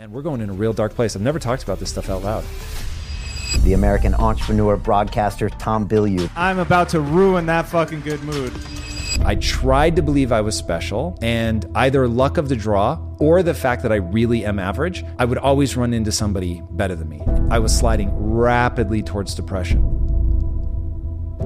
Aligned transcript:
Man, 0.00 0.12
we're 0.12 0.22
going 0.22 0.40
in 0.40 0.48
a 0.48 0.54
real 0.54 0.72
dark 0.72 0.94
place. 0.94 1.14
I've 1.14 1.20
never 1.20 1.38
talked 1.38 1.62
about 1.62 1.78
this 1.78 1.90
stuff 1.90 2.08
out 2.08 2.22
loud. 2.22 2.42
The 3.64 3.74
American 3.74 4.14
entrepreneur, 4.14 4.78
broadcaster 4.78 5.50
Tom 5.50 5.86
Bilyeu. 5.86 6.30
I'm 6.34 6.58
about 6.58 6.88
to 6.90 7.00
ruin 7.00 7.44
that 7.46 7.68
fucking 7.68 8.00
good 8.00 8.22
mood. 8.22 8.50
I 9.26 9.34
tried 9.34 9.96
to 9.96 10.02
believe 10.02 10.32
I 10.32 10.40
was 10.40 10.56
special, 10.56 11.18
and 11.20 11.66
either 11.74 12.08
luck 12.08 12.38
of 12.38 12.48
the 12.48 12.56
draw 12.56 12.98
or 13.18 13.42
the 13.42 13.52
fact 13.52 13.82
that 13.82 13.92
I 13.92 13.96
really 13.96 14.46
am 14.46 14.58
average, 14.58 15.04
I 15.18 15.26
would 15.26 15.36
always 15.36 15.76
run 15.76 15.92
into 15.92 16.12
somebody 16.12 16.62
better 16.70 16.96
than 16.96 17.10
me. 17.10 17.20
I 17.50 17.58
was 17.58 17.76
sliding 17.76 18.08
rapidly 18.16 19.02
towards 19.02 19.34
depression. 19.34 19.82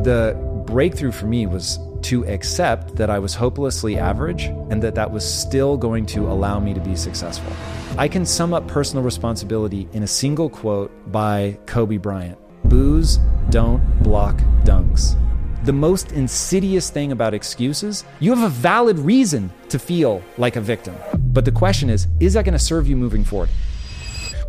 The 0.05 0.39
breakthrough 0.65 1.11
for 1.11 1.27
me 1.27 1.47
was 1.47 1.81
to 2.05 2.25
accept 2.27 2.97
that 2.97 3.11
I 3.11 3.19
was 3.19 3.35
hopelessly 3.35 3.99
average 3.99 4.45
and 4.45 4.83
that 4.83 4.95
that 4.95 5.11
was 5.11 5.25
still 5.25 5.77
going 5.77 6.07
to 6.07 6.27
allow 6.27 6.61
me 6.61 6.75
to 6.75 6.81
be 6.81 6.97
successful. 6.97 7.53
I 7.99 8.09
can 8.09 8.27
sum 8.27 8.53
up 8.53 8.67
personal 8.69 9.03
responsibility 9.03 9.89
in 9.93 10.03
a 10.03 10.07
single 10.07 10.49
quote 10.49 10.91
by 11.11 11.59
Kobe 11.67 11.97
Bryant 11.97 12.39
Boos 12.65 13.19
don't 13.51 13.83
block 14.03 14.37
dunks. 14.65 15.17
The 15.65 15.73
most 15.73 16.13
insidious 16.13 16.91
thing 16.91 17.13
about 17.13 17.35
excuses, 17.35 18.05
you 18.21 18.35
have 18.35 18.45
a 18.45 18.49
valid 18.49 18.99
reason 18.99 19.51
to 19.69 19.79
feel 19.79 20.23
like 20.37 20.57
a 20.57 20.61
victim. 20.61 20.95
But 21.33 21.45
the 21.45 21.53
question 21.53 21.89
is, 21.89 22.07
is 22.21 22.35
that 22.35 22.45
going 22.45 22.53
to 22.53 22.59
serve 22.59 22.87
you 22.87 22.97
moving 22.97 23.25
forward? 23.25 23.49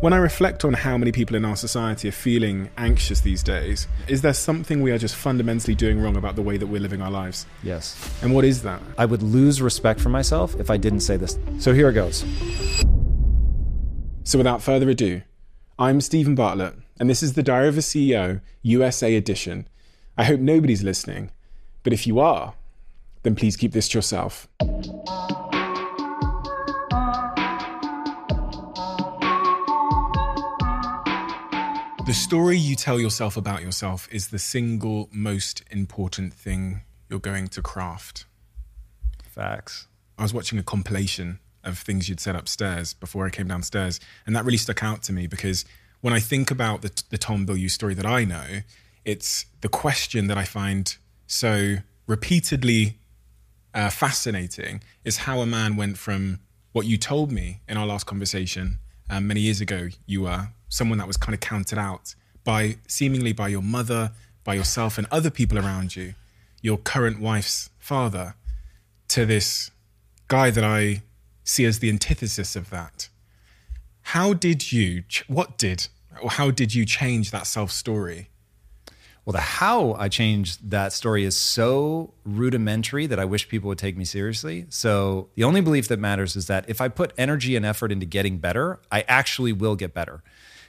When 0.00 0.12
I 0.12 0.18
reflect 0.18 0.62
on 0.66 0.74
how 0.74 0.98
many 0.98 1.10
people 1.10 1.36
in 1.36 1.44
our 1.46 1.56
society 1.56 2.08
are 2.08 2.12
feeling 2.12 2.68
anxious 2.76 3.20
these 3.20 3.42
days, 3.42 3.88
is 4.08 4.20
there 4.20 4.34
something 4.34 4.82
we 4.82 4.90
are 4.90 4.98
just 4.98 5.16
fundamentally 5.16 5.74
doing 5.74 5.98
wrong 5.98 6.16
about 6.16 6.36
the 6.36 6.42
way 6.42 6.58
that 6.58 6.66
we're 6.66 6.82
living 6.82 7.00
our 7.00 7.10
lives? 7.10 7.46
Yes. 7.62 7.96
And 8.20 8.34
what 8.34 8.44
is 8.44 8.60
that? 8.62 8.82
I 8.98 9.06
would 9.06 9.22
lose 9.22 9.62
respect 9.62 9.98
for 10.00 10.10
myself 10.10 10.54
if 10.60 10.68
I 10.68 10.76
didn't 10.76 11.00
say 11.00 11.16
this. 11.16 11.38
So 11.58 11.72
here 11.72 11.88
it 11.88 11.94
goes. 11.94 12.26
So 14.24 14.36
without 14.36 14.62
further 14.62 14.90
ado, 14.90 15.22
I'm 15.78 16.02
Stephen 16.02 16.34
Bartlett, 16.34 16.74
and 17.00 17.08
this 17.08 17.22
is 17.22 17.32
the 17.32 17.42
Diary 17.42 17.68
of 17.68 17.78
a 17.78 17.80
CEO 17.80 18.42
USA 18.60 19.14
edition. 19.14 19.66
I 20.18 20.24
hope 20.24 20.40
nobody's 20.40 20.82
listening, 20.82 21.30
but 21.82 21.94
if 21.94 22.06
you 22.06 22.20
are, 22.20 22.52
then 23.22 23.34
please 23.34 23.56
keep 23.56 23.72
this 23.72 23.88
to 23.88 23.98
yourself. 23.98 24.46
The 32.06 32.14
story 32.14 32.56
you 32.56 32.76
tell 32.76 33.00
yourself 33.00 33.36
about 33.36 33.62
yourself 33.62 34.06
is 34.12 34.28
the 34.28 34.38
single 34.38 35.08
most 35.10 35.64
important 35.72 36.32
thing 36.32 36.82
you're 37.10 37.18
going 37.18 37.48
to 37.48 37.60
craft. 37.60 38.26
Facts. 39.24 39.88
I 40.16 40.22
was 40.22 40.32
watching 40.32 40.56
a 40.56 40.62
compilation 40.62 41.40
of 41.64 41.80
things 41.80 42.08
you'd 42.08 42.20
said 42.20 42.36
upstairs 42.36 42.94
before 42.94 43.26
I 43.26 43.30
came 43.30 43.48
downstairs, 43.48 43.98
and 44.24 44.36
that 44.36 44.44
really 44.44 44.56
stuck 44.56 44.84
out 44.84 45.02
to 45.02 45.12
me 45.12 45.26
because 45.26 45.64
when 46.00 46.14
I 46.14 46.20
think 46.20 46.52
about 46.52 46.82
the, 46.82 46.92
the 47.10 47.18
Tom 47.18 47.44
Bilyeu 47.44 47.68
story 47.68 47.94
that 47.94 48.06
I 48.06 48.24
know, 48.24 48.60
it's 49.04 49.46
the 49.60 49.68
question 49.68 50.28
that 50.28 50.38
I 50.38 50.44
find 50.44 50.96
so 51.26 51.78
repeatedly 52.06 52.98
uh, 53.74 53.90
fascinating 53.90 54.80
is 55.04 55.16
how 55.16 55.40
a 55.40 55.46
man 55.46 55.74
went 55.74 55.98
from 55.98 56.38
what 56.70 56.86
you 56.86 56.98
told 56.98 57.32
me 57.32 57.62
in 57.68 57.76
our 57.76 57.84
last 57.84 58.06
conversation 58.06 58.78
um, 59.10 59.26
many 59.26 59.40
years 59.40 59.60
ago. 59.60 59.88
You 60.06 60.22
were 60.22 60.50
someone 60.68 60.98
that 60.98 61.06
was 61.06 61.16
kind 61.16 61.34
of 61.34 61.40
counted 61.40 61.78
out 61.78 62.14
by 62.44 62.76
seemingly 62.86 63.32
by 63.32 63.48
your 63.48 63.62
mother, 63.62 64.12
by 64.44 64.54
yourself, 64.54 64.98
and 64.98 65.06
other 65.10 65.30
people 65.30 65.58
around 65.58 65.96
you, 65.96 66.14
your 66.62 66.78
current 66.78 67.20
wife's 67.20 67.70
father, 67.78 68.34
to 69.08 69.26
this 69.26 69.70
guy 70.28 70.50
that 70.50 70.64
I 70.64 71.02
see 71.44 71.64
as 71.64 71.78
the 71.78 71.88
antithesis 71.88 72.56
of 72.56 72.70
that. 72.70 73.08
How 74.02 74.34
did 74.34 74.72
you, 74.72 75.04
what 75.26 75.58
did, 75.58 75.88
or 76.20 76.30
how 76.30 76.50
did 76.50 76.74
you 76.74 76.84
change 76.84 77.30
that 77.30 77.46
self 77.46 77.70
story? 77.70 78.28
Well, 79.24 79.32
the 79.32 79.40
how 79.40 79.94
I 79.94 80.08
changed 80.08 80.70
that 80.70 80.92
story 80.92 81.24
is 81.24 81.34
so 81.34 82.14
rudimentary 82.24 83.08
that 83.08 83.18
I 83.18 83.24
wish 83.24 83.48
people 83.48 83.66
would 83.66 83.78
take 83.78 83.96
me 83.96 84.04
seriously. 84.04 84.66
So, 84.68 85.30
the 85.34 85.42
only 85.42 85.60
belief 85.60 85.88
that 85.88 85.98
matters 85.98 86.36
is 86.36 86.46
that 86.46 86.64
if 86.68 86.80
I 86.80 86.86
put 86.86 87.12
energy 87.18 87.56
and 87.56 87.66
effort 87.66 87.90
into 87.90 88.06
getting 88.06 88.38
better, 88.38 88.78
I 88.92 89.04
actually 89.08 89.52
will 89.52 89.74
get 89.74 89.92
better. 89.92 90.22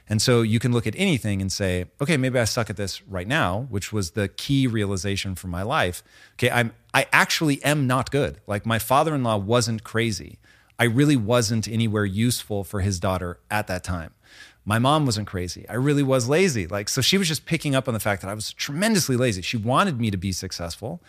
And 0.08 0.22
so 0.22 0.42
you 0.42 0.58
can 0.58 0.72
look 0.72 0.86
at 0.86 0.94
anything 0.96 1.40
and 1.40 1.52
say, 1.52 1.84
okay, 2.00 2.16
maybe 2.16 2.38
I 2.38 2.44
suck 2.44 2.70
at 2.70 2.76
this 2.76 3.02
right 3.02 3.28
now, 3.28 3.66
which 3.68 3.92
was 3.92 4.12
the 4.12 4.28
key 4.28 4.66
realization 4.66 5.34
for 5.34 5.48
my 5.48 5.62
life. 5.62 6.02
Okay, 6.34 6.50
I'm 6.50 6.72
I 6.94 7.06
actually 7.12 7.62
am 7.62 7.86
not 7.86 8.10
good. 8.10 8.40
Like 8.46 8.64
my 8.64 8.78
father-in-law 8.78 9.36
wasn't 9.38 9.84
crazy. 9.84 10.38
I 10.78 10.84
really 10.84 11.16
wasn't 11.16 11.68
anywhere 11.68 12.06
useful 12.06 12.64
for 12.64 12.80
his 12.80 12.98
daughter 12.98 13.38
at 13.50 13.66
that 13.66 13.84
time. 13.84 14.14
My 14.64 14.78
mom 14.78 15.06
wasn't 15.06 15.28
crazy. 15.28 15.68
I 15.68 15.74
really 15.74 16.02
was 16.02 16.28
lazy. 16.28 16.66
Like 16.66 16.88
so 16.88 17.00
she 17.00 17.18
was 17.18 17.28
just 17.28 17.44
picking 17.44 17.74
up 17.74 17.88
on 17.88 17.94
the 17.94 18.00
fact 18.00 18.22
that 18.22 18.30
I 18.30 18.34
was 18.34 18.52
tremendously 18.52 19.16
lazy. 19.16 19.42
She 19.42 19.58
wanted 19.58 20.00
me 20.00 20.10
to 20.10 20.16
be 20.16 20.32
successful, 20.32 21.02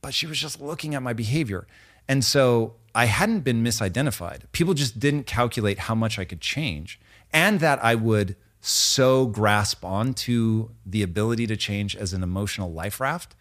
but 0.00 0.14
she 0.14 0.26
was 0.26 0.38
just 0.38 0.60
looking 0.60 0.94
at 0.94 1.02
my 1.02 1.12
behavior. 1.12 1.66
And 2.08 2.24
so 2.24 2.74
I 2.94 3.06
hadn't 3.06 3.40
been 3.40 3.62
misidentified. 3.62 4.42
People 4.52 4.74
just 4.74 4.98
didn't 4.98 5.24
calculate 5.24 5.80
how 5.80 5.94
much 5.94 6.18
I 6.18 6.24
could 6.24 6.40
change 6.40 7.00
and 7.32 7.60
that 7.60 7.82
I 7.84 7.94
would 7.94 8.36
so 8.60 9.26
grasp 9.26 9.84
onto 9.84 10.70
the 10.84 11.02
ability 11.02 11.46
to 11.46 11.56
change 11.56 11.96
as 11.96 12.12
an 12.12 12.22
emotional 12.22 12.72
life 12.72 13.00
raft. 13.00 13.34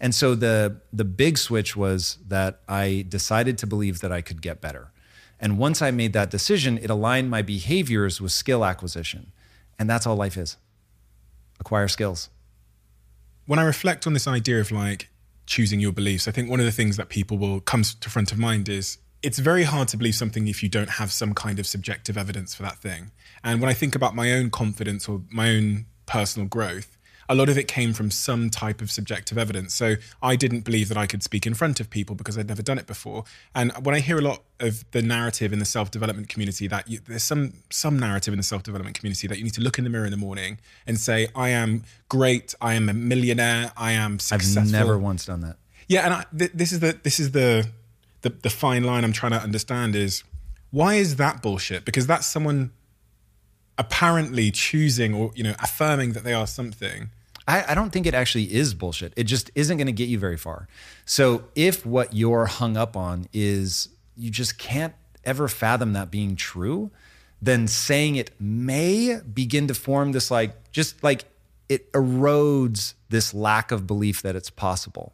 And 0.00 0.14
so 0.14 0.34
the 0.34 0.80
the 0.92 1.04
big 1.04 1.38
switch 1.38 1.76
was 1.76 2.18
that 2.26 2.60
I 2.68 3.06
decided 3.08 3.56
to 3.58 3.66
believe 3.66 4.00
that 4.00 4.12
I 4.12 4.20
could 4.20 4.42
get 4.42 4.60
better. 4.60 4.92
And 5.40 5.58
once 5.58 5.82
I 5.82 5.90
made 5.90 6.12
that 6.14 6.30
decision, 6.30 6.78
it 6.78 6.90
aligned 6.90 7.30
my 7.30 7.42
behaviors 7.42 8.20
with 8.20 8.32
skill 8.32 8.64
acquisition. 8.64 9.32
And 9.78 9.88
that's 9.88 10.06
all 10.06 10.16
life 10.16 10.36
is. 10.36 10.56
Acquire 11.60 11.88
skills. 11.88 12.30
When 13.46 13.58
I 13.58 13.62
reflect 13.62 14.06
on 14.06 14.12
this 14.12 14.26
idea 14.26 14.60
of 14.60 14.72
like 14.72 15.08
choosing 15.46 15.78
your 15.80 15.92
beliefs, 15.92 16.26
I 16.26 16.32
think 16.32 16.50
one 16.50 16.60
of 16.60 16.66
the 16.66 16.72
things 16.72 16.96
that 16.96 17.08
people 17.08 17.38
will 17.38 17.60
come 17.60 17.82
to 17.82 18.10
front 18.10 18.32
of 18.32 18.38
mind 18.38 18.68
is 18.68 18.98
it's 19.22 19.38
very 19.38 19.64
hard 19.64 19.88
to 19.88 19.96
believe 19.96 20.14
something 20.14 20.48
if 20.48 20.62
you 20.62 20.68
don't 20.68 20.90
have 20.90 21.10
some 21.12 21.34
kind 21.34 21.58
of 21.58 21.66
subjective 21.66 22.16
evidence 22.16 22.54
for 22.54 22.62
that 22.62 22.78
thing. 22.78 23.10
And 23.42 23.60
when 23.60 23.70
I 23.70 23.74
think 23.74 23.94
about 23.94 24.14
my 24.14 24.32
own 24.32 24.50
confidence 24.50 25.08
or 25.08 25.22
my 25.30 25.50
own 25.50 25.86
personal 26.06 26.48
growth, 26.48 26.96
a 27.28 27.34
lot 27.34 27.48
of 27.48 27.58
it 27.58 27.66
came 27.66 27.92
from 27.92 28.10
some 28.10 28.50
type 28.50 28.80
of 28.80 28.90
subjective 28.90 29.36
evidence. 29.36 29.74
So 29.74 29.96
I 30.22 30.36
didn't 30.36 30.60
believe 30.60 30.88
that 30.88 30.96
I 30.96 31.06
could 31.06 31.22
speak 31.22 31.46
in 31.46 31.54
front 31.54 31.80
of 31.80 31.90
people 31.90 32.14
because 32.14 32.38
I'd 32.38 32.46
never 32.46 32.62
done 32.62 32.78
it 32.78 32.86
before. 32.86 33.24
And 33.54 33.72
when 33.84 33.94
I 33.94 34.00
hear 34.00 34.18
a 34.18 34.22
lot 34.22 34.44
of 34.60 34.84
the 34.92 35.02
narrative 35.02 35.52
in 35.52 35.58
the 35.58 35.64
self-development 35.64 36.28
community 36.28 36.68
that 36.68 36.88
you, 36.88 37.00
there's 37.06 37.24
some 37.24 37.54
some 37.70 37.98
narrative 37.98 38.32
in 38.32 38.38
the 38.38 38.44
self-development 38.44 38.96
community 38.96 39.26
that 39.26 39.38
you 39.38 39.44
need 39.44 39.54
to 39.54 39.60
look 39.60 39.76
in 39.78 39.84
the 39.84 39.90
mirror 39.90 40.04
in 40.04 40.12
the 40.12 40.16
morning 40.16 40.58
and 40.86 41.00
say, 41.00 41.28
"I 41.34 41.48
am 41.48 41.82
great. 42.08 42.54
I 42.60 42.74
am 42.74 42.88
a 42.88 42.94
millionaire. 42.94 43.72
I 43.76 43.92
am 43.92 44.20
successful." 44.20 44.62
I've 44.62 44.70
never 44.70 44.96
once 44.96 45.26
done 45.26 45.40
that. 45.40 45.56
Yeah, 45.88 46.04
and 46.04 46.14
I, 46.14 46.24
th- 46.36 46.52
this 46.52 46.72
is 46.72 46.80
the 46.80 46.98
this 47.02 47.20
is 47.20 47.32
the, 47.32 47.68
the 48.26 48.34
the 48.42 48.50
fine 48.50 48.84
line 48.84 49.04
I'm 49.04 49.12
trying 49.12 49.32
to 49.32 49.40
understand 49.40 49.94
is 49.94 50.24
why 50.70 50.94
is 50.94 51.16
that 51.16 51.42
bullshit? 51.42 51.84
Because 51.84 52.06
that's 52.06 52.26
someone 52.26 52.72
apparently 53.78 54.50
choosing 54.50 55.14
or 55.14 55.30
you 55.34 55.44
know 55.44 55.54
affirming 55.60 56.12
that 56.12 56.24
they 56.24 56.32
are 56.32 56.46
something 56.46 57.10
I, 57.48 57.64
I, 57.68 57.74
don't 57.74 57.90
think 57.90 58.06
it 58.06 58.14
actually 58.14 58.52
is 58.52 58.74
bullshit. 58.74 59.12
It 59.14 59.24
just 59.24 59.50
isn't 59.54 59.76
going 59.76 59.86
to 59.86 59.92
get 59.92 60.08
you 60.08 60.18
very 60.18 60.36
far. 60.36 60.66
So 61.04 61.44
if 61.54 61.86
what 61.86 62.12
you're 62.12 62.46
hung 62.46 62.76
up 62.76 62.96
on 62.96 63.28
is 63.32 63.88
you 64.16 64.30
just 64.30 64.58
can't 64.58 64.94
ever 65.24 65.46
fathom 65.46 65.92
that 65.92 66.10
being 66.10 66.34
true, 66.34 66.90
then 67.40 67.68
saying 67.68 68.16
it 68.16 68.32
may 68.40 69.20
begin 69.20 69.68
to 69.68 69.74
form 69.74 70.12
this 70.12 70.30
like 70.30 70.72
just 70.72 71.04
like 71.04 71.24
it 71.68 71.92
erodes 71.92 72.94
this 73.10 73.32
lack 73.32 73.70
of 73.70 73.86
belief 73.86 74.22
that 74.22 74.34
it's 74.34 74.50
possible. 74.50 75.12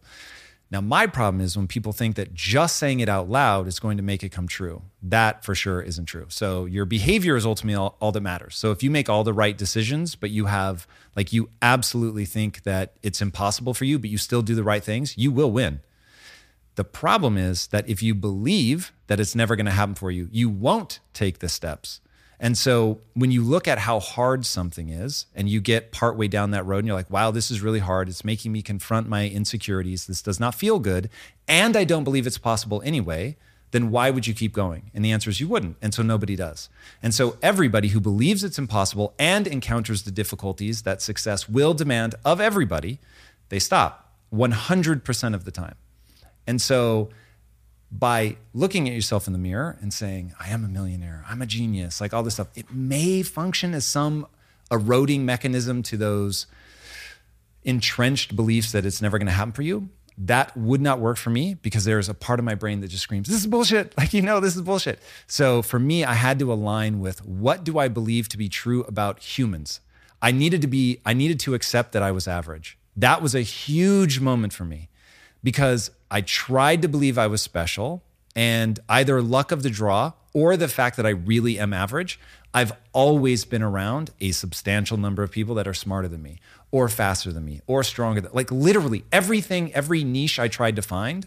Now, 0.73 0.81
my 0.81 1.07
problem 1.07 1.43
is 1.43 1.55
when 1.55 1.69
people 1.69 1.93
think 1.93 2.17
that 2.17 2.33
just 2.33 2.77
saying 2.77 3.01
it 3.01 3.09
out 3.09 3.29
loud 3.29 3.69
is 3.69 3.79
going 3.79 3.99
to 3.99 4.03
make 4.03 4.23
it 4.23 4.31
come 4.31 4.49
true. 4.49 4.81
That 5.03 5.45
for 5.45 5.55
sure 5.55 5.83
isn't 5.83 6.07
true. 6.07 6.25
So, 6.31 6.65
your 6.65 6.87
behavior 6.87 7.37
is 7.37 7.45
ultimately 7.45 7.77
all, 7.77 7.99
all, 8.01 8.11
that 8.11 8.23
matters. 8.23 8.57
So, 8.57 8.71
if 8.71 8.83
you 8.83 8.91
make 8.91 9.11
all 9.11 9.23
the 9.23 9.35
right 9.35 9.57
decisions, 9.57 10.15
but 10.15 10.31
you 10.31 10.47
have, 10.47 10.87
like, 11.15 11.31
you 11.31 11.51
absolutely 11.61 12.25
think 12.25 12.63
that 12.63 12.95
it's 13.03 13.21
impossible 13.21 13.75
for 13.75 13.85
you, 13.85 13.99
but 13.99 14.09
you 14.09 14.17
still 14.17 14.41
do 14.41 14.55
the 14.55 14.65
right 14.65 14.83
things, 14.83 15.19
you 15.19 15.31
will 15.31 15.51
win. 15.51 15.81
The 16.77 16.85
problem 16.85 17.37
is 17.37 17.67
that 17.67 17.87
if 17.87 18.03
you 18.03 18.15
believe 18.15 18.93
that 19.09 19.21
it's 19.21 19.35
never 19.35 19.57
going 19.57 19.67
to 19.67 19.73
happen 19.73 19.95
for 19.95 20.11
you, 20.11 20.31
you 20.33 20.49
won't 20.49 21.01
take 21.13 21.41
the 21.41 21.51
steps. 21.51 22.01
And 22.43 22.59
so 22.59 22.99
when 23.15 23.31
you 23.31 23.45
look 23.45 23.69
at 23.69 23.79
how 23.79 24.01
hard 24.01 24.45
something 24.45 24.89
is 24.89 25.27
and 25.33 25.49
you 25.49 25.61
get 25.61 25.93
partway 25.93 26.27
down 26.27 26.51
that 26.51 26.67
road 26.67 26.79
and 26.79 26.89
you're 26.89 26.97
like, 26.97 27.09
wow, 27.09 27.31
this 27.31 27.53
is 27.53 27.61
really 27.61 27.79
hard. 27.79 28.09
It's 28.09 28.25
making 28.25 28.51
me 28.51 28.63
confront 28.63 29.09
my 29.09 29.29
insecurities. 29.29 30.09
This 30.09 30.21
does 30.21 30.41
not 30.41 30.57
feel 30.57 30.81
good. 30.81 31.09
And 31.47 31.77
I 31.77 31.85
don't 31.85 32.03
believe 32.03 32.27
it's 32.27 32.39
possible 32.39 32.83
anyway. 32.85 33.37
Then 33.71 33.93
why 33.93 34.11
would 34.11 34.27
you 34.27 34.35
keep 34.35 34.53
going? 34.53 34.91
And 34.93 35.05
the 35.05 35.13
answer 35.13 35.31
is 35.31 35.39
you 35.39 35.47
wouldn't. 35.47 35.77
And 35.81 35.95
so 35.95 36.03
nobody 36.03 36.35
does. 36.35 36.69
And 37.01 37.15
so 37.15 37.37
everybody 37.43 37.89
who 37.89 38.01
believes 38.01 38.43
it's 38.43 38.59
impossible 38.59 39.15
and 39.21 39.47
encounters 39.47 40.03
the 40.03 40.11
difficulties 40.11 40.83
that 40.83 41.01
success 41.01 41.49
will 41.49 41.75
demand 41.75 42.17
of 42.25 42.41
everybody, 42.41 42.99
they 43.51 43.61
stop 43.61 44.17
100% 44.35 45.35
of 45.35 45.45
the 45.45 45.53
time. 45.53 45.77
And 46.45 46.61
so 46.61 47.09
by 47.93 48.37
looking 48.55 48.89
at 48.89 48.95
yourself 48.95 49.27
in 49.27 49.35
the 49.35 49.39
mirror 49.39 49.77
and 49.83 49.93
saying, 49.93 50.33
I 50.41 50.49
am 50.49 50.65
a 50.65 50.69
millionaire, 50.69 51.25
I'm 51.29 51.43
a 51.43 51.47
genius, 51.47 52.01
like 52.01 52.15
all 52.15 52.23
this 52.23 52.35
stuff, 52.35 52.49
it 52.55 52.73
may 52.73 53.23
function 53.23 53.75
as 53.75 53.85
some 53.85 54.27
eroding 54.71 55.27
mechanism 55.27 55.83
to 55.85 55.99
those 55.99 56.47
entrenched 57.65 58.35
beliefs 58.35 58.73
that 58.73 58.87
it's 58.87 59.03
never 59.03 59.19
going 59.19 59.27
to 59.27 59.33
happen 59.33 59.53
for 59.53 59.63
you. 59.63 59.91
That 60.17 60.57
would 60.57 60.81
not 60.81 61.01
work 61.01 61.19
for 61.19 61.31
me 61.31 61.55
because 61.55 61.85
there's 61.85 62.09
a 62.09 62.15
part 62.15 62.39
of 62.39 62.45
my 62.45 62.55
brain 62.55 62.81
that 62.81 62.89
just 62.89 63.03
screams, 63.03 63.29
This 63.29 63.39
is 63.39 63.47
bullshit. 63.47 63.95
Like, 63.99 64.15
you 64.15 64.23
know, 64.23 64.41
this 64.41 64.57
is 64.57 64.63
bullshit. 64.63 64.99
So 65.27 65.61
for 65.63 65.79
me, 65.79 66.05
I 66.05 66.15
had 66.15 66.39
to 66.39 66.53
align 66.53 67.01
with 67.01 67.25
what 67.25 67.63
do 67.63 67.79
I 67.79 67.89
believe 67.89 68.29
to 68.31 68.39
be 68.39 68.49
true 68.49 68.85
about 68.85 69.21
humans? 69.21 69.81
I 70.21 70.33
needed 70.33 70.63
to 70.63 70.67
be, 70.67 71.01
I 71.05 71.13
needed 71.13 71.41
to 71.41 71.55
accept 71.55 71.93
that 71.93 72.03
I 72.03 72.11
was 72.11 72.27
average. 72.27 72.79
That 72.97 73.21
was 73.21 73.35
a 73.35 73.41
huge 73.43 74.21
moment 74.21 74.53
for 74.53 74.65
me 74.65 74.89
because 75.43 75.91
I 76.13 76.21
tried 76.21 76.83
to 76.83 76.89
believe 76.89 77.17
I 77.17 77.27
was 77.27 77.41
special 77.41 78.03
and 78.37 78.79
either 78.87 79.23
luck 79.23 79.51
of 79.51 79.63
the 79.63 79.71
draw 79.71 80.13
or 80.35 80.59
the 80.59 80.69
fact 80.69 80.99
that 80.99 81.07
I 81.07 81.11
really 81.11 81.59
am 81.59 81.73
average, 81.73 82.21
I've 82.53 82.73
always 82.93 83.47
been 83.47 83.63
around 83.63 84.11
a 84.21 84.33
substantial 84.33 84.99
number 84.99 85.23
of 85.23 85.31
people 85.31 85.55
that 85.55 85.67
are 85.67 85.73
smarter 85.73 86.09
than 86.09 86.23
me 86.23 86.39
or 86.71 86.91
faster 86.91 87.33
than 87.33 87.47
me 87.47 87.63
or 87.67 87.83
stronger 87.83 88.21
than 88.21 88.31
like 88.35 88.53
literally 88.53 89.05
everything 89.11 89.73
every 89.73 90.05
niche 90.05 90.39
I 90.39 90.49
tried 90.49 90.77
to 90.77 90.83
find 90.83 91.27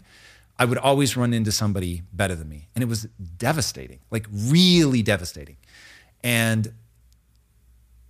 I 0.56 0.64
would 0.64 0.78
always 0.78 1.16
run 1.16 1.34
into 1.34 1.52
somebody 1.52 2.02
better 2.12 2.34
than 2.34 2.48
me. 2.48 2.68
And 2.74 2.82
it 2.82 2.86
was 2.86 3.08
devastating 3.36 3.98
like 4.12 4.28
really 4.30 5.02
devastating. 5.02 5.56
And 6.22 6.72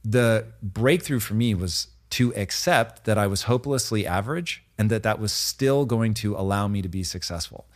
the 0.04 0.46
breakthrough 0.62 1.20
for 1.20 1.34
me 1.34 1.54
was 1.54 1.88
to 2.10 2.34
accept 2.34 3.04
that 3.06 3.16
I 3.16 3.26
was 3.26 3.44
hopelessly 3.44 4.06
average 4.06 4.62
and 4.78 4.90
that 4.90 5.02
that 5.02 5.18
was 5.18 5.32
still 5.32 5.84
going 5.84 6.14
to 6.14 6.36
allow 6.36 6.68
me 6.68 6.82
to 6.82 6.88
be 6.88 7.02
successful. 7.02 7.66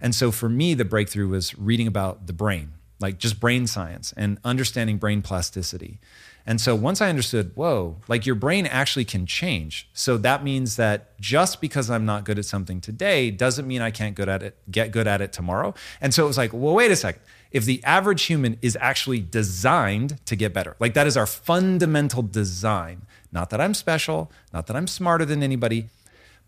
And 0.00 0.14
so 0.14 0.30
for 0.30 0.48
me, 0.48 0.74
the 0.74 0.84
breakthrough 0.84 1.28
was 1.28 1.56
reading 1.58 1.86
about 1.86 2.26
the 2.26 2.32
brain, 2.32 2.72
like 3.00 3.18
just 3.18 3.40
brain 3.40 3.66
science 3.66 4.12
and 4.16 4.38
understanding 4.44 4.98
brain 4.98 5.22
plasticity. 5.22 6.00
And 6.48 6.60
so 6.60 6.76
once 6.76 7.00
I 7.00 7.08
understood, 7.08 7.50
whoa, 7.56 7.96
like 8.06 8.24
your 8.24 8.36
brain 8.36 8.66
actually 8.66 9.04
can 9.04 9.26
change. 9.26 9.88
So 9.92 10.16
that 10.18 10.44
means 10.44 10.76
that 10.76 11.18
just 11.20 11.60
because 11.60 11.90
I'm 11.90 12.06
not 12.06 12.24
good 12.24 12.38
at 12.38 12.44
something 12.44 12.80
today 12.80 13.32
doesn't 13.32 13.66
mean 13.66 13.82
I 13.82 13.90
can't 13.90 14.14
good 14.14 14.28
at 14.28 14.44
it, 14.44 14.56
get 14.70 14.92
good 14.92 15.08
at 15.08 15.20
it 15.20 15.32
tomorrow. 15.32 15.74
And 16.00 16.14
so 16.14 16.24
it 16.24 16.28
was 16.28 16.38
like, 16.38 16.52
well, 16.52 16.74
wait 16.74 16.92
a 16.92 16.96
second. 16.96 17.22
If 17.50 17.64
the 17.64 17.82
average 17.82 18.24
human 18.24 18.58
is 18.62 18.76
actually 18.80 19.20
designed 19.20 20.24
to 20.26 20.36
get 20.36 20.52
better, 20.52 20.76
like 20.78 20.94
that 20.94 21.06
is 21.06 21.16
our 21.16 21.26
fundamental 21.26 22.22
design. 22.22 23.06
Not 23.32 23.50
that 23.50 23.60
I'm 23.60 23.74
special, 23.74 24.30
not 24.52 24.68
that 24.68 24.76
I'm 24.76 24.86
smarter 24.86 25.24
than 25.24 25.42
anybody, 25.42 25.88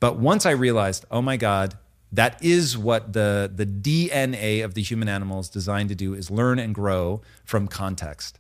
but 0.01 0.19
once 0.19 0.47
I 0.47 0.51
realized, 0.51 1.05
oh 1.11 1.23
my 1.23 1.37
God, 1.37 1.77
that 2.13 2.43
is 2.43 2.79
what 2.79 3.13
the, 3.13 3.51
the 3.55 3.67
DNA 3.67 4.65
of 4.65 4.75
the 4.75 4.83
human 4.83 5.09
animal 5.09 5.41
is 5.41 5.49
designed 5.49 5.91
to 5.91 5.95
do 5.95 6.15
is 6.15 6.31
learn 6.31 6.59
and 6.59 6.75
grow 6.75 7.21
from 7.45 7.69
context. 7.69 8.39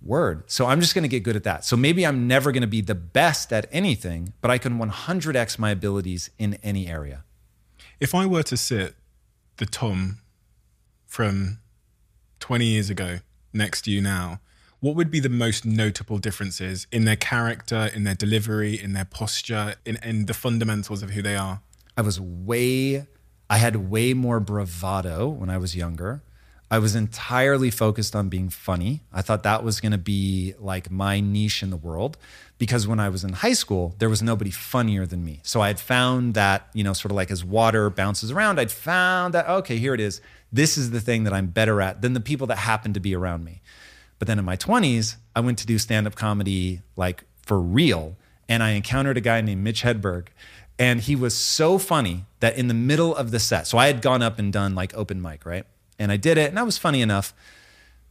Word. 0.00 0.48
So 0.48 0.66
I'm 0.66 0.80
just 0.80 0.94
going 0.94 1.02
to 1.02 1.08
get 1.08 1.24
good 1.24 1.34
at 1.34 1.42
that. 1.44 1.64
So 1.64 1.76
maybe 1.76 2.06
I'm 2.06 2.28
never 2.28 2.52
going 2.52 2.60
to 2.60 2.68
be 2.68 2.80
the 2.80 2.94
best 2.94 3.52
at 3.52 3.66
anything, 3.72 4.32
but 4.40 4.50
I 4.50 4.58
can 4.58 4.78
100x 4.78 5.58
my 5.58 5.70
abilities 5.70 6.30
in 6.38 6.54
any 6.62 6.86
area. 6.86 7.24
If 7.98 8.14
I 8.14 8.24
were 8.24 8.44
to 8.44 8.56
sit 8.56 8.94
the 9.56 9.66
Tom 9.66 10.18
from 11.06 11.58
20 12.38 12.64
years 12.64 12.90
ago 12.90 13.18
next 13.52 13.82
to 13.82 13.90
you 13.90 14.00
now, 14.00 14.40
what 14.80 14.94
would 14.94 15.10
be 15.10 15.20
the 15.20 15.28
most 15.28 15.64
notable 15.64 16.18
differences 16.18 16.86
in 16.92 17.04
their 17.04 17.16
character, 17.16 17.90
in 17.94 18.04
their 18.04 18.14
delivery, 18.14 18.80
in 18.80 18.92
their 18.92 19.04
posture, 19.04 19.74
in, 19.84 19.98
in 20.02 20.26
the 20.26 20.34
fundamentals 20.34 21.02
of 21.02 21.10
who 21.10 21.22
they 21.22 21.36
are? 21.36 21.60
I 21.96 22.02
was 22.02 22.20
way, 22.20 23.06
I 23.50 23.58
had 23.58 23.90
way 23.90 24.14
more 24.14 24.38
bravado 24.38 25.28
when 25.28 25.50
I 25.50 25.58
was 25.58 25.74
younger. 25.74 26.22
I 26.70 26.78
was 26.78 26.94
entirely 26.94 27.70
focused 27.70 28.14
on 28.14 28.28
being 28.28 28.50
funny. 28.50 29.00
I 29.12 29.22
thought 29.22 29.42
that 29.42 29.64
was 29.64 29.80
going 29.80 29.92
to 29.92 29.98
be 29.98 30.54
like 30.58 30.90
my 30.90 31.18
niche 31.18 31.62
in 31.62 31.70
the 31.70 31.78
world 31.78 32.18
because 32.58 32.86
when 32.86 33.00
I 33.00 33.08
was 33.08 33.24
in 33.24 33.32
high 33.32 33.54
school, 33.54 33.94
there 33.98 34.10
was 34.10 34.22
nobody 34.22 34.50
funnier 34.50 35.06
than 35.06 35.24
me. 35.24 35.40
So 35.44 35.62
I 35.62 35.68
had 35.68 35.80
found 35.80 36.34
that, 36.34 36.68
you 36.74 36.84
know, 36.84 36.92
sort 36.92 37.10
of 37.10 37.16
like 37.16 37.30
as 37.30 37.44
water 37.44 37.88
bounces 37.88 38.30
around, 38.30 38.60
I'd 38.60 38.70
found 38.70 39.32
that, 39.34 39.48
okay, 39.48 39.78
here 39.78 39.94
it 39.94 40.00
is. 40.00 40.20
This 40.52 40.76
is 40.76 40.90
the 40.90 41.00
thing 41.00 41.24
that 41.24 41.32
I'm 41.32 41.46
better 41.46 41.80
at 41.80 42.02
than 42.02 42.12
the 42.12 42.20
people 42.20 42.46
that 42.48 42.58
happen 42.58 42.92
to 42.92 43.00
be 43.00 43.14
around 43.14 43.44
me. 43.44 43.62
But 44.18 44.26
then 44.26 44.38
in 44.38 44.44
my 44.44 44.56
20s, 44.56 45.16
I 45.36 45.40
went 45.40 45.58
to 45.58 45.66
do 45.66 45.78
stand 45.78 46.06
up 46.06 46.14
comedy 46.14 46.82
like 46.96 47.24
for 47.42 47.60
real. 47.60 48.16
And 48.48 48.62
I 48.62 48.70
encountered 48.70 49.16
a 49.16 49.20
guy 49.20 49.40
named 49.40 49.62
Mitch 49.62 49.82
Hedberg. 49.82 50.28
And 50.78 51.00
he 51.00 51.16
was 51.16 51.36
so 51.36 51.78
funny 51.78 52.24
that 52.40 52.56
in 52.56 52.68
the 52.68 52.74
middle 52.74 53.14
of 53.14 53.30
the 53.30 53.40
set, 53.40 53.66
so 53.66 53.78
I 53.78 53.88
had 53.88 54.00
gone 54.00 54.22
up 54.22 54.38
and 54.38 54.52
done 54.52 54.74
like 54.74 54.96
open 54.96 55.20
mic, 55.20 55.44
right? 55.44 55.64
And 55.98 56.12
I 56.12 56.16
did 56.16 56.38
it 56.38 56.50
and 56.50 56.58
I 56.58 56.62
was 56.62 56.78
funny 56.78 57.02
enough. 57.02 57.34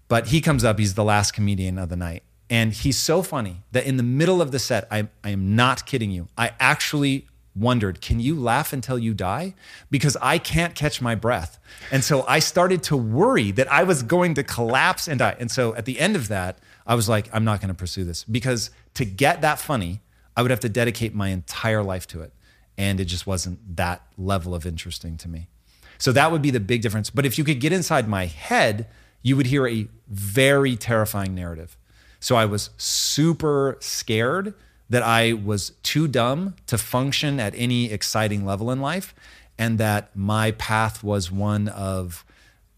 But 0.09 0.27
he 0.27 0.41
comes 0.41 0.63
up, 0.63 0.79
he's 0.79 0.93
the 0.93 1.03
last 1.03 1.31
comedian 1.31 1.77
of 1.77 1.89
the 1.89 1.95
night. 1.95 2.23
And 2.49 2.71
he's 2.71 2.97
so 2.97 3.21
funny 3.21 3.63
that 3.73 3.85
in 3.85 3.97
the 3.97 4.03
middle 4.03 4.41
of 4.41 4.51
the 4.51 4.59
set, 4.59 4.87
I, 4.89 5.09
I 5.23 5.31
am 5.31 5.55
not 5.55 5.85
kidding 5.85 6.11
you. 6.11 6.29
I 6.37 6.51
actually 6.59 7.27
wondered, 7.57 8.01
can 8.01 8.19
you 8.19 8.35
laugh 8.35 8.73
until 8.73 8.99
you 8.99 9.13
die? 9.13 9.53
Because 9.89 10.15
I 10.21 10.37
can't 10.37 10.75
catch 10.75 11.01
my 11.01 11.15
breath. 11.15 11.59
And 11.91 12.03
so 12.03 12.25
I 12.27 12.39
started 12.39 12.83
to 12.83 12.97
worry 12.97 13.51
that 13.51 13.71
I 13.71 13.83
was 13.83 14.03
going 14.03 14.33
to 14.35 14.43
collapse 14.43 15.07
and 15.07 15.19
die. 15.19 15.35
And 15.39 15.49
so 15.49 15.75
at 15.75 15.85
the 15.85 15.99
end 15.99 16.15
of 16.15 16.27
that, 16.27 16.59
I 16.85 16.95
was 16.95 17.09
like, 17.09 17.29
I'm 17.33 17.43
not 17.43 17.59
going 17.59 17.69
to 17.69 17.75
pursue 17.75 18.03
this 18.03 18.23
because 18.23 18.71
to 18.93 19.05
get 19.05 19.41
that 19.41 19.59
funny, 19.59 20.01
I 20.35 20.41
would 20.41 20.51
have 20.51 20.59
to 20.61 20.69
dedicate 20.69 21.13
my 21.13 21.29
entire 21.29 21.83
life 21.83 22.07
to 22.07 22.21
it. 22.21 22.31
And 22.77 22.99
it 22.99 23.05
just 23.05 23.25
wasn't 23.25 23.75
that 23.75 24.03
level 24.17 24.53
of 24.53 24.65
interesting 24.65 25.17
to 25.17 25.27
me. 25.27 25.47
So 25.97 26.11
that 26.11 26.31
would 26.31 26.41
be 26.41 26.51
the 26.51 26.59
big 26.59 26.81
difference. 26.81 27.09
But 27.09 27.25
if 27.25 27.37
you 27.37 27.43
could 27.43 27.59
get 27.59 27.73
inside 27.73 28.07
my 28.07 28.27
head, 28.27 28.87
you 29.23 29.35
would 29.35 29.47
hear 29.47 29.67
a 29.67 29.87
very 30.07 30.75
terrifying 30.75 31.33
narrative. 31.33 31.75
So 32.19 32.35
I 32.35 32.45
was 32.45 32.69
super 32.77 33.77
scared 33.79 34.53
that 34.89 35.03
I 35.03 35.33
was 35.33 35.71
too 35.83 36.07
dumb 36.07 36.55
to 36.67 36.77
function 36.77 37.39
at 37.39 37.53
any 37.55 37.91
exciting 37.91 38.45
level 38.45 38.71
in 38.71 38.81
life, 38.81 39.13
and 39.57 39.77
that 39.79 40.15
my 40.15 40.51
path 40.51 41.03
was 41.03 41.31
one 41.31 41.67
of 41.67 42.23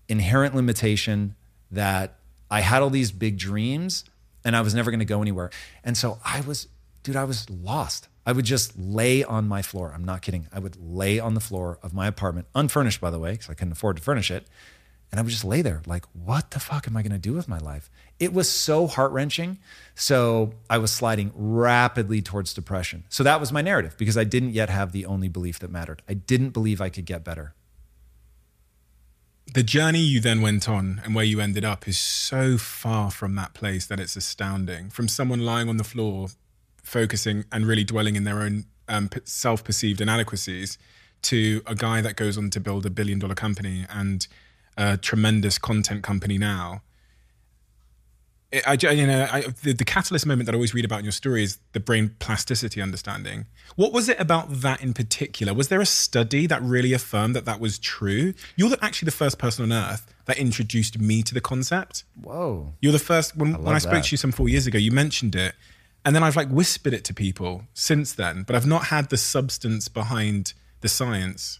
inherent 0.07 0.55
limitation, 0.55 1.35
that 1.71 2.15
I 2.49 2.61
had 2.61 2.81
all 2.81 2.89
these 2.89 3.11
big 3.11 3.37
dreams 3.37 4.05
and 4.43 4.55
I 4.55 4.61
was 4.61 4.73
never 4.73 4.89
going 4.89 4.99
to 4.99 5.05
go 5.05 5.21
anywhere. 5.21 5.51
And 5.83 5.97
so 5.97 6.19
I 6.23 6.41
was, 6.41 6.67
dude, 7.03 7.15
I 7.15 7.25
was 7.25 7.49
lost. 7.49 8.07
I 8.25 8.31
would 8.31 8.45
just 8.45 8.77
lay 8.77 9.23
on 9.23 9.47
my 9.47 9.61
floor. 9.61 9.91
I'm 9.93 10.03
not 10.03 10.21
kidding. 10.21 10.47
I 10.51 10.59
would 10.59 10.77
lay 10.79 11.19
on 11.19 11.33
the 11.33 11.39
floor 11.39 11.79
of 11.83 11.93
my 11.93 12.07
apartment, 12.07 12.47
unfurnished, 12.55 13.01
by 13.01 13.09
the 13.09 13.19
way, 13.19 13.31
because 13.31 13.49
I 13.49 13.53
couldn't 13.53 13.73
afford 13.73 13.97
to 13.97 14.03
furnish 14.03 14.31
it. 14.31 14.47
And 15.11 15.19
I 15.19 15.23
would 15.23 15.31
just 15.31 15.45
lay 15.45 15.63
there, 15.63 15.81
like, 15.87 16.05
what 16.13 16.51
the 16.51 16.59
fuck 16.59 16.87
am 16.87 16.95
I 16.95 17.01
going 17.01 17.11
to 17.11 17.17
do 17.17 17.33
with 17.33 17.47
my 17.47 17.57
life? 17.57 17.89
It 18.19 18.31
was 18.31 18.47
so 18.47 18.85
heart 18.85 19.11
wrenching. 19.11 19.57
So 19.95 20.53
I 20.69 20.77
was 20.77 20.91
sliding 20.91 21.31
rapidly 21.33 22.21
towards 22.21 22.53
depression. 22.53 23.05
So 23.09 23.23
that 23.23 23.39
was 23.39 23.51
my 23.51 23.61
narrative 23.61 23.95
because 23.97 24.17
I 24.17 24.23
didn't 24.23 24.51
yet 24.51 24.69
have 24.69 24.91
the 24.91 25.07
only 25.07 25.27
belief 25.27 25.57
that 25.59 25.71
mattered. 25.71 26.03
I 26.07 26.13
didn't 26.13 26.51
believe 26.51 26.79
I 26.79 26.89
could 26.89 27.05
get 27.05 27.23
better. 27.23 27.55
The 29.51 29.63
journey 29.63 30.01
you 30.01 30.19
then 30.19 30.43
went 30.43 30.69
on 30.69 31.01
and 31.03 31.15
where 31.15 31.25
you 31.25 31.39
ended 31.39 31.65
up 31.65 31.87
is 31.87 31.97
so 31.97 32.59
far 32.59 33.09
from 33.09 33.33
that 33.35 33.55
place 33.55 33.87
that 33.87 33.99
it's 33.99 34.15
astounding. 34.15 34.91
From 34.91 35.07
someone 35.07 35.39
lying 35.39 35.69
on 35.69 35.77
the 35.77 35.83
floor, 35.83 36.27
focusing 36.83 37.45
and 37.51 37.65
really 37.65 37.83
dwelling 37.83 38.15
in 38.15 38.25
their 38.25 38.41
own 38.41 38.65
um, 38.87 39.09
self 39.23 39.63
perceived 39.63 40.01
inadequacies, 40.01 40.77
to 41.23 41.61
a 41.65 41.75
guy 41.75 42.01
that 42.01 42.15
goes 42.15 42.37
on 42.37 42.49
to 42.51 42.59
build 42.59 42.85
a 42.85 42.89
billion 42.89 43.19
dollar 43.19 43.35
company 43.35 43.85
and 43.89 44.27
a 44.79 44.97
tremendous 44.97 45.57
content 45.57 46.01
company 46.03 46.37
now. 46.37 46.81
I, 48.65 48.73
you 48.73 49.05
know, 49.05 49.27
I, 49.31 49.41
the, 49.61 49.73
the, 49.73 49.85
catalyst 49.85 50.25
moment 50.25 50.47
that 50.47 50.53
I 50.53 50.55
always 50.55 50.73
read 50.73 50.83
about 50.83 50.99
in 50.99 51.05
your 51.05 51.11
story 51.11 51.43
is 51.43 51.59
the 51.73 51.79
brain 51.79 52.15
plasticity 52.17 52.81
understanding. 52.81 53.45
What 53.75 53.93
was 53.93 54.09
it 54.09 54.19
about 54.19 54.61
that 54.61 54.81
in 54.81 54.95
particular? 54.95 55.53
Was 55.53 55.67
there 55.67 55.81
a 55.81 55.85
study 55.85 56.47
that 56.47 56.59
really 56.63 56.91
affirmed 56.91 57.35
that 57.35 57.45
that 57.45 57.59
was 57.59 57.77
true? 57.77 58.33
You're 58.55 58.75
actually 58.81 59.05
the 59.05 59.11
first 59.11 59.37
person 59.37 59.71
on 59.71 59.71
earth 59.71 60.11
that 60.25 60.39
introduced 60.39 60.97
me 60.97 61.21
to 61.23 61.35
the 61.35 61.41
concept. 61.41 62.05
Whoa! 62.19 62.73
You're 62.81 62.91
the 62.91 62.97
first. 62.97 63.37
When 63.37 63.53
I, 63.53 63.59
when 63.59 63.75
I 63.75 63.77
spoke 63.77 63.93
that. 63.93 64.05
to 64.05 64.13
you 64.13 64.17
some 64.17 64.31
four 64.31 64.49
years 64.49 64.65
ago, 64.65 64.79
you 64.79 64.91
mentioned 64.91 65.35
it, 65.35 65.53
and 66.03 66.15
then 66.15 66.23
I've 66.23 66.35
like 66.35 66.49
whispered 66.49 66.95
it 66.95 67.03
to 67.03 67.13
people 67.13 67.65
since 67.75 68.13
then, 68.13 68.43
but 68.43 68.55
I've 68.55 68.65
not 68.65 68.85
had 68.85 69.09
the 69.09 69.17
substance 69.17 69.89
behind 69.89 70.53
the 70.81 70.89
science. 70.89 71.59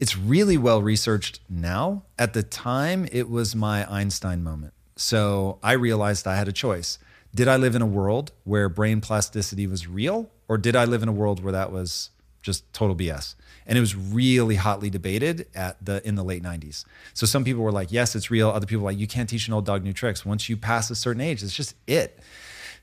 It's 0.00 0.16
really 0.16 0.56
well 0.56 0.80
researched 0.80 1.40
now. 1.48 2.04
At 2.18 2.32
the 2.32 2.42
time, 2.42 3.08
it 3.10 3.28
was 3.28 3.56
my 3.56 3.90
Einstein 3.90 4.44
moment. 4.44 4.74
So 4.96 5.58
I 5.62 5.72
realized 5.72 6.26
I 6.26 6.36
had 6.36 6.48
a 6.48 6.52
choice. 6.52 6.98
Did 7.34 7.48
I 7.48 7.56
live 7.56 7.74
in 7.74 7.82
a 7.82 7.86
world 7.86 8.32
where 8.44 8.68
brain 8.68 9.00
plasticity 9.00 9.66
was 9.66 9.86
real, 9.86 10.30
or 10.48 10.56
did 10.56 10.76
I 10.76 10.84
live 10.84 11.02
in 11.02 11.08
a 11.08 11.12
world 11.12 11.42
where 11.42 11.52
that 11.52 11.72
was 11.72 12.10
just 12.42 12.72
total 12.72 12.96
BS? 12.96 13.34
And 13.66 13.76
it 13.76 13.80
was 13.80 13.94
really 13.94 14.54
hotly 14.54 14.88
debated 14.88 15.46
at 15.54 15.84
the 15.84 16.06
in 16.06 16.14
the 16.14 16.24
late 16.24 16.42
90s. 16.42 16.84
So 17.12 17.26
some 17.26 17.44
people 17.44 17.62
were 17.62 17.72
like, 17.72 17.92
yes, 17.92 18.14
it's 18.16 18.30
real. 18.30 18.48
Other 18.48 18.66
people 18.66 18.84
were 18.84 18.90
like, 18.90 18.98
you 18.98 19.06
can't 19.06 19.28
teach 19.28 19.46
an 19.46 19.54
old 19.54 19.66
dog 19.66 19.82
new 19.82 19.92
tricks. 19.92 20.24
Once 20.24 20.48
you 20.48 20.56
pass 20.56 20.90
a 20.90 20.94
certain 20.94 21.20
age, 21.20 21.42
it's 21.42 21.54
just 21.54 21.74
it. 21.86 22.18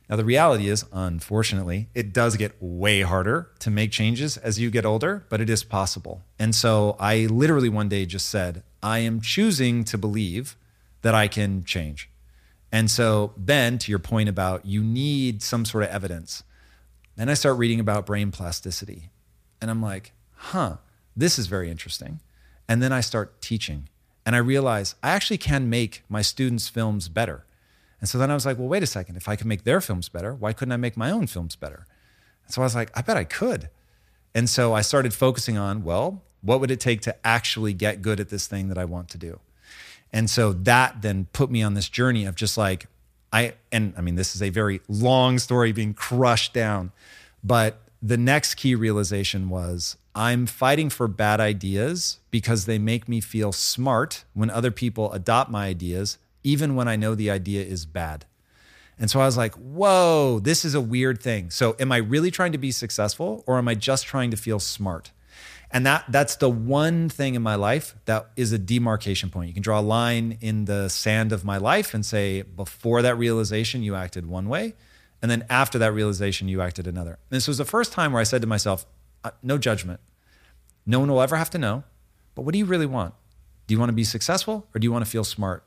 Now, 0.09 0.15
the 0.15 0.25
reality 0.25 0.69
is, 0.69 0.85
unfortunately, 0.91 1.89
it 1.95 2.13
does 2.13 2.37
get 2.37 2.55
way 2.59 3.01
harder 3.01 3.49
to 3.59 3.71
make 3.71 3.91
changes 3.91 4.37
as 4.37 4.59
you 4.59 4.69
get 4.69 4.85
older, 4.85 5.25
but 5.29 5.41
it 5.41 5.49
is 5.49 5.63
possible. 5.63 6.23
And 6.37 6.53
so 6.53 6.95
I 6.99 7.25
literally 7.25 7.69
one 7.69 7.89
day 7.89 8.05
just 8.05 8.27
said, 8.27 8.61
I 8.83 8.99
am 8.99 9.19
choosing 9.19 9.83
to 9.85 9.97
believe 9.97 10.55
that 11.01 11.15
I 11.15 11.27
can 11.27 11.63
change. 11.63 12.09
And 12.71 12.91
so 12.91 13.33
then, 13.37 13.77
to 13.79 13.91
your 13.91 13.99
point 13.99 14.29
about 14.29 14.65
you 14.65 14.83
need 14.83 15.41
some 15.41 15.65
sort 15.65 15.85
of 15.85 15.89
evidence, 15.89 16.43
then 17.15 17.29
I 17.29 17.33
start 17.33 17.57
reading 17.57 17.79
about 17.79 18.05
brain 18.05 18.31
plasticity. 18.31 19.09
And 19.61 19.71
I'm 19.71 19.81
like, 19.81 20.11
huh, 20.35 20.77
this 21.15 21.39
is 21.39 21.47
very 21.47 21.71
interesting. 21.71 22.19
And 22.67 22.83
then 22.83 22.91
I 22.91 23.01
start 23.01 23.41
teaching. 23.41 23.87
And 24.25 24.35
I 24.35 24.39
realize 24.39 24.95
I 25.01 25.11
actually 25.11 25.37
can 25.37 25.69
make 25.69 26.03
my 26.09 26.21
students' 26.21 26.67
films 26.67 27.07
better. 27.07 27.44
And 28.05 28.09
so 28.11 28.19
then 28.19 28.29
I 28.29 28.35
was 28.35 28.45
like, 28.45 28.59
well, 28.59 28.67
wait 28.67 28.83
a 28.83 28.85
second. 28.85 29.15
If 29.15 29.27
I 29.27 29.35
can 29.35 29.47
make 29.47 29.63
their 29.63 29.81
films 29.81 30.09
better, 30.09 30.35
why 30.35 30.53
couldn't 30.53 30.73
I 30.73 30.77
make 30.77 30.95
my 30.95 31.09
own 31.09 31.25
films 31.25 31.55
better? 31.55 31.87
And 32.43 32.53
so 32.53 32.61
I 32.61 32.65
was 32.65 32.75
like, 32.75 32.91
I 32.93 33.01
bet 33.01 33.17
I 33.17 33.23
could. 33.23 33.67
And 34.35 34.47
so 34.47 34.75
I 34.75 34.81
started 34.81 35.11
focusing 35.11 35.57
on, 35.57 35.83
well, 35.83 36.21
what 36.43 36.59
would 36.59 36.69
it 36.69 36.79
take 36.79 37.01
to 37.01 37.15
actually 37.25 37.73
get 37.73 38.03
good 38.03 38.19
at 38.19 38.29
this 38.29 38.45
thing 38.45 38.67
that 38.67 38.77
I 38.77 38.85
want 38.85 39.09
to 39.09 39.17
do? 39.17 39.39
And 40.13 40.29
so 40.29 40.53
that 40.53 41.01
then 41.01 41.25
put 41.33 41.49
me 41.49 41.63
on 41.63 41.73
this 41.73 41.89
journey 41.89 42.25
of 42.25 42.35
just 42.35 42.59
like, 42.59 42.85
I, 43.33 43.55
and 43.71 43.95
I 43.97 44.01
mean, 44.01 44.13
this 44.13 44.35
is 44.35 44.43
a 44.43 44.49
very 44.49 44.81
long 44.87 45.39
story 45.39 45.71
being 45.71 45.95
crushed 45.95 46.53
down, 46.53 46.91
but 47.43 47.81
the 48.03 48.17
next 48.17 48.53
key 48.53 48.75
realization 48.75 49.49
was 49.49 49.97
I'm 50.13 50.45
fighting 50.45 50.91
for 50.91 51.07
bad 51.07 51.39
ideas 51.39 52.19
because 52.29 52.67
they 52.67 52.77
make 52.77 53.09
me 53.09 53.19
feel 53.19 53.51
smart 53.51 54.25
when 54.35 54.51
other 54.51 54.69
people 54.69 55.11
adopt 55.11 55.49
my 55.49 55.65
ideas, 55.65 56.19
even 56.45 56.75
when 56.75 56.87
I 56.87 56.95
know 56.95 57.15
the 57.15 57.31
idea 57.31 57.63
is 57.63 57.85
bad. 57.85 58.25
And 58.97 59.11
so 59.11 59.19
I 59.19 59.25
was 59.25 59.35
like, 59.35 59.55
whoa, 59.55 60.39
this 60.39 60.63
is 60.63 60.73
a 60.73 60.79
weird 60.79 61.21
thing. 61.21 61.49
So 61.49 61.75
am 61.79 61.91
I 61.91 61.97
really 61.97 62.31
trying 62.31 62.53
to 62.53 62.57
be 62.57 62.71
successful 62.71 63.43
or 63.45 63.57
am 63.57 63.67
I 63.67 63.75
just 63.75 64.05
trying 64.05 64.31
to 64.31 64.37
feel 64.37 64.59
smart? 64.59 65.11
And 65.71 65.85
that 65.85 66.05
that's 66.07 66.37
the 66.37 66.49
one 66.49 67.09
thing 67.09 67.35
in 67.35 67.41
my 67.41 67.55
life 67.55 67.95
that 68.05 68.29
is 68.37 68.53
a 68.53 68.57
demarcation 68.57 69.29
point. 69.29 69.47
You 69.49 69.53
can 69.53 69.63
draw 69.63 69.79
a 69.79 69.81
line 69.81 70.37
in 70.39 70.65
the 70.65 70.87
sand 70.87 71.33
of 71.33 71.43
my 71.43 71.57
life 71.57 71.93
and 71.93 72.05
say 72.05 72.43
before 72.43 73.01
that 73.01 73.17
realization 73.17 73.83
you 73.83 73.95
acted 73.95 74.27
one 74.27 74.47
way 74.47 74.75
and 75.21 75.29
then 75.29 75.43
after 75.49 75.79
that 75.79 75.91
realization 75.91 76.47
you 76.47 76.61
acted 76.61 76.87
another. 76.87 77.17
And 77.29 77.35
this 77.35 77.47
was 77.47 77.57
the 77.57 77.65
first 77.65 77.91
time 77.91 78.13
where 78.13 78.21
I 78.21 78.23
said 78.23 78.41
to 78.41 78.47
myself, 78.47 78.85
uh, 79.23 79.31
no 79.41 79.57
judgment. 79.57 79.99
No 80.85 80.99
one 80.99 81.11
will 81.11 81.21
ever 81.21 81.35
have 81.35 81.49
to 81.49 81.57
know. 81.57 81.83
But 82.35 82.43
what 82.43 82.53
do 82.53 82.59
you 82.59 82.65
really 82.65 82.85
want? 82.85 83.15
Do 83.65 83.73
you 83.73 83.79
want 83.79 83.89
to 83.89 83.93
be 83.93 84.03
successful 84.03 84.67
or 84.73 84.79
do 84.79 84.85
you 84.85 84.91
want 84.91 85.03
to 85.03 85.09
feel 85.09 85.23
smart? 85.23 85.63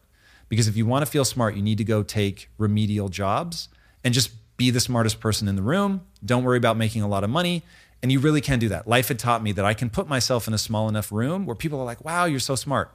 Because 0.48 0.68
if 0.68 0.76
you 0.76 0.86
want 0.86 1.04
to 1.04 1.10
feel 1.10 1.24
smart, 1.24 1.54
you 1.54 1.62
need 1.62 1.78
to 1.78 1.84
go 1.84 2.02
take 2.02 2.48
remedial 2.58 3.08
jobs 3.08 3.68
and 4.02 4.14
just 4.14 4.30
be 4.56 4.70
the 4.70 4.80
smartest 4.80 5.20
person 5.20 5.48
in 5.48 5.56
the 5.56 5.62
room. 5.62 6.02
Don't 6.24 6.44
worry 6.44 6.58
about 6.58 6.76
making 6.76 7.02
a 7.02 7.08
lot 7.08 7.24
of 7.24 7.30
money. 7.30 7.62
And 8.02 8.12
you 8.12 8.20
really 8.20 8.40
can 8.40 8.58
do 8.58 8.68
that. 8.68 8.86
Life 8.86 9.08
had 9.08 9.18
taught 9.18 9.42
me 9.42 9.52
that 9.52 9.64
I 9.64 9.74
can 9.74 9.90
put 9.90 10.08
myself 10.08 10.46
in 10.46 10.54
a 10.54 10.58
small 10.58 10.88
enough 10.88 11.10
room 11.10 11.46
where 11.46 11.56
people 11.56 11.80
are 11.80 11.84
like, 11.84 12.04
wow, 12.04 12.24
you're 12.24 12.40
so 12.40 12.54
smart. 12.54 12.94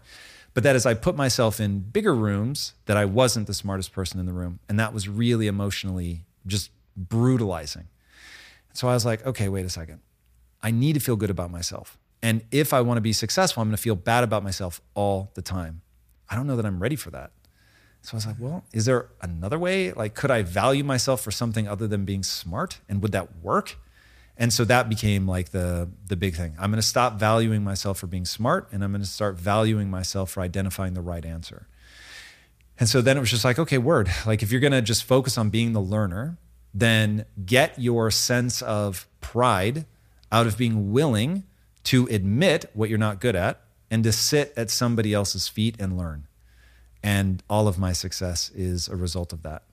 But 0.53 0.63
that 0.63 0.75
as 0.75 0.85
I 0.85 0.93
put 0.93 1.15
myself 1.15 1.59
in 1.59 1.79
bigger 1.79 2.13
rooms, 2.13 2.73
that 2.85 2.95
I 2.95 3.05
wasn't 3.05 3.47
the 3.47 3.53
smartest 3.53 3.91
person 3.91 4.19
in 4.19 4.25
the 4.25 4.33
room. 4.33 4.59
And 4.69 4.79
that 4.79 4.93
was 4.93 5.09
really 5.09 5.47
emotionally 5.47 6.25
just 6.45 6.69
brutalizing. 6.95 7.87
So 8.73 8.87
I 8.87 8.93
was 8.93 9.05
like, 9.05 9.25
okay, 9.25 9.49
wait 9.49 9.65
a 9.65 9.69
second. 9.69 9.99
I 10.61 10.71
need 10.71 10.93
to 10.93 10.99
feel 10.99 11.15
good 11.15 11.29
about 11.29 11.51
myself. 11.51 11.97
And 12.21 12.43
if 12.51 12.73
I 12.73 12.81
want 12.81 12.97
to 12.97 13.01
be 13.01 13.13
successful, 13.13 13.61
I'm 13.61 13.67
going 13.67 13.75
to 13.75 13.81
feel 13.81 13.95
bad 13.95 14.23
about 14.23 14.43
myself 14.43 14.81
all 14.93 15.31
the 15.33 15.41
time. 15.41 15.81
I 16.29 16.35
don't 16.35 16.47
know 16.47 16.55
that 16.55 16.65
I'm 16.65 16.81
ready 16.81 16.95
for 16.95 17.11
that. 17.11 17.31
So 18.03 18.15
I 18.15 18.17
was 18.17 18.27
like, 18.27 18.35
well, 18.37 18.65
is 18.73 18.83
there 18.85 19.09
another 19.21 19.57
way? 19.57 19.93
Like, 19.93 20.13
could 20.13 20.29
I 20.29 20.43
value 20.43 20.83
myself 20.83 21.21
for 21.21 21.31
something 21.31 21.69
other 21.69 21.87
than 21.87 22.03
being 22.03 22.21
smart? 22.21 22.79
And 22.89 23.01
would 23.01 23.13
that 23.13 23.37
work? 23.41 23.77
And 24.37 24.51
so 24.51 24.65
that 24.65 24.89
became 24.89 25.25
like 25.27 25.49
the 25.49 25.89
the 26.07 26.17
big 26.17 26.35
thing. 26.35 26.53
I'm 26.59 26.69
going 26.69 26.81
to 26.81 26.87
stop 26.87 27.17
valuing 27.17 27.63
myself 27.63 27.99
for 27.99 28.07
being 28.07 28.25
smart 28.25 28.67
and 28.71 28.83
I'm 28.83 28.91
going 28.91 29.01
to 29.01 29.07
start 29.07 29.35
valuing 29.35 29.89
myself 29.89 30.31
for 30.31 30.41
identifying 30.41 30.95
the 30.95 31.01
right 31.01 31.23
answer. 31.23 31.67
And 32.79 32.89
so 32.89 33.01
then 33.01 33.15
it 33.15 33.19
was 33.19 33.29
just 33.29 33.45
like, 33.45 33.59
okay, 33.59 33.77
word. 33.77 34.09
Like 34.25 34.43
if 34.43 34.51
you're 34.51 34.61
going 34.61 34.73
to 34.73 34.81
just 34.81 35.03
focus 35.03 35.37
on 35.37 35.49
being 35.49 35.73
the 35.73 35.79
learner, 35.79 36.37
then 36.73 37.25
get 37.45 37.79
your 37.79 38.11
sense 38.11 38.61
of 38.63 39.07
pride 39.21 39.85
out 40.31 40.47
of 40.47 40.57
being 40.57 40.91
willing 40.91 41.43
to 41.85 42.07
admit 42.07 42.65
what 42.73 42.89
you're 42.89 42.97
not 42.97 43.21
good 43.21 43.35
at 43.35 43.61
and 43.91 44.03
to 44.03 44.11
sit 44.11 44.51
at 44.57 44.71
somebody 44.71 45.13
else's 45.13 45.47
feet 45.47 45.75
and 45.79 45.95
learn. 45.95 46.27
And 47.03 47.43
all 47.49 47.67
of 47.67 47.77
my 47.77 47.91
success 47.93 48.49
is 48.55 48.87
a 48.87 48.95
result 48.95 49.33
of 49.33 49.43
that. 49.43 49.63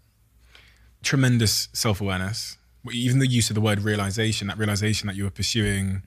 Tremendous 1.02 1.68
self 1.72 2.00
awareness. 2.00 2.58
Even 2.90 3.18
the 3.18 3.26
use 3.26 3.50
of 3.50 3.54
the 3.54 3.60
word 3.60 3.80
realization, 3.82 4.48
that 4.48 4.58
realization 4.58 5.06
that 5.06 5.14
you 5.14 5.24
were 5.24 5.30
pursuing 5.30 6.02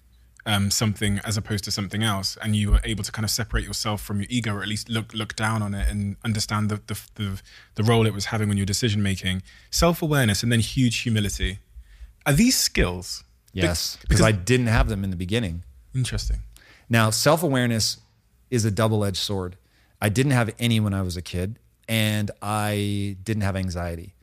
um, 0.46 0.70
something 0.72 1.20
as 1.24 1.38
opposed 1.38 1.64
to 1.64 1.72
something 1.72 2.04
else, 2.04 2.38
and 2.42 2.56
you 2.56 2.72
were 2.72 2.82
able 2.84 3.04
to 3.04 3.12
kind 3.12 3.24
of 3.24 3.32
separate 3.32 3.64
yourself 3.64 4.02
from 4.02 4.20
your 4.20 4.28
ego, 4.30 4.54
or 4.56 4.62
at 4.62 4.68
least 4.68 4.90
look 4.90 5.14
look 5.14 5.36
down 5.36 5.62
on 5.62 5.74
it 5.74 5.88
and 5.88 6.18
understand 6.26 6.70
the 6.70 6.82
the, 6.88 7.00
the, 7.16 7.42
the 7.76 7.84
role 7.84 8.06
it 8.06 8.14
was 8.14 8.26
having 8.26 8.50
on 8.50 8.58
your 8.58 8.66
decision 8.66 9.02
making. 9.02 9.42
Self 9.72 10.02
awareness, 10.02 10.44
and 10.44 10.52
then 10.52 10.60
huge 10.60 11.00
humility. 11.00 11.60
Are 12.26 12.34
these 12.34 12.58
skills? 12.58 13.24
Yes, 13.54 13.98
because, 14.02 14.20
because 14.20 14.26
I 14.26 14.32
didn't 14.32 14.68
have 14.68 14.90
them 14.90 15.04
in 15.04 15.12
the 15.12 15.16
beginning. 15.16 15.64
Interesting. 15.96 16.40
Now, 16.90 17.10
self 17.12 17.44
awareness 17.44 17.98
is 18.50 18.66
a 18.66 18.72
double 18.72 19.06
edged 19.06 19.18
sword. 19.18 19.58
I 20.04 20.10
didn't 20.10 20.34
have 20.34 20.54
any 20.60 20.82
when 20.82 20.94
I 20.94 21.02
was 21.02 21.16
a 21.16 21.22
kid, 21.22 21.58
and 21.88 22.30
I 22.42 23.16
didn't 23.24 23.44
have 23.44 23.56
anxiety. 23.56 24.16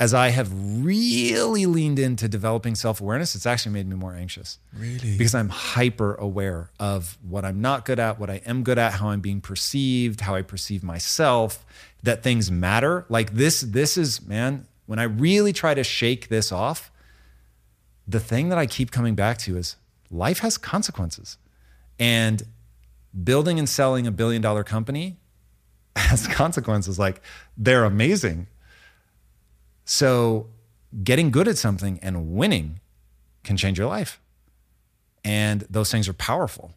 As 0.00 0.14
I 0.14 0.28
have 0.30 0.50
really 0.50 1.66
leaned 1.66 1.98
into 1.98 2.28
developing 2.28 2.74
self 2.74 2.98
awareness, 3.02 3.34
it's 3.34 3.44
actually 3.44 3.72
made 3.72 3.86
me 3.86 3.94
more 3.94 4.14
anxious. 4.14 4.58
Really? 4.72 5.18
Because 5.18 5.34
I'm 5.34 5.50
hyper 5.50 6.14
aware 6.14 6.70
of 6.80 7.18
what 7.28 7.44
I'm 7.44 7.60
not 7.60 7.84
good 7.84 7.98
at, 7.98 8.18
what 8.18 8.30
I 8.30 8.40
am 8.46 8.62
good 8.62 8.78
at, 8.78 8.94
how 8.94 9.10
I'm 9.10 9.20
being 9.20 9.42
perceived, 9.42 10.22
how 10.22 10.34
I 10.34 10.40
perceive 10.40 10.82
myself, 10.82 11.66
that 12.02 12.22
things 12.22 12.50
matter. 12.50 13.04
Like 13.10 13.34
this, 13.34 13.60
this 13.60 13.98
is, 13.98 14.26
man, 14.26 14.66
when 14.86 14.98
I 14.98 15.02
really 15.02 15.52
try 15.52 15.74
to 15.74 15.84
shake 15.84 16.28
this 16.28 16.50
off, 16.50 16.90
the 18.06 18.20
thing 18.20 18.48
that 18.48 18.56
I 18.56 18.64
keep 18.64 18.90
coming 18.90 19.14
back 19.14 19.36
to 19.40 19.58
is 19.58 19.76
life 20.10 20.38
has 20.38 20.56
consequences. 20.56 21.36
And 21.98 22.44
building 23.24 23.58
and 23.58 23.68
selling 23.68 24.06
a 24.06 24.10
billion 24.10 24.42
dollar 24.42 24.64
company 24.64 25.16
has 25.96 26.26
consequences. 26.26 26.98
Like 26.98 27.20
they're 27.56 27.84
amazing. 27.84 28.46
So 29.84 30.48
getting 31.02 31.30
good 31.30 31.48
at 31.48 31.58
something 31.58 31.98
and 32.02 32.32
winning 32.32 32.80
can 33.44 33.56
change 33.56 33.78
your 33.78 33.88
life. 33.88 34.20
And 35.24 35.62
those 35.68 35.90
things 35.90 36.08
are 36.08 36.14
powerful. 36.14 36.72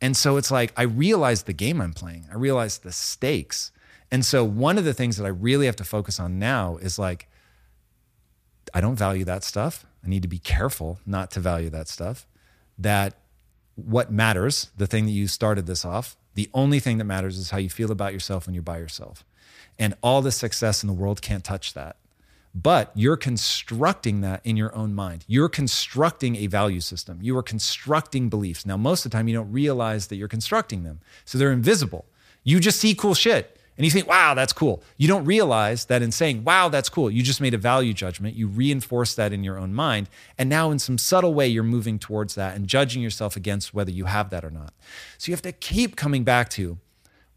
And 0.00 0.16
so 0.16 0.36
it's 0.36 0.50
like, 0.50 0.72
I 0.76 0.82
realize 0.82 1.44
the 1.44 1.52
game 1.52 1.80
I'm 1.80 1.92
playing, 1.92 2.26
I 2.30 2.36
realize 2.36 2.78
the 2.78 2.92
stakes. 2.92 3.70
And 4.10 4.24
so 4.24 4.44
one 4.44 4.76
of 4.76 4.84
the 4.84 4.92
things 4.92 5.16
that 5.16 5.24
I 5.24 5.28
really 5.28 5.66
have 5.66 5.76
to 5.76 5.84
focus 5.84 6.20
on 6.20 6.38
now 6.38 6.76
is 6.76 6.98
like, 6.98 7.28
I 8.74 8.80
don't 8.80 8.96
value 8.96 9.24
that 9.24 9.44
stuff. 9.44 9.86
I 10.04 10.08
need 10.08 10.22
to 10.22 10.28
be 10.28 10.38
careful 10.38 10.98
not 11.06 11.30
to 11.32 11.40
value 11.40 11.70
that 11.70 11.88
stuff 11.88 12.26
that 12.78 13.14
what 13.76 14.10
matters, 14.10 14.70
the 14.76 14.86
thing 14.86 15.06
that 15.06 15.12
you 15.12 15.26
started 15.28 15.66
this 15.66 15.84
off, 15.84 16.16
the 16.34 16.48
only 16.54 16.80
thing 16.80 16.98
that 16.98 17.04
matters 17.04 17.38
is 17.38 17.50
how 17.50 17.58
you 17.58 17.70
feel 17.70 17.90
about 17.90 18.12
yourself 18.12 18.46
when 18.46 18.54
you're 18.54 18.62
by 18.62 18.78
yourself. 18.78 19.24
And 19.78 19.94
all 20.02 20.22
the 20.22 20.32
success 20.32 20.82
in 20.82 20.86
the 20.86 20.92
world 20.92 21.22
can't 21.22 21.44
touch 21.44 21.74
that. 21.74 21.96
But 22.54 22.90
you're 22.94 23.16
constructing 23.16 24.20
that 24.20 24.42
in 24.44 24.58
your 24.58 24.74
own 24.74 24.94
mind. 24.94 25.24
You're 25.26 25.48
constructing 25.48 26.36
a 26.36 26.46
value 26.48 26.80
system. 26.80 27.18
You 27.22 27.36
are 27.38 27.42
constructing 27.42 28.28
beliefs. 28.28 28.66
Now, 28.66 28.76
most 28.76 29.06
of 29.06 29.10
the 29.10 29.16
time, 29.16 29.26
you 29.26 29.34
don't 29.34 29.50
realize 29.50 30.08
that 30.08 30.16
you're 30.16 30.28
constructing 30.28 30.82
them. 30.82 31.00
So 31.24 31.38
they're 31.38 31.52
invisible. 31.52 32.04
You 32.44 32.60
just 32.60 32.78
see 32.78 32.94
cool 32.94 33.14
shit 33.14 33.56
and 33.76 33.84
you 33.84 33.90
think, 33.90 34.06
wow, 34.06 34.34
that's 34.34 34.52
cool. 34.52 34.82
You 34.96 35.08
don't 35.08 35.24
realize 35.24 35.86
that 35.86 36.02
in 36.02 36.12
saying, 36.12 36.44
wow, 36.44 36.68
that's 36.68 36.88
cool, 36.88 37.10
you 37.10 37.22
just 37.22 37.40
made 37.40 37.54
a 37.54 37.58
value 37.58 37.92
judgment. 37.92 38.36
You 38.36 38.46
reinforce 38.46 39.14
that 39.14 39.32
in 39.32 39.44
your 39.44 39.58
own 39.58 39.72
mind. 39.72 40.08
And 40.36 40.48
now, 40.48 40.70
in 40.70 40.78
some 40.78 40.98
subtle 40.98 41.34
way, 41.34 41.48
you're 41.48 41.62
moving 41.62 41.98
towards 41.98 42.34
that 42.34 42.54
and 42.54 42.66
judging 42.66 43.02
yourself 43.02 43.36
against 43.36 43.72
whether 43.72 43.90
you 43.90 44.04
have 44.04 44.30
that 44.30 44.44
or 44.44 44.50
not. 44.50 44.74
So 45.18 45.30
you 45.30 45.34
have 45.34 45.42
to 45.42 45.52
keep 45.52 45.96
coming 45.96 46.24
back 46.24 46.48
to 46.50 46.78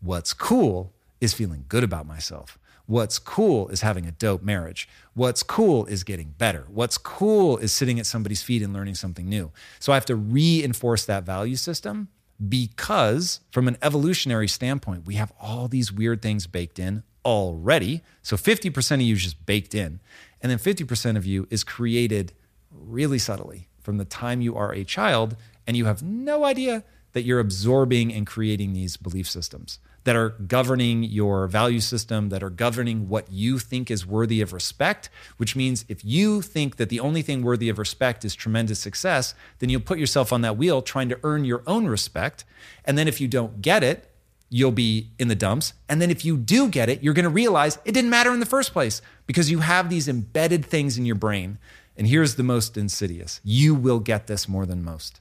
what's 0.01 0.33
cool 0.33 0.93
is 1.21 1.33
feeling 1.33 1.65
good 1.67 1.83
about 1.83 2.05
myself. 2.05 2.59
What's 2.87 3.17
cool 3.17 3.69
is 3.69 3.81
having 3.81 4.05
a 4.05 4.11
dope 4.11 4.43
marriage. 4.43 4.87
What's 5.15 5.41
cool 5.41 5.85
is 5.87 6.03
getting 6.03 6.35
better. 6.37 6.65
What's 6.67 6.99
cool 6.99 7.57
is 7.57 7.73
sitting 7.73 7.99
at 7.99 8.05
somebody's 8.05 8.43
feet 8.43 8.61
and 8.61 8.73
learning 8.73 8.95
something 8.95 9.27
new. 9.27 9.51
So 9.79 9.91
I 9.91 9.95
have 9.95 10.05
to 10.05 10.15
reinforce 10.15 11.05
that 11.05 11.23
value 11.23 11.55
system 11.55 12.09
because 12.49 13.39
from 13.51 13.67
an 13.67 13.77
evolutionary 13.81 14.47
standpoint, 14.47 15.05
we 15.05 15.15
have 15.15 15.31
all 15.39 15.67
these 15.67 15.91
weird 15.91 16.21
things 16.21 16.47
baked 16.47 16.79
in 16.79 17.03
already. 17.23 18.01
So 18.21 18.35
50% 18.35 18.95
of 18.95 19.01
you 19.01 19.15
is 19.15 19.23
just 19.23 19.45
baked 19.45 19.73
in. 19.73 19.99
And 20.41 20.51
then 20.51 20.59
50% 20.59 21.17
of 21.17 21.25
you 21.25 21.47
is 21.49 21.63
created 21.63 22.33
really 22.71 23.19
subtly 23.19 23.67
from 23.81 23.97
the 23.97 24.05
time 24.05 24.41
you 24.41 24.55
are 24.55 24.73
a 24.73 24.83
child 24.83 25.35
and 25.65 25.77
you 25.77 25.85
have 25.85 26.03
no 26.03 26.43
idea 26.43 26.83
that 27.13 27.23
you're 27.23 27.39
absorbing 27.39 28.13
and 28.13 28.27
creating 28.27 28.73
these 28.73 28.97
belief 28.97 29.29
systems. 29.29 29.79
That 30.05 30.15
are 30.15 30.29
governing 30.29 31.03
your 31.03 31.47
value 31.47 31.79
system, 31.79 32.29
that 32.29 32.43
are 32.43 32.50
governing 32.50 33.09
what 33.09 33.31
you 33.31 33.59
think 33.59 33.91
is 33.91 34.05
worthy 34.05 34.39
of 34.39 34.53
respect, 34.53 35.09
which 35.38 35.55
means 35.55 35.83
if 35.89 36.05
you 36.05 36.41
think 36.41 36.77
that 36.77 36.89
the 36.89 37.00
only 37.00 37.21
thing 37.21 37.41
worthy 37.41 37.69
of 37.69 37.79
respect 37.79 38.24
is 38.24 38.33
tremendous 38.33 38.79
success, 38.79 39.33
then 39.59 39.69
you'll 39.69 39.81
put 39.81 40.00
yourself 40.00 40.31
on 40.31 40.41
that 40.41 40.57
wheel 40.57 40.81
trying 40.81 41.09
to 41.09 41.19
earn 41.24 41.43
your 41.43 41.63
own 41.65 41.88
respect. 41.88 42.45
And 42.85 42.97
then 42.97 43.07
if 43.07 43.19
you 43.19 43.27
don't 43.27 43.62
get 43.62 43.83
it, 43.83 44.12
you'll 44.50 44.71
be 44.71 45.09
in 45.17 45.27
the 45.27 45.35
dumps. 45.35 45.74
And 45.89 46.00
then 46.00 46.12
if 46.12 46.24
you 46.24 46.38
do 46.38 46.69
get 46.69 46.88
it, 46.88 47.01
you're 47.01 47.15
going 47.15 47.24
to 47.24 47.29
realize 47.29 47.79
it 47.83 47.93
didn't 47.93 48.12
matter 48.12 48.31
in 48.31 48.39
the 48.39 48.45
first 48.45 48.74
place 48.74 49.01
because 49.25 49.50
you 49.50 49.59
have 49.59 49.89
these 49.89 50.07
embedded 50.07 50.63
things 50.63 51.00
in 51.00 51.05
your 51.07 51.15
brain. 51.15 51.57
And 51.97 52.07
here's 52.07 52.35
the 52.35 52.43
most 52.43 52.77
insidious 52.77 53.41
you 53.43 53.74
will 53.74 54.00
get 54.00 54.27
this 54.27 54.47
more 54.47 54.67
than 54.67 54.83
most. 54.83 55.19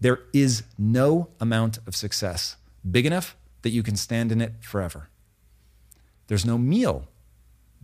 There 0.00 0.22
is 0.32 0.64
no 0.76 1.28
amount 1.38 1.78
of 1.86 1.94
success 1.94 2.56
big 2.90 3.06
enough 3.06 3.36
that 3.64 3.70
you 3.70 3.82
can 3.82 3.96
stand 3.96 4.30
in 4.30 4.40
it 4.42 4.52
forever. 4.60 5.08
There's 6.28 6.44
no 6.44 6.58
meal 6.58 7.08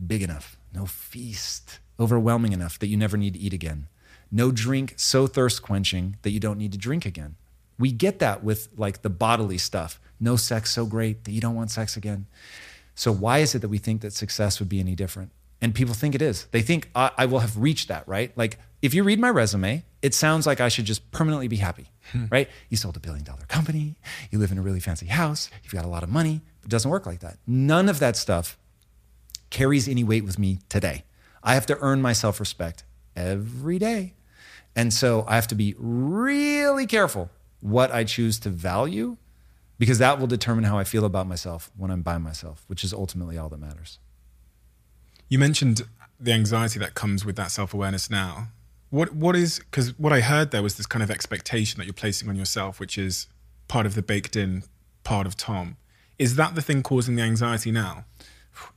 big 0.07 0.23
enough, 0.23 0.57
no 0.75 0.87
feast 0.87 1.81
overwhelming 1.99 2.53
enough 2.53 2.79
that 2.79 2.87
you 2.87 2.97
never 2.97 3.17
need 3.17 3.35
to 3.35 3.41
eat 3.41 3.53
again, 3.53 3.89
no 4.31 4.53
drink 4.53 4.95
so 4.97 5.27
thirst 5.27 5.63
quenching 5.63 6.17
that 6.23 6.31
you 6.31 6.39
don't 6.39 6.59
need 6.59 6.73
to 6.73 6.79
drink 6.79 7.05
again. 7.05 7.37
We 7.79 7.93
get 7.93 8.19
that 8.19 8.45
with 8.45 8.69
like 8.77 9.01
the 9.01 9.11
bodily 9.11 9.59
stuff. 9.59 9.99
No 10.21 10.37
sex 10.37 10.71
so 10.71 10.85
great 10.85 11.25
that 11.25 11.33
you 11.33 11.41
don't 11.41 11.55
want 11.55 11.71
sex 11.71 11.97
again. 11.97 12.27
So, 12.95 13.11
why 13.11 13.39
is 13.39 13.55
it 13.55 13.61
that 13.61 13.71
we 13.71 13.79
think 13.79 14.03
that 14.03 14.13
success 14.13 14.61
would 14.61 14.69
be 14.69 14.81
any 14.81 14.95
different? 14.95 15.33
And 15.63 15.75
people 15.75 15.95
think 15.95 16.15
it 16.15 16.23
is. 16.23 16.47
They 16.53 16.63
think 16.63 16.91
I, 16.95 17.11
I 17.19 17.27
will 17.27 17.41
have 17.41 17.59
reached 17.59 17.89
that, 17.89 18.09
right? 18.09 18.37
Like, 18.37 18.59
if 18.81 18.95
you 18.95 19.03
read 19.03 19.19
my 19.19 19.29
resume, 19.29 19.85
it 20.01 20.15
sounds 20.15 20.47
like 20.47 20.61
I 20.61 20.69
should 20.69 20.87
just 20.87 21.11
permanently 21.11 21.49
be 21.49 21.57
happy, 21.57 21.91
hmm. 22.13 22.25
right? 22.31 22.49
You 22.71 22.77
sold 22.77 22.97
a 22.97 23.01
billion 23.01 23.25
dollar 23.25 23.45
company, 23.49 23.97
you 24.31 24.39
live 24.39 24.53
in 24.53 24.59
a 24.59 24.63
really 24.63 24.81
fancy 24.81 25.07
house, 25.07 25.51
you've 25.63 25.75
got 25.75 25.85
a 25.85 25.89
lot 25.89 26.03
of 26.03 26.09
money. 26.09 26.41
It 26.63 26.71
doesn't 26.71 26.91
work 26.91 27.07
like 27.07 27.21
that. 27.21 27.39
None 27.47 27.89
of 27.89 27.99
that 27.99 28.17
stuff 28.17 28.59
carries 29.51 29.89
any 29.89 30.05
weight 30.05 30.25
with 30.25 30.39
me 30.39 30.61
today. 30.69 31.05
I 31.43 31.55
have 31.55 31.67
to 31.67 31.79
earn 31.81 32.01
my 32.01 32.13
self 32.13 32.41
respect 32.41 32.85
every 33.17 33.79
day. 33.79 34.15
And 34.77 34.93
so 34.93 35.25
I 35.27 35.35
have 35.35 35.49
to 35.49 35.55
be 35.55 35.75
really 35.79 36.87
careful 36.87 37.31
what 37.61 37.93
I 37.93 38.05
choose 38.05 38.39
to 38.41 38.51
value 38.51 39.17
because 39.79 39.99
that 39.99 40.21
will 40.21 40.27
determine 40.27 40.65
how 40.65 40.79
I 40.79 40.85
feel 40.85 41.05
about 41.05 41.27
myself 41.27 41.71
when 41.77 41.91
I'm 41.91 42.03
by 42.03 42.19
myself, 42.19 42.65
which 42.67 42.85
is 42.85 42.93
ultimately 42.93 43.37
all 43.37 43.49
that 43.49 43.59
matters. 43.59 43.99
You 45.31 45.39
mentioned 45.39 45.83
the 46.19 46.33
anxiety 46.33 46.79
that 46.81 46.95
comes 46.95 47.25
with 47.25 47.37
that 47.37 47.51
self 47.51 47.73
awareness 47.73 48.11
now. 48.11 48.49
What 48.91 49.15
what 49.15 49.37
is 49.37 49.61
because 49.61 49.97
what 49.99 50.13
I 50.13 50.21
heard 50.21 50.51
there 50.51 50.63
was 50.63 50.77
this 50.77 50.87
kind 50.87 51.03
of 51.03 51.11
expectation 51.11 51.79
that 51.79 51.87
you're 51.87 51.95
placing 51.95 52.29
on 52.29 52.37
yourself, 52.37 52.81
which 52.81 52.99
is 52.99 53.29
part 53.69 53.87
of 53.87 53.95
the 53.95 54.03
baked 54.03 54.35
in 54.35 54.65
part 55.05 55.27
of 55.27 55.37
Tom. 55.37 55.77
Is 56.19 56.35
that 56.35 56.57
the 56.57 56.61
thing 56.61 56.83
causing 56.83 57.15
the 57.15 57.23
anxiety 57.23 57.71
now? 57.71 58.05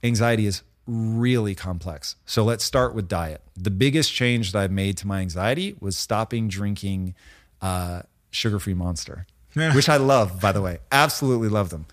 Anxiety 0.04 0.46
is 0.46 0.62
really 0.86 1.56
complex. 1.56 2.16
So 2.26 2.44
let's 2.44 2.64
start 2.64 2.94
with 2.94 3.08
diet. 3.08 3.42
The 3.58 3.72
biggest 3.72 4.14
change 4.14 4.52
that 4.52 4.60
I've 4.60 4.72
made 4.72 4.96
to 4.98 5.08
my 5.08 5.22
anxiety 5.22 5.76
was 5.80 5.98
stopping 5.98 6.48
drinking 6.48 7.16
uh, 7.62 8.04
sugar-free 8.30 8.76
Monster, 8.76 9.26
which 9.56 9.90
I 9.90 9.98
love, 9.98 10.40
by 10.40 10.52
the 10.52 10.62
way. 10.62 10.80
Absolutely 10.92 11.50
love 11.50 11.70
them. 11.70 11.86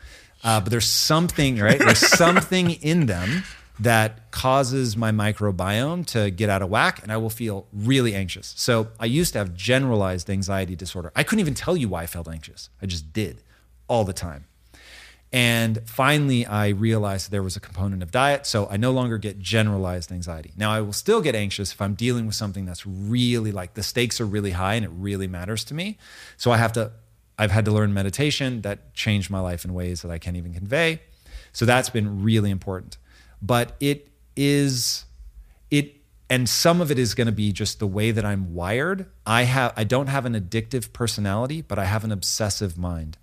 Uh, 0.45 0.61
but 0.61 0.71
there's 0.71 0.89
something 0.89 1.59
right. 1.59 1.79
There's 1.79 1.99
something 2.17 2.71
in 2.71 3.07
them 3.07 3.45
that 3.81 4.31
causes 4.31 4.95
my 4.95 5.11
microbiome 5.11 6.05
to 6.05 6.31
get 6.31 6.51
out 6.51 6.61
of 6.61 6.69
whack 6.69 7.03
and 7.03 7.11
I 7.11 7.17
will 7.17 7.31
feel 7.31 7.67
really 7.73 8.15
anxious. 8.15 8.53
So 8.57 8.89
I 9.01 9.07
used 9.07 9.33
to 9.33 9.39
have 9.39 9.55
generalized 9.55 10.29
anxiety 10.29 10.77
disorder. 10.77 11.11
I 11.17 11.23
couldn't 11.23 11.41
even 11.41 11.55
tell 11.55 11.77
you 11.77 11.89
why 11.89 12.03
I 12.03 12.07
felt 12.07 12.29
anxious. 12.29 12.69
I 12.83 12.87
just 12.87 13.13
did 13.13 13.43
all 13.89 14.05
the 14.05 14.13
time. 14.13 14.45
And 15.33 15.81
finally, 15.89 16.45
I 16.45 16.69
realized 16.69 17.31
there 17.31 17.43
was 17.43 17.57
a 17.57 17.61
component 17.61 18.03
of 18.03 18.11
diet. 18.11 18.47
So 18.47 18.67
I 18.69 18.77
no 18.77 18.91
longer 18.91 19.17
get 19.17 19.39
generalized 19.39 20.13
anxiety. 20.13 20.53
Now, 20.57 20.73
I 20.73 20.81
will 20.81 20.93
still 20.93 21.23
get 21.23 21.35
anxious 21.35 21.73
if 21.73 21.81
I'm 21.81 21.95
dealing 21.95 22.27
with 22.27 22.35
something 22.35 22.67
that's 22.67 22.85
really 22.85 23.53
like 23.53 23.75
the 23.75 23.83
stakes 23.83 24.21
are 24.21 24.27
really 24.27 24.51
high 24.51 24.75
and 24.75 24.85
it 24.85 24.91
really 24.93 25.29
matters 25.29 25.65
to 25.65 25.75
me. 25.75 25.99
So 26.37 26.51
I 26.51 26.57
have 26.57 26.73
to, 26.73 26.91
I've 27.39 27.53
had 27.53 27.65
to 27.67 27.71
learn 27.71 27.95
meditation 27.95 28.63
that 28.63 28.93
changed 28.93 29.31
my 29.31 29.41
life 29.41 29.65
in 29.65 29.73
ways 29.73 30.03
that 30.03 30.11
I 30.11 30.19
can't 30.19 30.37
even 30.37 30.53
convey. 30.53 31.01
So 31.53 31.65
that's 31.65 31.91
been 31.91 32.23
really 32.23 32.51
important 32.51 32.99
but 33.43 33.77
it 33.81 34.09
is 34.37 35.05
it 35.71 35.97
and 36.29 36.49
some 36.49 36.81
of 36.81 36.91
it 36.91 36.99
is 36.99 37.15
going 37.15 37.27
to 37.27 37.33
be 37.33 37.53
just 37.53 37.79
the 37.79 37.87
way 37.87 38.11
that 38.11 38.25
I'm 38.25 38.55
wired. 38.55 39.07
I 39.27 39.43
have 39.43 39.73
I 39.77 39.85
don't 39.85 40.09
have 40.09 40.27
an 40.27 40.35
addictive 40.35 40.93
personality, 40.93 41.63
but 41.63 41.79
I 41.79 41.85
have 41.85 42.05
an 42.05 42.13
obsessive 42.13 42.79
mind. 42.79 43.17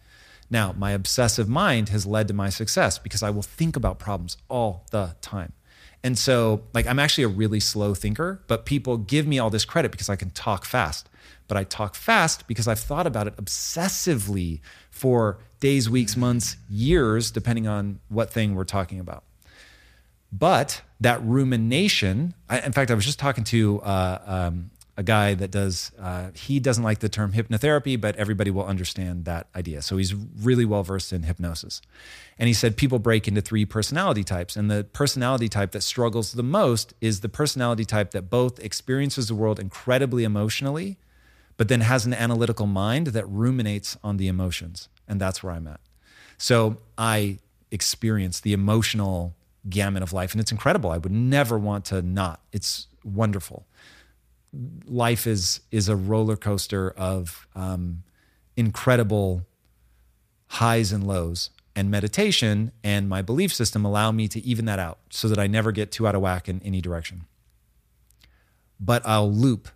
Now, 0.49 0.73
my 0.77 0.91
obsessive 0.91 1.49
mind 1.49 1.89
has 1.89 2.05
led 2.05 2.27
to 2.29 2.33
my 2.33 2.49
success 2.49 2.97
because 2.97 3.21
I 3.21 3.29
will 3.29 3.41
think 3.41 3.75
about 3.75 3.99
problems 3.99 4.37
all 4.49 4.85
the 4.91 5.15
time. 5.21 5.53
And 6.03 6.17
so, 6.17 6.63
like, 6.73 6.87
I'm 6.87 6.99
actually 6.99 7.25
a 7.25 7.29
really 7.29 7.59
slow 7.59 7.93
thinker, 7.93 8.41
but 8.47 8.65
people 8.65 8.97
give 8.97 9.27
me 9.27 9.39
all 9.39 9.49
this 9.49 9.65
credit 9.65 9.91
because 9.91 10.09
I 10.09 10.15
can 10.15 10.29
talk 10.29 10.63
fast. 10.63 11.09
But 11.47 11.57
I 11.57 11.63
talk 11.63 11.95
fast 11.95 12.47
because 12.47 12.67
I've 12.67 12.79
thought 12.79 13.07
about 13.07 13.27
it 13.27 13.35
obsessively 13.37 14.61
for 14.89 15.39
days, 15.59 15.89
weeks, 15.89 16.15
months, 16.15 16.57
years, 16.69 17.31
depending 17.31 17.67
on 17.67 17.99
what 18.09 18.31
thing 18.31 18.55
we're 18.55 18.63
talking 18.63 18.99
about. 18.99 19.23
But 20.31 20.81
that 20.99 21.23
rumination, 21.23 22.33
I, 22.49 22.59
in 22.59 22.71
fact, 22.71 22.91
I 22.91 22.93
was 22.93 23.05
just 23.05 23.19
talking 23.19 23.43
to 23.45 23.81
uh, 23.81 24.21
um, 24.25 24.71
a 24.97 25.03
guy 25.03 25.35
that 25.35 25.51
does, 25.51 25.91
uh, 25.99 26.31
he 26.33 26.59
doesn't 26.59 26.83
like 26.83 26.99
the 26.99 27.07
term 27.07 27.31
hypnotherapy, 27.31 27.99
but 28.01 28.15
everybody 28.15 28.49
will 28.49 28.65
understand 28.65 29.25
that 29.25 29.47
idea. 29.55 29.83
So 29.83 29.97
he's 29.97 30.13
really 30.15 30.65
well 30.65 30.81
versed 30.81 31.13
in 31.13 31.23
hypnosis. 31.23 31.81
And 32.39 32.47
he 32.47 32.53
said 32.53 32.75
people 32.75 32.97
break 32.97 33.27
into 33.27 33.41
three 33.41 33.63
personality 33.63 34.23
types. 34.23 34.55
And 34.55 34.71
the 34.71 34.85
personality 34.85 35.49
type 35.49 35.71
that 35.71 35.81
struggles 35.81 36.33
the 36.33 36.43
most 36.43 36.95
is 36.99 37.19
the 37.19 37.29
personality 37.29 37.85
type 37.85 38.11
that 38.11 38.29
both 38.29 38.59
experiences 38.59 39.27
the 39.27 39.35
world 39.35 39.59
incredibly 39.59 40.23
emotionally, 40.23 40.97
but 41.57 41.67
then 41.67 41.81
has 41.81 42.07
an 42.07 42.13
analytical 42.13 42.65
mind 42.65 43.07
that 43.07 43.27
ruminates 43.29 43.97
on 44.03 44.17
the 44.17 44.27
emotions. 44.27 44.89
And 45.07 45.21
that's 45.21 45.43
where 45.43 45.53
I'm 45.53 45.67
at. 45.67 45.79
So 46.39 46.77
I 46.97 47.37
experience 47.69 48.39
the 48.39 48.53
emotional 48.53 49.35
gamut 49.69 50.03
of 50.03 50.13
life 50.13 50.31
and 50.31 50.41
it's 50.41 50.51
incredible. 50.51 50.91
I 50.91 50.97
would 50.97 51.11
never 51.11 51.57
want 51.57 51.85
to 51.85 52.01
not. 52.01 52.41
It's 52.51 52.87
wonderful. 53.03 53.67
Life 54.85 55.27
is 55.27 55.61
is 55.71 55.89
a 55.89 55.95
roller 55.95 56.35
coaster 56.35 56.91
of 56.91 57.47
um, 57.55 58.03
incredible 58.55 59.45
highs 60.47 60.91
and 60.91 61.05
lows 61.05 61.49
and 61.75 61.91
meditation 61.91 62.71
and 62.83 63.07
my 63.07 63.21
belief 63.21 63.53
system 63.53 63.85
allow 63.85 64.11
me 64.11 64.27
to 64.27 64.39
even 64.43 64.65
that 64.65 64.79
out 64.79 64.97
so 65.09 65.27
that 65.27 65.37
i 65.37 65.45
never 65.45 65.71
get 65.71 65.91
too 65.91 66.07
out 66.07 66.15
of 66.15 66.21
whack 66.21 66.49
in 66.49 66.61
any 66.63 66.81
direction. 66.81 67.25
But 68.79 69.05
i'll 69.05 69.31
loop 69.31 69.69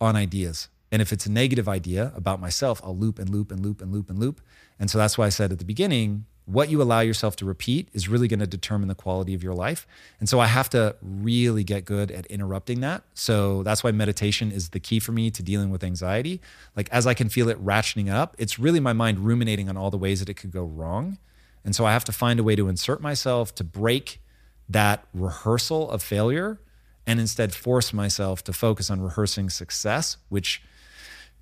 on 0.00 0.16
ideas 0.16 0.68
and 0.92 1.00
if 1.00 1.12
it's 1.12 1.26
a 1.26 1.30
negative 1.30 1.68
idea 1.68 2.12
about 2.14 2.40
myself 2.40 2.80
i'll 2.84 2.96
loop 2.96 3.18
and 3.18 3.30
loop 3.30 3.50
and 3.50 3.64
loop 3.64 3.80
and 3.80 3.92
loop 3.92 4.10
and 4.10 4.18
loop. 4.18 4.40
And 4.78 4.90
so 4.90 4.98
that's 4.98 5.16
why 5.16 5.26
i 5.26 5.30
said 5.30 5.52
at 5.52 5.58
the 5.58 5.64
beginning 5.64 6.26
what 6.46 6.70
you 6.70 6.80
allow 6.80 7.00
yourself 7.00 7.34
to 7.36 7.44
repeat 7.44 7.88
is 7.92 8.08
really 8.08 8.28
going 8.28 8.40
to 8.40 8.46
determine 8.46 8.86
the 8.86 8.94
quality 8.94 9.34
of 9.34 9.42
your 9.42 9.52
life. 9.52 9.86
And 10.20 10.28
so 10.28 10.38
I 10.38 10.46
have 10.46 10.70
to 10.70 10.94
really 11.02 11.64
get 11.64 11.84
good 11.84 12.12
at 12.12 12.24
interrupting 12.26 12.80
that. 12.80 13.02
So 13.14 13.64
that's 13.64 13.82
why 13.82 13.90
meditation 13.90 14.52
is 14.52 14.70
the 14.70 14.78
key 14.78 15.00
for 15.00 15.10
me 15.10 15.30
to 15.32 15.42
dealing 15.42 15.70
with 15.70 15.82
anxiety. 15.82 16.40
Like 16.76 16.88
as 16.90 17.04
I 17.04 17.14
can 17.14 17.28
feel 17.28 17.48
it 17.48 17.62
ratcheting 17.62 18.08
up, 18.08 18.36
it's 18.38 18.60
really 18.60 18.78
my 18.78 18.92
mind 18.92 19.18
ruminating 19.18 19.68
on 19.68 19.76
all 19.76 19.90
the 19.90 19.98
ways 19.98 20.20
that 20.20 20.28
it 20.28 20.34
could 20.34 20.52
go 20.52 20.62
wrong. 20.62 21.18
And 21.64 21.74
so 21.74 21.84
I 21.84 21.92
have 21.92 22.04
to 22.04 22.12
find 22.12 22.38
a 22.38 22.44
way 22.44 22.54
to 22.54 22.68
insert 22.68 23.00
myself 23.00 23.52
to 23.56 23.64
break 23.64 24.22
that 24.68 25.04
rehearsal 25.12 25.90
of 25.90 26.00
failure 26.00 26.60
and 27.08 27.18
instead 27.18 27.54
force 27.54 27.92
myself 27.92 28.44
to 28.44 28.52
focus 28.52 28.88
on 28.88 29.00
rehearsing 29.00 29.50
success, 29.50 30.16
which 30.28 30.62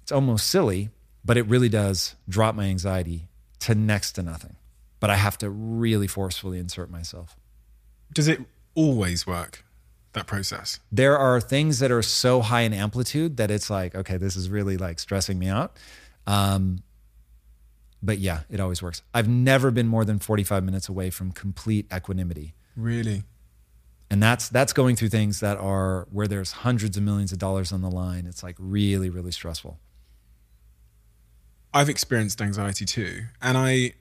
it's 0.02 0.12
almost 0.12 0.46
silly, 0.46 0.88
but 1.22 1.36
it 1.36 1.46
really 1.46 1.68
does 1.68 2.14
drop 2.26 2.54
my 2.54 2.64
anxiety 2.64 3.28
to 3.60 3.74
next 3.74 4.12
to 4.12 4.22
nothing 4.22 4.56
but 5.04 5.10
I 5.10 5.16
have 5.16 5.36
to 5.36 5.50
really 5.50 6.06
forcefully 6.06 6.58
insert 6.58 6.90
myself. 6.90 7.36
Does 8.14 8.26
it 8.26 8.40
always 8.74 9.26
work? 9.26 9.62
That 10.14 10.26
process. 10.26 10.80
There 10.90 11.18
are 11.18 11.42
things 11.42 11.78
that 11.80 11.90
are 11.90 12.00
so 12.00 12.40
high 12.40 12.62
in 12.62 12.72
amplitude 12.72 13.36
that 13.36 13.50
it's 13.50 13.68
like, 13.68 13.94
okay, 13.94 14.16
this 14.16 14.34
is 14.34 14.48
really 14.48 14.78
like 14.78 14.98
stressing 14.98 15.38
me 15.38 15.48
out. 15.48 15.76
Um, 16.26 16.84
but 18.02 18.16
yeah, 18.16 18.44
it 18.48 18.60
always 18.60 18.82
works. 18.82 19.02
I've 19.12 19.28
never 19.28 19.70
been 19.70 19.88
more 19.88 20.06
than 20.06 20.20
45 20.20 20.64
minutes 20.64 20.88
away 20.88 21.10
from 21.10 21.32
complete 21.32 21.86
equanimity. 21.94 22.54
Really? 22.74 23.24
And 24.08 24.22
that's 24.22 24.48
that's 24.48 24.72
going 24.72 24.96
through 24.96 25.10
things 25.10 25.40
that 25.40 25.58
are 25.58 26.08
where 26.10 26.26
there's 26.26 26.52
hundreds 26.52 26.96
of 26.96 27.02
millions 27.02 27.30
of 27.30 27.36
dollars 27.36 27.72
on 27.72 27.82
the 27.82 27.90
line. 27.90 28.24
It's 28.24 28.42
like 28.42 28.56
really, 28.58 29.10
really 29.10 29.32
stressful. 29.32 29.78
I've 31.74 31.90
experienced 31.90 32.40
anxiety 32.40 32.86
too. 32.86 33.24
And 33.42 33.58
I 33.58 33.92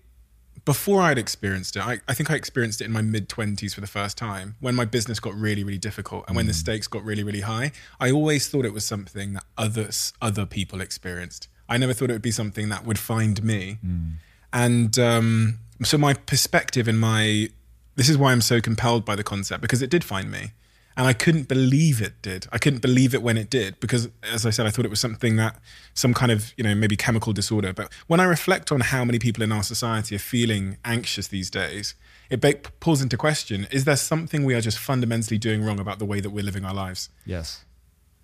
before 0.66 1.02
I'd 1.02 1.18
experienced 1.18 1.76
it, 1.76 1.86
I, 1.86 2.00
I 2.08 2.14
think 2.14 2.32
I 2.32 2.36
experienced 2.36 2.82
it 2.82 2.86
in 2.86 2.92
my 2.92 3.02
mid 3.02 3.28
20s 3.30 3.74
for 3.74 3.82
the 3.82 3.88
first 3.88 4.18
time 4.18 4.56
when 4.60 4.76
my 4.76 4.86
business 4.86 5.20
got 5.20 5.34
really, 5.34 5.64
really 5.64 5.78
difficult 5.78 6.26
and 6.28 6.36
when 6.36 6.46
the 6.46 6.54
mm. 6.54 6.56
stakes 6.56 6.88
got 6.88 7.04
really, 7.04 7.24
really 7.24 7.42
high. 7.42 7.72
I 8.00 8.12
always 8.12 8.48
thought 8.48 8.66
it 8.66 8.74
was 8.74 8.86
something 8.86 9.34
that 9.34 9.44
others, 9.58 10.14
other 10.22 10.46
people 10.46 10.82
experienced. 10.82 11.48
I 11.68 11.78
never 11.78 11.94
thought 11.94 12.10
it 12.10 12.14
would 12.14 12.22
be 12.22 12.32
something 12.32 12.70
that 12.70 12.86
would 12.86 13.00
find 13.00 13.44
me. 13.44 13.80
Mm. 13.86 14.14
And 14.52 15.00
um, 15.00 15.60
so 15.84 15.98
my 15.98 16.14
perspective 16.14 16.88
and 16.88 17.00
my 17.00 17.50
this 17.96 18.10
is 18.10 18.18
why 18.18 18.32
I'm 18.32 18.42
so 18.42 18.60
compelled 18.60 19.06
by 19.06 19.16
the 19.16 19.24
concept 19.24 19.62
because 19.62 19.82
it 19.82 19.90
did 19.90 20.04
find 20.04 20.32
me. 20.32 20.52
And 20.96 21.08
I 21.08 21.14
couldn't 21.14 21.48
believe 21.48 22.02
it 22.02 22.22
did. 22.22 22.48
I 22.52 22.58
couldn't 22.58 22.82
believe 22.82 23.14
it 23.16 23.24
when 23.24 23.38
it 23.38 23.50
did 23.50 23.80
because, 23.80 24.10
as 24.32 24.46
I 24.46 24.52
said, 24.52 24.66
I 24.68 24.70
thought 24.70 24.86
it 24.86 24.92
was 24.92 25.00
something 25.00 25.38
that 25.38 25.58
some 25.94 26.14
kind 26.14 26.32
of, 26.32 26.54
you 26.56 26.64
know, 26.64 26.76
maybe 26.76 26.96
chemical 26.96 27.34
disorder. 27.34 27.74
But 27.74 27.92
when 28.08 28.20
I 28.20 28.26
reflect 28.26 28.72
on 28.72 28.82
how 28.82 29.04
many 29.04 29.18
people 29.18 29.44
in 29.44 29.52
our 29.52 29.64
society 29.64 30.16
are 30.16 30.20
feeling 30.20 30.78
anxious 30.86 31.28
these 31.28 31.50
days, 31.50 31.96
it 32.30 32.42
ba- 32.42 32.56
pulls 32.80 33.02
into 33.02 33.18
question 33.18 33.68
is 33.72 33.86
there 33.86 33.96
something 33.96 34.44
we 34.44 34.54
are 34.54 34.62
just 34.62 34.78
fundamentally 34.78 35.38
doing 35.38 35.64
wrong 35.64 35.80
about 35.80 36.00
the 36.00 36.06
way 36.06 36.20
that 36.20 36.30
we're 36.30 36.44
living 36.44 36.66
our 36.66 36.74
lives? 36.74 37.10
Yes. 37.26 37.66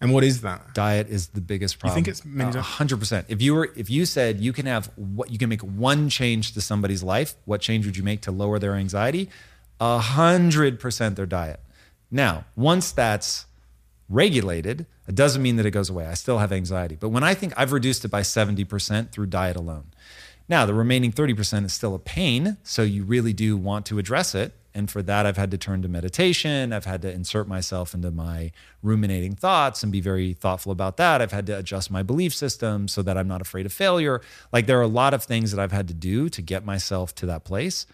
And 0.01 0.13
what 0.13 0.23
is 0.23 0.41
that? 0.41 0.73
Diet 0.73 1.09
is 1.09 1.27
the 1.29 1.41
biggest 1.41 1.79
problem. 1.79 1.91
I 1.91 1.95
think 1.95 2.07
it's 2.07 2.23
a 2.55 2.61
hundred 2.61 2.99
percent? 2.99 3.25
If 3.29 3.41
you 3.41 3.53
were, 3.53 3.69
if 3.75 3.89
you 3.89 4.05
said 4.05 4.39
you 4.39 4.53
can 4.53 4.65
have 4.65 4.89
what 4.95 5.29
you 5.29 5.37
can 5.37 5.49
make 5.49 5.61
one 5.61 6.09
change 6.09 6.53
to 6.53 6.61
somebody's 6.61 7.03
life, 7.03 7.35
what 7.45 7.59
change 7.61 7.85
would 7.85 7.97
you 7.97 8.03
make 8.03 8.21
to 8.21 8.31
lower 8.31 8.59
their 8.59 8.75
anxiety? 8.75 9.29
A 9.81 9.97
hundred 9.99 10.79
percent 10.79 11.17
their 11.17 11.25
diet. 11.25 11.59
Now, 12.11 12.45
once 12.55 12.91
that's 12.91 13.45
regulated, 14.09 14.85
it 15.07 15.15
doesn't 15.15 15.41
mean 15.41 15.55
that 15.57 15.65
it 15.65 15.71
goes 15.71 15.89
away. 15.89 16.07
I 16.07 16.15
still 16.15 16.39
have 16.39 16.51
anxiety. 16.51 16.97
But 16.99 17.09
when 17.09 17.23
I 17.23 17.33
think 17.33 17.53
I've 17.55 17.71
reduced 17.71 18.05
it 18.05 18.09
by 18.09 18.21
70% 18.21 19.11
through 19.11 19.27
diet 19.27 19.55
alone. 19.55 19.85
Now, 20.47 20.65
the 20.65 20.73
remaining 20.73 21.11
30% 21.11 21.65
is 21.65 21.73
still 21.73 21.93
a 21.93 21.99
pain. 21.99 22.57
So 22.63 22.81
you 22.81 23.03
really 23.03 23.33
do 23.33 23.55
want 23.55 23.85
to 23.87 23.99
address 23.99 24.33
it. 24.33 24.53
And 24.73 24.89
for 24.89 25.01
that, 25.03 25.25
I've 25.25 25.37
had 25.37 25.51
to 25.51 25.57
turn 25.57 25.81
to 25.81 25.87
meditation. 25.87 26.73
I've 26.73 26.85
had 26.85 27.01
to 27.01 27.11
insert 27.11 27.47
myself 27.47 27.93
into 27.93 28.11
my 28.11 28.51
ruminating 28.83 29.35
thoughts 29.35 29.83
and 29.83 29.91
be 29.91 29.99
very 29.99 30.33
thoughtful 30.33 30.71
about 30.71 30.97
that. 30.97 31.21
I've 31.21 31.31
had 31.31 31.47
to 31.47 31.57
adjust 31.57 31.89
my 31.89 32.03
belief 32.03 32.33
system 32.35 32.87
so 32.87 33.01
that 33.01 33.17
I'm 33.17 33.27
not 33.27 33.41
afraid 33.41 33.65
of 33.65 33.73
failure. 33.73 34.21
Like 34.53 34.67
there 34.67 34.77
are 34.79 34.83
a 34.83 34.87
lot 34.87 35.13
of 35.13 35.23
things 35.23 35.51
that 35.51 35.59
I've 35.59 35.71
had 35.71 35.87
to 35.87 35.93
do 35.93 36.29
to 36.29 36.41
get 36.41 36.65
myself 36.65 37.15
to 37.15 37.25
that 37.27 37.43
place. 37.43 37.87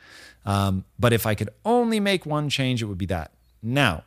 Um, 0.45 0.85
but 0.99 1.13
if 1.13 1.25
I 1.25 1.33
could 1.33 1.49
only 1.63 1.99
make 1.99 2.25
one 2.25 2.49
change, 2.49 2.81
it 2.81 2.85
would 2.85 2.97
be 2.97 3.07
that. 3.07 3.31
Now, 3.65 4.03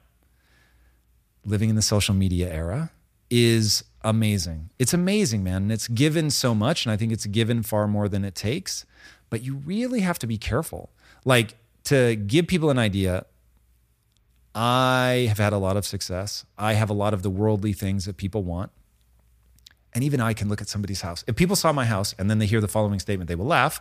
living 1.45 1.69
in 1.69 1.77
the 1.77 1.83
social 1.83 2.15
media 2.15 2.49
era 2.53 2.93
is 3.29 3.83
amazing. 4.03 4.71
It's 4.79 4.95
amazing, 4.95 5.43
man. 5.43 5.63
And 5.63 5.73
it's 5.73 5.89
given 5.89 6.31
so 6.31 6.55
much. 6.55 6.87
And 6.87 6.93
I 6.93 6.97
think 6.97 7.13
it's 7.13 7.27
given 7.27 7.63
far 7.63 7.89
more 7.89 8.09
than 8.09 8.25
it 8.25 8.35
takes. 8.35 8.87
But 9.31 9.43
you 9.43 9.57
really 9.57 10.01
have 10.01 10.19
to 10.21 10.27
be 10.27 10.39
careful. 10.39 10.91
Like, 11.25 11.57
to 11.85 12.15
give 12.15 12.47
people 12.47 12.71
an 12.71 12.79
idea, 12.79 13.27
I 14.55 15.27
have 15.29 15.39
had 15.39 15.53
a 15.53 15.59
lot 15.59 15.77
of 15.77 15.85
success. 15.85 16.47
I 16.57 16.75
have 16.75 16.89
a 16.89 16.95
lot 16.95 17.13
of 17.13 17.23
the 17.23 17.31
worldly 17.31 17.73
things 17.73 18.05
that 18.05 18.17
people 18.17 18.45
want. 18.45 18.71
And 19.95 20.05
even 20.05 20.21
I 20.21 20.35
can 20.35 20.49
look 20.49 20.61
at 20.61 20.69
somebody's 20.69 21.01
house. 21.01 21.25
If 21.27 21.35
people 21.35 21.57
saw 21.57 21.73
my 21.73 21.85
house 21.85 22.15
and 22.19 22.31
then 22.31 22.39
they 22.39 22.47
hear 22.47 22.61
the 22.61 22.69
following 22.69 23.01
statement, 23.01 23.29
they 23.29 23.35
will 23.35 23.47
laugh. 23.47 23.81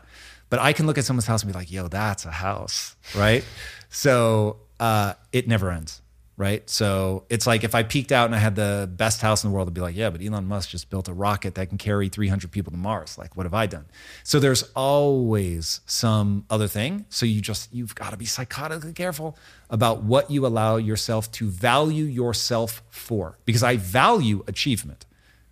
But 0.49 0.59
I 0.59 0.73
can 0.73 0.87
look 0.87 0.97
at 0.97 1.05
someone's 1.05 1.27
house 1.27 1.43
and 1.43 1.51
be 1.51 1.57
like, 1.57 1.71
yo, 1.71 1.87
that's 1.87 2.25
a 2.25 2.31
house, 2.31 2.95
right? 3.15 3.43
so 3.89 4.57
uh, 4.79 5.13
it 5.31 5.47
never 5.47 5.71
ends 5.71 6.01
right? 6.37 6.69
So 6.69 7.25
it's 7.29 7.47
like 7.47 7.63
if 7.63 7.73
I 7.73 7.81
peaked 7.81 8.11
out 8.11 8.27
and 8.27 8.35
I 8.35 8.37
had 8.37 8.55
the 8.55 8.87
best 8.95 9.21
house 9.21 9.43
in 9.43 9.49
the 9.49 9.55
world, 9.55 9.67
I'd 9.67 9.73
be 9.73 9.81
like, 9.81 9.95
yeah, 9.95 10.11
but 10.11 10.21
Elon 10.23 10.45
Musk 10.45 10.69
just 10.69 10.89
built 10.91 11.07
a 11.07 11.13
rocket 11.13 11.55
that 11.55 11.69
can 11.69 11.79
carry 11.79 12.09
300 12.09 12.51
people 12.51 12.71
to 12.71 12.77
Mars. 12.77 13.17
Like, 13.17 13.35
what 13.35 13.47
have 13.47 13.55
I 13.55 13.65
done? 13.65 13.85
So 14.23 14.39
there's 14.39 14.63
always 14.75 15.81
some 15.87 16.45
other 16.49 16.67
thing. 16.67 17.05
So 17.09 17.25
you 17.25 17.41
just, 17.41 17.73
you've 17.73 17.95
got 17.95 18.11
to 18.11 18.17
be 18.17 18.25
psychotically 18.25 18.93
careful 18.93 19.35
about 19.71 20.03
what 20.03 20.29
you 20.29 20.45
allow 20.45 20.77
yourself 20.77 21.31
to 21.33 21.49
value 21.49 22.05
yourself 22.05 22.83
for, 22.91 23.39
because 23.45 23.63
I 23.63 23.77
value 23.77 24.43
achievement. 24.47 25.07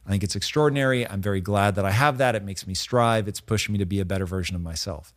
I 0.05 0.11
think 0.11 0.23
it's 0.23 0.35
extraordinary. 0.35 1.07
I'm 1.07 1.21
very 1.21 1.41
glad 1.41 1.75
that 1.75 1.85
I 1.85 1.89
have 1.89 2.19
that. 2.19 2.35
It 2.35 2.43
makes 2.43 2.67
me 2.67 2.75
strive. 2.75 3.27
It's 3.27 3.41
pushing 3.41 3.73
me 3.73 3.79
to 3.79 3.87
be 3.87 3.99
a 3.99 4.05
better 4.05 4.27
version 4.27 4.55
of 4.55 4.61
myself. 4.61 5.15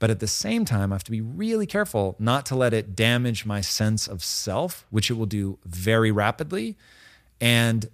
But 0.00 0.10
at 0.10 0.18
the 0.18 0.26
same 0.26 0.64
time, 0.64 0.92
I 0.92 0.96
have 0.96 1.04
to 1.04 1.10
be 1.10 1.20
really 1.20 1.66
careful 1.66 2.16
not 2.18 2.46
to 2.46 2.56
let 2.56 2.72
it 2.72 2.96
damage 2.96 3.46
my 3.46 3.60
sense 3.60 4.08
of 4.08 4.24
self, 4.24 4.86
which 4.90 5.10
it 5.10 5.14
will 5.14 5.26
do 5.26 5.58
very 5.64 6.10
rapidly. 6.10 6.76
And 7.38 7.88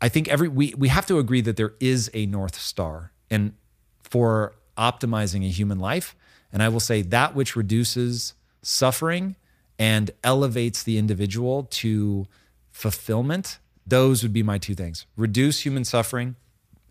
I 0.00 0.08
think 0.08 0.28
every 0.28 0.48
we 0.48 0.74
we 0.76 0.88
have 0.88 1.06
to 1.06 1.18
agree 1.18 1.42
that 1.42 1.56
there 1.56 1.74
is 1.78 2.10
a 2.14 2.24
north 2.26 2.58
star 2.58 3.12
and 3.30 3.52
for 4.02 4.54
optimizing 4.78 5.44
a 5.44 5.50
human 5.50 5.78
life. 5.78 6.16
And 6.52 6.62
I 6.62 6.70
will 6.70 6.80
say 6.80 7.02
that 7.02 7.34
which 7.34 7.54
reduces 7.54 8.32
suffering 8.62 9.36
and 9.78 10.10
elevates 10.24 10.82
the 10.82 10.96
individual 10.96 11.64
to 11.64 12.26
fulfillment, 12.70 13.58
those 13.86 14.22
would 14.22 14.32
be 14.32 14.42
my 14.42 14.56
two 14.56 14.74
things. 14.74 15.04
Reduce 15.16 15.60
human 15.60 15.84
suffering 15.84 16.36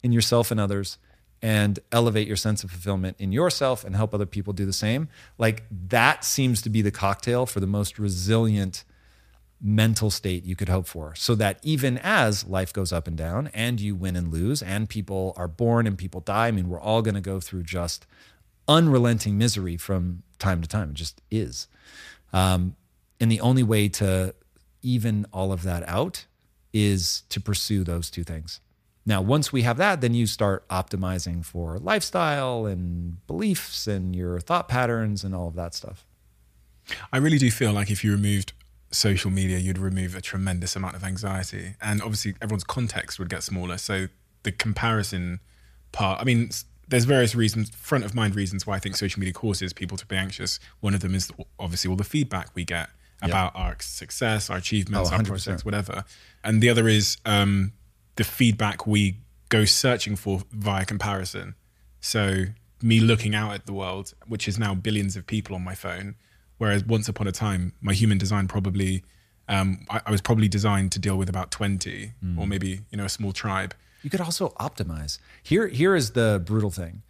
in 0.04 0.12
yourself 0.12 0.52
and 0.52 0.60
others 0.60 1.00
and 1.42 1.80
elevate 1.92 2.28
your 2.28 2.36
sense 2.36 2.64
of 2.64 2.72
fulfillment 2.72 3.16
in 3.20 3.32
yourself 3.32 3.84
and 3.84 3.96
help 3.96 4.14
other 4.14 4.26
people 4.26 4.54
do 4.54 4.66
the 4.66 4.74
same. 4.74 5.08
Like 5.38 5.64
that 5.88 6.24
seems 6.26 6.62
to 6.64 6.70
be 6.70 6.82
the 6.82 6.92
cocktail 6.92 7.46
for 7.46 7.60
the 7.60 7.68
most 7.68 7.98
resilient 7.98 8.84
mental 9.62 10.10
state 10.10 10.46
you 10.46 10.56
could 10.56 10.70
hope 10.70 10.88
for. 10.88 11.16
So 11.16 11.36
that 11.36 11.60
even 11.64 11.98
as 12.02 12.46
life 12.46 12.72
goes 12.72 12.94
up 12.94 13.08
and 13.08 13.18
down 13.18 13.50
and 13.54 13.80
you 13.80 13.96
win 13.96 14.16
and 14.16 14.32
lose 14.32 14.62
and 14.62 14.88
people 14.88 15.34
are 15.38 15.48
born 15.48 15.88
and 15.88 15.98
people 15.98 16.22
die, 16.22 16.48
I 16.48 16.52
mean, 16.52 16.70
we're 16.70 16.80
all 16.80 17.02
going 17.02 17.16
to 17.16 17.22
go 17.22 17.40
through 17.40 17.64
just 17.64 18.06
unrelenting 18.68 19.38
misery 19.38 19.78
from 19.78 20.24
time 20.38 20.62
to 20.62 20.68
time. 20.68 20.92
It 20.92 20.96
just 20.96 21.22
is. 21.30 21.68
Um, 22.32 22.76
and 23.20 23.32
the 23.32 23.42
only 23.42 23.64
way 23.64 23.90
to 23.90 24.34
even 24.82 25.26
all 25.34 25.52
of 25.52 25.64
that 25.64 25.88
out 25.88 26.26
is 26.72 27.24
to 27.30 27.42
pursue 27.42 27.84
those 27.84 28.10
two 28.10 28.24
things. 28.24 28.62
Now, 29.06 29.22
once 29.22 29.52
we 29.52 29.64
have 29.64 29.78
that, 29.78 30.02
then 30.02 30.14
you 30.14 30.28
start 30.28 30.68
optimizing 30.68 31.44
for 31.44 31.80
lifestyle 31.80 32.66
and 32.66 33.26
beliefs 33.28 33.88
and 33.88 34.16
your 34.16 34.40
thought 34.40 34.68
patterns 34.68 35.24
and 35.24 35.34
all 35.34 35.48
of 35.48 35.56
that 35.56 35.74
stuff. 35.74 36.06
I 37.12 37.18
really 37.18 37.38
do 37.38 37.50
feel 37.50 37.72
like 37.72 37.90
if 37.90 38.04
you 38.04 38.12
removed 38.12 38.54
social 38.92 39.32
media, 39.32 39.58
you'd 39.58 39.78
remove 39.78 40.16
a 40.16 40.22
tremendous 40.22 40.76
amount 40.76 40.96
of 40.96 41.04
anxiety. 41.04 41.76
And 41.82 42.02
obviously, 42.02 42.36
everyone's 42.42 42.64
context 42.64 43.20
would 43.20 43.30
get 43.30 43.44
smaller. 43.44 43.78
So 43.78 44.08
the 44.44 44.52
comparison 44.52 45.40
part, 45.92 46.22
I 46.22 46.24
mean, 46.24 46.50
there's 46.88 47.06
various 47.06 47.36
reasons, 47.36 47.70
front 47.70 48.04
of 48.04 48.16
mind 48.16 48.36
reasons 48.36 48.66
why 48.66 48.76
I 48.76 48.80
think 48.80 48.96
social 48.96 49.20
media 49.20 49.34
causes 49.34 49.74
people 49.74 49.98
to 49.98 50.06
be 50.06 50.16
anxious. 50.16 50.60
One 50.80 50.94
of 50.94 51.02
them 51.02 51.16
is 51.16 51.32
obviously 51.60 51.90
all 51.90 51.96
the 51.96 52.04
feedback 52.04 52.50
we 52.56 52.66
get 52.66 52.90
about 53.22 53.54
yep. 53.56 53.64
our 53.64 53.76
success, 53.80 54.50
our 54.50 54.58
achievements, 54.58 55.12
oh, 55.12 55.16
our 55.16 55.24
projects, 55.24 55.64
whatever. 55.64 56.04
And 56.44 56.62
the 56.62 56.70
other 56.70 56.88
is 56.88 57.18
um, 57.26 57.74
the 58.20 58.26
feedback 58.26 58.86
we 58.86 59.16
go 59.48 59.64
searching 59.64 60.18
for 60.18 60.44
via 60.52 60.84
comparison. 60.84 61.56
So 62.02 62.48
me 62.82 63.00
looking 63.00 63.34
out 63.34 63.54
at 63.54 63.66
the 63.66 63.72
world, 63.72 64.14
which 64.28 64.46
is 64.46 64.60
now 64.60 64.76
billions 64.76 65.16
of 65.16 65.26
people 65.26 65.56
on 65.56 65.64
my 65.64 65.74
phone, 65.74 66.16
whereas 66.58 66.84
once 66.84 67.08
upon 67.08 67.28
a 67.28 67.32
time, 67.32 67.72
my 67.80 67.94
human 67.94 68.18
design 68.18 68.50
probably, 68.50 69.06
um, 69.48 69.86
I, 69.90 70.02
I, 70.06 70.12
was 70.12 70.20
probably 70.20 70.50
designed 70.50 70.92
to 70.92 71.00
deal 71.00 71.18
with 71.18 71.30
about 71.30 71.50
20 71.50 72.12
mm. 72.22 72.38
or 72.38 72.46
maybe, 72.46 72.82
you 72.90 72.98
know, 72.98 73.06
a 73.06 73.10
small 73.10 73.32
tribe. 73.32 73.74
You 74.04 74.10
could 74.10 74.20
also 74.20 74.50
optimize. 74.60 75.18
Here, 75.42 75.70
here 75.70 75.96
is 75.96 76.12
the 76.12 76.42
brutal 76.46 76.72
thing. 76.72 77.04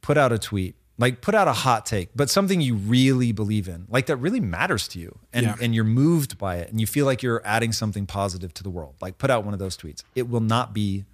Put 0.00 0.18
out 0.18 0.32
a 0.32 0.38
tweet 0.38 0.74
like 0.98 1.20
put 1.20 1.34
out 1.34 1.48
a 1.48 1.52
hot 1.52 1.86
take, 1.86 2.10
but 2.14 2.30
something 2.30 2.60
you 2.60 2.74
really 2.74 3.32
believe 3.32 3.68
in, 3.68 3.86
like 3.88 4.06
that 4.06 4.16
really 4.16 4.40
matters 4.40 4.86
to 4.88 4.98
you 4.98 5.18
and, 5.32 5.46
yeah. 5.46 5.54
and 5.60 5.74
you're 5.74 5.84
moved 5.84 6.38
by 6.38 6.56
it 6.56 6.70
and 6.70 6.80
you 6.80 6.86
feel 6.86 7.06
like 7.06 7.22
you're 7.22 7.42
adding 7.44 7.72
something 7.72 8.06
positive 8.06 8.52
to 8.54 8.62
the 8.62 8.70
world. 8.70 8.94
Like 9.00 9.18
put 9.18 9.30
out 9.30 9.44
one 9.44 9.54
of 9.54 9.60
those 9.60 9.76
tweets. 9.76 10.04
It 10.14 10.28
will 10.28 10.40
not 10.40 10.72
be 10.72 11.04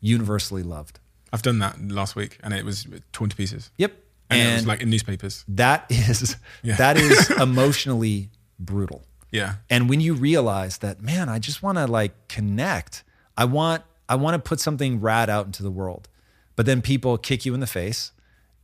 universally 0.00 0.62
loved. 0.62 0.98
I've 1.32 1.42
done 1.42 1.58
that 1.58 1.90
last 1.90 2.16
week 2.16 2.38
and 2.42 2.54
it 2.54 2.64
was 2.64 2.86
torn 3.12 3.30
to 3.30 3.36
pieces. 3.36 3.70
Yep. 3.76 3.92
And, 4.30 4.40
and 4.40 4.50
it 4.50 4.54
was 4.54 4.66
like 4.66 4.80
in 4.80 4.90
newspapers. 4.90 5.44
That 5.48 5.86
is 5.90 6.36
yeah. 6.62 6.76
that 6.76 6.96
is 6.96 7.30
emotionally 7.40 8.30
brutal. 8.58 9.02
Yeah. 9.30 9.56
And 9.68 9.90
when 9.90 10.00
you 10.00 10.14
realize 10.14 10.78
that, 10.78 11.02
man, 11.02 11.28
I 11.28 11.38
just 11.38 11.62
want 11.62 11.76
to 11.78 11.86
like 11.86 12.28
connect. 12.28 13.04
I 13.36 13.44
want 13.44 13.82
I 14.08 14.14
want 14.16 14.34
to 14.34 14.48
put 14.48 14.58
something 14.58 15.00
rad 15.00 15.28
out 15.28 15.46
into 15.46 15.62
the 15.62 15.70
world. 15.70 16.08
But 16.56 16.66
then 16.66 16.82
people 16.82 17.18
kick 17.18 17.46
you 17.46 17.54
in 17.54 17.60
the 17.60 17.66
face 17.66 18.12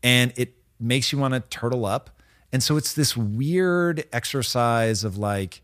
and 0.05 0.33
it 0.37 0.55
makes 0.79 1.11
you 1.11 1.19
want 1.19 1.35
to 1.35 1.41
turtle 1.41 1.85
up. 1.85 2.11
And 2.53 2.63
so 2.63 2.77
it's 2.77 2.93
this 2.93 3.17
weird 3.17 4.05
exercise 4.13 5.03
of 5.03 5.17
like, 5.19 5.63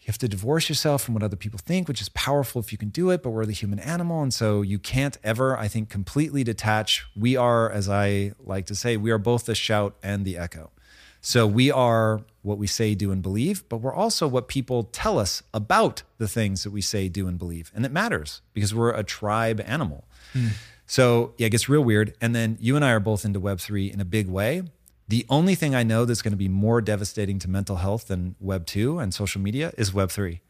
you 0.00 0.06
have 0.06 0.18
to 0.18 0.28
divorce 0.28 0.68
yourself 0.68 1.02
from 1.02 1.14
what 1.14 1.22
other 1.22 1.36
people 1.36 1.58
think, 1.62 1.86
which 1.86 2.00
is 2.00 2.08
powerful 2.10 2.60
if 2.60 2.72
you 2.72 2.78
can 2.78 2.88
do 2.88 3.10
it, 3.10 3.22
but 3.22 3.30
we're 3.30 3.46
the 3.46 3.52
human 3.52 3.78
animal. 3.78 4.22
And 4.22 4.34
so 4.34 4.62
you 4.62 4.78
can't 4.78 5.16
ever, 5.22 5.56
I 5.56 5.68
think, 5.68 5.88
completely 5.88 6.42
detach. 6.42 7.06
We 7.16 7.36
are, 7.36 7.70
as 7.70 7.88
I 7.88 8.32
like 8.44 8.66
to 8.66 8.74
say, 8.74 8.96
we 8.96 9.10
are 9.10 9.18
both 9.18 9.46
the 9.46 9.54
shout 9.54 9.96
and 10.02 10.24
the 10.24 10.36
echo. 10.36 10.72
So 11.20 11.46
we 11.46 11.70
are 11.70 12.20
what 12.42 12.58
we 12.58 12.66
say, 12.66 12.94
do, 12.94 13.10
and 13.10 13.22
believe, 13.22 13.66
but 13.70 13.78
we're 13.78 13.94
also 13.94 14.28
what 14.28 14.46
people 14.46 14.84
tell 14.84 15.18
us 15.18 15.42
about 15.54 16.02
the 16.18 16.28
things 16.28 16.64
that 16.64 16.70
we 16.70 16.82
say, 16.82 17.08
do, 17.08 17.26
and 17.26 17.38
believe. 17.38 17.72
And 17.74 17.86
it 17.86 17.92
matters 17.92 18.42
because 18.52 18.74
we're 18.74 18.90
a 18.90 19.04
tribe 19.04 19.62
animal. 19.64 20.04
Mm. 20.34 20.50
So 20.86 21.34
yeah, 21.38 21.46
it 21.46 21.50
gets 21.50 21.68
real 21.68 21.82
weird. 21.82 22.14
And 22.20 22.34
then 22.34 22.58
you 22.60 22.76
and 22.76 22.84
I 22.84 22.92
are 22.92 23.00
both 23.00 23.24
into 23.24 23.40
Web3 23.40 23.92
in 23.92 24.00
a 24.00 24.04
big 24.04 24.28
way. 24.28 24.62
The 25.08 25.26
only 25.28 25.54
thing 25.54 25.74
I 25.74 25.82
know 25.82 26.04
that's 26.04 26.22
going 26.22 26.32
to 26.32 26.36
be 26.38 26.48
more 26.48 26.80
devastating 26.80 27.38
to 27.40 27.48
mental 27.50 27.76
health 27.76 28.08
than 28.08 28.36
Web2 28.42 29.02
and 29.02 29.12
social 29.12 29.40
media 29.40 29.72
is 29.76 29.90
Web3. 29.90 30.40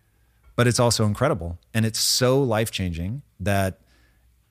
But 0.56 0.66
it's 0.68 0.78
also 0.78 1.06
incredible. 1.06 1.58
And 1.72 1.84
it's 1.84 1.98
so 1.98 2.40
life 2.40 2.70
changing 2.70 3.22
that 3.40 3.80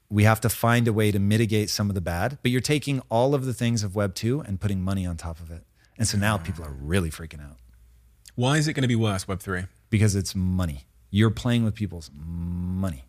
we 0.09 0.25
have 0.25 0.41
to 0.41 0.49
find 0.49 0.87
a 0.87 0.93
way 0.93 1.11
to 1.11 1.19
mitigate 1.19 1.69
some 1.69 1.89
of 1.89 1.95
the 1.95 2.01
bad, 2.01 2.37
but 2.41 2.51
you're 2.51 2.61
taking 2.61 3.01
all 3.09 3.33
of 3.33 3.45
the 3.45 3.53
things 3.53 3.83
of 3.83 3.95
Web 3.95 4.13
2 4.13 4.41
and 4.41 4.59
putting 4.59 4.81
money 4.81 5.05
on 5.05 5.17
top 5.17 5.39
of 5.39 5.49
it. 5.49 5.63
And 5.97 6.07
so 6.07 6.17
now 6.17 6.37
people 6.37 6.65
are 6.65 6.71
really 6.73 7.09
freaking 7.09 7.41
out 7.41 7.57
Why 8.35 8.57
is 8.57 8.67
it 8.67 8.73
going 8.73 8.81
to 8.83 8.87
be 8.87 8.95
worse, 8.95 9.25
Web3? 9.25 9.67
because 9.89 10.15
it's 10.15 10.33
money. 10.35 10.85
You're 11.11 11.29
playing 11.29 11.63
with 11.63 11.75
people's 11.75 12.09
money. 12.13 13.05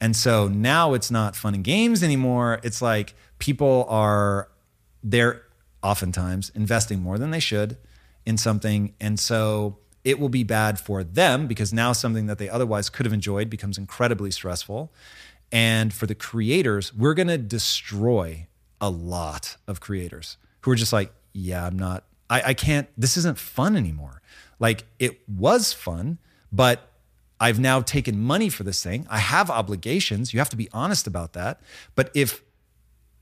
And 0.00 0.14
so 0.14 0.48
now 0.48 0.94
it's 0.94 1.10
not 1.10 1.36
fun 1.36 1.54
and 1.54 1.64
games 1.64 2.02
anymore. 2.02 2.60
It's 2.62 2.82
like 2.82 3.14
people 3.38 3.86
are, 3.88 4.48
they're 5.02 5.42
oftentimes 5.82 6.50
investing 6.54 7.00
more 7.00 7.18
than 7.18 7.30
they 7.30 7.40
should 7.40 7.78
in 8.24 8.36
something. 8.36 8.94
And 9.00 9.18
so 9.18 9.78
it 10.04 10.18
will 10.18 10.28
be 10.28 10.44
bad 10.44 10.78
for 10.78 11.02
them 11.02 11.46
because 11.46 11.72
now 11.72 11.92
something 11.92 12.26
that 12.26 12.38
they 12.38 12.48
otherwise 12.48 12.90
could 12.90 13.06
have 13.06 13.12
enjoyed 13.12 13.48
becomes 13.48 13.78
incredibly 13.78 14.30
stressful. 14.30 14.92
And 15.50 15.92
for 15.92 16.06
the 16.06 16.14
creators, 16.14 16.92
we're 16.92 17.14
going 17.14 17.28
to 17.28 17.38
destroy 17.38 18.46
a 18.80 18.90
lot 18.90 19.56
of 19.66 19.80
creators 19.80 20.36
who 20.60 20.70
are 20.72 20.76
just 20.76 20.92
like, 20.92 21.12
yeah, 21.32 21.66
I'm 21.66 21.78
not, 21.78 22.04
I, 22.28 22.42
I 22.46 22.54
can't, 22.54 22.88
this 22.98 23.16
isn't 23.16 23.38
fun 23.38 23.76
anymore. 23.76 24.22
Like 24.58 24.84
it 24.98 25.20
was 25.28 25.72
fun, 25.72 26.18
but 26.52 26.90
I've 27.38 27.60
now 27.60 27.80
taken 27.80 28.20
money 28.20 28.48
for 28.48 28.64
this 28.64 28.82
thing. 28.82 29.06
I 29.10 29.18
have 29.18 29.50
obligations. 29.50 30.32
You 30.32 30.40
have 30.40 30.48
to 30.50 30.56
be 30.56 30.68
honest 30.72 31.06
about 31.06 31.34
that. 31.34 31.60
But 31.94 32.10
if 32.14 32.42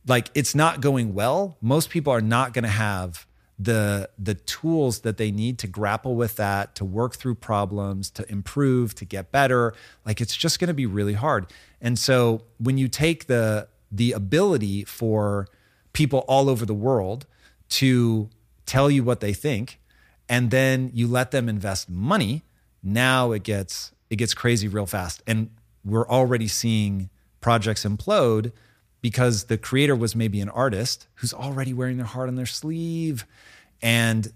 like 0.07 0.31
it's 0.35 0.55
not 0.55 0.81
going 0.81 1.14
well, 1.14 1.57
most 1.61 1.90
people 1.90 2.12
are 2.12 2.20
not 2.20 2.53
going 2.53 2.64
to 2.64 2.70
have 2.70 3.27
the 3.59 4.09
the 4.18 4.35
tools 4.35 5.00
that 5.00 5.16
they 5.16 5.31
need 5.31 5.59
to 5.61 5.66
grapple 5.66 6.16
with 6.16 6.37
that, 6.37 6.74
to 6.77 6.85
work 6.85 7.16
through 7.16 7.37
problems, 7.37 8.11
to 8.11 8.31
improve, 8.31 8.94
to 8.96 9.05
get 9.05 9.33
better. 9.33 9.74
Like 10.05 10.20
it's 10.20 10.37
just 10.37 10.59
going 10.59 10.68
to 10.68 10.74
be 10.74 10.87
really 10.87 11.14
hard. 11.14 11.46
And 11.81 11.98
so 11.98 12.42
when 12.59 12.79
you 12.79 12.88
take 12.88 13.27
the 13.27 13.68
the 13.90 14.12
ability 14.12 14.85
for 14.85 15.48
people 15.92 16.20
all 16.20 16.48
over 16.48 16.66
the 16.66 16.74
world 16.74 17.27
to 17.68 18.29
tell 18.66 18.90
you 18.90 19.05
what 19.05 19.20
they 19.20 19.33
think 19.33 19.79
and 20.29 20.50
then 20.50 20.90
you 20.92 21.07
let 21.07 21.31
them 21.31 21.48
invest 21.48 21.88
money, 21.88 22.42
now 22.83 23.33
it 23.33 23.44
gets 23.44 23.92
it 24.14 24.16
gets 24.16 24.33
crazy 24.33 24.68
real 24.68 24.87
fast. 24.87 25.24
And 25.27 25.50
we're 25.85 26.09
already 26.09 26.46
seeing 26.46 27.11
projects 27.40 27.85
implode 27.85 28.53
because 29.00 29.44
the 29.46 29.59
creator 29.59 29.96
was 29.96 30.14
maybe 30.14 30.40
an 30.40 30.48
artist 30.48 31.09
who's 31.16 31.35
already 31.35 31.74
wearing 31.74 31.96
their 31.96 32.07
heart 32.07 32.29
on 32.29 32.37
their 32.37 32.46
sleeve 32.46 33.27
and 33.83 34.33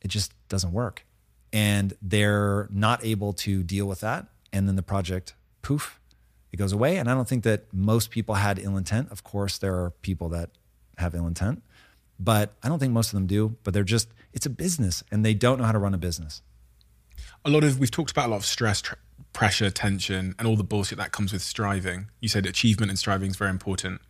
it 0.00 0.08
just 0.08 0.32
doesn't 0.48 0.72
work. 0.72 1.04
And 1.52 1.92
they're 2.00 2.68
not 2.70 3.04
able 3.04 3.32
to 3.44 3.64
deal 3.64 3.86
with 3.86 3.98
that. 4.00 4.26
And 4.52 4.68
then 4.68 4.76
the 4.76 4.82
project, 4.82 5.34
poof, 5.60 5.98
it 6.52 6.56
goes 6.56 6.72
away. 6.72 6.96
And 6.96 7.10
I 7.10 7.14
don't 7.14 7.26
think 7.28 7.42
that 7.42 7.64
most 7.72 8.12
people 8.12 8.36
had 8.36 8.60
ill 8.60 8.76
intent. 8.76 9.10
Of 9.10 9.24
course, 9.24 9.58
there 9.58 9.74
are 9.74 9.90
people 10.02 10.28
that 10.28 10.50
have 10.98 11.16
ill 11.16 11.26
intent, 11.26 11.64
but 12.20 12.54
I 12.62 12.68
don't 12.68 12.78
think 12.78 12.92
most 12.92 13.08
of 13.08 13.14
them 13.14 13.26
do. 13.26 13.56
But 13.64 13.74
they're 13.74 13.82
just, 13.82 14.08
it's 14.32 14.46
a 14.46 14.50
business 14.50 15.02
and 15.10 15.24
they 15.24 15.34
don't 15.34 15.58
know 15.58 15.64
how 15.64 15.72
to 15.72 15.80
run 15.80 15.94
a 15.94 15.98
business. 15.98 16.42
A 17.44 17.50
lot 17.50 17.64
of, 17.64 17.78
we've 17.78 17.90
talked 17.90 18.10
about 18.10 18.26
a 18.26 18.30
lot 18.30 18.36
of 18.36 18.46
stress, 18.46 18.82
tr- 18.82 18.94
pressure, 19.32 19.70
tension, 19.70 20.34
and 20.38 20.46
all 20.46 20.56
the 20.56 20.64
bullshit 20.64 20.98
that 20.98 21.12
comes 21.12 21.32
with 21.32 21.42
striving. 21.42 22.08
You 22.20 22.28
said 22.28 22.46
achievement 22.46 22.90
and 22.90 22.98
striving 22.98 23.30
is 23.30 23.36
very 23.36 23.50
important. 23.50 24.00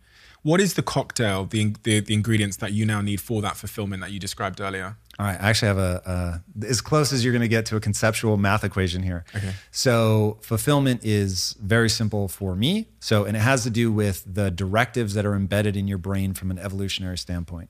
What 0.43 0.59
is 0.59 0.73
the 0.73 0.81
cocktail, 0.81 1.45
the, 1.45 1.75
the, 1.83 1.99
the 1.99 2.15
ingredients 2.15 2.57
that 2.57 2.73
you 2.73 2.83
now 2.85 3.01
need 3.01 3.21
for 3.21 3.41
that 3.43 3.57
fulfillment 3.57 4.01
that 4.01 4.11
you 4.11 4.19
described 4.19 4.59
earlier? 4.59 4.97
All 5.19 5.25
right, 5.27 5.39
I 5.39 5.49
actually 5.49 5.67
have 5.67 5.77
a, 5.77 6.41
a 6.61 6.65
as 6.65 6.81
close 6.81 7.13
as 7.13 7.23
you're 7.23 7.31
going 7.31 7.43
to 7.43 7.47
get 7.47 7.67
to 7.67 7.75
a 7.75 7.79
conceptual 7.79 8.37
math 8.37 8.63
equation 8.63 9.03
here. 9.03 9.23
Okay. 9.35 9.53
So 9.69 10.39
fulfillment 10.41 11.01
is 11.03 11.55
very 11.61 11.89
simple 11.89 12.27
for 12.27 12.55
me. 12.55 12.87
So 12.99 13.25
and 13.25 13.37
it 13.37 13.41
has 13.41 13.61
to 13.63 13.69
do 13.69 13.91
with 13.91 14.23
the 14.25 14.49
directives 14.49 15.13
that 15.13 15.23
are 15.23 15.35
embedded 15.35 15.77
in 15.77 15.87
your 15.87 15.99
brain 15.99 16.33
from 16.33 16.49
an 16.49 16.57
evolutionary 16.57 17.19
standpoint. 17.19 17.69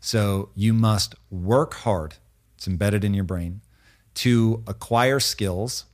So 0.00 0.48
you 0.56 0.72
must 0.72 1.14
work 1.30 1.74
hard. 1.74 2.14
It's 2.56 2.66
embedded 2.66 3.04
in 3.04 3.14
your 3.14 3.24
brain 3.24 3.60
to 4.18 4.64
acquire 4.66 5.20
skills 5.20 5.84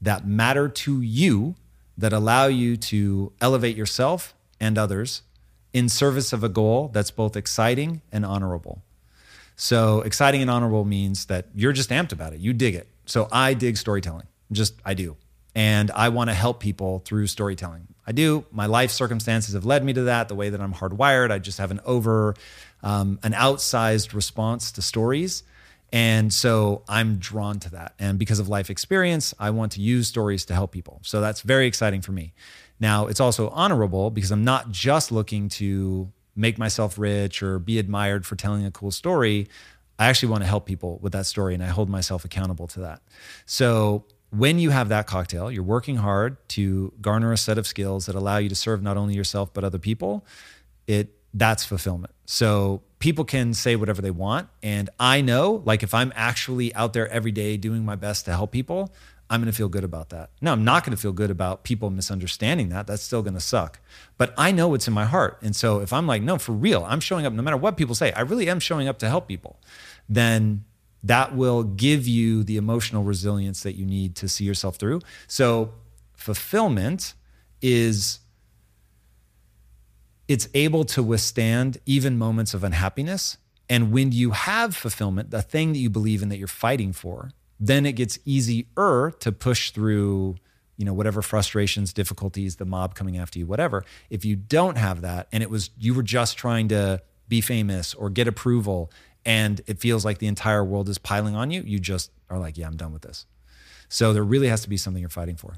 that 0.00 0.26
matter 0.26 0.66
to 0.66 1.02
you 1.02 1.54
that 1.98 2.12
allow 2.12 2.46
you 2.46 2.76
to 2.76 3.32
elevate 3.40 3.76
yourself 3.76 4.34
and 4.58 4.78
others 4.78 5.22
in 5.74 5.88
service 5.90 6.32
of 6.32 6.42
a 6.42 6.48
goal 6.48 6.88
that's 6.94 7.10
both 7.10 7.36
exciting 7.36 8.00
and 8.10 8.24
honorable. 8.24 8.82
So 9.56 10.00
exciting 10.00 10.40
and 10.40 10.50
honorable 10.50 10.86
means 10.86 11.26
that 11.26 11.48
you're 11.54 11.74
just 11.74 11.90
amped 11.90 12.12
about 12.12 12.32
it. 12.32 12.40
You 12.40 12.54
dig 12.54 12.74
it. 12.74 12.88
So 13.04 13.28
I 13.30 13.52
dig 13.52 13.76
storytelling. 13.76 14.26
Just 14.50 14.74
I 14.84 14.94
do. 14.94 15.16
And 15.54 15.90
I 15.90 16.08
want 16.08 16.30
to 16.30 16.34
help 16.34 16.60
people 16.60 17.00
through 17.04 17.26
storytelling. 17.26 17.88
I 18.06 18.12
do. 18.12 18.46
My 18.50 18.66
life 18.66 18.90
circumstances 18.90 19.52
have 19.52 19.66
led 19.66 19.84
me 19.84 19.92
to 19.92 20.02
that. 20.04 20.28
The 20.28 20.34
way 20.34 20.48
that 20.48 20.60
I'm 20.62 20.72
hardwired, 20.72 21.30
I 21.30 21.38
just 21.40 21.58
have 21.58 21.70
an 21.70 21.80
over, 21.84 22.34
um, 22.82 23.18
an 23.22 23.32
outsized 23.32 24.14
response 24.14 24.72
to 24.72 24.82
stories. 24.82 25.42
And 25.92 26.32
so 26.32 26.82
I'm 26.88 27.16
drawn 27.16 27.60
to 27.60 27.70
that. 27.70 27.94
And 27.98 28.18
because 28.18 28.38
of 28.38 28.48
life 28.48 28.70
experience, 28.70 29.34
I 29.38 29.50
want 29.50 29.72
to 29.72 29.80
use 29.80 30.08
stories 30.08 30.44
to 30.46 30.54
help 30.54 30.72
people. 30.72 31.00
So 31.02 31.20
that's 31.20 31.42
very 31.42 31.66
exciting 31.66 32.02
for 32.02 32.12
me. 32.12 32.34
Now, 32.80 33.06
it's 33.06 33.20
also 33.20 33.48
honorable 33.50 34.10
because 34.10 34.30
I'm 34.30 34.44
not 34.44 34.70
just 34.70 35.10
looking 35.12 35.48
to 35.50 36.12
make 36.34 36.58
myself 36.58 36.98
rich 36.98 37.42
or 37.42 37.58
be 37.58 37.78
admired 37.78 38.26
for 38.26 38.36
telling 38.36 38.66
a 38.66 38.70
cool 38.70 38.90
story. 38.90 39.48
I 39.98 40.06
actually 40.06 40.28
want 40.28 40.42
to 40.42 40.46
help 40.46 40.66
people 40.66 40.98
with 41.00 41.12
that 41.12 41.24
story 41.26 41.54
and 41.54 41.62
I 41.62 41.68
hold 41.68 41.88
myself 41.88 42.24
accountable 42.24 42.66
to 42.68 42.80
that. 42.80 43.00
So, 43.46 44.04
when 44.30 44.58
you 44.58 44.70
have 44.70 44.88
that 44.88 45.06
cocktail, 45.06 45.50
you're 45.50 45.62
working 45.62 45.96
hard 45.96 46.36
to 46.50 46.92
garner 47.00 47.32
a 47.32 47.36
set 47.36 47.58
of 47.58 47.66
skills 47.66 48.06
that 48.06 48.16
allow 48.16 48.38
you 48.38 48.48
to 48.48 48.54
serve 48.54 48.82
not 48.82 48.96
only 48.96 49.14
yourself 49.14 49.54
but 49.54 49.64
other 49.64 49.78
people. 49.78 50.26
It 50.86 51.15
that's 51.36 51.64
fulfillment. 51.64 52.14
So 52.24 52.82
people 52.98 53.24
can 53.24 53.54
say 53.54 53.76
whatever 53.76 54.00
they 54.00 54.10
want 54.10 54.48
and 54.62 54.88
I 54.98 55.20
know 55.20 55.62
like 55.64 55.82
if 55.82 55.92
I'm 55.92 56.12
actually 56.16 56.74
out 56.74 56.92
there 56.92 57.08
every 57.08 57.30
day 57.30 57.56
doing 57.56 57.84
my 57.84 57.94
best 57.94 58.24
to 58.24 58.32
help 58.32 58.52
people, 58.52 58.92
I'm 59.28 59.40
going 59.40 59.50
to 59.50 59.56
feel 59.56 59.68
good 59.68 59.84
about 59.84 60.10
that. 60.10 60.30
Now, 60.40 60.52
I'm 60.52 60.64
not 60.64 60.84
going 60.84 60.94
to 60.94 61.00
feel 61.00 61.12
good 61.12 61.32
about 61.32 61.64
people 61.64 61.90
misunderstanding 61.90 62.68
that. 62.68 62.86
That's 62.86 63.02
still 63.02 63.22
going 63.22 63.34
to 63.34 63.40
suck. 63.40 63.80
But 64.18 64.32
I 64.38 64.52
know 64.52 64.68
what's 64.68 64.86
in 64.86 64.94
my 64.94 65.04
heart. 65.04 65.38
And 65.42 65.54
so 65.56 65.80
if 65.80 65.92
I'm 65.92 66.06
like, 66.06 66.22
no, 66.22 66.38
for 66.38 66.52
real, 66.52 66.84
I'm 66.88 67.00
showing 67.00 67.26
up 67.26 67.32
no 67.32 67.42
matter 67.42 67.56
what 67.56 67.76
people 67.76 67.96
say, 67.96 68.12
I 68.12 68.20
really 68.20 68.48
am 68.48 68.60
showing 68.60 68.86
up 68.86 69.00
to 69.00 69.08
help 69.08 69.26
people, 69.26 69.58
then 70.08 70.64
that 71.02 71.34
will 71.34 71.64
give 71.64 72.06
you 72.06 72.44
the 72.44 72.56
emotional 72.56 73.02
resilience 73.02 73.62
that 73.62 73.74
you 73.74 73.84
need 73.84 74.14
to 74.16 74.28
see 74.28 74.44
yourself 74.44 74.76
through. 74.76 75.00
So 75.26 75.72
fulfillment 76.14 77.14
is 77.60 78.20
it's 80.28 80.48
able 80.54 80.84
to 80.84 81.02
withstand 81.02 81.78
even 81.86 82.18
moments 82.18 82.54
of 82.54 82.64
unhappiness. 82.64 83.38
And 83.68 83.92
when 83.92 84.12
you 84.12 84.30
have 84.30 84.76
fulfillment, 84.76 85.30
the 85.30 85.42
thing 85.42 85.72
that 85.72 85.78
you 85.78 85.90
believe 85.90 86.22
in 86.22 86.28
that 86.28 86.38
you're 86.38 86.48
fighting 86.48 86.92
for, 86.92 87.30
then 87.58 87.86
it 87.86 87.92
gets 87.92 88.18
easier 88.24 89.12
to 89.20 89.32
push 89.32 89.70
through 89.70 90.36
you 90.76 90.84
know 90.84 90.92
whatever 90.92 91.22
frustrations 91.22 91.94
difficulties 91.94 92.56
the 92.56 92.66
mob 92.66 92.94
coming 92.94 93.16
after 93.16 93.38
you 93.38 93.46
whatever. 93.46 93.84
If 94.10 94.24
you 94.24 94.36
don't 94.36 94.76
have 94.76 95.00
that 95.00 95.26
and 95.32 95.42
it 95.42 95.48
was 95.48 95.70
you 95.78 95.94
were 95.94 96.02
just 96.02 96.36
trying 96.36 96.68
to 96.68 97.02
be 97.28 97.40
famous 97.40 97.94
or 97.94 98.10
get 98.10 98.28
approval 98.28 98.92
and 99.24 99.60
it 99.66 99.80
feels 99.80 100.04
like 100.04 100.18
the 100.18 100.26
entire 100.26 100.62
world 100.62 100.88
is 100.88 100.98
piling 100.98 101.34
on 101.34 101.50
you 101.50 101.62
you 101.62 101.80
just 101.80 102.12
are 102.28 102.38
like 102.38 102.58
yeah 102.58 102.66
i'm 102.66 102.76
done 102.76 102.92
with 102.92 103.02
this. 103.02 103.24
So 103.88 104.12
there 104.12 104.22
really 104.22 104.48
has 104.48 104.62
to 104.62 104.68
be 104.68 104.76
something 104.76 105.00
you're 105.00 105.08
fighting 105.08 105.36
for 105.36 105.54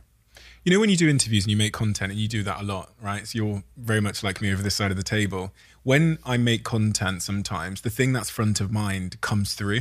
You 0.68 0.74
know, 0.74 0.80
when 0.80 0.90
you 0.90 0.98
do 0.98 1.08
interviews 1.08 1.44
and 1.44 1.50
you 1.50 1.56
make 1.56 1.72
content, 1.72 2.12
and 2.12 2.20
you 2.20 2.28
do 2.28 2.42
that 2.42 2.60
a 2.60 2.62
lot, 2.62 2.92
right? 3.00 3.26
So 3.26 3.38
you're 3.38 3.62
very 3.78 4.02
much 4.02 4.22
like 4.22 4.42
me 4.42 4.52
over 4.52 4.62
this 4.62 4.74
side 4.74 4.90
of 4.90 4.98
the 4.98 5.02
table. 5.02 5.50
When 5.82 6.18
I 6.26 6.36
make 6.36 6.62
content, 6.62 7.22
sometimes 7.22 7.80
the 7.80 7.88
thing 7.88 8.12
that's 8.12 8.28
front 8.28 8.60
of 8.60 8.70
mind 8.70 9.18
comes 9.22 9.54
through. 9.54 9.80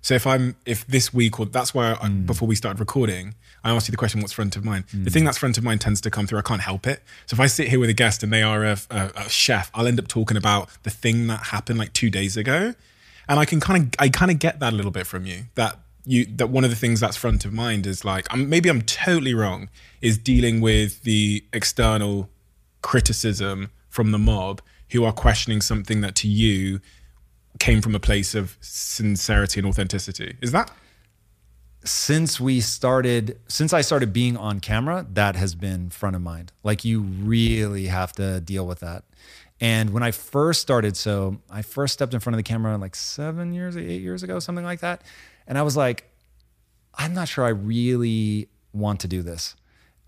So 0.00 0.14
if 0.14 0.24
I'm, 0.24 0.54
if 0.64 0.86
this 0.86 1.12
week, 1.12 1.40
or 1.40 1.46
that's 1.46 1.74
why 1.74 1.94
I, 1.94 1.94
mm. 1.96 2.26
before 2.26 2.46
we 2.46 2.54
started 2.54 2.78
recording, 2.78 3.34
I 3.64 3.72
asked 3.72 3.88
you 3.88 3.90
the 3.90 3.96
question, 3.96 4.20
what's 4.20 4.32
front 4.32 4.54
of 4.54 4.64
mind? 4.64 4.84
The 4.92 5.10
mm. 5.10 5.12
thing 5.12 5.24
that's 5.24 5.38
front 5.38 5.58
of 5.58 5.64
mind 5.64 5.80
tends 5.80 6.00
to 6.02 6.12
come 6.12 6.28
through. 6.28 6.38
I 6.38 6.42
can't 6.42 6.60
help 6.60 6.86
it. 6.86 7.02
So 7.26 7.34
if 7.34 7.40
I 7.40 7.48
sit 7.48 7.66
here 7.66 7.80
with 7.80 7.90
a 7.90 7.92
guest 7.92 8.22
and 8.22 8.32
they 8.32 8.44
are 8.44 8.64
a, 8.64 8.78
a, 8.92 9.10
a 9.16 9.28
chef, 9.28 9.68
I'll 9.74 9.88
end 9.88 9.98
up 9.98 10.06
talking 10.06 10.36
about 10.36 10.68
the 10.84 10.90
thing 10.90 11.26
that 11.26 11.46
happened 11.46 11.80
like 11.80 11.92
two 11.92 12.08
days 12.08 12.36
ago. 12.36 12.76
And 13.28 13.40
I 13.40 13.44
can 13.44 13.58
kind 13.58 13.82
of, 13.82 13.90
I 13.98 14.10
kind 14.10 14.30
of 14.30 14.38
get 14.38 14.60
that 14.60 14.72
a 14.72 14.76
little 14.76 14.92
bit 14.92 15.08
from 15.08 15.26
you 15.26 15.46
that 15.56 15.76
you, 16.08 16.24
that 16.36 16.48
one 16.48 16.64
of 16.64 16.70
the 16.70 16.76
things 16.76 17.00
that's 17.00 17.16
front 17.16 17.44
of 17.44 17.52
mind 17.52 17.86
is 17.86 18.02
like, 18.02 18.26
I'm, 18.30 18.48
maybe 18.48 18.70
I'm 18.70 18.80
totally 18.82 19.34
wrong, 19.34 19.68
is 20.00 20.16
dealing 20.16 20.62
with 20.62 21.02
the 21.02 21.44
external 21.52 22.30
criticism 22.80 23.70
from 23.90 24.10
the 24.10 24.18
mob 24.18 24.62
who 24.90 25.04
are 25.04 25.12
questioning 25.12 25.60
something 25.60 26.00
that 26.00 26.14
to 26.16 26.28
you 26.28 26.80
came 27.60 27.82
from 27.82 27.94
a 27.94 28.00
place 28.00 28.34
of 28.34 28.56
sincerity 28.60 29.60
and 29.60 29.68
authenticity. 29.68 30.36
Is 30.40 30.52
that? 30.52 30.70
since 31.84 32.40
we 32.40 32.60
started 32.60 33.38
since 33.46 33.72
i 33.72 33.80
started 33.80 34.12
being 34.12 34.36
on 34.36 34.58
camera 34.58 35.06
that 35.10 35.36
has 35.36 35.54
been 35.54 35.88
front 35.88 36.16
of 36.16 36.20
mind 36.20 36.52
like 36.64 36.84
you 36.84 37.00
really 37.00 37.86
have 37.86 38.12
to 38.12 38.40
deal 38.40 38.66
with 38.66 38.80
that 38.80 39.04
and 39.60 39.90
when 39.90 40.02
i 40.02 40.10
first 40.10 40.60
started 40.60 40.96
so 40.96 41.40
i 41.48 41.62
first 41.62 41.94
stepped 41.94 42.12
in 42.12 42.18
front 42.18 42.34
of 42.34 42.36
the 42.36 42.42
camera 42.42 42.76
like 42.76 42.96
seven 42.96 43.52
years 43.52 43.76
eight 43.76 44.02
years 44.02 44.24
ago 44.24 44.40
something 44.40 44.64
like 44.64 44.80
that 44.80 45.02
and 45.48 45.58
i 45.58 45.62
was 45.62 45.76
like 45.76 46.08
i'm 46.94 47.12
not 47.12 47.26
sure 47.26 47.44
i 47.44 47.48
really 47.48 48.48
want 48.72 49.00
to 49.00 49.08
do 49.08 49.22
this 49.22 49.56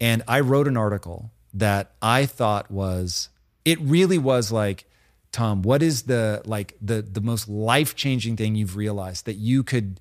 and 0.01 0.23
i 0.29 0.39
wrote 0.39 0.69
an 0.69 0.77
article 0.77 1.33
that 1.55 1.93
I 2.01 2.27
thought 2.27 2.71
was 2.71 3.29
it 3.65 3.81
really 3.81 4.19
was 4.19 4.53
like 4.53 4.87
Tom, 5.33 5.63
what 5.63 5.81
is 5.83 6.03
the 6.03 6.43
like 6.45 6.77
the 6.81 7.03
the 7.03 7.21
most 7.21 7.49
life-changing 7.49 8.37
thing 8.37 8.57
you've 8.57 8.77
realized 8.77 9.27
that 9.27 9.35
you 9.35 9.63
could 9.63 10.01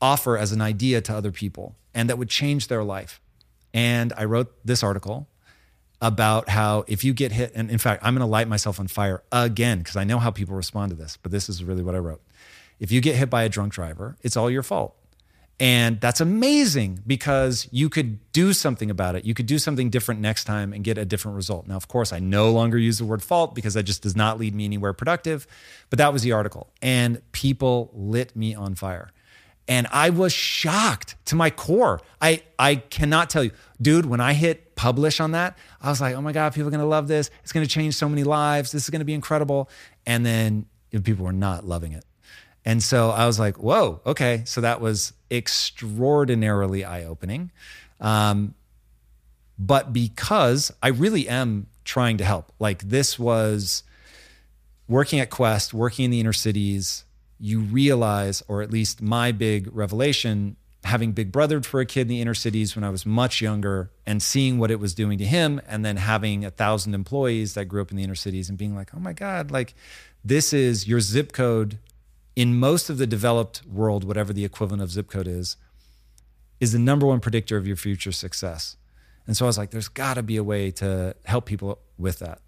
offer 0.00 0.38
as 0.38 0.52
an 0.52 0.60
idea 0.60 1.00
to 1.00 1.14
other 1.14 1.32
people 1.32 1.76
and 1.92 2.08
that 2.08 2.18
would 2.18 2.28
change 2.28 2.68
their 2.68 2.84
life? 2.84 3.20
And 3.74 4.12
I 4.16 4.24
wrote 4.24 4.54
this 4.64 4.82
article 4.82 5.28
about 6.00 6.48
how 6.48 6.84
if 6.86 7.04
you 7.04 7.12
get 7.12 7.32
hit, 7.32 7.52
and 7.54 7.68
in 7.70 7.78
fact, 7.78 8.04
I'm 8.04 8.14
going 8.14 8.20
to 8.20 8.30
light 8.30 8.48
myself 8.48 8.78
on 8.78 8.86
fire 8.86 9.22
again 9.32 9.78
because 9.78 9.96
I 9.96 10.04
know 10.04 10.18
how 10.18 10.30
people 10.30 10.54
respond 10.54 10.90
to 10.90 10.96
this, 10.96 11.18
but 11.20 11.32
this 11.32 11.48
is 11.48 11.64
really 11.64 11.82
what 11.82 11.94
I 11.94 11.98
wrote. 11.98 12.22
If 12.80 12.90
you 12.90 13.00
get 13.00 13.14
hit 13.14 13.30
by 13.30 13.44
a 13.44 13.48
drunk 13.48 13.72
driver, 13.72 14.16
it's 14.22 14.36
all 14.36 14.50
your 14.50 14.64
fault. 14.64 14.96
And 15.60 16.00
that's 16.00 16.22
amazing 16.22 17.02
because 17.06 17.68
you 17.70 17.90
could 17.90 18.32
do 18.32 18.54
something 18.54 18.90
about 18.90 19.14
it. 19.14 19.26
You 19.26 19.34
could 19.34 19.44
do 19.44 19.58
something 19.58 19.90
different 19.90 20.22
next 20.22 20.44
time 20.44 20.72
and 20.72 20.82
get 20.82 20.96
a 20.96 21.04
different 21.04 21.36
result. 21.36 21.68
Now, 21.68 21.76
of 21.76 21.86
course, 21.86 22.14
I 22.14 22.18
no 22.18 22.50
longer 22.50 22.78
use 22.78 22.96
the 22.96 23.04
word 23.04 23.22
fault 23.22 23.54
because 23.54 23.74
that 23.74 23.82
just 23.82 24.02
does 24.02 24.16
not 24.16 24.40
lead 24.40 24.54
me 24.54 24.64
anywhere 24.64 24.94
productive. 24.94 25.46
But 25.90 25.98
that 25.98 26.14
was 26.14 26.22
the 26.22 26.32
article. 26.32 26.70
And 26.80 27.20
people 27.32 27.90
lit 27.92 28.34
me 28.34 28.54
on 28.54 28.74
fire. 28.74 29.10
And 29.68 29.86
I 29.92 30.08
was 30.08 30.32
shocked 30.32 31.16
to 31.26 31.36
my 31.36 31.50
core. 31.50 32.00
I, 32.22 32.42
I 32.58 32.76
cannot 32.76 33.28
tell 33.28 33.44
you, 33.44 33.50
dude, 33.80 34.06
when 34.06 34.20
I 34.20 34.32
hit 34.32 34.74
publish 34.76 35.20
on 35.20 35.32
that, 35.32 35.58
I 35.82 35.90
was 35.90 36.00
like, 36.00 36.16
oh 36.16 36.22
my 36.22 36.32
God, 36.32 36.54
people 36.54 36.68
are 36.68 36.70
going 36.70 36.80
to 36.80 36.86
love 36.86 37.06
this. 37.06 37.30
It's 37.42 37.52
going 37.52 37.66
to 37.66 37.70
change 37.70 37.94
so 37.96 38.08
many 38.08 38.24
lives. 38.24 38.72
This 38.72 38.84
is 38.84 38.90
going 38.90 39.00
to 39.00 39.04
be 39.04 39.14
incredible. 39.14 39.68
And 40.06 40.24
then 40.24 40.64
people 41.04 41.26
were 41.26 41.32
not 41.32 41.66
loving 41.66 41.92
it. 41.92 42.04
And 42.64 42.82
so 42.82 43.10
I 43.10 43.26
was 43.26 43.38
like, 43.38 43.58
whoa, 43.58 44.00
okay. 44.04 44.42
So 44.44 44.60
that 44.60 44.80
was 44.80 45.12
extraordinarily 45.30 46.84
eye 46.84 47.04
opening. 47.04 47.50
Um, 48.00 48.54
but 49.58 49.92
because 49.92 50.72
I 50.82 50.88
really 50.88 51.28
am 51.28 51.66
trying 51.84 52.16
to 52.18 52.24
help, 52.24 52.52
like 52.58 52.88
this 52.88 53.18
was 53.18 53.82
working 54.88 55.20
at 55.20 55.30
Quest, 55.30 55.72
working 55.72 56.06
in 56.06 56.10
the 56.10 56.20
inner 56.20 56.32
cities, 56.32 57.04
you 57.38 57.60
realize, 57.60 58.42
or 58.48 58.62
at 58.62 58.70
least 58.70 59.00
my 59.00 59.32
big 59.32 59.68
revelation, 59.72 60.56
having 60.84 61.12
big 61.12 61.30
brothered 61.30 61.64
for 61.64 61.80
a 61.80 61.86
kid 61.86 62.02
in 62.02 62.08
the 62.08 62.20
inner 62.20 62.34
cities 62.34 62.74
when 62.74 62.84
I 62.84 62.90
was 62.90 63.04
much 63.04 63.40
younger 63.40 63.90
and 64.06 64.22
seeing 64.22 64.58
what 64.58 64.70
it 64.70 64.80
was 64.80 64.94
doing 64.94 65.18
to 65.18 65.24
him, 65.24 65.60
and 65.68 65.84
then 65.84 65.96
having 65.96 66.44
a 66.44 66.50
thousand 66.50 66.94
employees 66.94 67.54
that 67.54 67.66
grew 67.66 67.82
up 67.82 67.90
in 67.90 67.96
the 67.96 68.02
inner 68.02 68.14
cities 68.14 68.48
and 68.48 68.56
being 68.56 68.74
like, 68.74 68.94
oh 68.94 69.00
my 69.00 69.12
God, 69.12 69.50
like 69.50 69.74
this 70.24 70.52
is 70.52 70.88
your 70.88 71.00
zip 71.00 71.32
code 71.32 71.78
in 72.40 72.58
most 72.58 72.88
of 72.88 72.96
the 72.96 73.06
developed 73.06 73.66
world, 73.66 74.02
whatever 74.02 74.32
the 74.32 74.46
equivalent 74.46 74.82
of 74.82 74.90
zip 74.90 75.10
code 75.10 75.28
is, 75.28 75.58
is 76.58 76.72
the 76.72 76.78
number 76.78 77.04
one 77.04 77.20
predictor 77.20 77.58
of 77.58 77.66
your 77.66 77.76
future 77.76 78.12
success. 78.12 78.78
And 79.26 79.36
so 79.36 79.44
I 79.44 79.48
was 79.48 79.58
like, 79.58 79.72
there's 79.72 79.88
got 79.88 80.14
to 80.14 80.22
be 80.22 80.38
a 80.38 80.42
way 80.42 80.70
to 80.70 81.14
help 81.26 81.44
people 81.44 81.80
with 81.98 82.20
that. 82.20 82.40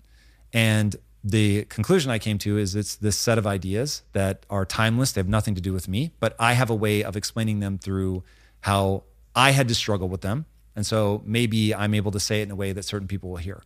And 0.50 0.96
the 1.22 1.66
conclusion 1.66 2.10
I 2.10 2.18
came 2.18 2.38
to 2.38 2.56
is 2.56 2.74
it's 2.74 2.96
this 2.96 3.18
set 3.18 3.36
of 3.36 3.46
ideas 3.46 4.00
that 4.14 4.46
are 4.48 4.64
timeless. 4.64 5.12
They 5.12 5.18
have 5.18 5.28
nothing 5.28 5.54
to 5.56 5.60
do 5.60 5.74
with 5.74 5.88
me, 5.88 6.14
but 6.20 6.34
I 6.38 6.54
have 6.54 6.70
a 6.70 6.74
way 6.74 7.04
of 7.04 7.14
explaining 7.14 7.60
them 7.60 7.76
through 7.76 8.24
how 8.60 9.02
I 9.36 9.50
had 9.50 9.68
to 9.68 9.74
struggle 9.74 10.08
with 10.08 10.22
them. 10.22 10.46
And 10.74 10.86
so 10.86 11.20
maybe 11.26 11.74
I'm 11.74 11.92
able 11.92 12.12
to 12.12 12.20
say 12.20 12.40
it 12.40 12.44
in 12.44 12.50
a 12.50 12.56
way 12.56 12.72
that 12.72 12.86
certain 12.86 13.08
people 13.08 13.28
will 13.28 13.36
hear. 13.36 13.62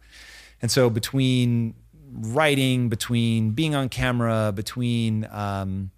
And 0.61 0.73
so 0.73 0.91
between 0.91 1.75
writing, 2.11 2.89
between 2.89 3.53
being 3.53 3.77
on 3.77 3.89
camera, 3.89 4.51
between 4.53 5.29
um, 5.31 5.93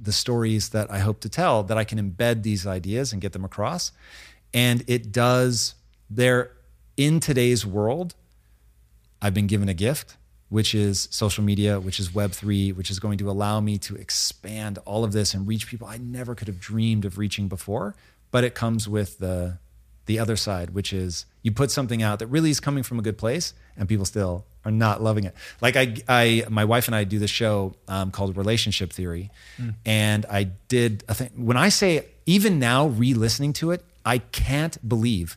the 0.00 0.12
stories 0.12 0.70
that 0.70 0.90
I 0.90 0.98
hope 0.98 1.20
to 1.20 1.28
tell, 1.28 1.62
that 1.64 1.78
I 1.78 1.84
can 1.84 1.98
embed 1.98 2.42
these 2.42 2.66
ideas 2.66 3.12
and 3.12 3.20
get 3.20 3.32
them 3.32 3.44
across. 3.44 3.92
And 4.54 4.84
it 4.86 5.12
does, 5.12 5.74
there 6.08 6.52
in 6.96 7.20
today's 7.20 7.66
world, 7.66 8.14
I've 9.20 9.34
been 9.34 9.46
given 9.46 9.68
a 9.68 9.74
gift, 9.74 10.16
which 10.48 10.74
is 10.74 11.08
social 11.10 11.42
media, 11.42 11.80
which 11.80 11.98
is 11.98 12.10
Web3, 12.10 12.74
which 12.74 12.90
is 12.90 13.00
going 13.00 13.18
to 13.18 13.30
allow 13.30 13.60
me 13.60 13.78
to 13.78 13.96
expand 13.96 14.78
all 14.84 15.04
of 15.04 15.12
this 15.12 15.34
and 15.34 15.46
reach 15.46 15.66
people 15.66 15.86
I 15.86 15.98
never 15.98 16.34
could 16.34 16.48
have 16.48 16.60
dreamed 16.60 17.04
of 17.04 17.18
reaching 17.18 17.48
before. 17.48 17.94
But 18.30 18.44
it 18.44 18.54
comes 18.54 18.88
with 18.88 19.18
the, 19.18 19.58
the 20.06 20.18
other 20.18 20.36
side, 20.36 20.70
which 20.70 20.92
is 20.92 21.26
you 21.42 21.52
put 21.52 21.70
something 21.70 22.02
out 22.02 22.18
that 22.20 22.28
really 22.28 22.50
is 22.50 22.60
coming 22.60 22.82
from 22.82 22.98
a 22.98 23.02
good 23.02 23.18
place 23.18 23.52
and 23.76 23.88
people 23.88 24.04
still 24.04 24.44
are 24.64 24.70
not 24.70 25.02
loving 25.02 25.24
it. 25.24 25.34
Like 25.60 25.76
I, 25.76 25.94
I, 26.08 26.44
my 26.48 26.64
wife 26.64 26.88
and 26.88 26.94
I 26.94 27.04
do 27.04 27.18
this 27.18 27.30
show 27.30 27.74
um, 27.86 28.10
called 28.10 28.36
Relationship 28.36 28.92
Theory, 28.92 29.30
mm. 29.58 29.74
and 29.84 30.26
I 30.26 30.44
did 30.68 31.04
a 31.08 31.14
thing. 31.14 31.30
When 31.36 31.56
I 31.56 31.68
say 31.68 32.06
even 32.26 32.58
now, 32.58 32.88
re-listening 32.88 33.52
to 33.54 33.70
it, 33.70 33.84
I 34.04 34.18
can't 34.18 34.76
believe 34.88 35.36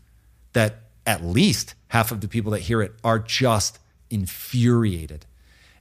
that 0.54 0.78
at 1.06 1.24
least 1.24 1.76
half 1.90 2.12
of 2.12 2.22
the 2.22 2.28
people 2.28 2.52
that 2.54 2.62
hear 2.62 2.82
it 2.82 2.94
are 3.04 3.20
just 3.20 3.78
infuriated, 4.10 5.28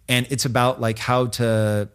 and 0.09 0.27
it's 0.31 0.45
about 0.45 0.79
like 0.79 0.99
how 0.99 1.27
to 1.27 1.89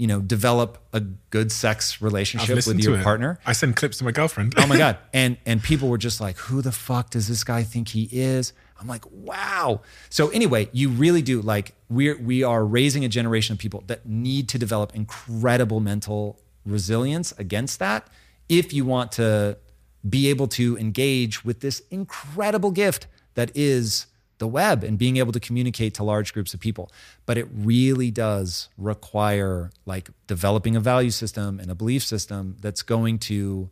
you 0.00 0.06
know, 0.06 0.20
develop 0.20 0.78
a 0.94 1.00
good 1.00 1.52
sex 1.52 2.00
relationship 2.00 2.66
with 2.66 2.80
your 2.80 3.02
partner. 3.02 3.38
I 3.44 3.52
send 3.52 3.76
clips 3.76 3.98
to 3.98 4.04
my 4.04 4.12
girlfriend. 4.12 4.54
oh 4.56 4.66
my 4.66 4.78
god! 4.78 4.96
And 5.12 5.36
and 5.44 5.62
people 5.62 5.88
were 5.88 5.98
just 5.98 6.20
like, 6.20 6.38
"Who 6.38 6.62
the 6.62 6.72
fuck 6.72 7.10
does 7.10 7.28
this 7.28 7.44
guy 7.44 7.62
think 7.62 7.88
he 7.88 8.08
is?" 8.10 8.54
I'm 8.80 8.86
like, 8.86 9.04
"Wow." 9.10 9.82
So 10.08 10.30
anyway, 10.30 10.70
you 10.72 10.88
really 10.88 11.20
do 11.20 11.42
like 11.42 11.74
we're 11.90 12.16
we 12.16 12.42
are 12.42 12.64
raising 12.64 13.04
a 13.04 13.08
generation 13.08 13.52
of 13.52 13.58
people 13.58 13.84
that 13.88 14.06
need 14.06 14.48
to 14.48 14.58
develop 14.58 14.94
incredible 14.94 15.80
mental 15.80 16.40
resilience 16.64 17.32
against 17.38 17.78
that 17.78 18.08
if 18.48 18.72
you 18.72 18.84
want 18.86 19.12
to 19.12 19.58
be 20.08 20.28
able 20.28 20.48
to 20.48 20.78
engage 20.78 21.44
with 21.44 21.60
this 21.60 21.82
incredible 21.90 22.70
gift 22.70 23.06
that 23.34 23.50
is 23.54 24.06
the 24.40 24.48
web 24.48 24.82
and 24.82 24.98
being 24.98 25.18
able 25.18 25.30
to 25.30 25.38
communicate 25.38 25.94
to 25.94 26.02
large 26.02 26.32
groups 26.32 26.52
of 26.52 26.58
people. 26.58 26.90
But 27.26 27.38
it 27.38 27.46
really 27.54 28.10
does 28.10 28.68
require 28.76 29.70
like 29.86 30.10
developing 30.26 30.74
a 30.74 30.80
value 30.80 31.10
system 31.10 31.60
and 31.60 31.70
a 31.70 31.74
belief 31.76 32.02
system 32.02 32.56
that's 32.60 32.82
going 32.82 33.20
to 33.20 33.70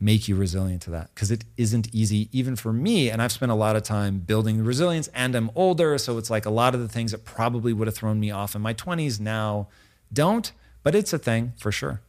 make 0.00 0.28
you 0.28 0.36
resilient 0.36 0.82
to 0.82 0.90
that 0.90 1.10
because 1.14 1.30
it 1.30 1.44
isn't 1.56 1.88
easy 1.94 2.28
even 2.32 2.56
for 2.56 2.72
me 2.72 3.08
and 3.08 3.22
i've 3.22 3.30
spent 3.30 3.50
a 3.50 3.54
lot 3.54 3.76
of 3.76 3.82
time 3.82 4.18
building 4.18 4.62
resilience 4.62 5.08
and 5.14 5.34
i'm 5.34 5.50
older 5.54 5.96
so 5.96 6.18
it's 6.18 6.28
like 6.28 6.44
a 6.44 6.50
lot 6.50 6.74
of 6.74 6.80
the 6.80 6.88
things 6.88 7.12
that 7.12 7.24
probably 7.24 7.72
would 7.72 7.86
have 7.86 7.94
thrown 7.94 8.18
me 8.18 8.30
off 8.30 8.56
in 8.56 8.60
my 8.60 8.74
20s 8.74 9.20
now 9.20 9.68
don't 10.12 10.52
but 10.82 10.94
it's 10.96 11.12
a 11.12 11.18
thing 11.18 11.52
for 11.56 11.70
sure 11.70 12.02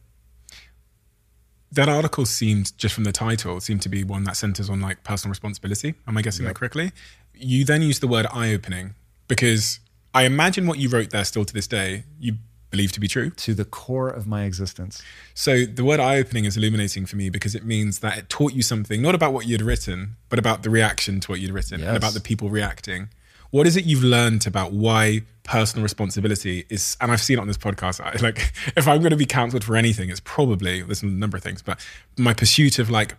that 1.72 1.88
article 1.88 2.26
seemed 2.26 2.76
just 2.78 2.94
from 2.94 3.04
the 3.04 3.12
title 3.12 3.60
seemed 3.60 3.82
to 3.82 3.88
be 3.88 4.04
one 4.04 4.24
that 4.24 4.36
centers 4.36 4.70
on 4.70 4.80
like 4.80 5.02
personal 5.04 5.30
responsibility. 5.30 5.94
Am 6.06 6.16
I 6.16 6.22
guessing 6.22 6.44
yep. 6.44 6.54
that 6.54 6.58
correctly? 6.58 6.92
You 7.34 7.64
then 7.64 7.82
use 7.82 7.98
the 7.98 8.08
word 8.08 8.26
eye 8.32 8.52
opening 8.52 8.94
because 9.28 9.80
I 10.14 10.22
imagine 10.22 10.66
what 10.66 10.78
you 10.78 10.88
wrote 10.88 11.10
there 11.10 11.24
still 11.24 11.44
to 11.44 11.52
this 11.52 11.66
day 11.66 12.04
you 12.18 12.34
believe 12.70 12.92
to 12.92 13.00
be 13.00 13.08
true 13.08 13.30
to 13.30 13.54
the 13.54 13.64
core 13.64 14.08
of 14.08 14.26
my 14.26 14.44
existence. 14.44 15.02
So 15.34 15.64
the 15.64 15.84
word 15.84 16.00
eye 16.00 16.16
opening 16.16 16.44
is 16.44 16.56
illuminating 16.56 17.06
for 17.06 17.16
me 17.16 17.30
because 17.30 17.54
it 17.54 17.64
means 17.64 18.00
that 18.00 18.18
it 18.18 18.28
taught 18.28 18.52
you 18.52 18.62
something 18.62 19.00
not 19.00 19.14
about 19.14 19.32
what 19.32 19.46
you'd 19.46 19.62
written, 19.62 20.16
but 20.28 20.38
about 20.38 20.62
the 20.62 20.70
reaction 20.70 21.20
to 21.20 21.30
what 21.30 21.40
you'd 21.40 21.52
written 21.52 21.80
yes. 21.80 21.88
and 21.88 21.96
about 21.96 22.14
the 22.14 22.20
people 22.20 22.48
reacting. 22.48 23.08
What 23.50 23.66
is 23.66 23.76
it 23.76 23.84
you've 23.84 24.02
learned 24.02 24.46
about 24.46 24.72
why 24.72 25.22
personal 25.44 25.82
responsibility 25.82 26.66
is? 26.68 26.96
And 27.00 27.12
I've 27.12 27.22
seen 27.22 27.38
it 27.38 27.40
on 27.40 27.46
this 27.46 27.58
podcast. 27.58 28.22
Like, 28.22 28.52
if 28.76 28.88
I'm 28.88 29.00
going 29.00 29.10
to 29.10 29.16
be 29.16 29.26
counseled 29.26 29.64
for 29.64 29.76
anything, 29.76 30.10
it's 30.10 30.20
probably 30.20 30.82
there's 30.82 31.02
a 31.02 31.06
number 31.06 31.36
of 31.36 31.42
things, 31.42 31.62
but 31.62 31.84
my 32.16 32.34
pursuit 32.34 32.78
of 32.78 32.90
like 32.90 33.14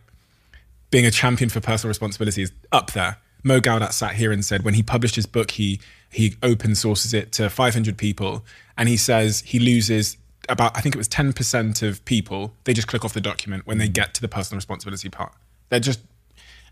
being 0.89 1.05
a 1.05 1.11
champion 1.11 1.49
for 1.49 1.59
personal 1.59 1.89
responsibility 1.89 2.41
is 2.41 2.51
up 2.71 2.91
there. 2.91 3.17
Mo 3.43 3.61
sat 3.91 4.15
here 4.15 4.31
and 4.31 4.43
said 4.43 4.63
when 4.63 4.73
he 4.73 4.83
published 4.83 5.15
his 5.15 5.25
book, 5.25 5.51
he 5.51 5.79
he 6.09 6.35
open 6.41 6.75
sources 6.75 7.13
it 7.13 7.31
to 7.33 7.49
500 7.49 7.97
people, 7.97 8.43
and 8.77 8.89
he 8.89 8.97
says 8.97 9.41
he 9.41 9.59
loses 9.59 10.17
about 10.49 10.75
I 10.77 10.81
think 10.81 10.95
it 10.95 10.97
was 10.97 11.09
10% 11.09 11.87
of 11.87 12.03
people. 12.05 12.53
They 12.63 12.73
just 12.73 12.87
click 12.87 13.05
off 13.05 13.13
the 13.13 13.21
document 13.21 13.65
when 13.65 13.77
they 13.77 13.87
get 13.87 14.13
to 14.15 14.21
the 14.21 14.27
personal 14.27 14.57
responsibility 14.57 15.09
part. 15.09 15.33
They 15.69 15.79
just 15.79 16.01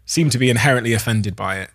seem 0.05 0.29
to 0.29 0.37
be 0.37 0.49
inherently 0.49 0.93
offended 0.93 1.35
by 1.35 1.59
it. 1.59 1.71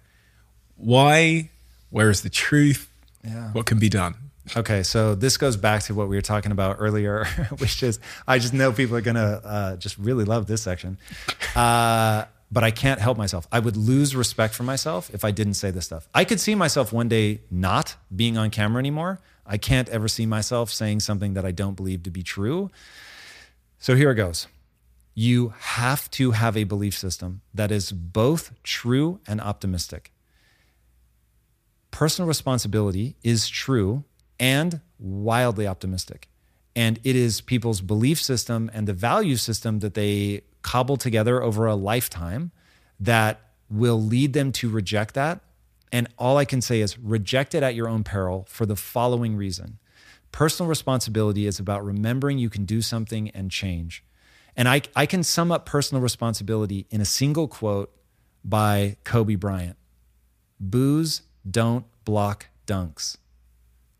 Why 0.76 1.50
where 1.90 2.10
is 2.10 2.22
the 2.22 2.30
truth? 2.30 2.90
Yeah. 3.24 3.52
What 3.52 3.66
can 3.66 3.78
be 3.78 3.88
done? 3.88 4.14
Okay, 4.56 4.82
so 4.82 5.14
this 5.14 5.36
goes 5.36 5.56
back 5.56 5.82
to 5.84 5.94
what 5.94 6.08
we 6.08 6.16
were 6.16 6.22
talking 6.22 6.50
about 6.50 6.76
earlier, 6.80 7.24
which 7.58 7.82
is 7.82 8.00
I 8.26 8.38
just 8.38 8.54
know 8.54 8.72
people 8.72 8.96
are 8.96 9.00
gonna 9.00 9.40
uh, 9.44 9.76
just 9.76 9.98
really 9.98 10.24
love 10.24 10.46
this 10.46 10.62
section, 10.62 10.98
uh, 11.54 12.24
but 12.50 12.64
I 12.64 12.70
can't 12.70 13.00
help 13.00 13.16
myself. 13.16 13.46
I 13.52 13.60
would 13.60 13.76
lose 13.76 14.16
respect 14.16 14.54
for 14.54 14.64
myself 14.64 15.10
if 15.12 15.24
I 15.24 15.30
didn't 15.30 15.54
say 15.54 15.70
this 15.70 15.84
stuff. 15.84 16.08
I 16.14 16.24
could 16.24 16.40
see 16.40 16.54
myself 16.54 16.92
one 16.92 17.08
day 17.08 17.42
not 17.50 17.96
being 18.14 18.36
on 18.36 18.50
camera 18.50 18.80
anymore. 18.80 19.20
I 19.46 19.56
can't 19.56 19.88
ever 19.88 20.08
see 20.08 20.26
myself 20.26 20.70
saying 20.70 21.00
something 21.00 21.34
that 21.34 21.44
I 21.44 21.50
don't 21.52 21.74
believe 21.74 22.02
to 22.04 22.10
be 22.10 22.22
true. 22.22 22.70
So 23.78 23.94
here 23.94 24.10
it 24.10 24.16
goes. 24.16 24.46
You 25.14 25.54
have 25.58 26.10
to 26.12 26.32
have 26.32 26.56
a 26.56 26.64
belief 26.64 26.96
system 26.96 27.40
that 27.52 27.70
is 27.70 27.92
both 27.92 28.52
true 28.62 29.20
and 29.26 29.40
optimistic 29.40 30.12
personal 31.90 32.28
responsibility 32.28 33.16
is 33.22 33.48
true 33.48 34.04
and 34.38 34.80
wildly 34.98 35.66
optimistic. 35.66 36.28
And 36.76 36.98
it 37.04 37.16
is 37.16 37.40
people's 37.40 37.80
belief 37.80 38.22
system 38.22 38.70
and 38.72 38.86
the 38.86 38.92
value 38.92 39.36
system 39.36 39.80
that 39.80 39.94
they 39.94 40.42
cobble 40.62 40.96
together 40.96 41.42
over 41.42 41.66
a 41.66 41.74
lifetime 41.74 42.52
that 42.98 43.40
will 43.68 44.00
lead 44.00 44.32
them 44.32 44.52
to 44.52 44.68
reject 44.68 45.14
that 45.14 45.40
And 45.92 46.08
all 46.18 46.36
I 46.36 46.44
can 46.44 46.60
say 46.60 46.80
is 46.80 46.98
reject 46.98 47.54
it 47.54 47.62
at 47.62 47.74
your 47.74 47.88
own 47.88 48.04
peril 48.04 48.46
for 48.48 48.66
the 48.66 48.76
following 48.76 49.36
reason 49.36 49.78
personal 50.32 50.68
responsibility 50.68 51.46
is 51.46 51.58
about 51.58 51.84
remembering 51.84 52.38
you 52.38 52.48
can 52.48 52.64
do 52.64 52.80
something 52.80 53.30
and 53.30 53.50
change. 53.50 54.04
And 54.56 54.68
I, 54.68 54.82
I 54.94 55.04
can 55.04 55.24
sum 55.24 55.50
up 55.50 55.66
personal 55.66 56.00
responsibility 56.00 56.86
in 56.88 57.00
a 57.00 57.04
single 57.04 57.48
quote 57.48 57.92
by 58.44 58.96
Kobe 59.02 59.34
Bryant 59.34 59.76
Boos 60.60 61.22
don't 61.48 61.84
block 62.04 62.46
dunks. 62.66 63.16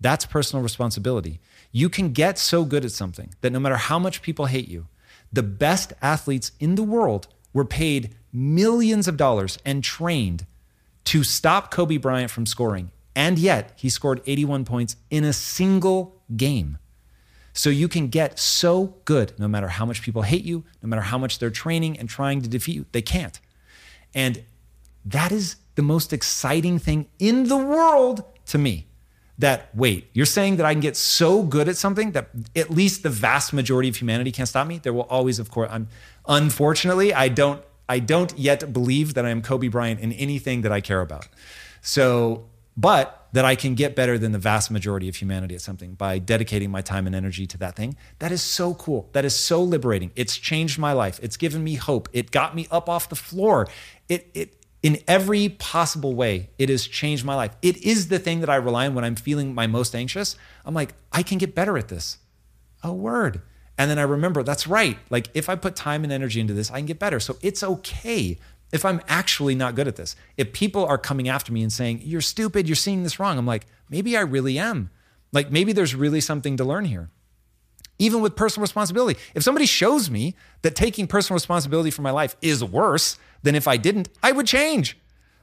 That's 0.01 0.24
personal 0.24 0.62
responsibility. 0.62 1.41
You 1.72 1.88
can 1.88 2.12
get 2.12 2.38
so 2.38 2.64
good 2.64 2.84
at 2.84 2.93
something 2.93 3.34
that 3.43 3.51
no 3.51 3.61
matter 3.61 3.76
how 3.76 3.99
much 3.99 4.22
people 4.22 4.47
hate 4.47 4.68
you, 4.68 4.88
the 5.32 5.43
best 5.43 5.93
athletes 6.03 6.53
in 6.59 6.74
the 6.74 6.82
world 6.82 7.28
were 7.53 7.64
paid 7.64 8.14
millions 8.32 9.07
of 9.07 9.16
dollars 9.16 9.59
and 9.64 9.84
trained 9.84 10.47
to 11.05 11.22
stop 11.22 11.70
Kobe 11.70 11.97
Bryant 11.97 12.30
from 12.30 12.47
scoring. 12.47 12.91
And 13.14 13.38
yet, 13.38 13.72
he 13.76 13.88
scored 13.88 14.22
81 14.26 14.64
points 14.64 14.97
in 15.11 15.24
a 15.24 15.32
single 15.32 16.20
game. 16.36 16.78
So 17.53 17.68
you 17.68 17.88
can 17.88 18.09
get 18.09 18.38
so 18.38 18.95
good 19.05 19.32
no 19.38 19.49
matter 19.49 19.68
how 19.68 19.84
much 19.84 20.03
people 20.03 20.22
hate 20.22 20.45
you, 20.45 20.64
no 20.82 20.88
matter 20.88 21.03
how 21.03 21.18
much 21.18 21.38
they're 21.38 21.51
training 21.51 21.99
and 21.99 22.09
trying 22.09 22.41
to 22.43 22.49
defeat 22.49 22.76
you. 22.76 22.86
They 22.93 23.03
can't. 23.03 23.41
And 24.14 24.45
that 25.05 25.32
is 25.32 25.57
the 25.74 25.82
most 25.82 26.12
exciting 26.12 26.78
thing 26.78 27.06
in 27.18 27.48
the 27.48 27.56
world 27.56 28.24
to 28.46 28.58
me. 28.58 28.86
That, 29.38 29.74
wait, 29.74 30.10
you're 30.12 30.26
saying 30.26 30.56
that 30.56 30.66
I 30.66 30.74
can 30.74 30.82
get 30.82 30.98
so 30.98 31.42
good 31.42 31.66
at 31.66 31.76
something 31.78 32.12
that 32.12 32.28
at 32.54 32.70
least 32.70 33.02
the 33.02 33.08
vast 33.08 33.54
majority 33.54 33.88
of 33.88 33.96
humanity 33.96 34.30
can't 34.32 34.46
stop 34.46 34.66
me? 34.66 34.76
There 34.76 34.92
will 34.92 35.08
always, 35.08 35.38
of 35.38 35.50
course, 35.50 35.70
I'm 35.72 35.88
unfortunately, 36.26 37.14
I 37.14 37.28
don't 37.28 37.62
I 37.90 37.98
don't 37.98 38.38
yet 38.38 38.72
believe 38.72 39.14
that 39.14 39.26
I 39.26 39.30
am 39.30 39.42
Kobe 39.42 39.66
Bryant 39.66 39.98
in 39.98 40.12
anything 40.12 40.60
that 40.60 40.70
I 40.70 40.80
care 40.80 41.00
about. 41.00 41.26
So, 41.82 42.44
but 42.76 43.26
that 43.32 43.44
I 43.44 43.56
can 43.56 43.74
get 43.74 43.96
better 43.96 44.16
than 44.16 44.30
the 44.30 44.38
vast 44.38 44.70
majority 44.70 45.08
of 45.08 45.16
humanity 45.16 45.56
at 45.56 45.60
something 45.60 45.94
by 45.94 46.20
dedicating 46.20 46.70
my 46.70 46.82
time 46.82 47.06
and 47.06 47.16
energy 47.16 47.48
to 47.48 47.58
that 47.58 47.74
thing. 47.74 47.96
That 48.20 48.30
is 48.30 48.42
so 48.42 48.74
cool. 48.74 49.08
That 49.12 49.24
is 49.24 49.34
so 49.34 49.60
liberating. 49.62 50.12
It's 50.14 50.36
changed 50.36 50.78
my 50.78 50.92
life. 50.92 51.18
It's 51.20 51.36
given 51.36 51.64
me 51.64 51.74
hope. 51.74 52.08
It 52.12 52.30
got 52.30 52.54
me 52.54 52.68
up 52.70 52.88
off 52.88 53.08
the 53.08 53.16
floor. 53.16 53.66
It 54.08 54.30
it 54.34 54.59
in 54.83 54.99
every 55.07 55.49
possible 55.49 56.14
way, 56.14 56.51
it 56.59 56.68
has 56.68 56.87
changed 56.87 57.24
my 57.24 57.35
life. 57.35 57.55
It 57.61 57.76
is 57.78 58.09
the 58.09 58.18
thing 58.18 58.41
that 58.41 58.51
I 58.51 58.57
rely 58.57 58.87
on 58.87 58.95
when 58.95 59.05
I'm 59.05 59.14
feeling 59.14 59.55
my 59.55 59.66
most 59.66 59.95
anxious. 59.95 60.37
I'm 60.64 60.74
like, 60.74 60.95
I 61.12 61.22
can 61.22 61.39
get 61.39 61.55
better 61.55 61.76
at 61.76 61.89
this. 61.89 62.18
A 62.83 62.93
word. 62.93 63.43
And 63.76 63.91
then 63.91 63.99
I 63.99 64.03
remember 64.03 64.43
that's 64.43 64.66
right. 64.66 64.99
Like 65.11 65.28
if 65.35 65.49
I 65.49 65.55
put 65.55 65.76
time 65.76 66.05
and 66.05 66.12
energy 66.12 66.41
into 66.41 66.55
this, 66.55 66.70
I 66.70 66.78
can 66.78 66.87
get 66.87 66.99
better. 66.99 67.20
So 67.20 67.37
it's 67.43 67.62
okay 67.62 68.39
if 68.72 68.85
I'm 68.85 69.01
actually 69.09 69.55
not 69.55 69.74
good 69.74 69.89
at 69.89 69.97
this. 69.97 70.16
If 70.37 70.53
people 70.53 70.85
are 70.87 70.99
coming 70.99 71.28
after 71.28 71.53
me 71.53 71.62
and 71.62 71.72
saying, 71.72 72.01
You're 72.03 72.20
stupid, 72.20 72.68
you're 72.68 72.76
seeing 72.76 73.03
this 73.03 73.18
wrong, 73.18 73.39
I'm 73.39 73.47
like, 73.47 73.66
maybe 73.89 74.16
I 74.16 74.20
really 74.20 74.59
am. 74.59 74.91
Like 75.33 75.51
maybe 75.51 75.72
there's 75.72 75.95
really 75.95 76.20
something 76.20 76.57
to 76.57 76.64
learn 76.64 76.87
here. 76.87 77.11
Even 78.01 78.22
with 78.22 78.34
personal 78.34 78.62
responsibility. 78.62 79.20
If 79.34 79.44
somebody 79.44 79.66
shows 79.66 80.11
me 80.11 80.34
that 80.62 80.74
taking 80.74 81.07
personal 81.07 81.36
responsibility 81.36 81.90
for 81.90 82.03
my 82.03 82.11
life 82.11 82.34
is 82.42 82.64
worse 82.64 83.18
than 83.42 83.55
if 83.55 83.68
I 83.68 83.76
didn't, 83.76 84.09
I 84.22 84.32
would 84.32 84.46
change. 84.46 84.98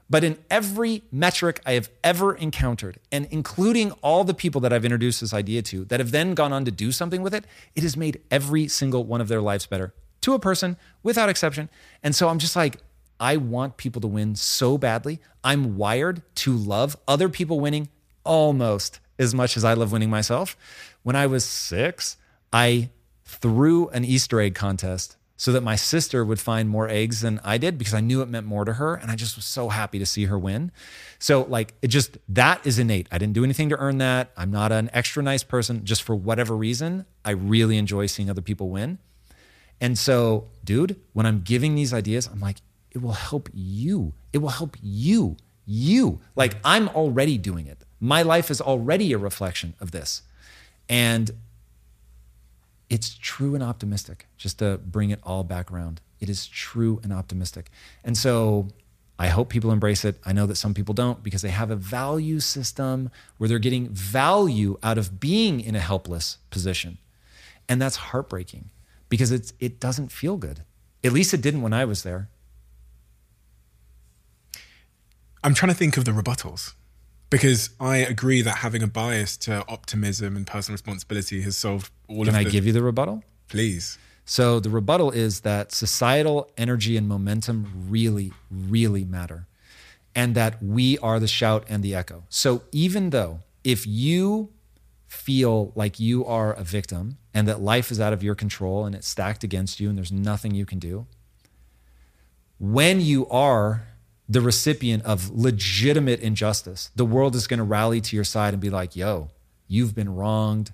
But 0.09 0.23
in 0.23 0.37
every 0.49 1.03
metric 1.11 1.61
I 1.65 1.73
have 1.73 1.89
ever 2.03 2.33
encountered, 2.33 2.99
and 3.11 3.27
including 3.29 3.91
all 4.01 4.23
the 4.23 4.33
people 4.33 4.61
that 4.61 4.73
I've 4.73 4.85
introduced 4.85 5.21
this 5.21 5.33
idea 5.33 5.61
to 5.63 5.85
that 5.85 5.99
have 5.99 6.11
then 6.11 6.33
gone 6.33 6.51
on 6.51 6.65
to 6.65 6.71
do 6.71 6.91
something 6.91 7.21
with 7.21 7.33
it, 7.33 7.45
it 7.75 7.83
has 7.83 7.95
made 7.95 8.21
every 8.31 8.67
single 8.67 9.03
one 9.03 9.21
of 9.21 9.27
their 9.27 9.41
lives 9.41 9.65
better 9.65 9.93
to 10.21 10.33
a 10.33 10.39
person 10.39 10.77
without 11.03 11.29
exception. 11.29 11.69
And 12.01 12.15
so 12.15 12.29
I'm 12.29 12.39
just 12.39 12.55
like, 12.55 12.77
I 13.19 13.37
want 13.37 13.77
people 13.77 14.01
to 14.01 14.07
win 14.07 14.35
so 14.35 14.77
badly. 14.77 15.19
I'm 15.43 15.77
wired 15.77 16.21
to 16.35 16.55
love 16.55 16.97
other 17.07 17.29
people 17.29 17.59
winning 17.59 17.89
almost 18.23 18.99
as 19.19 19.35
much 19.35 19.57
as 19.57 19.63
I 19.63 19.73
love 19.73 19.91
winning 19.91 20.09
myself. 20.09 20.55
When 21.03 21.15
I 21.15 21.27
was 21.27 21.43
six, 21.43 22.17
I 22.51 22.89
threw 23.25 23.89
an 23.89 24.05
Easter 24.05 24.39
egg 24.39 24.55
contest 24.55 25.17
so 25.39 25.51
that 25.51 25.61
my 25.61 25.75
sister 25.75 26.25
would 26.25 26.39
find 26.39 26.67
more 26.67 26.89
eggs 26.89 27.21
than 27.21 27.39
I 27.43 27.59
did 27.59 27.77
because 27.77 27.93
I 27.93 27.99
knew 27.99 28.21
it 28.21 28.27
meant 28.27 28.47
more 28.47 28.65
to 28.65 28.73
her. 28.73 28.95
And 28.95 29.11
I 29.11 29.15
just 29.15 29.35
was 29.35 29.45
so 29.45 29.69
happy 29.69 29.99
to 29.99 30.05
see 30.05 30.25
her 30.25 30.37
win. 30.37 30.71
So, 31.19 31.43
like, 31.43 31.75
it 31.83 31.89
just, 31.89 32.17
that 32.29 32.65
is 32.65 32.79
innate. 32.79 33.07
I 33.11 33.19
didn't 33.19 33.33
do 33.33 33.43
anything 33.43 33.69
to 33.69 33.77
earn 33.77 33.99
that. 33.99 34.31
I'm 34.35 34.49
not 34.49 34.71
an 34.71 34.89
extra 34.93 35.21
nice 35.21 35.43
person. 35.43 35.85
Just 35.85 36.01
for 36.01 36.15
whatever 36.15 36.55
reason, 36.55 37.05
I 37.23 37.31
really 37.31 37.77
enjoy 37.77 38.07
seeing 38.07 38.31
other 38.31 38.41
people 38.41 38.69
win. 38.69 38.97
And 39.79 39.95
so, 39.97 40.47
dude, 40.63 40.99
when 41.13 41.27
I'm 41.27 41.41
giving 41.41 41.75
these 41.75 41.93
ideas, 41.93 42.27
I'm 42.31 42.39
like, 42.39 42.57
it 42.91 43.03
will 43.03 43.11
help 43.11 43.47
you. 43.53 44.13
It 44.33 44.39
will 44.39 44.49
help 44.49 44.75
you. 44.81 45.37
You. 45.67 46.19
Like, 46.35 46.55
I'm 46.63 46.89
already 46.89 47.37
doing 47.37 47.67
it. 47.67 47.77
My 47.99 48.23
life 48.23 48.49
is 48.49 48.59
already 48.59 49.13
a 49.13 49.19
reflection 49.19 49.75
of 49.79 49.91
this. 49.91 50.23
And 50.89 51.29
it's 52.89 53.17
true 53.17 53.53
and 53.53 53.63
optimistic, 53.63 54.27
just 54.37 54.59
to 54.59 54.77
bring 54.77 55.09
it 55.09 55.19
all 55.23 55.43
back 55.43 55.71
around. 55.71 56.01
It 56.19 56.29
is 56.29 56.47
true 56.47 56.99
and 57.03 57.11
optimistic. 57.11 57.69
And 58.03 58.17
so 58.17 58.69
I 59.19 59.27
hope 59.27 59.49
people 59.49 59.71
embrace 59.71 60.05
it. 60.05 60.19
I 60.25 60.33
know 60.33 60.45
that 60.45 60.55
some 60.55 60.73
people 60.73 60.93
don't 60.93 61.23
because 61.23 61.41
they 61.41 61.49
have 61.49 61.71
a 61.71 61.75
value 61.75 62.39
system 62.39 63.09
where 63.37 63.47
they're 63.47 63.59
getting 63.59 63.89
value 63.89 64.77
out 64.83 64.97
of 64.97 65.19
being 65.19 65.59
in 65.59 65.75
a 65.75 65.79
helpless 65.79 66.37
position. 66.49 66.97
And 67.67 67.81
that's 67.81 67.97
heartbreaking 67.97 68.69
because 69.09 69.31
it's, 69.31 69.53
it 69.59 69.79
doesn't 69.79 70.11
feel 70.11 70.37
good. 70.37 70.63
At 71.03 71.11
least 71.11 71.33
it 71.33 71.41
didn't 71.41 71.61
when 71.61 71.73
I 71.73 71.85
was 71.85 72.03
there. 72.03 72.29
I'm 75.43 75.53
trying 75.53 75.71
to 75.71 75.77
think 75.77 75.97
of 75.97 76.05
the 76.05 76.11
rebuttals 76.11 76.73
because 77.29 77.69
I 77.79 77.97
agree 77.97 78.41
that 78.41 78.57
having 78.57 78.81
a 78.83 78.87
bias 78.87 79.37
to 79.37 79.63
optimism 79.67 80.35
and 80.35 80.45
personal 80.47 80.75
responsibility 80.75 81.41
has 81.41 81.57
solved 81.57 81.91
all 82.07 82.19
Can 82.19 82.29
of 82.29 82.33
Can 82.33 82.35
I 82.35 82.43
the. 82.45 82.49
give 82.51 82.65
you 82.65 82.73
the 82.73 82.81
rebuttal? 82.81 83.23
Please. 83.47 83.97
So 84.25 84.59
the 84.59 84.69
rebuttal 84.69 85.11
is 85.11 85.41
that 85.41 85.71
societal 85.71 86.49
energy 86.57 86.97
and 86.97 87.07
momentum 87.07 87.87
really, 87.89 88.33
really 88.51 89.05
matter. 89.05 89.47
And 90.13 90.35
that 90.35 90.61
we 90.61 90.97
are 90.99 91.19
the 91.19 91.27
shout 91.27 91.63
and 91.69 91.83
the 91.83 91.93
echo. 91.95 92.23
So 92.29 92.63
even 92.71 93.11
though 93.11 93.41
if 93.63 93.85
you 93.85 94.49
feel 95.07 95.71
like 95.75 95.99
you 95.99 96.25
are 96.25 96.53
a 96.53 96.63
victim 96.63 97.17
and 97.33 97.47
that 97.47 97.61
life 97.61 97.91
is 97.91 98.01
out 98.01 98.13
of 98.13 98.23
your 98.23 98.35
control 98.35 98.85
and 98.85 98.95
it's 98.95 99.07
stacked 99.07 99.43
against 99.43 99.79
you 99.79 99.89
and 99.89 99.97
there's 99.97 100.11
nothing 100.11 100.55
you 100.55 100.65
can 100.65 100.79
do, 100.79 101.05
when 102.59 102.99
you 102.99 103.27
are 103.29 103.87
the 104.29 104.41
recipient 104.41 105.03
of 105.03 105.29
legitimate 105.29 106.19
injustice, 106.19 106.91
the 106.95 107.05
world 107.05 107.35
is 107.35 107.47
going 107.47 107.59
to 107.59 107.63
rally 107.63 108.01
to 108.01 108.15
your 108.15 108.25
side 108.25 108.53
and 108.53 108.61
be 108.61 108.69
like, 108.69 108.95
yo, 108.95 109.29
you've 109.67 109.95
been 109.95 110.13
wronged. 110.15 110.71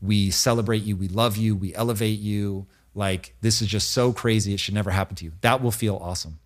We 0.00 0.30
celebrate 0.30 0.82
you. 0.84 0.96
We 0.96 1.08
love 1.08 1.36
you. 1.36 1.54
We 1.54 1.74
elevate 1.74 2.18
you. 2.18 2.66
Like, 2.94 3.34
this 3.40 3.60
is 3.60 3.68
just 3.68 3.90
so 3.90 4.12
crazy. 4.12 4.54
It 4.54 4.60
should 4.60 4.74
never 4.74 4.90
happen 4.90 5.16
to 5.16 5.24
you. 5.24 5.32
That 5.42 5.62
will 5.62 5.70
feel 5.70 5.96
awesome. 5.96 6.38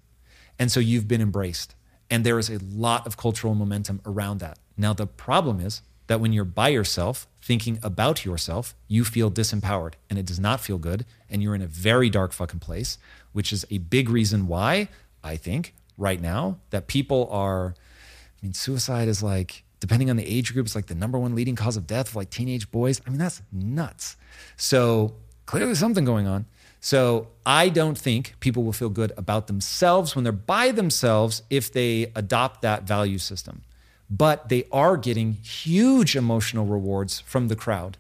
And 0.59 0.71
so 0.71 0.81
you've 0.81 1.09
been 1.09 1.21
embraced. 1.21 1.75
And 2.11 2.25
there 2.25 2.39
is 2.39 2.51
a 2.51 2.59
lot 2.59 3.07
of 3.07 3.17
cultural 3.17 3.55
momentum 3.55 4.01
around 4.05 4.39
that. 4.41 4.59
Now, 4.77 4.93
the 4.93 5.07
problem 5.07 5.61
is 5.61 5.83
that 6.09 6.21
when 6.21 6.33
you're 6.33 6.45
by 6.45 6.69
yourself, 6.69 7.27
thinking 7.41 7.79
about 7.83 8.25
yourself, 8.25 8.75
you 8.89 9.05
feel 9.05 9.31
disempowered 9.31 9.95
and 10.11 10.19
it 10.19 10.27
does 10.27 10.41
not 10.41 10.61
feel 10.61 10.79
good. 10.79 11.07
And 11.31 11.43
you're 11.43 11.55
in 11.55 11.63
a 11.63 11.67
very 11.67 12.11
dark 12.11 12.33
fucking 12.33 12.61
place, 12.61 12.99
which 13.33 13.53
is 13.53 13.65
a 13.71 13.79
big 13.79 14.11
reason 14.11 14.47
why 14.47 14.89
I 15.25 15.37
think 15.37 15.75
right 16.03 16.21
now 16.21 16.59
that 16.71 16.89
people 16.89 17.29
are, 17.31 17.75
I 17.77 18.47
mean, 18.47 18.53
suicide 18.53 19.09
is 19.09 19.23
like, 19.23 19.65
depending 19.81 20.11
on 20.11 20.17
the 20.17 20.27
age 20.27 20.53
group, 20.53 20.67
it's 20.67 20.75
like 20.75 20.87
the 20.87 20.95
number 20.95 21.19
one 21.19 21.35
leading 21.35 21.57
cause 21.57 21.77
of 21.77 21.87
death 21.87 22.09
of 22.09 22.17
like 22.17 22.29
teenage 22.29 22.71
boys. 22.71 23.01
I 23.07 23.11
mean, 23.11 23.19
that's 23.19 23.41
nuts. 23.53 24.17
So 24.57 25.15
clearly 25.47 25.75
something 25.77 26.05
going 26.05 26.27
on. 26.27 26.47
So 26.81 27.29
I 27.47 27.69
don't 27.69 27.97
think 27.97 28.35
people 28.41 28.65
will 28.65 28.73
feel 28.73 28.89
good 28.89 29.13
about 29.17 29.47
themselves 29.47 30.17
when 30.17 30.25
they're 30.25 30.33
by 30.33 30.73
themselves 30.73 31.43
if 31.49 31.73
they 31.73 32.11
adopt 32.17 32.63
that 32.63 32.83
value 32.83 33.19
system. 33.19 33.63
But 34.11 34.49
they 34.49 34.67
are 34.73 34.97
getting 34.97 35.35
huge 35.35 36.17
emotional 36.17 36.67
rewards 36.67 37.21
from 37.21 37.49
the 37.49 37.57
crowd. 37.57 37.97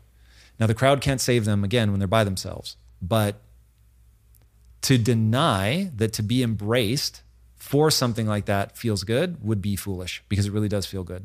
Now, 0.59 0.67
the 0.67 0.75
crowd 0.75 1.01
can't 1.01 1.21
save 1.21 1.45
them 1.45 1.65
again 1.65 1.91
when 1.91 2.01
they're 2.01 2.09
by 2.09 2.25
themselves. 2.25 2.77
But 3.01 3.37
to 4.83 4.99
deny 4.99 5.91
that 5.97 6.13
to 6.15 6.23
be 6.23 6.43
embraced 6.43 7.23
for 7.63 7.93
something 7.93 8.27
like 8.27 8.47
that 8.47 8.77
feels 8.77 9.05
good 9.05 9.41
would 9.41 9.63
be 9.63 9.77
foolish 9.77 10.21
because 10.29 10.47
it 10.47 10.53
really 10.53 10.69
does 10.69 10.85
feel 10.85 11.05
good. 11.05 11.25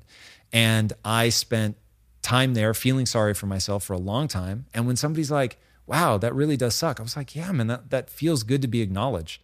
And 0.54 0.94
I 1.04 1.30
spent 1.30 1.78
time 2.22 2.54
there 2.54 2.76
feeling 2.76 3.08
sorry 3.08 3.34
for 3.34 3.48
myself 3.48 3.84
for 3.84 3.94
a 3.94 3.98
long 3.98 4.28
time. 4.28 4.68
And 4.72 4.86
when 4.86 4.96
somebody's 4.96 5.32
like, 5.32 5.58
wow, 5.88 6.20
that 6.20 6.36
really 6.36 6.56
does 6.56 6.76
suck, 6.76 7.00
I 7.00 7.04
was 7.04 7.18
like, 7.18 7.36
yeah, 7.36 7.52
man, 7.52 7.66
that, 7.68 7.90
that 7.90 8.10
feels 8.12 8.44
good 8.44 8.62
to 8.62 8.68
be 8.68 8.82
acknowledged. 8.82 9.42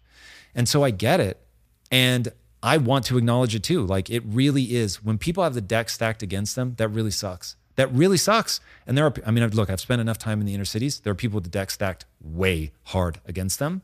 And 0.53 0.69
so 0.69 0.83
I 0.83 0.91
get 0.91 1.19
it. 1.19 1.41
And 1.89 2.31
I 2.61 2.77
want 2.77 3.05
to 3.05 3.17
acknowledge 3.17 3.55
it 3.55 3.63
too. 3.63 3.83
Like 3.83 4.11
it 4.11 4.21
really 4.23 4.75
is. 4.75 5.03
When 5.03 5.17
people 5.17 5.43
have 5.43 5.55
the 5.55 5.61
deck 5.61 5.89
stacked 5.89 6.21
against 6.21 6.55
them, 6.55 6.75
that 6.77 6.89
really 6.89 7.11
sucks. 7.11 7.55
That 7.75 7.91
really 7.91 8.17
sucks. 8.17 8.59
And 8.85 8.95
there 8.95 9.05
are, 9.07 9.13
I 9.25 9.31
mean, 9.31 9.49
look, 9.49 9.71
I've 9.71 9.81
spent 9.81 9.99
enough 9.99 10.19
time 10.19 10.39
in 10.41 10.45
the 10.45 10.53
inner 10.53 10.63
cities. 10.63 10.99
There 10.99 11.11
are 11.11 11.15
people 11.15 11.37
with 11.37 11.45
the 11.45 11.49
deck 11.49 11.71
stacked 11.71 12.05
way 12.21 12.71
hard 12.83 13.19
against 13.25 13.57
them. 13.57 13.81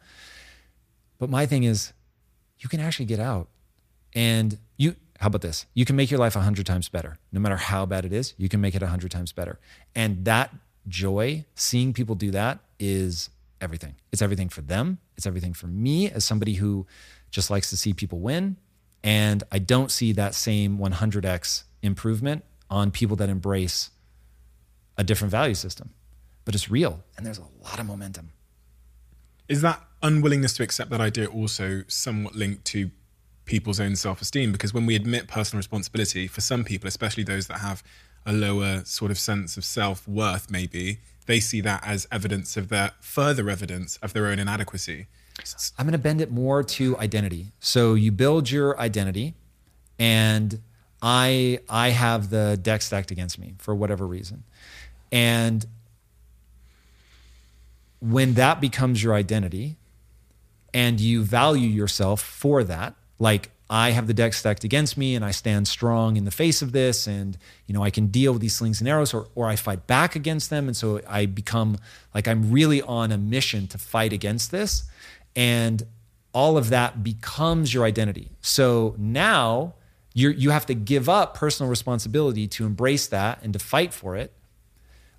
But 1.18 1.32
my 1.32 1.47
thing 1.47 1.64
is, 1.64 1.91
you 2.60 2.70
can 2.70 2.80
actually 2.80 3.05
get 3.05 3.20
out. 3.20 3.47
And 4.14 4.57
you 4.78 4.95
how 5.20 5.28
about 5.28 5.41
this? 5.41 5.66
You 5.74 5.84
can 5.84 5.97
make 5.97 6.10
your 6.10 6.20
life 6.20 6.36
a 6.36 6.41
hundred 6.41 6.66
times 6.66 6.88
better. 6.88 7.18
No 7.32 7.41
matter 7.41 7.57
how 7.57 7.86
bad 7.86 8.05
it 8.05 8.14
is, 8.14 8.34
you 8.38 8.47
can 8.47 8.62
make 8.62 8.74
it 8.74 8.82
a 8.82 8.88
hundred 8.88 9.12
times 9.12 9.34
better. 9.34 9.60
And 9.93 10.24
that 10.26 10.55
joy, 10.88 11.45
seeing 11.55 11.91
people 11.91 12.16
do 12.16 12.32
that 12.32 12.60
is 12.80 13.30
everything. 13.60 13.95
It's 14.14 14.22
everything 14.22 14.47
for 14.47 14.62
them. 14.62 14.99
It's 15.18 15.28
everything 15.28 15.53
for 15.53 15.68
me 15.68 16.10
as 16.10 16.24
somebody 16.24 16.53
who 16.53 16.88
just 17.32 17.49
likes 17.49 17.70
to 17.72 17.78
see 17.78 17.93
people 17.93 18.20
win. 18.20 18.55
And 19.03 19.43
I 19.51 19.60
don't 19.60 19.91
see 19.91 20.14
that 20.14 20.36
same 20.36 20.78
100x 20.78 21.64
improvement 21.82 22.45
on 22.70 22.91
people 22.91 23.18
that 23.18 23.30
embrace 23.30 23.89
a 24.97 25.03
different 25.03 25.32
value 25.32 25.55
system. 25.55 25.91
But 26.45 26.55
it's 26.55 26.72
real 26.72 27.03
and 27.18 27.26
there's 27.26 27.39
a 27.39 27.47
lot 27.64 27.80
of 27.80 27.86
momentum. 27.86 28.32
Is 29.50 29.62
that 29.62 29.84
unwillingness 30.04 30.54
to 30.54 30.64
accept 30.64 30.91
that 30.91 31.02
idea 31.02 31.26
also 31.26 31.84
somewhat 31.88 32.36
linked 32.36 32.64
to 32.66 32.91
people's 33.45 33.80
own 33.80 33.95
self 33.95 34.22
esteem? 34.22 34.52
Because 34.52 34.74
when 34.74 34.86
we 34.86 34.95
admit 34.95 35.28
personal 35.28 35.58
responsibility, 35.58 36.28
for 36.28 36.39
some 36.39 36.64
people, 36.64 36.88
especially 36.88 37.24
those 37.24 37.47
that 37.47 37.60
have 37.60 37.84
a 38.26 38.32
lower 38.32 38.84
sort 38.86 39.10
of 39.10 39.18
sense 39.18 39.58
of 39.58 39.66
self 39.66 40.08
worth, 40.08 40.52
maybe, 40.52 41.00
they 41.26 41.39
see 41.39 41.62
that 41.62 41.84
as 41.86 42.08
evidence 42.12 42.56
of 42.58 42.70
their 42.70 42.91
further 43.02 43.50
evidence 43.50 43.97
of 43.97 44.14
their 44.14 44.28
own 44.28 44.38
inadequacy. 44.39 45.08
I'm 45.78 45.86
going 45.86 45.93
to 45.93 45.97
bend 45.97 46.22
it 46.22 46.32
more 46.32 46.64
to 46.64 46.97
identity. 46.97 47.47
So 47.60 47.95
you 47.95 48.12
build 48.12 48.52
your 48.52 48.80
identity, 48.80 49.34
and 49.97 50.62
I 51.02 51.60
I 51.68 51.89
have 51.89 52.30
the 52.30 52.60
deck 52.62 52.84
stacked 52.84 53.10
against 53.10 53.39
me 53.39 53.56
for 53.58 53.74
whatever 53.74 54.06
reason, 54.06 54.43
and 55.12 55.66
when 58.00 58.36
that 58.36 58.62
becomes 58.62 59.04
your 59.04 59.14
identity, 59.14 59.78
and 60.74 61.00
you 61.00 61.24
value 61.24 61.68
yourself 61.68 62.22
for 62.22 62.64
that, 62.64 62.95
like 63.18 63.52
I 63.70 63.91
have 63.91 64.08
the 64.08 64.14
deck 64.14 64.34
stacked 64.34 64.64
against 64.64 64.97
me 64.97 65.16
and 65.16 65.24
I 65.24 65.32
stand 65.32 65.68
strong 65.68 66.18
in 66.18 66.26
the 66.26 66.32
face 66.32 66.62
of 66.62 66.72
this 66.72 67.06
and 67.06 67.38
you 67.68 67.74
know 67.74 67.84
I 67.84 67.91
can 67.91 68.08
deal 68.08 68.34
with 68.34 68.41
these 68.41 68.56
slings 68.56 68.82
and 68.82 68.89
arrows 68.89 69.14
or 69.14 69.28
or 69.36 69.47
I 69.47 69.56
fight 69.56 69.86
back 69.86 70.16
against 70.16 70.50
them 70.50 70.68
and 70.68 70.76
so 70.76 71.02
I 71.08 71.28
become 71.28 71.78
like 72.16 72.28
I'm 72.28 72.52
really 72.52 72.82
on 72.82 73.12
a 73.12 73.18
mission 73.18 73.68
to 73.68 73.78
fight 73.78 74.12
against 74.12 74.50
this 74.50 74.84
and 75.36 75.84
all 76.34 76.58
of 76.58 76.70
that 76.70 77.04
becomes 77.04 77.74
your 77.74 77.86
identity. 77.86 78.32
So 78.41 78.95
now 78.97 79.76
you 80.14 80.30
you 80.32 80.50
have 80.50 80.66
to 80.68 80.74
give 80.74 81.08
up 81.08 81.36
personal 81.36 81.70
responsibility 81.70 82.47
to 82.47 82.66
embrace 82.66 83.08
that 83.08 83.39
and 83.43 83.54
to 83.54 83.60
fight 83.60 83.93
for 83.93 84.16
it. 84.16 84.34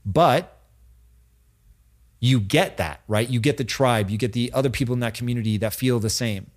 But 0.05 0.59
you 2.20 2.38
get 2.38 2.76
that, 2.76 3.00
right? 3.08 3.28
You 3.28 3.40
get 3.40 3.56
the 3.56 3.64
tribe, 3.64 4.10
you 4.10 4.18
get 4.18 4.34
the 4.34 4.52
other 4.52 4.70
people 4.70 4.92
in 4.92 5.00
that 5.00 5.14
community 5.14 5.56
that 5.56 5.72
feel 5.72 5.98
the 5.98 6.10
same. 6.10 6.50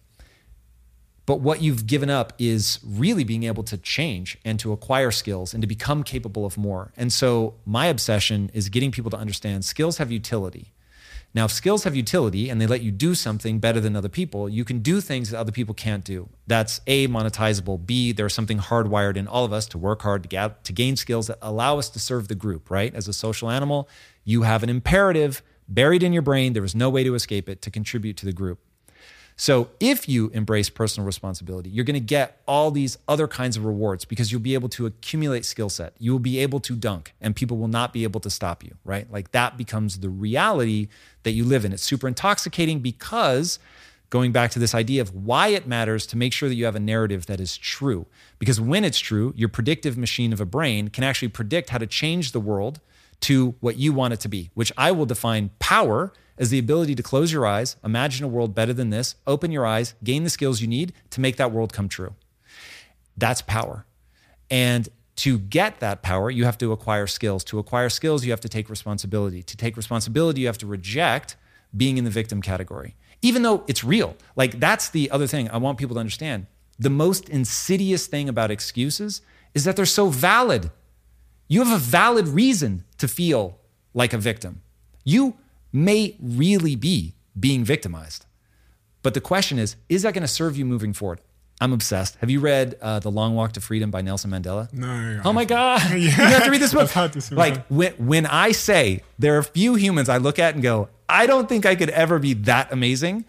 But 1.26 1.39
what 1.39 1.61
you've 1.61 1.88
given 1.88 2.09
up 2.09 2.34
is 2.38 2.80
really 2.86 3.24
being 3.24 3.43
able 3.43 3.64
to 3.64 3.78
change 3.78 4.38
and 4.43 4.59
to 4.59 4.74
acquire 4.74 5.09
skills 5.09 5.53
and 5.53 5.61
to 5.61 5.68
become 5.68 6.03
capable 6.03 6.45
of 6.45 6.57
more. 6.57 6.91
And 6.97 7.14
so 7.14 7.55
my 7.66 7.86
obsession 7.86 8.51
is 8.53 8.68
getting 8.68 8.91
people 8.91 9.09
to 9.11 9.18
understand 9.18 9.64
skills 9.64 9.97
have 9.99 10.11
utility. 10.11 10.74
Now, 11.36 11.45
if 11.45 11.51
skills 11.51 11.84
have 11.86 11.95
utility 11.95 12.49
and 12.49 12.61
they 12.61 12.68
let 12.68 12.82
you 12.82 12.91
do 12.91 13.16
something 13.16 13.57
better 13.57 13.80
than 13.80 13.95
other 13.95 14.09
people, 14.09 14.47
you 14.47 14.64
can 14.64 14.80
do 14.80 15.01
things 15.01 15.32
that 15.32 15.39
other 15.39 15.51
people 15.51 15.74
can't 15.74 16.03
do. 16.03 16.30
That's 16.45 16.80
A, 16.86 17.07
monetizable. 17.07 17.84
B, 17.84 18.11
there's 18.11 18.36
something 18.36 18.59
hardwired 18.59 19.18
in 19.18 19.28
all 19.28 19.43
of 19.43 19.51
us 19.51 19.66
to 19.70 19.80
work 19.80 20.03
hard 20.03 20.24
to, 20.24 20.30
get, 20.30 20.64
to 20.66 20.74
gain 20.74 20.95
skills 20.95 21.28
that 21.28 21.39
allow 21.41 21.80
us 21.80 21.89
to 21.91 21.99
serve 21.99 22.28
the 22.28 22.36
group, 22.36 22.70
right? 22.70 22.93
As 22.93 23.07
a 23.07 23.14
social 23.14 23.49
animal, 23.49 23.89
you 24.24 24.43
have 24.43 24.61
an 24.61 24.70
imperative 24.70 25.41
buried 25.68 26.03
in 26.03 26.14
your 26.14 26.22
brain. 26.22 26.53
There 26.53 26.61
was 26.61 26.76
no 26.76 26.89
way 26.89 27.03
to 27.03 27.16
escape 27.16 27.49
it 27.49 27.61
to 27.61 27.72
contribute 27.72 28.18
to 28.18 28.26
the 28.26 28.34
group. 28.34 28.59
So 29.36 29.70
if 29.80 30.07
you 30.07 30.30
embrace 30.30 30.70
personal 30.70 31.05
responsibility, 31.05 31.70
you're 31.70 31.86
going 31.86 31.95
to 31.95 31.99
get 31.99 32.41
all 32.47 32.70
these 32.70 32.97
other 33.07 33.28
kinds 33.28 33.57
of 33.57 33.66
rewards 33.66 34.05
because 34.05 34.32
you'll 34.32 34.41
be 34.41 34.53
able 34.53 34.70
to 34.70 34.86
accumulate 34.86 35.43
skill 35.45 35.70
set. 35.70 35.93
You 35.97 36.11
will 36.11 36.20
be 36.20 36.39
able 36.39 36.59
to 36.61 36.76
dunk 36.76 37.14
and 37.20 37.36
people 37.36 37.57
will 37.57 37.68
not 37.68 37.93
be 37.93 38.03
able 38.03 38.20
to 38.22 38.30
stop 38.30 38.64
you, 38.64 38.76
right? 38.86 39.11
Like 39.11 39.32
that 39.32 39.57
becomes 39.57 39.99
the 39.99 40.09
reality 40.09 40.88
that 41.24 41.32
you 41.32 41.45
live 41.45 41.66
in. 41.66 41.74
It's 41.74 41.84
super 41.84 42.07
intoxicating 42.07 42.80
because 42.80 43.57
going 44.11 44.32
back 44.32 44.51
to 44.51 44.59
this 44.59 44.76
idea 44.76 45.01
of 45.01 45.26
why 45.26 45.47
it 45.47 45.66
matters 45.66 46.05
to 46.05 46.16
make 46.16 46.34
sure 46.34 46.47
that 46.47 46.55
you 46.55 46.66
have 46.66 46.76
a 46.76 46.80
narrative 46.80 47.26
that 47.26 47.39
is 47.39 47.57
true. 47.57 48.05
Because 48.38 48.61
when 48.61 48.84
it's 48.84 48.99
true, 48.99 49.34
your 49.36 49.49
predictive 49.49 49.97
machine 49.97 50.32
of 50.32 50.39
a 50.39 50.45
brain 50.45 50.89
can 50.89 51.03
actually 51.03 51.30
predict 51.30 51.72
how 51.72 51.80
to 51.80 51.88
change 51.88 52.32
the 52.32 52.39
world 52.39 52.80
to 53.24 53.56
what 53.60 53.78
you 53.78 53.94
want 53.94 54.14
it 54.14 54.20
to 54.22 54.28
be, 54.28 54.50
which 54.54 54.72
I 54.78 54.92
will 54.92 55.06
define 55.06 55.52
power 55.60 56.12
as 56.38 56.50
the 56.50 56.60
ability 56.60 56.96
to 56.96 57.04
close 57.04 57.32
your 57.32 57.46
eyes, 57.46 57.78
imagine 57.84 58.26
a 58.26 58.28
world 58.28 58.54
better 58.54 58.74
than 58.74 58.90
this, 58.90 59.16
open 59.26 59.52
your 59.52 59.66
eyes, 59.66 59.94
gain 60.04 60.24
the 60.24 60.30
skills 60.30 60.62
you 60.62 60.68
need 60.68 60.94
to 61.12 61.22
make 61.22 61.38
that 61.38 61.52
world 61.52 61.72
come 61.72 61.88
true. 61.88 62.16
That's 63.16 63.42
power. 63.42 63.86
And 64.50 64.90
to 65.18 65.38
get 65.38 65.80
that 65.80 66.02
power, 66.02 66.32
you 66.32 66.44
have 66.46 66.58
to 66.58 66.72
acquire 66.72 67.08
skills. 67.08 67.44
To 67.46 67.60
acquire 67.60 67.90
skills, 67.90 68.26
you 68.26 68.32
have 68.32 68.42
to 68.42 68.50
take 68.50 68.70
responsibility. 68.70 69.44
To 69.44 69.56
take 69.56 69.78
responsibility, 69.78 70.42
you 70.42 70.48
have 70.48 70.58
to 70.58 70.68
reject 70.68 71.38
being 71.76 71.98
in 71.98 72.04
the 72.04 72.10
victim 72.10 72.42
category, 72.42 72.96
even 73.22 73.44
though 73.44 73.64
it's 73.68 73.84
real. 73.84 74.18
Like, 74.36 74.60
that's 74.60 74.90
the 74.90 75.12
other 75.12 75.28
thing 75.28 75.50
I 75.50 75.58
want 75.58 75.78
people 75.78 75.96
to 75.96 76.00
understand. 76.00 76.48
The 76.80 76.90
most 76.90 77.30
insidious 77.30 78.08
thing 78.08 78.28
about 78.28 78.52
excuses 78.52 79.22
is 79.54 79.64
that 79.64 79.76
they're 79.76 79.86
so 79.86 80.10
valid. 80.10 80.72
You 81.48 81.64
have 81.64 81.74
a 81.74 81.80
valid 81.80 82.28
reason 82.28 82.84
to 82.98 83.08
feel 83.08 83.60
like 83.94 84.14
a 84.14 84.18
victim. 84.18 84.62
You 85.04 85.36
may 85.72 86.16
really 86.22 86.76
be 86.76 87.16
being 87.39 87.64
victimized. 87.64 88.26
But 89.02 89.14
the 89.14 89.22
question 89.22 89.60
is, 89.60 89.76
is 89.89 90.04
that 90.04 90.14
going 90.14 90.22
to 90.22 90.28
serve 90.28 90.58
you 90.58 90.66
moving 90.66 90.94
forward? 90.94 91.20
I'm 91.62 91.72
obsessed. 91.72 92.16
Have 92.16 92.30
you 92.30 92.39
read 92.39 92.76
uh, 92.82 93.00
The 93.00 93.12
Long 93.12 93.36
Walk 93.36 93.54
to 93.54 93.62
Freedom 93.62 93.91
by 93.91 94.02
Nelson 94.02 94.32
Mandela? 94.32 94.72
No. 94.74 95.22
Oh 95.24 95.32
my 95.34 95.46
God. 95.46 95.82
yeah. 95.91 95.96
You 95.98 96.10
have 96.12 96.44
to 96.46 96.52
read 96.52 96.62
this 96.62 96.74
book. 96.74 96.84
I've 96.84 96.91
had 96.91 97.14
this 97.14 97.32
like 97.32 97.66
when, 97.68 97.94
when 97.94 98.26
I 98.26 98.52
say 98.52 99.02
there 99.18 99.38
are 99.38 99.44
few 99.44 99.76
humans 99.76 100.10
I 100.10 100.18
look 100.18 100.39
at 100.39 100.56
and 100.56 100.64
go, 100.64 100.89
I 101.08 101.26
don't 101.26 101.48
think 101.48 101.66
I 101.66 101.76
could 101.76 101.89
ever 101.91 102.20
be 102.20 102.34
that 102.34 102.74
amazing. 102.74 103.24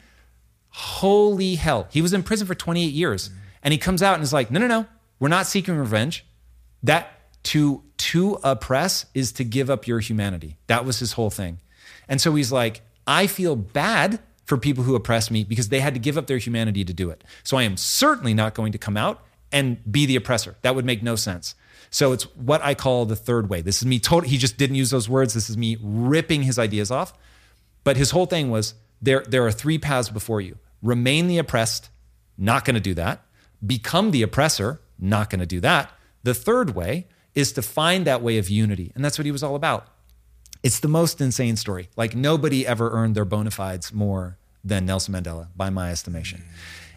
Holy 0.71 1.55
hell. 1.55 1.87
He 1.93 2.03
was 2.03 2.13
in 2.13 2.23
prison 2.25 2.47
for 2.47 2.55
28 2.57 2.87
years. 2.93 3.31
And 3.63 3.71
he 3.73 3.79
comes 3.79 4.03
out 4.03 4.15
and 4.15 4.23
is 4.25 4.33
like, 4.33 4.51
no, 4.51 4.59
no, 4.59 4.67
no, 4.67 4.87
we're 5.21 5.29
not 5.29 5.47
seeking 5.47 5.77
revenge. 5.77 6.27
That 6.83 7.13
to 7.45 7.84
to 8.15 8.39
oppress 8.45 9.07
is 9.13 9.33
to 9.33 9.43
give 9.43 9.69
up 9.69 9.89
your 9.89 9.99
humanity. 9.99 10.57
That 10.69 10.85
was 10.85 11.01
his 11.01 11.15
whole 11.15 11.31
thing. 11.31 11.59
And 12.09 12.21
so 12.21 12.33
he's 12.37 12.53
like, 12.53 12.83
I 13.09 13.27
feel 13.27 13.57
bad 13.57 14.21
for 14.45 14.57
people 14.57 14.85
who 14.85 14.95
oppress 14.95 15.33
me 15.33 15.43
because 15.43 15.69
they 15.69 15.81
had 15.81 15.95
to 15.95 16.01
give 16.01 16.17
up 16.17 16.29
their 16.29 16.39
humanity 16.39 16.85
to 16.85 16.93
do 16.93 17.11
it. 17.11 17.25
So 17.43 17.57
I 17.57 17.65
am 17.65 17.77
certainly 17.77 18.33
not 18.33 18.55
going 18.55 18.71
to 18.71 18.79
come 18.79 18.97
out 18.97 19.25
and 19.51 19.79
be 19.91 20.07
the 20.07 20.15
oppressor. 20.15 20.55
That 20.63 20.77
would 20.77 20.85
make 20.85 21.03
no 21.03 21.17
sense. 21.17 21.57
So 21.91 22.13
it's 22.13 22.23
what 22.37 22.63
I 22.63 22.75
call 22.75 23.05
the 23.05 23.17
third 23.17 23.51
way. 23.51 23.63
This 23.63 23.79
is 23.79 23.87
me 23.87 23.99
totally, 23.99 24.31
he 24.31 24.39
just 24.39 24.59
didn't 24.59 24.77
use 24.77 24.91
those 24.91 25.09
words. 25.09 25.35
This 25.35 25.51
is 25.51 25.57
me 25.57 25.77
ripping 25.83 26.45
his 26.45 26.57
ideas 26.57 26.93
off. 26.93 27.15
But 27.83 27.97
his 27.97 28.13
whole 28.13 28.27
thing 28.27 28.49
was 28.49 28.75
there, 29.03 29.25
there 29.27 29.45
are 29.45 29.53
three 29.53 29.79
paths 29.79 30.09
before 30.09 30.41
you 30.41 30.57
remain 30.85 31.27
the 31.27 31.39
oppressed, 31.39 31.89
not 32.39 32.65
going 32.65 32.75
to 32.75 32.81
do 32.81 32.95
that. 32.95 33.27
Become 33.67 34.13
the 34.13 34.23
oppressor, 34.23 34.81
not 35.01 35.31
going 35.31 35.41
to 35.41 35.47
do 35.47 35.59
that. 35.63 35.91
The 36.23 36.35
third 36.35 36.77
way 36.77 37.09
is 37.35 37.53
to 37.53 37.63
find 37.63 38.07
that 38.07 38.23
way 38.23 38.39
of 38.39 38.49
unity. 38.49 38.93
And 38.95 39.05
that's 39.05 39.19
what 39.19 39.27
he 39.27 39.33
was 39.33 39.43
all 39.43 39.57
about. 39.57 39.89
It's 40.63 40.81
the 40.81 40.89
most 40.89 41.21
insane 41.21 41.57
story. 41.57 41.89
Like 41.97 42.15
nobody 42.15 42.67
ever 42.67 42.91
earned 42.91 43.15
their 43.15 43.25
bona 43.25 43.51
fides 43.51 43.93
more 43.93 44.39
than 44.65 44.87
Nelson 44.87 45.15
Mandela, 45.15 45.49
by 45.55 45.69
my 45.69 45.91
estimation. 45.91 46.43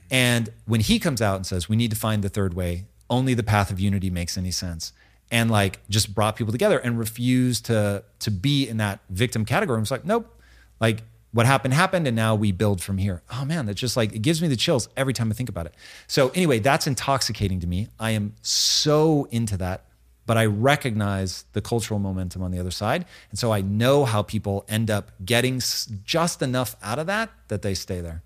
And 0.10 0.50
when 0.66 0.80
he 0.80 1.00
comes 1.00 1.22
out 1.22 1.36
and 1.36 1.46
says, 1.46 1.68
we 1.68 1.76
need 1.76 1.92
to 1.92 1.98
find 1.98 2.24
the 2.24 2.30
third 2.30 2.54
way, 2.54 2.86
only 3.10 3.34
the 3.34 3.44
path 3.44 3.72
of 3.72 3.80
unity 3.80 4.10
makes 4.10 4.38
any 4.38 4.52
sense. 4.52 4.94
And 5.30 5.52
like 5.52 5.80
just 5.90 6.16
brought 6.16 6.38
people 6.38 6.54
together 6.54 6.78
and 6.80 6.98
refused 6.98 7.66
to 7.66 8.04
to 8.20 8.32
be 8.32 8.68
in 8.68 8.78
that 8.78 9.02
victim 9.10 9.44
category. 9.44 9.78
I 9.78 9.82
was 9.82 9.92
like, 9.92 10.06
nope. 10.06 10.34
Like 10.80 11.04
what 11.34 11.46
happened 11.46 11.74
happened 11.74 12.08
and 12.08 12.16
now 12.16 12.34
we 12.36 12.54
build 12.54 12.82
from 12.82 12.98
here. 12.98 13.22
Oh 13.34 13.44
man, 13.44 13.66
that's 13.66 13.80
just 13.80 13.98
like 13.98 14.14
it 14.14 14.22
gives 14.22 14.42
me 14.42 14.48
the 14.48 14.56
chills 14.56 14.88
every 14.96 15.12
time 15.12 15.30
I 15.30 15.34
think 15.34 15.50
about 15.50 15.66
it. 15.66 15.76
So 16.08 16.30
anyway, 16.30 16.60
that's 16.60 16.88
intoxicating 16.88 17.60
to 17.60 17.68
me. 17.68 17.90
I 18.00 18.12
am 18.12 18.36
so 18.42 19.28
into 19.30 19.58
that 19.58 19.87
but 20.28 20.38
I 20.38 20.46
recognize 20.46 21.46
the 21.54 21.62
cultural 21.62 22.00
momentum 22.00 22.44
on 22.44 22.52
the 22.52 22.60
other 22.60 22.70
side. 22.70 23.06
And 23.32 23.40
so 23.40 23.52
I 23.52 23.62
know 23.62 24.06
how 24.06 24.22
people 24.22 24.66
end 24.70 24.92
up 24.92 25.12
getting 25.26 25.60
just 26.04 26.42
enough 26.44 26.76
out 26.84 27.00
of 27.00 27.08
that 27.08 27.32
that 27.48 27.64
they 27.64 27.74
stay 27.74 28.02
there. 28.02 28.22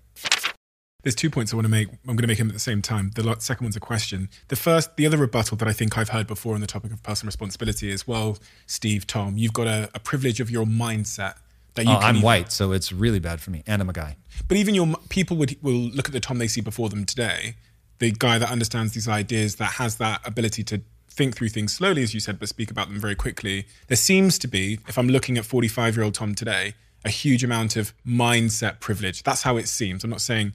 There's 1.02 1.14
two 1.14 1.30
points 1.30 1.52
I 1.52 1.56
want 1.56 1.64
to 1.64 1.70
make. 1.70 1.88
I'm 1.88 2.14
going 2.14 2.18
to 2.18 2.26
make 2.28 2.38
them 2.38 2.48
at 2.48 2.54
the 2.54 2.60
same 2.60 2.80
time. 2.80 3.10
The 3.14 3.36
second 3.40 3.64
one's 3.64 3.76
a 3.76 3.80
question. 3.80 4.28
The 4.48 4.56
first, 4.56 4.96
the 4.96 5.06
other 5.06 5.16
rebuttal 5.16 5.56
that 5.56 5.66
I 5.66 5.72
think 5.72 5.98
I've 5.98 6.10
heard 6.10 6.26
before 6.26 6.54
on 6.54 6.60
the 6.60 6.66
topic 6.66 6.92
of 6.92 7.02
personal 7.02 7.28
responsibility 7.28 7.90
is, 7.90 8.06
well, 8.06 8.38
Steve, 8.66 9.06
Tom, 9.06 9.36
you've 9.36 9.52
got 9.52 9.66
a, 9.66 9.90
a 9.94 9.98
privilege 9.98 10.38
of 10.38 10.50
your 10.50 10.64
mindset 10.64 11.36
that 11.74 11.86
you. 11.86 11.90
Oh, 11.90 11.96
I'm 11.96 12.16
even, 12.16 12.24
white, 12.24 12.52
so 12.52 12.70
it's 12.70 12.92
really 12.92 13.18
bad 13.18 13.40
for 13.40 13.50
me, 13.50 13.64
and 13.66 13.82
I'm 13.82 13.88
a 13.88 13.92
guy. 13.92 14.16
But 14.46 14.58
even 14.58 14.76
your 14.76 14.94
people 15.08 15.36
would 15.38 15.56
will 15.60 15.72
look 15.72 16.06
at 16.06 16.12
the 16.12 16.20
Tom 16.20 16.38
they 16.38 16.46
see 16.46 16.60
before 16.60 16.88
them 16.88 17.04
today, 17.04 17.56
the 17.98 18.12
guy 18.12 18.38
that 18.38 18.50
understands 18.50 18.92
these 18.92 19.08
ideas, 19.08 19.56
that 19.56 19.72
has 19.72 19.96
that 19.96 20.20
ability 20.24 20.62
to 20.64 20.82
think 21.12 21.36
through 21.36 21.50
things 21.50 21.72
slowly, 21.72 22.02
as 22.02 22.14
you 22.14 22.20
said, 22.20 22.38
but 22.38 22.48
speak 22.48 22.70
about 22.70 22.88
them 22.88 23.00
very 23.00 23.14
quickly. 23.14 23.66
There 23.88 23.96
seems 23.96 24.38
to 24.40 24.48
be, 24.48 24.78
if 24.88 24.98
I'm 24.98 25.08
looking 25.08 25.38
at 25.38 25.44
45 25.44 25.96
year 25.96 26.04
old 26.04 26.14
Tom 26.14 26.34
today, 26.34 26.74
a 27.04 27.10
huge 27.10 27.42
amount 27.42 27.76
of 27.76 27.92
mindset 28.06 28.80
privilege. 28.80 29.22
That's 29.22 29.42
how 29.42 29.56
it 29.56 29.68
seems. 29.68 30.04
I'm 30.04 30.10
not 30.10 30.20
saying 30.20 30.52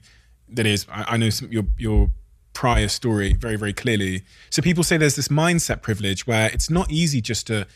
that 0.48 0.66
is. 0.66 0.86
I, 0.90 1.14
I 1.14 1.16
know 1.16 1.30
some, 1.30 1.50
your 1.52 1.64
your 1.76 2.10
prior 2.54 2.88
story 2.88 3.34
very, 3.34 3.56
very 3.56 3.72
clearly. 3.72 4.22
So 4.50 4.62
people 4.62 4.82
say 4.82 4.96
there's 4.96 5.16
this 5.16 5.28
mindset 5.28 5.80
privilege 5.82 6.26
where 6.26 6.50
it's 6.50 6.68
not 6.68 6.90
easy 6.90 7.20
just 7.20 7.46
to 7.46 7.66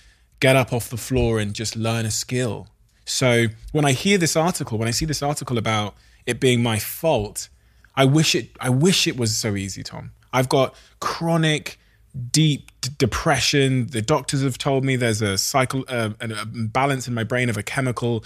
get 0.41 0.57
up 0.57 0.73
off 0.73 0.91
the 0.91 0.97
floor 0.97 1.39
and 1.39 1.55
just 1.55 1.77
learn 1.77 2.05
a 2.05 2.11
skill. 2.11 2.67
So 3.05 3.47
when 3.71 3.85
I 3.85 3.93
hear 3.93 4.19
this 4.19 4.35
article, 4.37 4.79
when 4.79 4.89
I 4.89 4.91
see 4.91 5.05
this 5.05 5.23
article 5.23 5.57
about 5.57 5.95
it 6.27 6.41
being 6.41 6.63
my 6.63 6.79
fault, 6.79 7.49
I 7.95 8.05
wish 8.05 8.35
it 8.35 8.51
I 8.59 8.71
wish 8.71 9.07
it 9.07 9.17
was 9.17 9.37
so 9.37 9.55
easy, 9.55 9.83
Tom. 9.83 10.13
I've 10.33 10.49
got 10.49 10.75
chronic 10.99 11.79
deep 12.31 12.71
d- 12.81 12.91
depression. 12.99 13.87
The 13.87 14.03
doctors 14.03 14.43
have 14.43 14.59
told 14.59 14.85
me 14.85 14.97
there's 14.97 15.23
a 15.23 15.39
cycle, 15.39 15.85
uh, 15.89 16.11
an 16.21 16.33
imbalance 16.33 17.09
in 17.09 17.15
my 17.15 17.25
brain 17.25 17.49
of 17.49 17.57
a 17.57 17.63
chemical. 17.63 18.25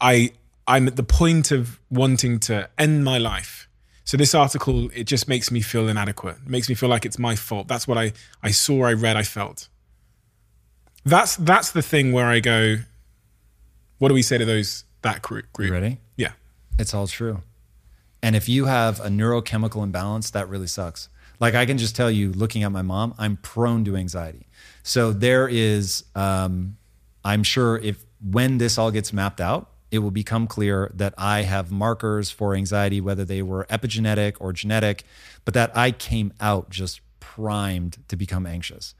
I 0.00 0.32
I'm 0.66 0.88
at 0.88 0.96
the 0.96 1.02
point 1.02 1.50
of 1.50 1.78
wanting 1.90 2.40
to 2.40 2.68
end 2.78 3.04
my 3.04 3.18
life. 3.18 3.68
So 4.04 4.16
this 4.16 4.34
article 4.34 4.90
it 4.94 5.04
just 5.04 5.28
makes 5.28 5.50
me 5.50 5.60
feel 5.60 5.88
inadequate. 5.88 6.36
It 6.44 6.48
makes 6.48 6.68
me 6.68 6.74
feel 6.74 6.88
like 6.88 7.04
it's 7.04 7.18
my 7.18 7.36
fault. 7.36 7.68
That's 7.68 7.88
what 7.88 7.98
I 7.98 8.12
I 8.42 8.50
saw, 8.50 8.84
I 8.84 8.92
read, 8.92 9.16
I 9.16 9.22
felt. 9.22 9.68
That's 11.04 11.36
that's 11.36 11.70
the 11.70 11.82
thing 11.82 12.12
where 12.12 12.26
I 12.26 12.40
go. 12.40 12.78
What 13.98 14.08
do 14.08 14.14
we 14.14 14.22
say 14.22 14.38
to 14.38 14.44
those 14.44 14.84
that 15.02 15.22
group? 15.22 15.52
group? 15.52 15.70
ready? 15.70 15.98
Yeah. 16.16 16.32
It's 16.78 16.94
all 16.94 17.06
true. 17.06 17.42
And 18.22 18.34
if 18.34 18.48
you 18.48 18.64
have 18.64 19.00
a 19.00 19.08
neurochemical 19.08 19.82
imbalance, 19.82 20.30
that 20.30 20.48
really 20.48 20.66
sucks. 20.66 21.08
Like 21.40 21.54
I 21.54 21.66
can 21.66 21.78
just 21.78 21.96
tell 21.96 22.10
you, 22.10 22.32
looking 22.32 22.62
at 22.62 22.72
my 22.72 22.82
mom, 22.82 23.14
I'm 23.18 23.36
prone 23.38 23.84
to 23.84 23.96
anxiety. 23.96 24.46
So 24.82 25.12
there 25.12 25.48
is, 25.48 26.04
um, 26.14 26.76
I'm 27.24 27.42
sure 27.42 27.78
if 27.78 28.04
when 28.20 28.58
this 28.58 28.78
all 28.78 28.90
gets 28.90 29.12
mapped 29.12 29.40
out, 29.40 29.70
it 29.90 29.98
will 29.98 30.10
become 30.10 30.46
clear 30.46 30.90
that 30.94 31.14
I 31.16 31.42
have 31.42 31.70
markers 31.70 32.30
for 32.30 32.54
anxiety, 32.54 33.00
whether 33.00 33.24
they 33.24 33.42
were 33.42 33.64
epigenetic 33.66 34.36
or 34.40 34.52
genetic, 34.52 35.04
but 35.44 35.54
that 35.54 35.76
I 35.76 35.92
came 35.92 36.32
out 36.40 36.70
just 36.70 37.00
primed 37.20 37.98
to 38.08 38.16
become 38.16 38.46
anxious. 38.46 38.94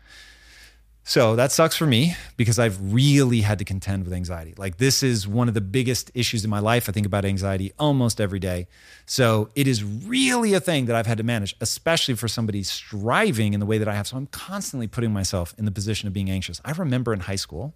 So 1.06 1.36
that 1.36 1.52
sucks 1.52 1.76
for 1.76 1.86
me 1.86 2.16
because 2.38 2.58
I've 2.58 2.78
really 2.94 3.42
had 3.42 3.58
to 3.58 3.64
contend 3.64 4.04
with 4.04 4.14
anxiety. 4.14 4.54
Like, 4.56 4.78
this 4.78 5.02
is 5.02 5.28
one 5.28 5.48
of 5.48 5.54
the 5.54 5.60
biggest 5.60 6.10
issues 6.14 6.44
in 6.44 6.50
my 6.50 6.60
life. 6.60 6.88
I 6.88 6.92
think 6.92 7.04
about 7.04 7.26
anxiety 7.26 7.72
almost 7.78 8.22
every 8.22 8.38
day. 8.38 8.68
So 9.04 9.50
it 9.54 9.68
is 9.68 9.84
really 9.84 10.54
a 10.54 10.60
thing 10.60 10.86
that 10.86 10.96
I've 10.96 11.06
had 11.06 11.18
to 11.18 11.24
manage, 11.24 11.54
especially 11.60 12.14
for 12.14 12.26
somebody 12.26 12.62
striving 12.62 13.52
in 13.52 13.60
the 13.60 13.66
way 13.66 13.76
that 13.76 13.86
I 13.86 13.94
have. 13.94 14.06
So 14.06 14.16
I'm 14.16 14.28
constantly 14.28 14.86
putting 14.86 15.12
myself 15.12 15.54
in 15.58 15.66
the 15.66 15.70
position 15.70 16.06
of 16.06 16.14
being 16.14 16.30
anxious. 16.30 16.58
I 16.64 16.72
remember 16.72 17.12
in 17.12 17.20
high 17.20 17.36
school, 17.36 17.74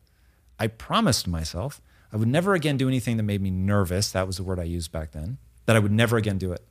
I 0.58 0.66
promised 0.66 1.28
myself 1.28 1.82
I 2.12 2.16
would 2.16 2.28
never 2.28 2.54
again 2.54 2.78
do 2.78 2.88
anything 2.88 3.18
that 3.18 3.24
made 3.24 3.42
me 3.42 3.50
nervous. 3.50 4.10
That 4.12 4.26
was 4.26 4.38
the 4.38 4.42
word 4.42 4.58
I 4.58 4.64
used 4.64 4.90
back 4.90 5.12
then, 5.12 5.36
that 5.66 5.76
I 5.76 5.78
would 5.78 5.92
never 5.92 6.16
again 6.16 6.38
do 6.38 6.52
it. 6.52 6.64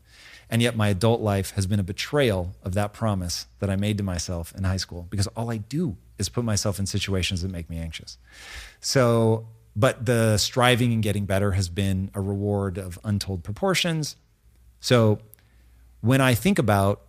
And 0.49 0.61
yet 0.61 0.75
my 0.75 0.89
adult 0.89 1.21
life 1.21 1.51
has 1.51 1.67
been 1.67 1.79
a 1.79 1.83
betrayal 1.83 2.55
of 2.63 2.73
that 2.75 2.93
promise 2.93 3.47
that 3.59 3.69
I 3.69 3.75
made 3.75 3.97
to 3.97 4.03
myself 4.03 4.53
in 4.55 4.63
high 4.63 4.77
school 4.77 5.07
because 5.09 5.27
all 5.27 5.51
I 5.51 5.57
do 5.57 5.97
is 6.17 6.29
put 6.29 6.45
myself 6.45 6.79
in 6.79 6.85
situations 6.85 7.41
that 7.41 7.51
make 7.51 7.69
me 7.69 7.77
anxious. 7.77 8.17
So, 8.79 9.47
but 9.75 10.05
the 10.05 10.37
striving 10.37 10.93
and 10.93 11.03
getting 11.03 11.25
better 11.25 11.51
has 11.51 11.69
been 11.69 12.09
a 12.13 12.21
reward 12.21 12.77
of 12.77 12.97
untold 13.03 13.43
proportions. 13.43 14.15
So, 14.79 15.19
when 16.01 16.21
I 16.21 16.33
think 16.33 16.59
about 16.59 17.01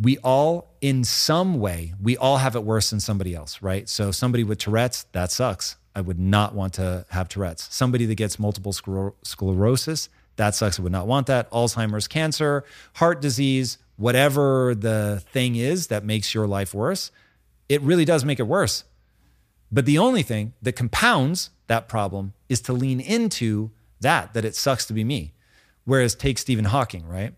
we 0.00 0.18
all 0.18 0.74
in 0.80 1.04
some 1.04 1.58
way 1.60 1.94
we 2.00 2.16
all 2.16 2.38
have 2.38 2.56
it 2.56 2.64
worse 2.64 2.90
than 2.90 2.98
somebody 2.98 3.34
else 3.34 3.62
right 3.62 3.88
so 3.88 4.10
somebody 4.10 4.42
with 4.42 4.58
tourette's 4.58 5.04
that 5.12 5.30
sucks 5.30 5.76
i 5.94 6.00
would 6.00 6.18
not 6.18 6.54
want 6.54 6.72
to 6.72 7.04
have 7.10 7.28
tourette's 7.28 7.72
somebody 7.74 8.06
that 8.06 8.14
gets 8.14 8.38
multiple 8.38 8.72
scler- 8.72 9.12
sclerosis 9.22 10.08
that 10.36 10.54
sucks 10.54 10.78
i 10.78 10.82
would 10.82 10.92
not 10.92 11.06
want 11.06 11.26
that 11.26 11.50
alzheimer's 11.50 12.08
cancer 12.08 12.64
heart 12.94 13.20
disease 13.20 13.78
whatever 13.96 14.74
the 14.74 15.22
thing 15.32 15.56
is 15.56 15.88
that 15.88 16.04
makes 16.04 16.34
your 16.34 16.46
life 16.46 16.74
worse 16.74 17.10
it 17.72 17.80
really 17.80 18.04
does 18.04 18.22
make 18.22 18.38
it 18.38 18.46
worse. 18.46 18.84
But 19.70 19.86
the 19.86 19.96
only 19.96 20.22
thing 20.22 20.52
that 20.60 20.74
compounds 20.74 21.48
that 21.68 21.88
problem 21.88 22.34
is 22.50 22.60
to 22.62 22.74
lean 22.74 23.00
into 23.00 23.70
that, 24.00 24.34
that 24.34 24.44
it 24.44 24.54
sucks 24.54 24.84
to 24.86 24.92
be 24.92 25.04
me. 25.04 25.32
Whereas 25.84 26.14
take 26.14 26.36
Stephen 26.36 26.66
Hawking, 26.66 27.08
right? 27.08 27.32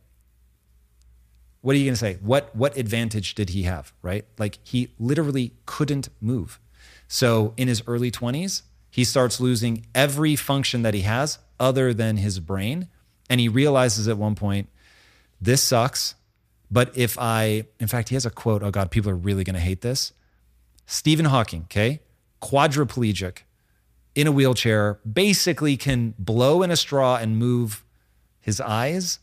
What 1.60 1.76
are 1.76 1.78
you 1.78 1.84
going 1.84 1.94
to 1.94 1.98
say? 2.00 2.18
What 2.20 2.54
what 2.56 2.76
advantage 2.76 3.36
did 3.36 3.50
he 3.50 3.62
have, 3.62 3.92
right? 4.02 4.26
Like 4.36 4.58
he 4.64 4.92
literally 4.98 5.52
couldn't 5.66 6.08
move. 6.20 6.58
So 7.06 7.54
in 7.56 7.68
his 7.68 7.80
early 7.86 8.10
20s, 8.10 8.62
he 8.90 9.04
starts 9.04 9.40
losing 9.40 9.86
every 9.94 10.34
function 10.34 10.82
that 10.82 10.94
he 10.94 11.02
has 11.02 11.38
other 11.58 11.94
than 11.94 12.16
his 12.16 12.40
brain, 12.40 12.88
and 13.28 13.40
he 13.40 13.48
realizes 13.48 14.08
at 14.08 14.18
one 14.18 14.34
point, 14.34 14.68
this 15.40 15.62
sucks. 15.62 16.14
But 16.70 16.96
if 16.96 17.18
I, 17.18 17.64
in 17.78 17.86
fact, 17.86 18.08
he 18.08 18.14
has 18.14 18.26
a 18.26 18.30
quote. 18.30 18.62
Oh 18.62 18.70
God, 18.70 18.90
people 18.90 19.10
are 19.10 19.16
really 19.16 19.44
going 19.44 19.54
to 19.54 19.60
hate 19.60 19.80
this. 19.80 20.12
Stephen 20.86 21.26
Hawking, 21.26 21.62
okay, 21.64 22.00
quadriplegic, 22.42 23.38
in 24.14 24.26
a 24.26 24.32
wheelchair, 24.32 24.98
basically 25.10 25.76
can 25.76 26.14
blow 26.18 26.62
in 26.62 26.70
a 26.70 26.76
straw 26.76 27.16
and 27.16 27.38
move 27.38 27.84
his 28.40 28.60
eyes. 28.60 29.18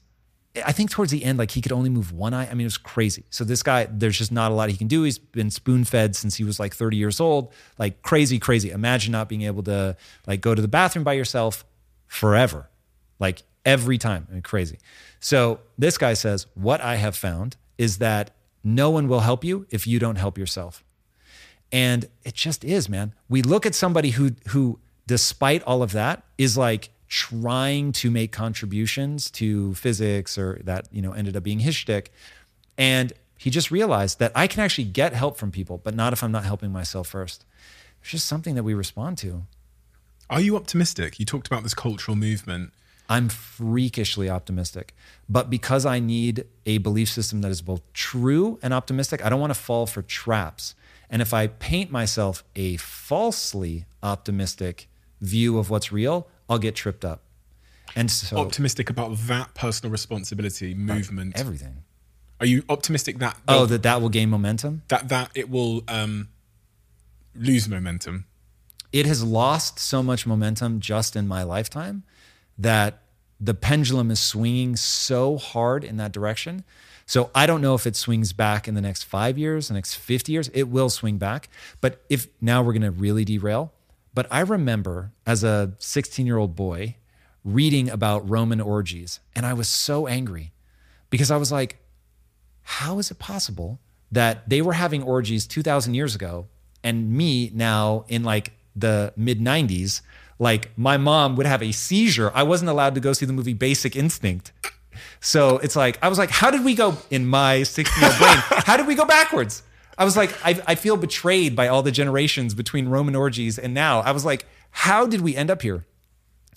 I 0.65 0.73
think 0.73 0.89
towards 0.89 1.11
the 1.11 1.23
end, 1.23 1.39
like 1.39 1.51
he 1.51 1.61
could 1.61 1.71
only 1.71 1.89
move 1.89 2.11
one 2.11 2.33
eye. 2.33 2.49
I 2.49 2.53
mean, 2.53 2.61
it 2.61 2.65
was 2.65 2.77
crazy. 2.77 3.23
So 3.29 3.45
this 3.45 3.63
guy, 3.63 3.87
there's 3.89 4.17
just 4.17 4.31
not 4.31 4.51
a 4.51 4.53
lot 4.53 4.69
he 4.69 4.75
can 4.75 4.87
do. 4.87 5.03
He's 5.03 5.17
been 5.17 5.49
spoon 5.49 5.85
fed 5.85 6.15
since 6.15 6.35
he 6.35 6.43
was 6.43 6.59
like 6.59 6.73
30 6.73 6.97
years 6.97 7.21
old. 7.21 7.53
Like 7.77 8.01
crazy, 8.01 8.37
crazy. 8.37 8.69
Imagine 8.71 9.13
not 9.13 9.29
being 9.29 9.43
able 9.43 9.63
to 9.63 9.95
like 10.27 10.41
go 10.41 10.53
to 10.53 10.61
the 10.61 10.67
bathroom 10.67 11.05
by 11.05 11.13
yourself 11.13 11.63
forever, 12.11 12.69
like 13.19 13.43
every 13.65 13.97
time. 13.97 14.27
I 14.29 14.33
mean, 14.33 14.41
crazy. 14.41 14.79
So 15.21 15.61
this 15.77 15.97
guy 15.97 16.13
says, 16.13 16.45
what 16.55 16.81
I 16.81 16.95
have 16.97 17.15
found 17.15 17.55
is 17.77 17.99
that 17.99 18.31
no 18.65 18.89
one 18.89 19.07
will 19.07 19.21
help 19.21 19.45
you 19.45 19.65
if 19.69 19.87
you 19.87 19.97
don't 19.97 20.17
help 20.17 20.37
yourself. 20.37 20.83
And 21.71 22.09
it 22.25 22.33
just 22.33 22.65
is, 22.65 22.89
man. 22.89 23.15
We 23.29 23.41
look 23.41 23.65
at 23.65 23.73
somebody 23.73 24.09
who 24.09 24.31
who 24.49 24.79
despite 25.07 25.63
all 25.63 25.81
of 25.81 25.93
that 25.93 26.23
is 26.37 26.57
like 26.57 26.89
trying 27.07 27.93
to 27.93 28.11
make 28.11 28.33
contributions 28.33 29.31
to 29.31 29.73
physics 29.75 30.37
or 30.37 30.59
that, 30.65 30.89
you 30.91 31.01
know, 31.01 31.13
ended 31.13 31.37
up 31.37 31.43
being 31.43 31.59
his 31.59 31.75
shtick. 31.75 32.11
And 32.77 33.13
he 33.37 33.49
just 33.49 33.71
realized 33.71 34.19
that 34.19 34.33
I 34.35 34.47
can 34.47 34.59
actually 34.59 34.83
get 34.83 35.13
help 35.13 35.37
from 35.37 35.49
people, 35.49 35.77
but 35.77 35.95
not 35.95 36.11
if 36.11 36.23
I'm 36.23 36.31
not 36.33 36.43
helping 36.43 36.73
myself 36.73 37.07
first. 37.07 37.45
It's 38.01 38.11
just 38.11 38.27
something 38.27 38.55
that 38.55 38.63
we 38.63 38.73
respond 38.73 39.17
to. 39.19 39.43
Are 40.31 40.39
you 40.39 40.55
optimistic? 40.55 41.19
You 41.19 41.25
talked 41.25 41.45
about 41.47 41.63
this 41.63 41.73
cultural 41.73 42.15
movement. 42.15 42.71
I'm 43.09 43.27
freakishly 43.27 44.29
optimistic. 44.29 44.95
But 45.27 45.49
because 45.49 45.85
I 45.85 45.99
need 45.99 46.45
a 46.65 46.77
belief 46.77 47.09
system 47.09 47.41
that 47.41 47.51
is 47.51 47.61
both 47.61 47.81
true 47.91 48.57
and 48.63 48.73
optimistic, 48.73 49.23
I 49.25 49.29
don't 49.29 49.41
want 49.41 49.53
to 49.53 49.59
fall 49.59 49.85
for 49.85 50.01
traps. 50.01 50.73
And 51.09 51.21
if 51.21 51.33
I 51.33 51.47
paint 51.47 51.91
myself 51.91 52.45
a 52.55 52.77
falsely 52.77 53.85
optimistic 54.01 54.87
view 55.19 55.59
of 55.59 55.69
what's 55.69 55.91
real, 55.91 56.29
I'll 56.49 56.59
get 56.59 56.75
tripped 56.75 57.03
up. 57.03 57.23
And 57.93 58.09
so 58.09 58.37
optimistic 58.37 58.89
about 58.89 59.17
that 59.27 59.53
personal 59.53 59.91
responsibility 59.91 60.73
movement. 60.73 61.37
Everything. 61.37 61.83
Are 62.39 62.45
you 62.45 62.63
optimistic 62.69 63.19
that 63.19 63.37
Oh, 63.49 63.65
that 63.65 63.83
that 63.83 64.01
will 64.01 64.09
gain 64.09 64.29
momentum? 64.29 64.83
That 64.87 65.09
that 65.09 65.31
it 65.35 65.49
will 65.49 65.83
um, 65.89 66.29
lose 67.35 67.67
momentum. 67.67 68.27
It 68.91 69.05
has 69.05 69.23
lost 69.23 69.79
so 69.79 70.03
much 70.03 70.27
momentum 70.27 70.79
just 70.79 71.15
in 71.15 71.27
my 71.27 71.43
lifetime 71.43 72.03
that 72.57 72.99
the 73.39 73.53
pendulum 73.53 74.11
is 74.11 74.19
swinging 74.19 74.75
so 74.75 75.37
hard 75.37 75.83
in 75.83 75.97
that 75.97 76.11
direction 76.11 76.63
so 77.11 77.29
I 77.35 77.45
don't 77.45 77.59
know 77.59 77.75
if 77.75 77.85
it 77.85 77.97
swings 77.97 78.31
back 78.31 78.69
in 78.69 78.73
the 78.73 78.79
next 78.79 79.03
five 79.03 79.37
years, 79.37 79.67
the 79.67 79.73
next 79.73 79.95
50 79.95 80.31
years. 80.31 80.49
It 80.53 80.69
will 80.69 80.89
swing 80.89 81.17
back. 81.17 81.49
But 81.81 82.05
if 82.07 82.27
now 82.39 82.63
we're 82.63 82.71
going 82.71 82.83
to 82.83 82.91
really 82.91 83.25
derail. 83.25 83.73
But 84.13 84.27
I 84.31 84.39
remember 84.39 85.11
as 85.25 85.43
a 85.43 85.73
16 85.79 86.25
year 86.25 86.37
old 86.37 86.55
boy 86.55 86.95
reading 87.43 87.89
about 87.89 88.29
Roman 88.29 88.61
orgies, 88.61 89.19
and 89.35 89.45
I 89.45 89.51
was 89.51 89.67
so 89.67 90.07
angry 90.07 90.53
because 91.09 91.31
I 91.31 91.35
was 91.35 91.51
like, 91.51 91.79
how 92.61 92.97
is 92.97 93.11
it 93.11 93.19
possible 93.19 93.81
that 94.09 94.47
they 94.49 94.61
were 94.61 94.71
having 94.71 95.03
orgies 95.03 95.45
2,000 95.45 95.93
years 95.93 96.15
ago 96.15 96.47
and 96.81 97.11
me 97.11 97.51
now 97.53 98.05
in 98.07 98.23
like 98.23 98.53
the 98.75 99.13
mid 99.15 99.39
90s? 99.39 100.01
Like 100.39 100.75
my 100.77 100.97
mom 100.97 101.35
would 101.35 101.45
have 101.45 101.61
a 101.61 101.71
seizure. 101.71 102.31
I 102.33 102.43
wasn't 102.43 102.69
allowed 102.69 102.95
to 102.95 103.01
go 103.01 103.13
see 103.13 103.25
the 103.25 103.33
movie 103.33 103.53
Basic 103.53 103.95
Instinct 103.95 104.51
so 105.19 105.57
it's 105.59 105.75
like, 105.75 105.97
I 106.01 106.07
was 106.07 106.17
like, 106.17 106.29
how 106.29 106.51
did 106.51 106.63
we 106.63 106.73
go 106.75 106.97
in 107.09 107.25
my 107.25 107.63
16 107.63 108.01
year 108.01 108.11
old 108.11 108.19
brain? 108.19 108.37
How 108.65 108.77
did 108.77 108.87
we 108.87 108.95
go 108.95 109.05
backwards? 109.05 109.63
I 109.97 110.05
was 110.05 110.17
like, 110.17 110.33
I, 110.43 110.59
I 110.65 110.75
feel 110.75 110.97
betrayed 110.97 111.55
by 111.55 111.67
all 111.67 111.83
the 111.83 111.91
generations 111.91 112.53
between 112.53 112.87
Roman 112.87 113.15
orgies 113.15 113.59
and 113.59 113.73
now. 113.73 113.99
I 113.99 114.11
was 114.11 114.25
like, 114.25 114.45
how 114.71 115.05
did 115.05 115.21
we 115.21 115.35
end 115.35 115.51
up 115.51 115.61
here? 115.61 115.85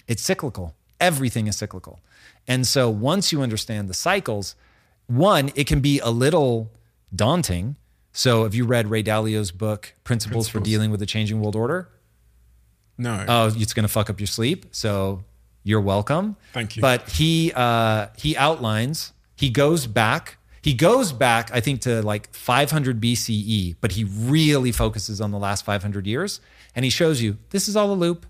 It's 0.07 0.23
cyclical. 0.23 0.75
Everything 1.01 1.47
is 1.47 1.57
cyclical. 1.57 2.01
And 2.47 2.67
so 2.67 2.89
once 2.89 3.33
you 3.33 3.43
understand 3.43 3.89
the 3.89 3.95
cycles, 3.95 4.55
one, 5.09 5.51
it 5.55 5.67
can 5.67 5.81
be 5.81 5.99
a 5.99 6.11
little 6.11 6.71
daunting. 7.15 7.77
So 8.12 8.45
have 8.45 8.55
you 8.55 8.65
read 8.65 8.89
Ray 8.89 9.03
Dalio's 9.03 9.51
book, 9.51 9.95
Principles, 10.05 10.47
Principles. 10.47 10.49
for 10.49 10.61
Dealing 10.61 10.91
with 10.91 11.01
the 11.01 11.07
Changing 11.07 11.41
World 11.41 11.57
Order? 11.57 11.89
No. 12.97 13.24
Oh, 13.26 13.53
it's 13.55 13.74
going 13.74 13.84
to 13.84 13.92
fuck 13.92 14.09
up 14.11 14.20
your 14.20 14.26
sleep. 14.26 14.66
So 14.72 15.24
you're 15.62 15.80
welcome. 15.80 16.36
Thank 16.53 16.76
you. 16.76 16.82
But 16.82 17.09
he 17.11 17.53
uh, 17.55 18.09
he 18.16 18.36
outlines. 18.36 19.12
He 19.36 19.51
goes 19.51 19.86
back 19.86 20.38
He 20.62 20.72
goes 20.74 21.12
back, 21.12 21.51
I 21.53 21.61
think, 21.61 21.82
to 21.82 22.01
like 22.03 22.32
500 22.34 23.01
BCE, 23.01 23.76
but 23.82 23.92
he 23.92 24.05
really 24.05 24.72
focuses 24.72 25.20
on 25.20 25.30
the 25.30 25.38
last 25.38 25.64
500 25.64 26.07
years. 26.07 26.40
And 26.74 26.84
he 26.84 26.90
shows 26.90 27.20
you 27.20 27.36
this 27.51 27.68
is 27.68 27.76
all 27.76 27.92
a 27.92 27.95
loop 27.95 28.24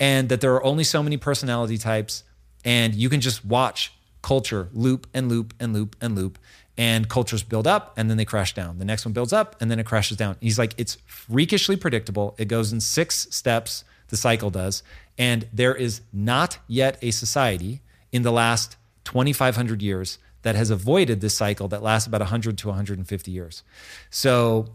and 0.00 0.28
that 0.28 0.40
there 0.40 0.52
are 0.54 0.64
only 0.64 0.82
so 0.84 1.02
many 1.02 1.16
personality 1.16 1.78
types. 1.78 2.24
And 2.64 2.94
you 2.94 3.08
can 3.08 3.20
just 3.20 3.44
watch 3.44 3.92
culture 4.22 4.68
loop 4.72 5.06
and 5.14 5.28
loop 5.28 5.54
and 5.60 5.72
loop 5.72 5.94
and 6.00 6.16
loop. 6.16 6.38
And 6.76 7.08
cultures 7.08 7.42
build 7.44 7.66
up 7.66 7.94
and 7.96 8.10
then 8.10 8.16
they 8.16 8.24
crash 8.26 8.52
down. 8.52 8.78
The 8.78 8.84
next 8.84 9.04
one 9.06 9.12
builds 9.12 9.32
up 9.32 9.56
and 9.60 9.70
then 9.70 9.78
it 9.78 9.86
crashes 9.86 10.16
down. 10.16 10.36
He's 10.40 10.58
like, 10.58 10.74
it's 10.76 10.98
freakishly 11.06 11.76
predictable. 11.76 12.34
It 12.36 12.48
goes 12.48 12.72
in 12.72 12.80
six 12.80 13.28
steps, 13.30 13.84
the 14.08 14.16
cycle 14.16 14.50
does. 14.50 14.82
And 15.18 15.48
there 15.52 15.74
is 15.74 16.02
not 16.12 16.58
yet 16.68 16.98
a 17.02 17.10
society 17.10 17.80
in 18.12 18.22
the 18.22 18.32
last 18.32 18.76
2,500 19.04 19.82
years 19.82 20.18
that 20.42 20.54
has 20.54 20.70
avoided 20.70 21.20
this 21.20 21.34
cycle 21.34 21.68
that 21.68 21.82
lasts 21.82 22.06
about 22.06 22.20
100 22.20 22.58
to 22.58 22.68
150 22.68 23.30
years. 23.30 23.62
So 24.10 24.74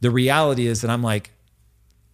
the 0.00 0.10
reality 0.10 0.66
is 0.66 0.82
that 0.82 0.90
I'm 0.90 1.02
like, 1.02 1.32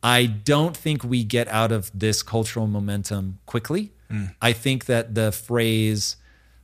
I 0.03 0.27
don't 0.27 0.77
think 0.77 1.03
we 1.03 1.25
get 1.25 1.49
out 1.49 1.73
of 1.73 1.91
this 1.99 2.23
cultural 2.23 2.67
momentum 2.67 3.39
quickly. 3.47 3.93
Hmm. 4.11 4.27
I 4.41 4.53
think 4.53 4.85
that 4.87 5.15
the 5.15 5.33
phrase 5.33 6.17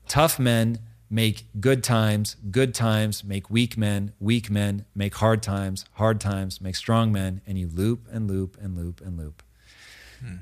tough 0.09 0.39
men 0.39 0.79
make 1.09 1.47
good 1.59 1.83
times, 1.83 2.37
good 2.51 2.75
times 2.75 3.25
make 3.25 3.51
weak 3.51 3.77
men, 3.77 4.13
weak 4.21 4.51
men 4.51 4.85
make 4.95 5.15
hard 5.17 5.43
times, 5.43 5.85
hard 5.95 6.21
times 6.21 6.61
make 6.61 6.77
strong 6.77 7.11
men, 7.13 7.41
and 7.47 7.59
you 7.59 7.69
loop 7.69 8.07
and 8.13 8.31
loop 8.31 8.57
and 8.61 8.77
loop 8.77 9.01
and 9.01 9.19
loop. 9.19 9.43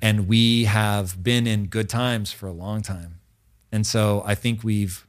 And 0.02 0.26
we 0.28 0.64
have 0.64 1.22
been 1.22 1.46
in 1.46 1.66
good 1.66 1.88
times 1.88 2.32
for 2.32 2.46
a 2.46 2.52
long 2.52 2.82
time. 2.82 3.20
And 3.70 3.86
so 3.86 4.22
I 4.26 4.34
think 4.34 4.64
we've, 4.64 5.06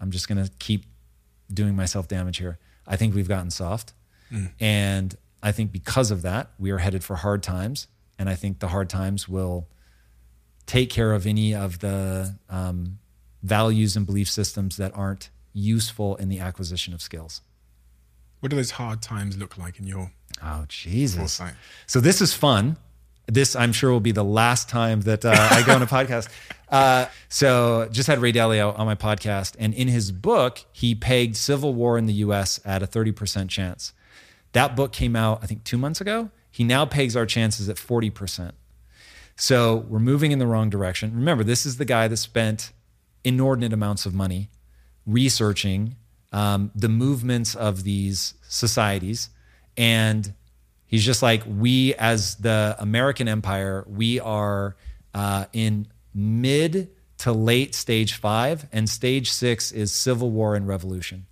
I'm 0.00 0.10
just 0.10 0.28
going 0.28 0.42
to 0.44 0.50
keep 0.58 0.84
doing 1.52 1.76
myself 1.76 2.08
damage 2.08 2.38
here. 2.38 2.58
I 2.86 2.96
think 2.96 3.14
we've 3.14 3.28
gotten 3.28 3.50
soft. 3.50 3.92
And 4.60 5.14
I 5.42 5.52
think 5.52 5.70
because 5.72 6.10
of 6.10 6.22
that, 6.22 6.50
we 6.58 6.70
are 6.72 6.78
headed 6.78 7.04
for 7.04 7.16
hard 7.16 7.42
times. 7.42 7.86
And 8.18 8.28
I 8.28 8.34
think 8.34 8.58
the 8.58 8.68
hard 8.68 8.88
times 8.88 9.28
will 9.28 9.68
take 10.66 10.90
care 10.90 11.12
of 11.12 11.26
any 11.26 11.54
of 11.54 11.78
the 11.78 12.34
um, 12.50 12.98
values 13.42 13.96
and 13.96 14.04
belief 14.04 14.28
systems 14.28 14.76
that 14.78 14.90
aren't 14.96 15.30
useful 15.52 16.16
in 16.16 16.28
the 16.28 16.40
acquisition 16.40 16.92
of 16.92 17.00
skills. 17.00 17.40
What 18.40 18.50
do 18.50 18.56
those 18.56 18.72
hard 18.72 19.00
times 19.00 19.36
look 19.36 19.56
like 19.56 19.78
in 19.78 19.86
your 19.86 20.10
Oh, 20.42 20.64
Jesus. 20.68 21.18
foresight? 21.18 21.54
So 21.86 22.00
this 22.00 22.20
is 22.20 22.34
fun. 22.34 22.76
This, 23.26 23.56
I'm 23.56 23.72
sure, 23.72 23.90
will 23.90 24.00
be 24.00 24.12
the 24.12 24.24
last 24.24 24.68
time 24.68 25.00
that 25.02 25.24
uh, 25.24 25.34
I 25.50 25.62
go 25.64 25.74
on 25.74 25.82
a 25.82 25.86
podcast. 25.98 26.28
Uh, 26.68 27.06
so 27.28 27.88
just 27.90 28.06
had 28.06 28.20
Ray 28.20 28.32
Dalio 28.32 28.76
on 28.78 28.86
my 28.86 28.94
podcast, 28.94 29.56
and 29.58 29.74
in 29.74 29.88
his 29.88 30.12
book, 30.12 30.64
he 30.72 30.94
pegged 30.94 31.36
civil 31.36 31.74
war 31.74 31.98
in 31.98 32.06
the 32.06 32.12
U.S. 32.14 32.60
at 32.64 32.82
a 32.82 32.86
30% 32.86 33.48
chance. 33.48 33.92
That 34.52 34.74
book 34.76 34.92
came 34.92 35.16
out, 35.16 35.40
I 35.42 35.46
think, 35.46 35.64
two 35.64 35.78
months 35.78 36.00
ago. 36.00 36.30
He 36.50 36.64
now 36.64 36.86
pegs 36.86 37.16
our 37.16 37.26
chances 37.26 37.68
at 37.68 37.76
40%. 37.76 38.52
So 39.36 39.84
we're 39.88 39.98
moving 39.98 40.32
in 40.32 40.38
the 40.38 40.46
wrong 40.46 40.70
direction. 40.70 41.14
Remember, 41.14 41.44
this 41.44 41.66
is 41.66 41.76
the 41.76 41.84
guy 41.84 42.08
that 42.08 42.16
spent 42.16 42.72
inordinate 43.22 43.72
amounts 43.72 44.06
of 44.06 44.14
money 44.14 44.48
researching 45.04 45.96
um, 46.32 46.70
the 46.74 46.88
movements 46.88 47.54
of 47.54 47.84
these 47.84 48.34
societies. 48.48 49.30
And 49.76 50.32
he's 50.86 51.04
just 51.04 51.22
like, 51.22 51.42
we 51.46 51.94
as 51.94 52.36
the 52.36 52.76
American 52.78 53.28
empire, 53.28 53.84
we 53.88 54.20
are 54.20 54.76
uh, 55.14 55.46
in 55.52 55.88
mid 56.14 56.90
to 57.18 57.32
late 57.32 57.74
stage 57.74 58.14
five, 58.14 58.66
and 58.72 58.88
stage 58.88 59.30
six 59.30 59.72
is 59.72 59.92
civil 59.92 60.30
war 60.30 60.54
and 60.54 60.68
revolution. 60.68 61.26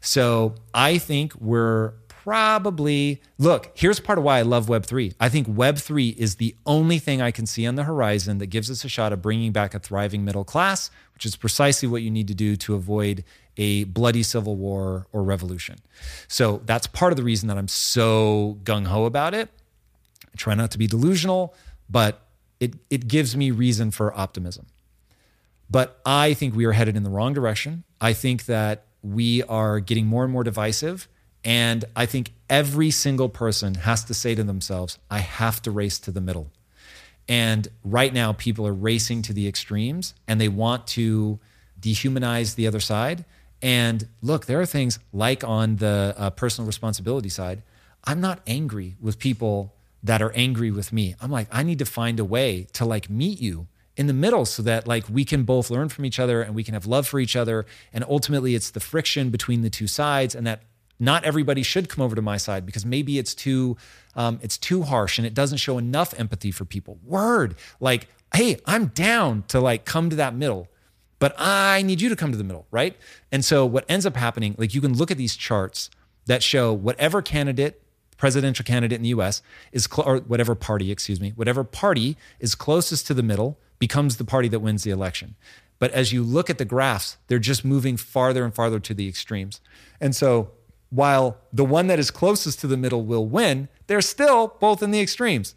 So 0.00 0.54
I 0.72 0.98
think 0.98 1.34
we're 1.34 1.92
probably 2.08 3.20
look, 3.38 3.70
here's 3.74 3.98
part 3.98 4.18
of 4.18 4.24
why 4.24 4.38
I 4.38 4.42
love 4.42 4.66
Web3. 4.66 5.14
I 5.18 5.28
think 5.28 5.48
Web3 5.48 6.16
is 6.16 6.36
the 6.36 6.54
only 6.66 6.98
thing 6.98 7.22
I 7.22 7.30
can 7.30 7.46
see 7.46 7.66
on 7.66 7.76
the 7.76 7.84
horizon 7.84 8.38
that 8.38 8.46
gives 8.46 8.70
us 8.70 8.84
a 8.84 8.88
shot 8.88 9.12
of 9.12 9.22
bringing 9.22 9.52
back 9.52 9.74
a 9.74 9.78
thriving 9.78 10.24
middle 10.24 10.44
class, 10.44 10.90
which 11.14 11.24
is 11.24 11.34
precisely 11.36 11.88
what 11.88 12.02
you 12.02 12.10
need 12.10 12.28
to 12.28 12.34
do 12.34 12.56
to 12.56 12.74
avoid 12.74 13.24
a 13.56 13.84
bloody 13.84 14.22
civil 14.22 14.56
war 14.56 15.06
or 15.12 15.22
revolution. 15.22 15.78
So 16.28 16.62
that's 16.64 16.86
part 16.86 17.12
of 17.12 17.16
the 17.16 17.22
reason 17.22 17.48
that 17.48 17.58
I'm 17.58 17.68
so 17.68 18.58
gung 18.64 18.86
ho 18.86 19.04
about 19.04 19.34
it. 19.34 19.48
I 20.26 20.36
try 20.36 20.54
not 20.54 20.70
to 20.72 20.78
be 20.78 20.86
delusional, 20.86 21.54
but 21.88 22.26
it, 22.60 22.74
it 22.88 23.08
gives 23.08 23.36
me 23.36 23.50
reason 23.50 23.90
for 23.90 24.16
optimism. 24.16 24.66
But 25.70 26.00
I 26.04 26.34
think 26.34 26.54
we 26.54 26.64
are 26.64 26.72
headed 26.72 26.96
in 26.96 27.02
the 27.02 27.10
wrong 27.10 27.32
direction. 27.32 27.84
I 28.00 28.12
think 28.12 28.46
that 28.46 28.86
we 29.02 29.42
are 29.44 29.80
getting 29.80 30.06
more 30.06 30.24
and 30.24 30.32
more 30.32 30.44
divisive. 30.44 31.08
And 31.44 31.84
I 31.96 32.06
think 32.06 32.32
every 32.48 32.90
single 32.90 33.28
person 33.28 33.74
has 33.74 34.04
to 34.04 34.14
say 34.14 34.34
to 34.34 34.42
themselves, 34.42 34.98
I 35.10 35.20
have 35.20 35.62
to 35.62 35.70
race 35.70 35.98
to 36.00 36.10
the 36.10 36.20
middle. 36.20 36.50
And 37.28 37.68
right 37.84 38.12
now, 38.12 38.32
people 38.32 38.66
are 38.66 38.74
racing 38.74 39.22
to 39.22 39.32
the 39.32 39.46
extremes 39.46 40.14
and 40.26 40.40
they 40.40 40.48
want 40.48 40.86
to 40.88 41.38
dehumanize 41.80 42.56
the 42.56 42.66
other 42.66 42.80
side. 42.80 43.24
And 43.62 44.08
look, 44.22 44.46
there 44.46 44.60
are 44.60 44.66
things 44.66 44.98
like 45.12 45.44
on 45.44 45.76
the 45.76 46.14
uh, 46.16 46.30
personal 46.30 46.66
responsibility 46.66 47.28
side, 47.28 47.62
I'm 48.04 48.20
not 48.20 48.40
angry 48.46 48.96
with 49.00 49.18
people 49.18 49.74
that 50.02 50.22
are 50.22 50.32
angry 50.32 50.70
with 50.70 50.92
me. 50.92 51.14
I'm 51.20 51.30
like, 51.30 51.48
I 51.52 51.62
need 51.62 51.78
to 51.80 51.84
find 51.84 52.18
a 52.18 52.24
way 52.24 52.66
to 52.72 52.84
like 52.84 53.10
meet 53.10 53.40
you 53.40 53.66
in 53.96 54.06
the 54.06 54.14
middle 54.14 54.46
so 54.46 54.62
that 54.62 54.86
like 54.86 55.04
we 55.10 55.26
can 55.26 55.42
both 55.42 55.68
learn 55.68 55.90
from 55.90 56.06
each 56.06 56.18
other 56.18 56.40
and 56.40 56.54
we 56.54 56.64
can 56.64 56.72
have 56.72 56.86
love 56.86 57.06
for 57.06 57.20
each 57.20 57.36
other. 57.36 57.66
And 57.92 58.04
ultimately, 58.08 58.54
it's 58.54 58.70
the 58.70 58.80
friction 58.80 59.28
between 59.28 59.60
the 59.60 59.68
two 59.68 59.86
sides 59.86 60.34
and 60.34 60.46
that 60.46 60.62
not 61.00 61.24
everybody 61.24 61.62
should 61.62 61.88
come 61.88 62.04
over 62.04 62.14
to 62.14 62.22
my 62.22 62.36
side 62.36 62.66
because 62.66 62.84
maybe 62.84 63.18
it's 63.18 63.34
too 63.34 63.76
um, 64.14 64.38
it's 64.42 64.58
too 64.58 64.82
harsh 64.82 65.18
and 65.18 65.26
it 65.26 65.34
doesn't 65.34 65.58
show 65.58 65.78
enough 65.78 66.12
empathy 66.18 66.50
for 66.50 66.64
people 66.64 66.98
word 67.04 67.56
like 67.80 68.06
hey 68.34 68.58
i'm 68.66 68.86
down 68.86 69.42
to 69.48 69.58
like 69.58 69.84
come 69.84 70.10
to 70.10 70.16
that 70.16 70.34
middle 70.34 70.68
but 71.20 71.32
i 71.38 71.80
need 71.82 72.00
you 72.00 72.08
to 72.08 72.16
come 72.16 72.32
to 72.32 72.38
the 72.38 72.42
middle 72.42 72.66
right? 72.72 72.96
And 73.30 73.44
so 73.44 73.64
what 73.64 73.84
ends 73.88 74.04
up 74.04 74.16
happening 74.16 74.56
like 74.58 74.74
you 74.74 74.80
can 74.80 74.96
look 74.96 75.12
at 75.12 75.16
these 75.16 75.36
charts 75.36 75.88
that 76.26 76.42
show 76.42 76.72
whatever 76.72 77.22
candidate 77.22 77.80
presidential 78.16 78.64
candidate 78.64 78.96
in 78.96 79.02
the 79.02 79.10
us 79.10 79.40
is 79.72 79.88
cl- 79.90 80.06
or 80.06 80.18
whatever 80.18 80.56
party 80.56 80.90
excuse 80.90 81.20
me 81.20 81.32
whatever 81.36 81.62
party 81.62 82.16
is 82.40 82.56
closest 82.56 83.06
to 83.06 83.14
the 83.14 83.22
middle 83.22 83.56
becomes 83.78 84.16
the 84.16 84.24
party 84.24 84.48
that 84.48 84.60
wins 84.60 84.82
the 84.82 84.90
election. 84.90 85.36
But 85.78 85.92
as 85.92 86.12
you 86.12 86.22
look 86.22 86.50
at 86.50 86.58
the 86.58 86.64
graphs 86.64 87.16
they're 87.28 87.38
just 87.38 87.64
moving 87.64 87.96
farther 87.96 88.44
and 88.44 88.54
farther 88.54 88.80
to 88.80 88.94
the 88.94 89.08
extremes. 89.08 89.60
And 90.00 90.14
so 90.16 90.50
while 90.90 91.38
the 91.52 91.64
one 91.64 91.86
that 91.86 91.98
is 91.98 92.10
closest 92.10 92.60
to 92.60 92.66
the 92.66 92.76
middle 92.76 93.04
will 93.04 93.26
win, 93.26 93.68
they're 93.86 94.00
still 94.00 94.56
both 94.60 94.82
in 94.82 94.90
the 94.90 95.00
extremes. 95.00 95.54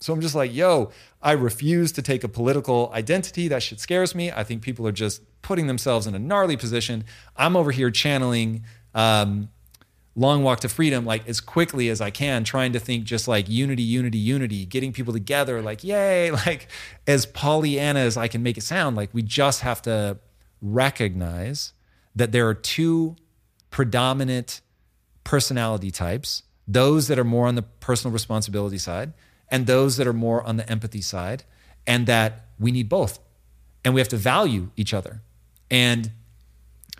So 0.00 0.12
I'm 0.12 0.20
just 0.20 0.34
like, 0.34 0.54
yo, 0.54 0.90
I 1.22 1.32
refuse 1.32 1.92
to 1.92 2.02
take 2.02 2.22
a 2.24 2.28
political 2.28 2.90
identity. 2.94 3.48
That 3.48 3.62
shit 3.62 3.80
scares 3.80 4.14
me. 4.14 4.30
I 4.30 4.44
think 4.44 4.62
people 4.62 4.86
are 4.86 4.92
just 4.92 5.22
putting 5.42 5.66
themselves 5.66 6.06
in 6.06 6.14
a 6.14 6.18
gnarly 6.18 6.56
position. 6.56 7.04
I'm 7.36 7.56
over 7.56 7.70
here 7.70 7.90
channeling 7.90 8.64
um, 8.94 9.48
Long 10.14 10.42
Walk 10.42 10.60
to 10.60 10.68
Freedom 10.68 11.04
like 11.04 11.26
as 11.28 11.40
quickly 11.40 11.88
as 11.88 12.00
I 12.00 12.10
can, 12.10 12.44
trying 12.44 12.72
to 12.72 12.78
think 12.78 13.04
just 13.04 13.26
like 13.26 13.48
unity, 13.48 13.82
unity, 13.82 14.18
unity, 14.18 14.66
getting 14.66 14.92
people 14.92 15.12
together, 15.12 15.62
like, 15.62 15.82
yay, 15.82 16.30
like 16.46 16.68
as 17.06 17.26
Pollyanna 17.26 18.00
as 18.00 18.16
I 18.16 18.28
can 18.28 18.42
make 18.42 18.58
it 18.58 18.62
sound. 18.62 18.96
Like 18.96 19.10
we 19.12 19.22
just 19.22 19.60
have 19.62 19.82
to 19.82 20.18
recognize 20.60 21.72
that 22.14 22.32
there 22.32 22.48
are 22.48 22.54
two 22.54 23.16
predominant 23.70 24.60
personality 25.24 25.90
types 25.90 26.44
those 26.68 27.08
that 27.08 27.18
are 27.18 27.24
more 27.24 27.46
on 27.46 27.54
the 27.54 27.62
personal 27.62 28.12
responsibility 28.12 28.78
side 28.78 29.12
and 29.50 29.66
those 29.66 29.96
that 29.96 30.06
are 30.06 30.12
more 30.12 30.42
on 30.44 30.56
the 30.56 30.68
empathy 30.70 31.00
side 31.00 31.44
and 31.86 32.06
that 32.06 32.46
we 32.58 32.72
need 32.72 32.88
both 32.88 33.18
and 33.84 33.94
we 33.94 34.00
have 34.00 34.08
to 34.08 34.16
value 34.16 34.70
each 34.76 34.92
other 34.92 35.22
and 35.70 36.10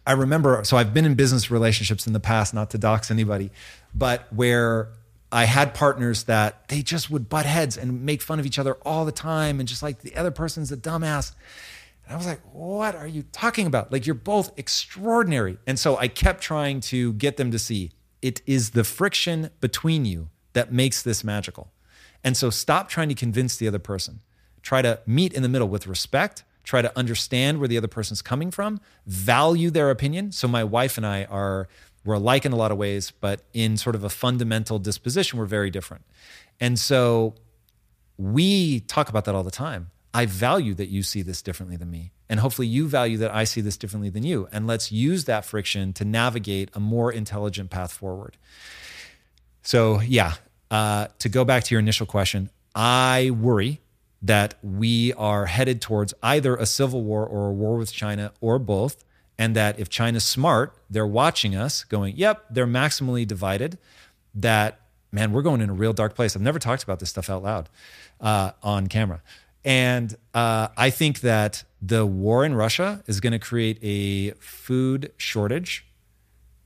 i 0.06 0.12
remember 0.12 0.62
so 0.64 0.76
i've 0.76 0.94
been 0.94 1.04
in 1.04 1.14
business 1.14 1.50
relationships 1.50 2.06
in 2.06 2.12
the 2.12 2.20
past 2.20 2.54
not 2.54 2.70
to 2.70 2.78
dox 2.78 3.10
anybody 3.10 3.50
but 3.94 4.32
where 4.32 4.88
i 5.32 5.44
had 5.44 5.74
partners 5.74 6.24
that 6.24 6.68
they 6.68 6.82
just 6.82 7.10
would 7.10 7.28
butt 7.28 7.46
heads 7.46 7.76
and 7.76 8.04
make 8.04 8.22
fun 8.22 8.38
of 8.38 8.46
each 8.46 8.58
other 8.58 8.74
all 8.82 9.04
the 9.04 9.12
time 9.12 9.60
and 9.60 9.68
just 9.68 9.82
like 9.82 10.00
the 10.00 10.14
other 10.16 10.30
person's 10.30 10.70
a 10.70 10.76
dumbass 10.76 11.34
and 12.06 12.14
I 12.14 12.18
was 12.18 12.26
like, 12.26 12.40
what 12.52 12.94
are 12.94 13.06
you 13.06 13.24
talking 13.32 13.66
about? 13.66 13.90
Like, 13.90 14.06
you're 14.06 14.14
both 14.14 14.56
extraordinary. 14.56 15.58
And 15.66 15.76
so 15.76 15.96
I 15.96 16.06
kept 16.06 16.40
trying 16.40 16.78
to 16.82 17.12
get 17.14 17.36
them 17.36 17.50
to 17.50 17.58
see 17.58 17.90
it 18.22 18.42
is 18.46 18.70
the 18.70 18.84
friction 18.84 19.50
between 19.60 20.04
you 20.04 20.28
that 20.52 20.72
makes 20.72 21.02
this 21.02 21.22
magical. 21.22 21.70
And 22.26 22.36
so 22.36 22.50
stop 22.50 22.88
trying 22.88 23.08
to 23.08 23.14
convince 23.14 23.56
the 23.56 23.68
other 23.68 23.78
person. 23.78 24.20
Try 24.60 24.82
to 24.82 25.00
meet 25.06 25.32
in 25.32 25.44
the 25.44 25.48
middle 25.48 25.68
with 25.68 25.86
respect. 25.86 26.42
Try 26.64 26.82
to 26.82 26.92
understand 26.98 27.60
where 27.60 27.68
the 27.68 27.76
other 27.76 27.86
person's 27.86 28.20
coming 28.20 28.50
from, 28.50 28.80
value 29.06 29.70
their 29.70 29.90
opinion. 29.90 30.32
So 30.32 30.48
my 30.48 30.64
wife 30.64 30.96
and 30.96 31.06
I 31.06 31.22
are 31.26 31.68
we're 32.04 32.14
alike 32.14 32.44
in 32.44 32.50
a 32.52 32.56
lot 32.56 32.72
of 32.72 32.78
ways, 32.78 33.12
but 33.12 33.42
in 33.52 33.76
sort 33.76 33.94
of 33.94 34.02
a 34.02 34.08
fundamental 34.08 34.80
disposition, 34.80 35.38
we're 35.38 35.46
very 35.46 35.70
different. 35.70 36.04
And 36.58 36.78
so 36.80 37.34
we 38.18 38.80
talk 38.80 39.08
about 39.08 39.24
that 39.26 39.36
all 39.36 39.44
the 39.44 39.50
time. 39.52 39.92
I 40.12 40.26
value 40.26 40.74
that 40.74 40.88
you 40.88 41.04
see 41.04 41.22
this 41.22 41.42
differently 41.42 41.76
than 41.76 41.92
me. 41.92 42.10
And 42.28 42.40
hopefully 42.40 42.66
you 42.66 42.88
value 42.88 43.18
that 43.18 43.32
I 43.32 43.44
see 43.44 43.60
this 43.60 43.76
differently 43.76 44.10
than 44.10 44.24
you. 44.24 44.48
And 44.50 44.66
let's 44.66 44.90
use 44.90 45.26
that 45.26 45.44
friction 45.44 45.92
to 45.92 46.04
navigate 46.04 46.70
a 46.74 46.80
more 46.80 47.12
intelligent 47.12 47.70
path 47.70 47.92
forward. 47.92 48.36
So, 49.62 50.00
yeah, 50.00 50.34
uh, 50.76 51.08
to 51.18 51.28
go 51.30 51.42
back 51.44 51.64
to 51.64 51.74
your 51.74 51.80
initial 51.80 52.06
question, 52.06 52.50
I 52.74 53.30
worry 53.30 53.80
that 54.20 54.54
we 54.62 55.12
are 55.14 55.46
headed 55.46 55.80
towards 55.80 56.12
either 56.22 56.54
a 56.56 56.66
civil 56.66 57.02
war 57.02 57.24
or 57.26 57.48
a 57.48 57.52
war 57.52 57.76
with 57.78 57.92
China 57.92 58.32
or 58.42 58.58
both. 58.58 59.02
And 59.38 59.54
that 59.56 59.78
if 59.78 59.88
China's 59.88 60.24
smart, 60.24 60.76
they're 60.90 61.06
watching 61.06 61.54
us 61.54 61.84
going, 61.84 62.14
yep, 62.16 62.44
they're 62.50 62.66
maximally 62.66 63.26
divided. 63.26 63.78
That, 64.34 64.80
man, 65.12 65.32
we're 65.32 65.42
going 65.42 65.60
in 65.62 65.70
a 65.70 65.74
real 65.74 65.94
dark 65.94 66.14
place. 66.14 66.36
I've 66.36 66.42
never 66.42 66.58
talked 66.58 66.82
about 66.82 67.00
this 67.00 67.10
stuff 67.10 67.30
out 67.30 67.42
loud 67.42 67.68
uh, 68.20 68.52
on 68.62 68.86
camera. 68.86 69.22
And 69.64 70.14
uh, 70.34 70.68
I 70.76 70.90
think 70.90 71.20
that 71.20 71.64
the 71.80 72.04
war 72.04 72.44
in 72.44 72.54
Russia 72.54 73.02
is 73.06 73.20
going 73.20 73.32
to 73.32 73.38
create 73.38 73.78
a 73.82 74.32
food 74.38 75.12
shortage. 75.16 75.86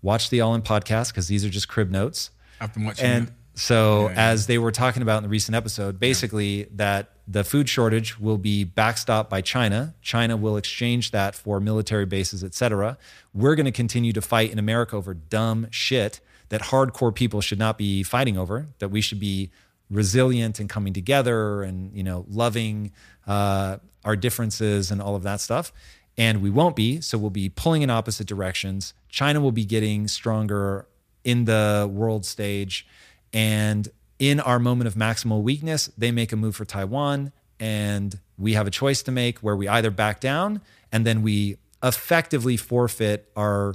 Watch 0.02 0.30
the 0.30 0.40
All 0.40 0.54
In 0.54 0.62
podcast 0.62 1.10
because 1.10 1.28
these 1.28 1.44
are 1.44 1.50
just 1.50 1.68
crib 1.68 1.90
notes. 1.90 2.30
I've 2.60 2.74
been 2.74 2.84
watching 2.84 3.06
And 3.06 3.28
it. 3.28 3.34
So, 3.60 4.08
Yeah, 4.08 4.14
yeah. 4.14 4.30
as 4.32 4.46
they 4.46 4.58
were 4.58 4.72
talking 4.72 5.02
about 5.02 5.18
in 5.18 5.22
the 5.22 5.28
recent 5.28 5.54
episode, 5.54 6.00
basically 6.00 6.64
that 6.74 7.10
the 7.28 7.44
food 7.44 7.68
shortage 7.68 8.18
will 8.18 8.38
be 8.38 8.64
backstopped 8.64 9.28
by 9.28 9.40
China. 9.40 9.94
China 10.02 10.36
will 10.36 10.56
exchange 10.56 11.10
that 11.12 11.34
for 11.34 11.60
military 11.60 12.06
bases, 12.06 12.42
et 12.42 12.54
cetera. 12.54 12.98
We're 13.34 13.54
going 13.54 13.66
to 13.66 13.72
continue 13.72 14.12
to 14.14 14.20
fight 14.20 14.50
in 14.50 14.58
America 14.58 14.96
over 14.96 15.14
dumb 15.14 15.66
shit 15.70 16.20
that 16.48 16.62
hardcore 16.62 17.14
people 17.14 17.40
should 17.40 17.58
not 17.58 17.78
be 17.78 18.02
fighting 18.02 18.36
over. 18.36 18.66
That 18.80 18.88
we 18.88 19.00
should 19.00 19.20
be 19.20 19.50
resilient 19.90 20.58
and 20.60 20.68
coming 20.68 20.92
together 20.92 21.62
and 21.62 21.92
you 21.92 22.02
know 22.02 22.24
loving 22.28 22.92
uh, 23.26 23.76
our 24.04 24.16
differences 24.16 24.90
and 24.90 25.00
all 25.02 25.14
of 25.14 25.22
that 25.22 25.40
stuff. 25.40 25.72
And 26.18 26.42
we 26.42 26.50
won't 26.50 26.76
be, 26.76 27.00
so 27.00 27.16
we'll 27.16 27.30
be 27.30 27.48
pulling 27.48 27.82
in 27.82 27.90
opposite 27.90 28.26
directions. 28.26 28.94
China 29.08 29.40
will 29.40 29.52
be 29.52 29.64
getting 29.64 30.08
stronger 30.08 30.86
in 31.24 31.44
the 31.44 31.88
world 31.90 32.26
stage. 32.26 32.86
And 33.32 33.88
in 34.18 34.40
our 34.40 34.58
moment 34.58 34.88
of 34.88 34.94
maximal 34.94 35.42
weakness, 35.42 35.90
they 35.96 36.10
make 36.10 36.32
a 36.32 36.36
move 36.36 36.56
for 36.56 36.64
Taiwan. 36.64 37.32
And 37.58 38.18
we 38.38 38.54
have 38.54 38.66
a 38.66 38.70
choice 38.70 39.02
to 39.02 39.12
make 39.12 39.38
where 39.38 39.56
we 39.56 39.68
either 39.68 39.90
back 39.90 40.20
down 40.20 40.60
and 40.92 41.06
then 41.06 41.22
we 41.22 41.56
effectively 41.82 42.56
forfeit 42.56 43.30
our 43.36 43.74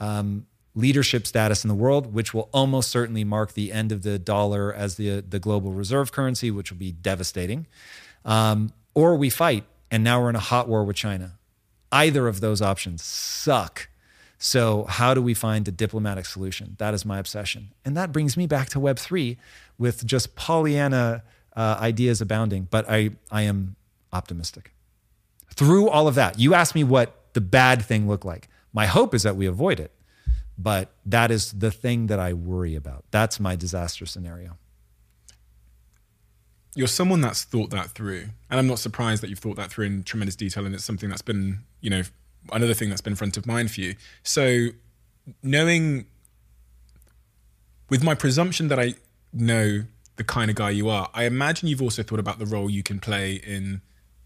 um, 0.00 0.46
leadership 0.74 1.26
status 1.26 1.64
in 1.64 1.68
the 1.68 1.74
world, 1.74 2.14
which 2.14 2.32
will 2.32 2.48
almost 2.52 2.90
certainly 2.90 3.24
mark 3.24 3.52
the 3.52 3.72
end 3.72 3.92
of 3.92 4.02
the 4.02 4.18
dollar 4.18 4.72
as 4.72 4.96
the, 4.96 5.20
the 5.20 5.38
global 5.38 5.72
reserve 5.72 6.12
currency, 6.12 6.50
which 6.50 6.70
will 6.70 6.78
be 6.78 6.92
devastating. 6.92 7.66
Um, 8.24 8.72
or 8.94 9.16
we 9.16 9.30
fight, 9.30 9.64
and 9.90 10.02
now 10.02 10.20
we're 10.20 10.30
in 10.30 10.36
a 10.36 10.40
hot 10.40 10.68
war 10.68 10.84
with 10.84 10.96
China. 10.96 11.38
Either 11.90 12.26
of 12.28 12.40
those 12.40 12.62
options 12.62 13.02
suck. 13.02 13.88
So, 14.44 14.86
how 14.88 15.14
do 15.14 15.22
we 15.22 15.34
find 15.34 15.68
a 15.68 15.70
diplomatic 15.70 16.26
solution? 16.26 16.74
That 16.78 16.94
is 16.94 17.04
my 17.04 17.20
obsession. 17.20 17.70
And 17.84 17.96
that 17.96 18.10
brings 18.10 18.36
me 18.36 18.48
back 18.48 18.70
to 18.70 18.80
Web3 18.80 19.36
with 19.78 20.04
just 20.04 20.34
Pollyanna 20.34 21.22
uh, 21.54 21.76
ideas 21.78 22.20
abounding. 22.20 22.66
But 22.68 22.84
I, 22.90 23.10
I 23.30 23.42
am 23.42 23.76
optimistic. 24.12 24.72
Through 25.54 25.88
all 25.88 26.08
of 26.08 26.16
that, 26.16 26.40
you 26.40 26.54
asked 26.54 26.74
me 26.74 26.82
what 26.82 27.32
the 27.34 27.40
bad 27.40 27.82
thing 27.82 28.08
looked 28.08 28.24
like. 28.24 28.48
My 28.72 28.86
hope 28.86 29.14
is 29.14 29.22
that 29.22 29.36
we 29.36 29.46
avoid 29.46 29.78
it. 29.78 29.92
But 30.58 30.90
that 31.06 31.30
is 31.30 31.52
the 31.52 31.70
thing 31.70 32.08
that 32.08 32.18
I 32.18 32.32
worry 32.32 32.74
about. 32.74 33.04
That's 33.12 33.38
my 33.38 33.54
disaster 33.54 34.06
scenario. 34.06 34.58
you're 36.74 36.88
someone 36.88 37.20
that's 37.20 37.44
thought 37.44 37.70
that 37.70 37.90
through 37.90 38.24
and 38.50 38.58
i'm 38.58 38.66
not 38.66 38.78
surprised 38.78 39.22
that 39.22 39.28
you've 39.28 39.38
thought 39.38 39.56
that 39.56 39.70
through 39.70 39.84
in 39.84 40.02
tremendous 40.02 40.36
detail 40.36 40.64
and 40.64 40.74
it's 40.74 40.84
something 40.84 41.10
that's 41.10 41.22
been 41.22 41.58
you 41.80 41.90
know 41.90 42.02
another 42.50 42.74
thing 42.74 42.88
that's 42.88 43.00
been 43.00 43.14
front 43.14 43.36
of 43.36 43.46
mind 43.46 43.70
for 43.70 43.80
you. 43.80 43.94
So 44.22 44.68
knowing 45.42 46.06
with 47.90 48.02
my 48.02 48.14
presumption 48.14 48.66
that 48.66 48.80
i 48.80 48.92
know 49.32 49.84
the 50.16 50.24
kind 50.24 50.50
of 50.50 50.56
guy 50.56 50.68
you 50.68 50.88
are 50.88 51.08
i 51.14 51.24
imagine 51.24 51.68
you've 51.68 51.80
also 51.80 52.02
thought 52.02 52.18
about 52.18 52.40
the 52.40 52.46
role 52.46 52.68
you 52.68 52.82
can 52.82 52.98
play 52.98 53.34
in 53.34 53.80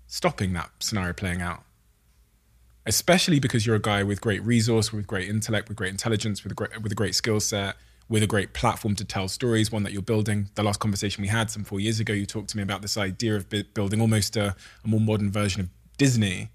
stopping 0.07 0.53
that 0.55 0.71
scenario 0.79 1.13
playing 1.13 1.43
out. 1.43 1.63
Especially 2.85 3.41
because 3.41 3.67
you're 3.67 3.77
a 3.77 3.81
guy 3.81 4.03
with 4.03 4.21
great 4.21 4.43
resource, 4.45 4.93
with 4.93 5.07
great 5.07 5.29
intellect, 5.29 5.69
with 5.69 5.77
great 5.77 5.91
intelligence, 5.91 6.45
with 6.45 6.53
a 6.53 6.55
great, 6.55 6.83
with 6.83 6.93
a 6.93 6.95
great 6.95 7.15
skill 7.17 7.41
set, 7.41 7.77
with 8.09 8.23
a 8.23 8.27
great 8.27 8.53
platform 8.53 8.95
to 8.95 9.05
tell 9.05 9.27
stories, 9.27 9.73
one 9.73 9.83
that 9.83 9.93
you're 9.93 10.03
building. 10.03 10.49
The 10.55 10.63
last 10.63 10.79
conversation 10.79 11.23
we 11.23 11.29
had 11.29 11.51
some 11.51 11.65
four 11.65 11.81
years 11.81 11.99
ago, 11.99 12.13
you 12.13 12.27
talked 12.27 12.51
to 12.51 12.57
me 12.57 12.63
about 12.63 12.83
this 12.83 12.97
idea 12.97 13.35
of 13.35 13.53
building 13.75 14.01
almost 14.01 14.37
a, 14.37 14.55
a 14.85 14.89
more 14.89 15.01
modern 15.01 15.33
version 15.33 15.63
of 15.63 15.69
Disney 15.99 16.51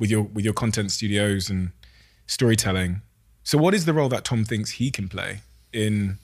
with 0.00 0.10
your 0.10 0.22
with 0.22 0.44
your 0.44 0.54
content 0.54 0.90
studios 0.90 1.48
and 1.48 1.70
storytelling. 2.26 3.02
So, 3.44 3.56
what 3.56 3.74
is 3.74 3.84
the 3.84 3.92
role 3.92 4.08
that 4.08 4.24
Tom 4.24 4.44
thinks 4.44 4.72
he 4.72 4.90
can 4.90 5.08
play 5.08 5.42
in? 5.72 6.18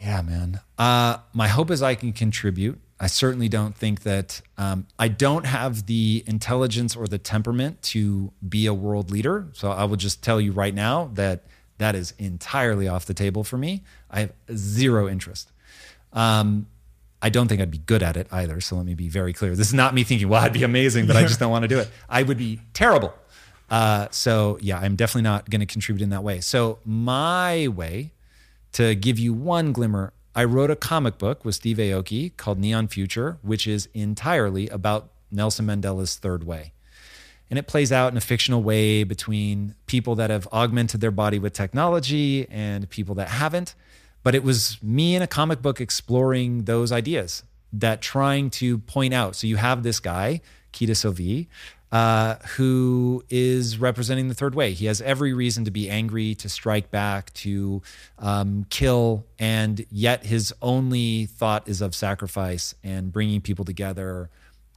Yeah, 0.00 0.22
man. 0.22 0.60
Uh, 0.76 1.18
my 1.32 1.48
hope 1.48 1.70
is 1.70 1.82
I 1.82 1.94
can 1.94 2.12
contribute. 2.12 2.80
I 3.00 3.06
certainly 3.06 3.48
don't 3.48 3.76
think 3.76 4.02
that 4.02 4.40
um, 4.56 4.86
I 4.98 5.08
don't 5.08 5.46
have 5.46 5.86
the 5.86 6.24
intelligence 6.26 6.96
or 6.96 7.06
the 7.06 7.18
temperament 7.18 7.80
to 7.82 8.32
be 8.48 8.66
a 8.66 8.74
world 8.74 9.10
leader. 9.10 9.46
So 9.52 9.70
I 9.70 9.84
will 9.84 9.96
just 9.96 10.22
tell 10.22 10.40
you 10.40 10.50
right 10.52 10.74
now 10.74 11.10
that 11.14 11.44
that 11.78 11.94
is 11.94 12.12
entirely 12.18 12.88
off 12.88 13.06
the 13.06 13.14
table 13.14 13.44
for 13.44 13.56
me. 13.56 13.82
I 14.10 14.20
have 14.20 14.32
zero 14.52 15.08
interest. 15.08 15.50
Um, 16.12 16.66
I 17.20 17.30
don't 17.30 17.48
think 17.48 17.60
I'd 17.60 17.70
be 17.70 17.78
good 17.78 18.02
at 18.02 18.16
it 18.16 18.28
either. 18.30 18.60
So 18.60 18.76
let 18.76 18.86
me 18.86 18.94
be 18.94 19.08
very 19.08 19.32
clear. 19.32 19.56
This 19.56 19.68
is 19.68 19.74
not 19.74 19.94
me 19.94 20.04
thinking, 20.04 20.28
well, 20.28 20.42
I'd 20.42 20.52
be 20.52 20.62
amazing, 20.62 21.06
but 21.06 21.16
I 21.16 21.22
just 21.22 21.40
don't 21.40 21.50
want 21.50 21.64
to 21.64 21.68
do 21.68 21.78
it. 21.78 21.90
I 22.08 22.22
would 22.22 22.38
be 22.38 22.60
terrible. 22.74 23.12
Uh, 23.70 24.08
so 24.10 24.58
yeah, 24.60 24.78
I'm 24.78 24.96
definitely 24.96 25.22
not 25.22 25.50
going 25.50 25.60
to 25.60 25.66
contribute 25.66 26.02
in 26.02 26.10
that 26.10 26.22
way. 26.22 26.40
So 26.40 26.78
my 26.84 27.68
way 27.68 28.12
to 28.72 28.94
give 28.94 29.18
you 29.18 29.32
one 29.32 29.72
glimmer, 29.72 30.12
I 30.34 30.44
wrote 30.44 30.70
a 30.70 30.76
comic 30.76 31.18
book 31.18 31.44
with 31.44 31.56
Steve 31.56 31.78
Aoki 31.78 32.36
called 32.36 32.58
Neon 32.58 32.88
Future, 32.88 33.38
which 33.42 33.66
is 33.66 33.88
entirely 33.94 34.68
about 34.68 35.10
Nelson 35.30 35.66
Mandela's 35.66 36.16
third 36.16 36.44
way. 36.44 36.72
And 37.50 37.58
it 37.58 37.66
plays 37.66 37.90
out 37.90 38.12
in 38.12 38.16
a 38.16 38.20
fictional 38.20 38.62
way 38.62 39.04
between 39.04 39.74
people 39.86 40.14
that 40.16 40.30
have 40.30 40.46
augmented 40.52 41.00
their 41.00 41.10
body 41.10 41.38
with 41.38 41.54
technology 41.54 42.46
and 42.50 42.88
people 42.90 43.14
that 43.16 43.28
haven't. 43.28 43.74
But 44.28 44.34
it 44.34 44.44
was 44.44 44.76
me 44.82 45.16
in 45.16 45.22
a 45.22 45.26
comic 45.26 45.62
book 45.62 45.80
exploring 45.80 46.64
those 46.64 46.92
ideas 46.92 47.44
that 47.72 48.02
trying 48.02 48.50
to 48.50 48.76
point 48.76 49.14
out. 49.14 49.34
So 49.34 49.46
you 49.46 49.56
have 49.56 49.82
this 49.82 50.00
guy, 50.00 50.42
Kita 50.70 50.94
Sylvie, 50.94 51.48
uh, 51.90 52.34
who 52.56 53.24
is 53.30 53.78
representing 53.78 54.28
the 54.28 54.34
third 54.34 54.54
way. 54.54 54.72
He 54.74 54.84
has 54.84 55.00
every 55.00 55.32
reason 55.32 55.64
to 55.64 55.70
be 55.70 55.88
angry, 55.88 56.34
to 56.34 56.50
strike 56.50 56.90
back, 56.90 57.32
to 57.36 57.80
um, 58.18 58.66
kill, 58.68 59.24
and 59.38 59.86
yet 59.90 60.26
his 60.26 60.52
only 60.60 61.24
thought 61.24 61.66
is 61.66 61.80
of 61.80 61.94
sacrifice 61.94 62.74
and 62.84 63.10
bringing 63.10 63.40
people 63.40 63.64
together. 63.64 64.28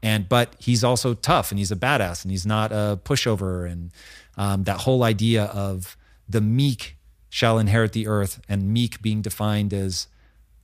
And 0.02 0.30
but 0.30 0.56
he's 0.60 0.82
also 0.82 1.14
tough, 1.14 1.52
and 1.52 1.60
he's 1.60 1.74
a 1.74 1.76
badass, 1.76 2.24
and 2.24 2.32
he's 2.32 2.46
not 2.46 2.72
a 2.72 2.98
pushover. 3.04 3.70
And 3.70 3.92
um, 4.38 4.64
that 4.64 4.78
whole 4.78 5.04
idea 5.04 5.44
of 5.44 5.98
the 6.30 6.40
meek 6.40 6.96
shall 7.32 7.58
inherit 7.58 7.94
the 7.94 8.06
earth, 8.06 8.40
and 8.48 8.72
meek 8.72 9.02
being 9.02 9.24
defined 9.24 9.74
as 9.74 10.06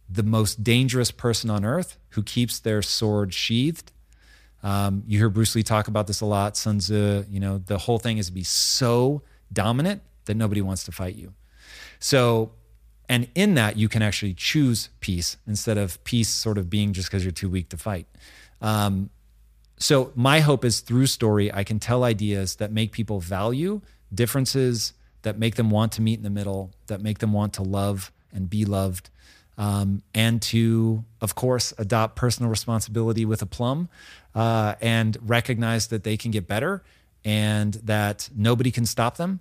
the 0.07 0.21
most 0.21 0.63
dangerous 0.63 1.09
person 1.09 1.49
on 1.49 1.65
earth 1.65 1.97
who 2.09 2.21
keeps 2.21 2.59
their 2.59 2.83
sword 2.83 3.33
sheathed 3.33 3.91
um, 4.63 5.03
you 5.07 5.19
hear 5.19 5.29
Bruce 5.29 5.55
Lee 5.55 5.63
talk 5.63 5.87
about 5.87 6.07
this 6.07 6.21
a 6.21 6.25
lot. 6.25 6.57
Sun 6.57 6.79
Tzu, 6.79 7.25
you 7.29 7.39
know, 7.39 7.59
the 7.59 7.77
whole 7.77 7.99
thing 7.99 8.17
is 8.17 8.27
to 8.27 8.31
be 8.31 8.43
so 8.43 9.21
dominant 9.53 10.01
that 10.25 10.35
nobody 10.35 10.61
wants 10.61 10.83
to 10.85 10.91
fight 10.91 11.15
you. 11.15 11.33
So, 11.99 12.51
and 13.07 13.29
in 13.35 13.53
that, 13.55 13.77
you 13.77 13.87
can 13.87 14.01
actually 14.01 14.33
choose 14.33 14.89
peace 14.99 15.37
instead 15.47 15.77
of 15.77 16.03
peace 16.03 16.29
sort 16.29 16.57
of 16.57 16.69
being 16.69 16.93
just 16.93 17.07
because 17.07 17.23
you're 17.23 17.31
too 17.31 17.49
weak 17.49 17.69
to 17.69 17.77
fight. 17.77 18.07
Um, 18.61 19.09
so, 19.79 20.11
my 20.15 20.39
hope 20.39 20.65
is 20.65 20.81
through 20.81 21.05
story, 21.05 21.53
I 21.53 21.63
can 21.63 21.79
tell 21.79 22.03
ideas 22.03 22.55
that 22.55 22.71
make 22.71 22.91
people 22.91 23.19
value 23.19 23.81
differences, 24.13 24.93
that 25.21 25.37
make 25.37 25.55
them 25.55 25.69
want 25.69 25.91
to 25.93 26.01
meet 26.01 26.17
in 26.17 26.23
the 26.23 26.29
middle, 26.29 26.71
that 26.87 27.01
make 27.01 27.19
them 27.19 27.33
want 27.33 27.53
to 27.53 27.63
love 27.63 28.11
and 28.31 28.49
be 28.49 28.65
loved 28.65 29.09
um, 29.57 30.03
and 30.13 30.41
to, 30.43 31.03
of 31.19 31.35
course, 31.35 31.73
adopt 31.77 32.15
personal 32.15 32.49
responsibility 32.49 33.25
with 33.25 33.41
aplomb 33.41 33.89
uh, 34.35 34.75
and 34.81 35.17
recognize 35.21 35.87
that 35.87 36.03
they 36.03 36.15
can 36.15 36.31
get 36.31 36.47
better 36.47 36.83
and 37.25 37.73
that 37.75 38.29
nobody 38.35 38.69
can 38.71 38.85
stop 38.85 39.17
them 39.17 39.39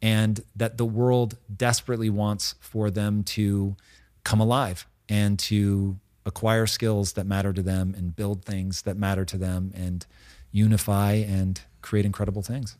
and 0.00 0.42
that 0.56 0.78
the 0.78 0.86
world 0.86 1.36
desperately 1.54 2.08
wants 2.08 2.54
for 2.60 2.90
them 2.90 3.22
to 3.22 3.76
come 4.24 4.40
alive 4.40 4.86
and 5.08 5.38
to 5.38 5.98
acquire 6.24 6.66
skills 6.66 7.12
that 7.12 7.26
matter 7.26 7.52
to 7.52 7.62
them 7.62 7.94
and 7.96 8.16
build 8.16 8.44
things 8.44 8.82
that 8.82 8.96
matter 8.96 9.26
to 9.26 9.36
them 9.36 9.72
and 9.74 10.06
unify 10.52 11.12
and 11.12 11.60
create 11.82 12.06
incredible 12.06 12.42
things. 12.42 12.76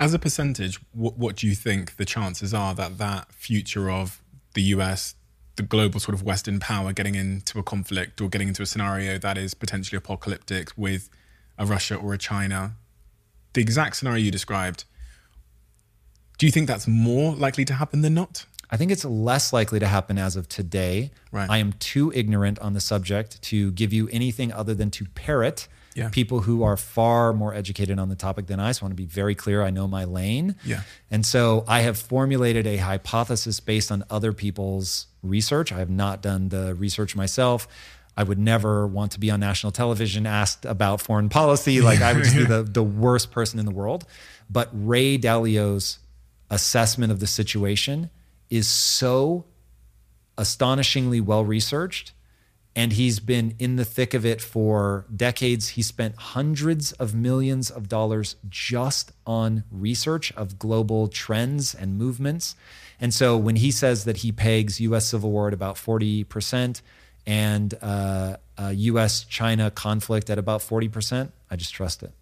As 0.00 0.12
a 0.12 0.18
percentage, 0.18 0.80
what, 0.92 1.16
what 1.16 1.36
do 1.36 1.46
you 1.46 1.54
think 1.54 1.96
the 1.96 2.04
chances 2.04 2.52
are 2.52 2.74
that 2.74 2.98
that 2.98 3.32
future 3.32 3.90
of 3.90 4.22
the 4.54 4.62
US, 4.62 5.14
the 5.56 5.62
global 5.62 6.00
sort 6.00 6.14
of 6.14 6.22
Western 6.22 6.58
power 6.58 6.92
getting 6.92 7.14
into 7.14 7.58
a 7.58 7.62
conflict 7.62 8.20
or 8.20 8.28
getting 8.28 8.48
into 8.48 8.62
a 8.62 8.66
scenario 8.66 9.18
that 9.18 9.38
is 9.38 9.54
potentially 9.54 9.96
apocalyptic 9.96 10.70
with 10.76 11.10
a 11.58 11.64
Russia 11.64 11.94
or 11.94 12.12
a 12.12 12.18
China, 12.18 12.74
the 13.52 13.60
exact 13.60 13.96
scenario 13.96 14.24
you 14.24 14.30
described, 14.30 14.84
do 16.38 16.46
you 16.46 16.52
think 16.52 16.66
that's 16.66 16.88
more 16.88 17.34
likely 17.34 17.64
to 17.64 17.74
happen 17.74 18.02
than 18.02 18.14
not? 18.14 18.46
I 18.70 18.76
think 18.76 18.90
it's 18.90 19.04
less 19.04 19.52
likely 19.52 19.78
to 19.78 19.86
happen 19.86 20.18
as 20.18 20.34
of 20.34 20.48
today. 20.48 21.12
Right. 21.30 21.48
I 21.48 21.58
am 21.58 21.74
too 21.74 22.10
ignorant 22.12 22.58
on 22.58 22.72
the 22.72 22.80
subject 22.80 23.40
to 23.42 23.70
give 23.72 23.92
you 23.92 24.08
anything 24.08 24.52
other 24.52 24.74
than 24.74 24.90
to 24.92 25.04
parrot 25.14 25.68
Yeah. 25.94 26.08
people 26.08 26.40
who 26.40 26.64
are 26.64 26.76
far 26.76 27.32
more 27.32 27.54
educated 27.54 27.98
on 27.98 28.08
the 28.08 28.16
topic 28.16 28.46
than 28.46 28.58
I. 28.58 28.72
So 28.72 28.82
I 28.82 28.84
want 28.86 28.92
to 28.92 29.02
be 29.02 29.06
very 29.06 29.34
clear. 29.34 29.62
I 29.62 29.70
know 29.70 29.86
my 29.86 30.04
lane. 30.04 30.56
Yeah. 30.64 30.82
And 31.10 31.24
so 31.24 31.64
I 31.68 31.80
have 31.80 31.96
formulated 31.98 32.66
a 32.66 32.76
hypothesis 32.78 33.60
based 33.60 33.92
on 33.92 34.04
other 34.10 34.32
people's 34.32 35.06
research. 35.22 35.72
I 35.72 35.78
have 35.78 35.90
not 35.90 36.20
done 36.20 36.48
the 36.48 36.74
research 36.74 37.14
myself. 37.14 37.68
I 38.16 38.22
would 38.22 38.38
never 38.38 38.86
want 38.86 39.12
to 39.12 39.20
be 39.20 39.30
on 39.30 39.40
national 39.40 39.72
television 39.72 40.26
asked 40.26 40.64
about 40.64 41.00
foreign 41.00 41.28
policy. 41.28 41.80
Like 41.80 42.00
I 42.00 42.12
would 42.12 42.24
just 42.24 42.36
be 42.36 42.44
the, 42.44 42.62
the 42.62 42.82
worst 42.82 43.30
person 43.30 43.58
in 43.58 43.66
the 43.66 43.72
world. 43.72 44.04
But 44.48 44.68
Ray 44.72 45.16
Dalio's 45.16 45.98
assessment 46.50 47.10
of 47.10 47.20
the 47.20 47.26
situation 47.26 48.10
is 48.50 48.68
so 48.68 49.46
astonishingly 50.36 51.20
well 51.20 51.44
researched 51.44 52.12
and 52.76 52.92
he's 52.92 53.20
been 53.20 53.54
in 53.58 53.76
the 53.76 53.84
thick 53.84 54.14
of 54.14 54.26
it 54.26 54.40
for 54.40 55.06
decades. 55.14 55.70
He 55.70 55.82
spent 55.82 56.16
hundreds 56.16 56.92
of 56.92 57.14
millions 57.14 57.70
of 57.70 57.88
dollars 57.88 58.36
just 58.48 59.12
on 59.26 59.64
research 59.70 60.32
of 60.32 60.58
global 60.58 61.06
trends 61.08 61.74
and 61.74 61.96
movements. 61.96 62.56
And 63.00 63.14
so 63.14 63.36
when 63.36 63.56
he 63.56 63.70
says 63.70 64.04
that 64.04 64.18
he 64.18 64.32
pegs 64.32 64.80
US 64.80 65.06
civil 65.06 65.30
war 65.30 65.48
at 65.48 65.54
about 65.54 65.76
40% 65.76 66.80
and 67.26 67.74
uh, 67.80 68.36
uh, 68.58 68.72
US 68.74 69.24
China 69.24 69.70
conflict 69.70 70.28
at 70.28 70.38
about 70.38 70.60
40%, 70.60 71.30
I 71.50 71.56
just 71.56 71.72
trust 71.72 72.02
it. 72.02 72.12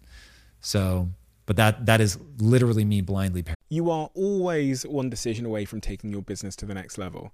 So, 0.61 1.09
but 1.45 1.57
that 1.57 1.87
that 1.87 1.99
is 1.99 2.17
literally 2.37 2.85
me 2.85 3.01
blindly 3.01 3.43
You 3.69 3.89
are 3.91 4.09
always 4.13 4.85
one 4.85 5.09
decision 5.09 5.45
away 5.45 5.65
from 5.65 5.81
taking 5.81 6.09
your 6.09 6.21
business 6.21 6.55
to 6.57 6.65
the 6.65 6.73
next 6.73 6.97
level. 6.97 7.33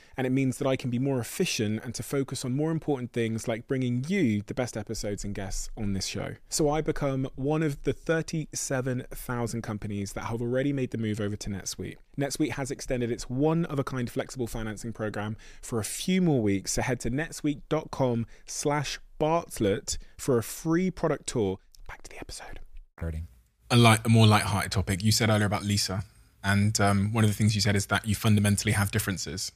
And 0.17 0.27
it 0.27 0.31
means 0.31 0.57
that 0.57 0.67
I 0.67 0.75
can 0.75 0.89
be 0.89 0.99
more 0.99 1.19
efficient 1.19 1.83
and 1.83 1.93
to 1.95 2.03
focus 2.03 2.43
on 2.43 2.55
more 2.55 2.71
important 2.71 3.13
things 3.13 3.47
like 3.47 3.67
bringing 3.67 4.03
you 4.07 4.41
the 4.45 4.53
best 4.53 4.75
episodes 4.75 5.23
and 5.23 5.33
guests 5.33 5.69
on 5.77 5.93
this 5.93 6.05
show. 6.05 6.35
So 6.49 6.69
I 6.69 6.81
become 6.81 7.27
one 7.35 7.63
of 7.63 7.81
the 7.83 7.93
37,000 7.93 9.61
companies 9.61 10.13
that 10.13 10.25
have 10.25 10.41
already 10.41 10.73
made 10.73 10.91
the 10.91 10.97
move 10.97 11.19
over 11.19 11.35
to 11.35 11.49
NetSuite. 11.49 11.97
NetSuite 12.19 12.51
has 12.51 12.71
extended 12.71 13.11
its 13.11 13.29
one 13.29 13.65
of 13.65 13.79
a 13.79 13.83
kind 13.83 14.09
flexible 14.09 14.47
financing 14.47 14.93
program 14.93 15.37
for 15.61 15.79
a 15.79 15.83
few 15.83 16.21
more 16.21 16.41
weeks. 16.41 16.73
So 16.73 16.81
head 16.81 16.99
to 17.01 17.11
netsuite.com 17.11 18.25
slash 18.45 18.99
Bartlett 19.17 19.97
for 20.17 20.37
a 20.37 20.43
free 20.43 20.89
product 20.91 21.27
tour. 21.27 21.59
Back 21.87 22.01
to 22.03 22.09
the 22.09 22.19
episode. 22.19 22.59
hurting. 22.97 23.27
a 23.69 23.77
light, 23.77 24.01
a 24.05 24.09
more 24.09 24.27
light-hearted 24.27 24.71
topic. 24.71 25.03
You 25.03 25.11
said 25.11 25.29
earlier 25.29 25.45
about 25.45 25.63
Lisa, 25.63 26.03
and 26.43 26.79
um, 26.81 27.13
one 27.13 27.23
of 27.23 27.29
the 27.29 27.35
things 27.35 27.53
you 27.53 27.61
said 27.61 27.75
is 27.75 27.85
that 27.87 28.07
you 28.07 28.15
fundamentally 28.15 28.71
have 28.73 28.91
differences 28.91 29.51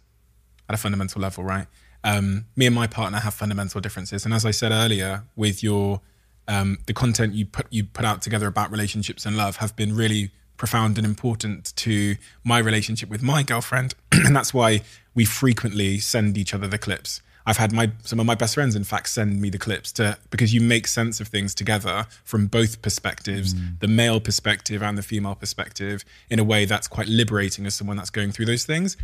at 0.69 0.75
a 0.75 0.77
fundamental 0.77 1.21
level, 1.21 1.43
right? 1.43 1.67
Um, 2.03 2.45
me 2.55 2.65
and 2.65 2.75
my 2.75 2.87
partner 2.87 3.19
have 3.19 3.33
fundamental 3.33 3.81
differences, 3.81 4.25
and 4.25 4.33
as 4.33 4.45
I 4.45 4.51
said 4.51 4.71
earlier, 4.71 5.23
with 5.35 5.63
your 5.63 6.01
um, 6.47 6.77
the 6.85 6.93
content 6.93 7.33
you 7.33 7.45
put 7.45 7.65
you 7.71 7.83
put 7.83 8.05
out 8.05 8.21
together 8.21 8.47
about 8.47 8.71
relationships 8.71 9.25
and 9.25 9.35
love 9.35 9.57
have 9.57 9.75
been 9.75 9.95
really 9.95 10.31
profound 10.57 10.97
and 10.97 11.05
important 11.05 11.75
to 11.75 12.15
my 12.43 12.59
relationship 12.59 13.09
with 13.09 13.21
my 13.21 13.43
girlfriend, 13.43 13.95
and 14.11 14.35
that's 14.35 14.53
why 14.53 14.81
we 15.13 15.25
frequently 15.25 15.97
send 15.97 16.37
each 16.37 16.53
other 16.53 16.67
the 16.67 16.77
clips. 16.77 17.21
I've 17.47 17.57
had 17.57 17.71
my 17.71 17.91
some 18.03 18.19
of 18.19 18.25
my 18.25 18.35
best 18.35 18.55
friends, 18.55 18.75
in 18.75 18.83
fact, 18.83 19.09
send 19.09 19.39
me 19.39 19.49
the 19.49 19.59
clips 19.59 19.91
to 19.93 20.17
because 20.31 20.53
you 20.53 20.61
make 20.61 20.87
sense 20.87 21.19
of 21.19 21.27
things 21.27 21.53
together 21.53 22.07
from 22.23 22.47
both 22.47 22.81
perspectives, 22.81 23.53
the 23.79 23.87
male 23.87 24.19
perspective 24.19 24.81
and 24.81 24.97
the 24.97 25.03
female 25.03 25.35
perspective, 25.35 26.03
in 26.29 26.39
a 26.39 26.43
way 26.43 26.65
that's 26.65 26.87
quite 26.87 27.07
liberating 27.07 27.65
as 27.65 27.75
someone 27.75 27.97
that's 27.97 28.09
going 28.09 28.31
through 28.31 28.45
those 28.45 28.65
things. 28.65 28.97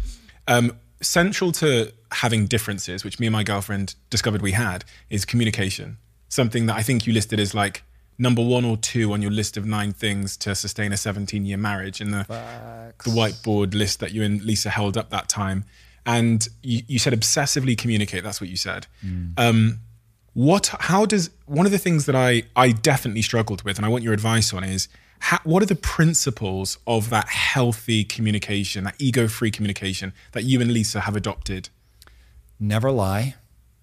Um, 0.47 0.77
central 1.01 1.51
to 1.53 1.91
having 2.11 2.45
differences, 2.45 3.03
which 3.03 3.19
me 3.19 3.27
and 3.27 3.33
my 3.33 3.43
girlfriend 3.43 3.95
discovered 4.09 4.41
we 4.41 4.51
had, 4.51 4.85
is 5.09 5.25
communication. 5.25 5.97
Something 6.29 6.65
that 6.67 6.75
I 6.75 6.83
think 6.83 7.07
you 7.07 7.13
listed 7.13 7.39
as 7.39 7.53
like 7.53 7.83
number 8.17 8.43
one 8.43 8.63
or 8.63 8.77
two 8.77 9.11
on 9.13 9.21
your 9.21 9.31
list 9.31 9.57
of 9.57 9.65
nine 9.65 9.91
things 9.91 10.37
to 10.37 10.53
sustain 10.53 10.93
a 10.93 10.97
17 10.97 11.45
year 11.45 11.57
marriage 11.57 11.99
in 11.99 12.11
the, 12.11 12.25
the 13.03 13.09
whiteboard 13.09 13.73
list 13.73 13.99
that 13.99 14.11
you 14.11 14.23
and 14.23 14.41
Lisa 14.43 14.69
held 14.69 14.95
up 14.95 15.09
that 15.09 15.27
time. 15.27 15.65
And 16.05 16.47
you, 16.61 16.81
you 16.87 16.99
said 16.99 17.13
obsessively 17.13 17.77
communicate. 17.77 18.23
That's 18.23 18.39
what 18.39 18.49
you 18.49 18.57
said. 18.57 18.87
Um, 19.37 19.79
what? 20.33 20.67
How 20.79 21.05
does 21.05 21.29
one 21.45 21.65
of 21.65 21.71
the 21.71 21.77
things 21.77 22.05
that 22.05 22.15
I 22.15 22.43
I 22.55 22.71
definitely 22.71 23.21
struggled 23.21 23.63
with, 23.63 23.77
and 23.77 23.85
I 23.85 23.89
want 23.89 24.03
your 24.03 24.13
advice 24.13 24.53
on, 24.53 24.63
is 24.63 24.87
how, 25.21 25.39
what 25.43 25.61
are 25.61 25.67
the 25.67 25.75
principles 25.75 26.79
of 26.87 27.09
that 27.11 27.29
healthy 27.29 28.03
communication, 28.03 28.83
that 28.85 28.95
ego-free 28.97 29.51
communication 29.51 30.13
that 30.31 30.43
you 30.43 30.59
and 30.59 30.73
Lisa 30.73 31.01
have 31.01 31.15
adopted? 31.15 31.69
Never 32.59 32.91
lie. 32.91 33.35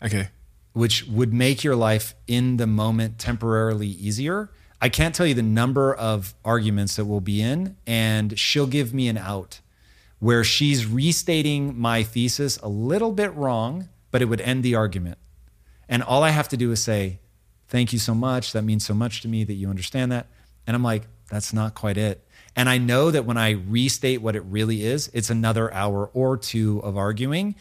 Okay. 0.03 0.29
which 0.73 1.07
would 1.09 1.33
make 1.33 1.65
your 1.65 1.75
life 1.75 2.15
in 2.29 2.57
the 2.57 2.67
moment 2.67 3.19
temporarily 3.19 3.89
easier. 3.89 4.51
I 4.81 4.89
can't 4.89 5.13
tell 5.15 5.27
you 5.27 5.35
the 5.35 5.43
number 5.43 5.93
of 5.93 6.35
arguments 6.45 6.95
that 6.97 7.05
we'll 7.05 7.21
be 7.21 7.41
in, 7.43 7.77
and 7.85 8.39
she'll 8.39 8.69
give 8.69 8.95
me 8.95 9.09
an 9.09 9.19
out 9.19 9.61
where 10.21 10.45
she's 10.45 10.87
restating 10.87 11.79
my 11.79 12.03
thesis 12.03 12.59
a 12.59 12.69
little 12.69 13.13
bit 13.13 13.35
wrong, 13.35 13.89
but 14.11 14.23
it 14.23 14.27
would 14.27 14.41
end 14.41 14.63
the 14.63 14.75
argument. 14.75 15.19
And 15.89 16.03
all 16.03 16.23
I 16.23 16.31
have 16.31 16.49
to 16.49 16.57
do 16.57 16.71
is 16.71 16.83
say, 16.83 17.19
Thank 17.69 17.93
you 17.93 17.99
so 17.99 18.15
much. 18.15 18.53
That 18.53 18.63
means 18.63 18.87
so 18.87 18.95
much 18.95 19.21
to 19.23 19.29
me 19.29 19.45
that 19.45 19.53
you 19.53 19.69
understand 19.69 20.11
that. 20.11 20.27
And 20.67 20.75
I'm 20.75 20.83
like, 20.83 21.03
That's 21.29 21.53
not 21.53 21.75
quite 21.75 21.97
it. 21.97 22.25
And 22.57 22.69
I 22.69 22.79
know 22.79 23.11
that 23.11 23.25
when 23.25 23.37
I 23.37 23.51
restate 23.51 24.21
what 24.21 24.35
it 24.35 24.43
really 24.45 24.85
is, 24.85 25.11
it's 25.15 25.31
another 25.31 25.73
hour 25.73 26.11
or 26.13 26.37
two 26.37 26.81
of 26.81 26.97
arguing, 26.97 27.55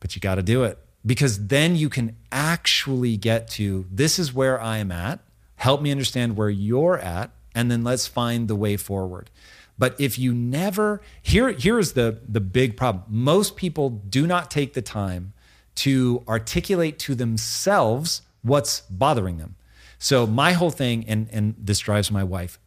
but 0.00 0.16
you 0.16 0.20
got 0.20 0.36
to 0.36 0.42
do 0.42 0.64
it 0.64 0.78
because 1.04 1.46
then 1.46 1.76
you 1.76 1.88
can 1.88 2.16
actually 2.30 3.16
get 3.16 3.48
to 3.48 3.86
this 3.90 4.18
is 4.18 4.32
where 4.32 4.60
I 4.60 4.78
am 4.78 4.90
at. 4.90 5.20
Help 5.56 5.82
me 5.82 5.90
understand 5.90 6.36
where 6.36 6.50
you're 6.50 6.98
at, 6.98 7.30
and 7.54 7.70
then 7.70 7.84
let's 7.84 8.06
find 8.06 8.48
the 8.48 8.56
way 8.56 8.76
forward. 8.76 9.30
But 9.78 10.00
if 10.00 10.18
you 10.18 10.32
never 10.32 11.00
here 11.22 11.50
here 11.52 11.78
is 11.78 11.92
the 11.92 12.20
the 12.28 12.40
big 12.40 12.76
problem. 12.76 13.04
Most 13.08 13.56
people 13.56 13.90
do 13.90 14.26
not 14.26 14.50
take 14.50 14.74
the 14.74 14.82
time 14.82 15.32
to 15.76 16.22
articulate 16.28 16.98
to 17.00 17.14
themselves 17.14 18.22
what's 18.42 18.82
bothering 18.82 19.38
them. 19.38 19.56
So 19.98 20.26
my 20.26 20.52
whole 20.52 20.70
thing 20.70 21.04
and 21.08 21.28
and 21.32 21.54
this 21.58 21.78
drives 21.78 22.10
my 22.10 22.24
wife 22.24 22.58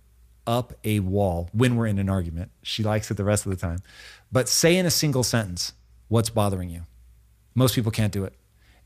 up 0.48 0.74
a 0.84 1.00
wall 1.00 1.50
when 1.54 1.76
we're 1.76 1.88
in 1.88 2.00
an 2.00 2.10
argument. 2.10 2.52
She 2.62 2.84
likes 2.84 3.10
it 3.10 3.16
the 3.16 3.24
rest 3.24 3.46
of 3.46 3.52
the 3.52 3.58
time. 3.58 3.80
But 4.32 4.50
say 4.50 4.78
in 4.78 4.86
a 4.86 4.92
single 4.92 5.24
sentence 5.24 5.74
what's 6.08 6.30
bothering 6.30 6.70
you. 6.70 6.82
Most 7.54 7.76
people 7.76 7.92
can't 7.92 8.14
do 8.14 8.24
it. 8.24 8.34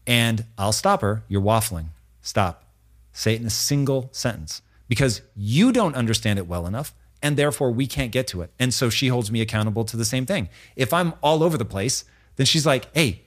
And 0.06 0.46
I'll 0.58 0.72
stop 0.72 1.02
her. 1.02 1.24
You're 1.28 1.42
waffling. 1.42 1.88
Stop. 2.22 2.64
Say 3.12 3.34
it 3.34 3.42
in 3.42 3.48
a 3.48 3.52
single 3.52 4.10
sentence 4.12 4.62
because 4.88 5.22
you 5.36 5.72
don't 5.72 5.96
understand 5.96 6.40
it 6.40 6.48
well 6.48 6.66
enough. 6.66 6.94
And 7.22 7.36
therefore, 7.36 7.72
we 7.72 7.86
can't 7.86 8.12
get 8.12 8.28
to 8.28 8.42
it. 8.42 8.52
And 8.60 8.74
so 8.74 8.90
she 8.90 9.10
holds 9.10 9.30
me 9.30 9.42
accountable 9.42 9.84
to 9.86 9.98
the 9.98 10.06
same 10.06 10.26
thing. 10.26 10.48
If 10.76 10.94
I'm 10.94 11.14
all 11.22 11.44
over 11.44 11.58
the 11.58 11.66
place, 11.66 12.06
then 12.38 12.46
she's 12.46 12.66
like, 12.66 12.88
hey, 12.96 13.24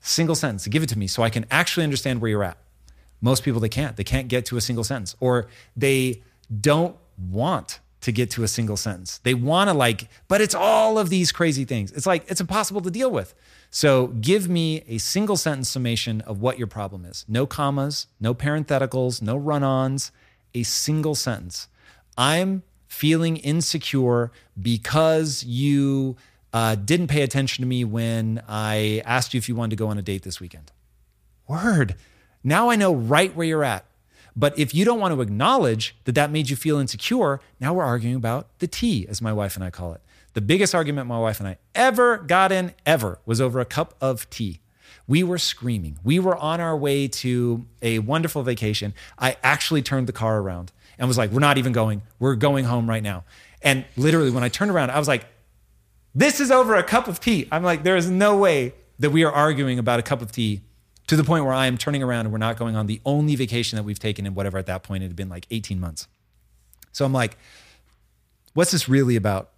single 0.00 0.34
sentence, 0.34 0.66
give 0.66 0.82
it 0.82 0.88
to 0.88 0.98
me 0.98 1.06
so 1.06 1.22
I 1.22 1.30
can 1.30 1.46
actually 1.50 1.84
understand 1.84 2.20
where 2.20 2.30
you're 2.30 2.42
at. 2.42 2.58
Most 3.20 3.44
people, 3.44 3.60
they 3.60 3.68
can't. 3.68 3.96
They 3.96 4.04
can't 4.04 4.28
get 4.28 4.46
to 4.46 4.56
a 4.56 4.60
single 4.60 4.84
sentence 4.84 5.14
or 5.20 5.46
they 5.76 6.22
don't 6.60 6.96
want 7.18 7.80
to 8.02 8.12
get 8.12 8.30
to 8.30 8.44
a 8.44 8.48
single 8.48 8.76
sentence. 8.76 9.18
They 9.18 9.34
want 9.34 9.68
to 9.68 9.74
like, 9.74 10.08
but 10.28 10.40
it's 10.40 10.54
all 10.54 10.98
of 10.98 11.10
these 11.10 11.32
crazy 11.32 11.64
things. 11.64 11.90
It's 11.92 12.06
like, 12.06 12.24
it's 12.30 12.40
impossible 12.40 12.80
to 12.82 12.90
deal 12.90 13.10
with. 13.10 13.34
So 13.70 14.08
give 14.08 14.48
me 14.48 14.84
a 14.86 14.98
single 14.98 15.36
sentence 15.36 15.68
summation 15.68 16.20
of 16.20 16.40
what 16.40 16.56
your 16.56 16.68
problem 16.68 17.04
is. 17.04 17.24
No 17.26 17.46
commas, 17.46 18.06
no 18.20 18.34
parentheticals, 18.34 19.20
no 19.20 19.36
run 19.36 19.64
ons, 19.64 20.12
a 20.54 20.62
single 20.62 21.14
sentence. 21.14 21.68
I'm 22.16 22.62
feeling 22.86 23.36
insecure 23.38 24.30
because 24.60 25.44
you 25.44 26.16
uh, 26.52 26.76
didn't 26.76 27.08
pay 27.08 27.22
attention 27.22 27.62
to 27.62 27.66
me 27.66 27.84
when 27.84 28.42
I 28.48 29.02
asked 29.04 29.34
you 29.34 29.38
if 29.38 29.48
you 29.48 29.54
wanted 29.54 29.70
to 29.70 29.76
go 29.76 29.88
on 29.88 29.98
a 29.98 30.02
date 30.02 30.22
this 30.22 30.40
weekend. 30.40 30.72
Word. 31.48 31.96
Now 32.42 32.70
I 32.70 32.76
know 32.76 32.94
right 32.94 33.34
where 33.34 33.46
you're 33.46 33.64
at. 33.64 33.84
But 34.36 34.58
if 34.58 34.74
you 34.74 34.84
don't 34.84 35.00
want 35.00 35.14
to 35.14 35.22
acknowledge 35.22 35.96
that 36.04 36.14
that 36.14 36.30
made 36.30 36.50
you 36.50 36.56
feel 36.56 36.78
insecure, 36.78 37.40
now 37.58 37.72
we're 37.72 37.84
arguing 37.84 38.16
about 38.16 38.58
the 38.58 38.66
tea, 38.66 39.06
as 39.08 39.22
my 39.22 39.32
wife 39.32 39.56
and 39.56 39.64
I 39.64 39.70
call 39.70 39.94
it. 39.94 40.02
The 40.34 40.42
biggest 40.42 40.74
argument 40.74 41.06
my 41.06 41.18
wife 41.18 41.40
and 41.40 41.48
I 41.48 41.56
ever 41.74 42.18
got 42.18 42.52
in, 42.52 42.74
ever, 42.84 43.18
was 43.24 43.40
over 43.40 43.58
a 43.58 43.64
cup 43.64 43.94
of 43.98 44.28
tea. 44.28 44.60
We 45.08 45.22
were 45.22 45.38
screaming. 45.38 45.98
We 46.04 46.18
were 46.18 46.36
on 46.36 46.60
our 46.60 46.76
way 46.76 47.08
to 47.08 47.64
a 47.80 48.00
wonderful 48.00 48.42
vacation. 48.42 48.92
I 49.18 49.38
actually 49.42 49.80
turned 49.80 50.06
the 50.06 50.12
car 50.12 50.38
around 50.38 50.72
and 50.98 51.08
was 51.08 51.16
like, 51.16 51.30
We're 51.30 51.40
not 51.40 51.56
even 51.56 51.72
going. 51.72 52.02
We're 52.18 52.34
going 52.34 52.66
home 52.66 52.88
right 52.88 53.02
now. 53.02 53.24
And 53.62 53.86
literally, 53.96 54.30
when 54.30 54.44
I 54.44 54.50
turned 54.50 54.70
around, 54.70 54.90
I 54.90 54.98
was 54.98 55.08
like, 55.08 55.24
This 56.14 56.40
is 56.40 56.50
over 56.50 56.74
a 56.74 56.82
cup 56.82 57.08
of 57.08 57.18
tea. 57.20 57.48
I'm 57.50 57.62
like, 57.62 57.82
There 57.82 57.96
is 57.96 58.10
no 58.10 58.36
way 58.36 58.74
that 58.98 59.10
we 59.10 59.24
are 59.24 59.32
arguing 59.32 59.78
about 59.78 60.00
a 60.00 60.02
cup 60.02 60.20
of 60.20 60.32
tea 60.32 60.60
to 61.06 61.16
the 61.16 61.24
point 61.24 61.44
where 61.44 61.54
I 61.54 61.66
am 61.66 61.78
turning 61.78 62.02
around 62.02 62.26
and 62.26 62.32
we're 62.32 62.38
not 62.38 62.56
going 62.56 62.76
on 62.76 62.86
the 62.86 63.00
only 63.04 63.36
vacation 63.36 63.76
that 63.76 63.82
we've 63.84 63.98
taken 63.98 64.26
in 64.26 64.34
whatever 64.34 64.58
at 64.58 64.66
that 64.66 64.82
point 64.82 65.04
it 65.04 65.06
had 65.06 65.16
been 65.16 65.28
like 65.28 65.46
18 65.50 65.78
months. 65.78 66.08
So 66.92 67.04
I'm 67.04 67.12
like, 67.12 67.38
what's 68.54 68.72
this 68.72 68.88
really 68.88 69.16
about? 69.16 69.50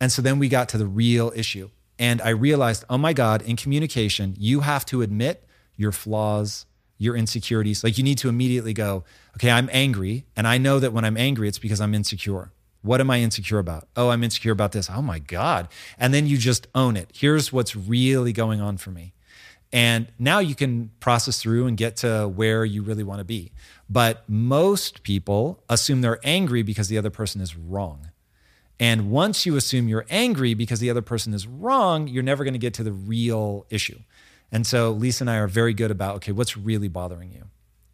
And 0.00 0.10
so 0.10 0.22
then 0.22 0.38
we 0.38 0.48
got 0.48 0.68
to 0.70 0.78
the 0.78 0.86
real 0.86 1.32
issue. 1.36 1.70
And 1.98 2.20
I 2.22 2.30
realized, 2.30 2.84
oh 2.90 2.98
my 2.98 3.12
God, 3.12 3.42
in 3.42 3.56
communication, 3.56 4.34
you 4.38 4.60
have 4.60 4.84
to 4.86 5.02
admit 5.02 5.46
your 5.76 5.92
flaws, 5.92 6.66
your 6.98 7.14
insecurities. 7.14 7.84
Like 7.84 7.98
you 7.98 8.04
need 8.04 8.18
to 8.18 8.28
immediately 8.28 8.72
go, 8.72 9.04
okay, 9.36 9.50
I'm 9.50 9.68
angry. 9.72 10.24
And 10.34 10.48
I 10.48 10.58
know 10.58 10.80
that 10.80 10.92
when 10.92 11.04
I'm 11.04 11.16
angry, 11.16 11.46
it's 11.46 11.58
because 11.58 11.80
I'm 11.80 11.94
insecure. 11.94 12.50
What 12.80 13.00
am 13.00 13.10
I 13.10 13.20
insecure 13.20 13.58
about? 13.58 13.86
Oh, 13.96 14.08
I'm 14.08 14.24
insecure 14.24 14.50
about 14.50 14.72
this. 14.72 14.90
Oh 14.90 15.02
my 15.02 15.20
God. 15.20 15.68
And 15.98 16.12
then 16.12 16.26
you 16.26 16.36
just 16.36 16.66
own 16.74 16.96
it. 16.96 17.10
Here's 17.14 17.52
what's 17.52 17.76
really 17.76 18.32
going 18.32 18.60
on 18.60 18.76
for 18.76 18.90
me. 18.90 19.12
And 19.72 20.08
now 20.18 20.38
you 20.38 20.54
can 20.54 20.90
process 21.00 21.40
through 21.40 21.66
and 21.66 21.76
get 21.76 21.96
to 21.98 22.28
where 22.28 22.64
you 22.64 22.82
really 22.82 23.04
want 23.04 23.20
to 23.20 23.24
be. 23.24 23.52
But 23.88 24.28
most 24.28 25.02
people 25.02 25.62
assume 25.68 26.02
they're 26.02 26.20
angry 26.22 26.62
because 26.62 26.88
the 26.88 26.98
other 26.98 27.10
person 27.10 27.40
is 27.40 27.56
wrong. 27.56 28.10
And 28.78 29.10
once 29.10 29.46
you 29.46 29.56
assume 29.56 29.88
you're 29.88 30.06
angry 30.10 30.54
because 30.54 30.80
the 30.80 30.90
other 30.90 31.02
person 31.02 31.32
is 31.32 31.46
wrong, 31.46 32.08
you're 32.08 32.22
never 32.22 32.44
going 32.44 32.54
to 32.54 32.58
get 32.58 32.74
to 32.74 32.82
the 32.82 32.92
real 32.92 33.66
issue. 33.70 33.98
And 34.50 34.66
so 34.66 34.90
Lisa 34.90 35.22
and 35.22 35.30
I 35.30 35.36
are 35.36 35.46
very 35.46 35.72
good 35.72 35.90
about 35.90 36.16
okay, 36.16 36.32
what's 36.32 36.56
really 36.56 36.88
bothering 36.88 37.32
you? 37.32 37.44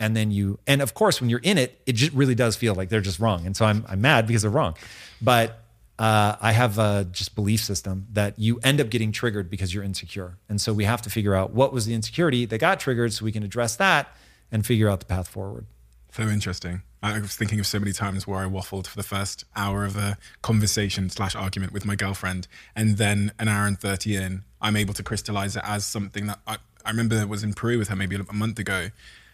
And 0.00 0.16
then 0.16 0.30
you, 0.30 0.58
and 0.66 0.80
of 0.80 0.94
course, 0.94 1.20
when 1.20 1.28
you're 1.28 1.40
in 1.40 1.58
it, 1.58 1.80
it 1.86 1.92
just 1.94 2.12
really 2.12 2.34
does 2.34 2.56
feel 2.56 2.74
like 2.74 2.88
they're 2.88 3.00
just 3.00 3.18
wrong. 3.18 3.46
And 3.46 3.56
so 3.56 3.66
I'm, 3.66 3.84
I'm 3.88 4.00
mad 4.00 4.26
because 4.26 4.42
they're 4.42 4.50
wrong. 4.50 4.76
But 5.20 5.62
uh, 5.98 6.36
I 6.40 6.52
have 6.52 6.78
a 6.78 7.06
just 7.10 7.34
belief 7.34 7.60
system 7.60 8.06
that 8.12 8.38
you 8.38 8.60
end 8.62 8.80
up 8.80 8.88
getting 8.88 9.12
triggered 9.12 9.50
because 9.50 9.74
you're 9.74 9.84
insecure. 9.84 10.38
And 10.48 10.60
so 10.60 10.72
we 10.72 10.84
have 10.84 11.02
to 11.02 11.10
figure 11.10 11.34
out 11.34 11.52
what 11.52 11.72
was 11.72 11.86
the 11.86 11.94
insecurity 11.94 12.44
that 12.46 12.58
got 12.58 12.78
triggered 12.78 13.12
so 13.12 13.24
we 13.24 13.32
can 13.32 13.42
address 13.42 13.76
that 13.76 14.14
and 14.52 14.64
figure 14.64 14.88
out 14.88 15.00
the 15.00 15.06
path 15.06 15.28
forward. 15.28 15.66
So 16.12 16.22
interesting. 16.22 16.82
I 17.02 17.18
was 17.20 17.36
thinking 17.36 17.60
of 17.60 17.66
so 17.66 17.78
many 17.78 17.92
times 17.92 18.26
where 18.26 18.40
I 18.40 18.46
waffled 18.46 18.86
for 18.86 18.96
the 18.96 19.02
first 19.04 19.44
hour 19.54 19.84
of 19.84 19.96
a 19.96 20.18
conversation 20.42 21.10
slash 21.10 21.36
argument 21.36 21.72
with 21.72 21.84
my 21.84 21.94
girlfriend, 21.94 22.48
and 22.74 22.96
then 22.96 23.30
an 23.38 23.46
hour 23.46 23.66
and 23.66 23.78
thirty 23.78 24.16
in, 24.16 24.42
I'm 24.60 24.74
able 24.74 24.94
to 24.94 25.04
crystallize 25.04 25.54
it 25.54 25.62
as 25.64 25.86
something 25.86 26.26
that 26.26 26.40
I, 26.44 26.56
I 26.84 26.90
remember 26.90 27.24
was 27.26 27.44
in 27.44 27.54
Peru 27.54 27.78
with 27.78 27.88
her 27.88 27.94
maybe 27.94 28.16
a 28.16 28.32
month 28.32 28.58
ago, 28.58 28.88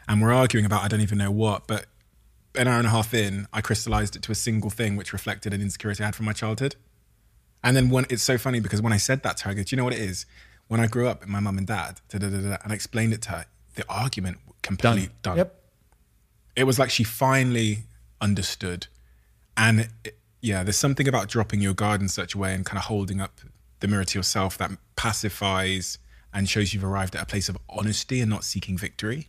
and 0.07 0.21
we're 0.21 0.35
arguing 0.35 0.67
about 0.67 0.83
I 0.83 0.89
don't 0.89 1.01
even 1.01 1.17
know 1.17 1.31
what, 1.31 1.67
but 1.67 1.87
an 2.55 2.69
hour 2.69 2.79
and 2.79 2.87
a 2.87 2.91
half 2.91 3.13
in, 3.15 3.47
I 3.53 3.61
crystallized 3.61 4.17
it 4.17 4.23
to 4.23 4.33
a 4.33 4.35
single 4.35 4.71
thing 4.71 4.97
which 4.97 5.13
reflected 5.13 5.53
an 5.53 5.61
insecurity 5.61 6.03
I 6.03 6.07
had 6.07 6.17
from 6.17 6.27
my 6.27 6.33
childhood. 6.33 6.77
And 7.63 7.77
then 7.77 7.91
when 7.91 8.07
it's 8.11 8.23
so 8.23 8.39
funny 8.39 8.61
because 8.61 8.83
when 8.83 8.93
I 8.93 8.99
said 8.99 9.23
that 9.23 9.39
to 9.39 9.45
her, 9.45 9.51
I 9.51 9.55
go, 9.55 9.63
Do 9.63 9.75
you 9.75 9.77
know 9.77 9.85
what 9.85 9.95
it 9.95 10.01
is? 10.01 10.27
When 10.69 10.81
I 10.81 10.87
grew 10.87 11.09
up 11.09 11.21
with 11.21 11.29
my 11.29 11.41
mum 11.41 11.59
and 11.59 11.67
dad, 11.67 12.01
da, 12.09 12.19
da, 12.19 12.29
da, 12.29 12.37
and 12.63 12.73
I 12.73 12.75
explained 12.75 13.13
it 13.13 13.23
to 13.23 13.31
her, 13.31 13.47
the 13.75 13.85
argument 13.89 14.39
completely 14.63 15.11
done. 15.23 15.37
Yep. 15.39 15.61
It 16.57 16.65
was 16.65 16.79
like 16.79 16.91
she 16.91 17.05
finally 17.05 17.85
understood. 18.21 18.87
And 19.57 19.89
it, 20.05 20.19
yeah, 20.41 20.63
there's 20.63 20.77
something 20.77 21.09
about 21.09 21.29
dropping 21.29 21.61
your 21.61 21.75
guard 21.75 22.01
in 22.01 22.09
such 22.09 22.35
a 22.35 22.39
way 22.39 22.55
and 22.55 22.67
kind 22.67 22.79
of 22.79 22.85
holding 22.85 23.21
up 23.21 23.41
the 23.81 23.89
mirror 23.89 24.05
to 24.05 24.19
yourself 24.19 24.59
that 24.59 24.71
pacifies 24.97 25.99
and 26.33 26.49
shows 26.49 26.75
you've 26.75 26.85
arrived 26.85 27.15
at 27.15 27.23
a 27.23 27.27
place 27.27 27.49
of 27.49 27.57
honesty 27.69 28.21
and 28.21 28.29
not 28.29 28.45
seeking 28.45 28.77
victory. 28.77 29.29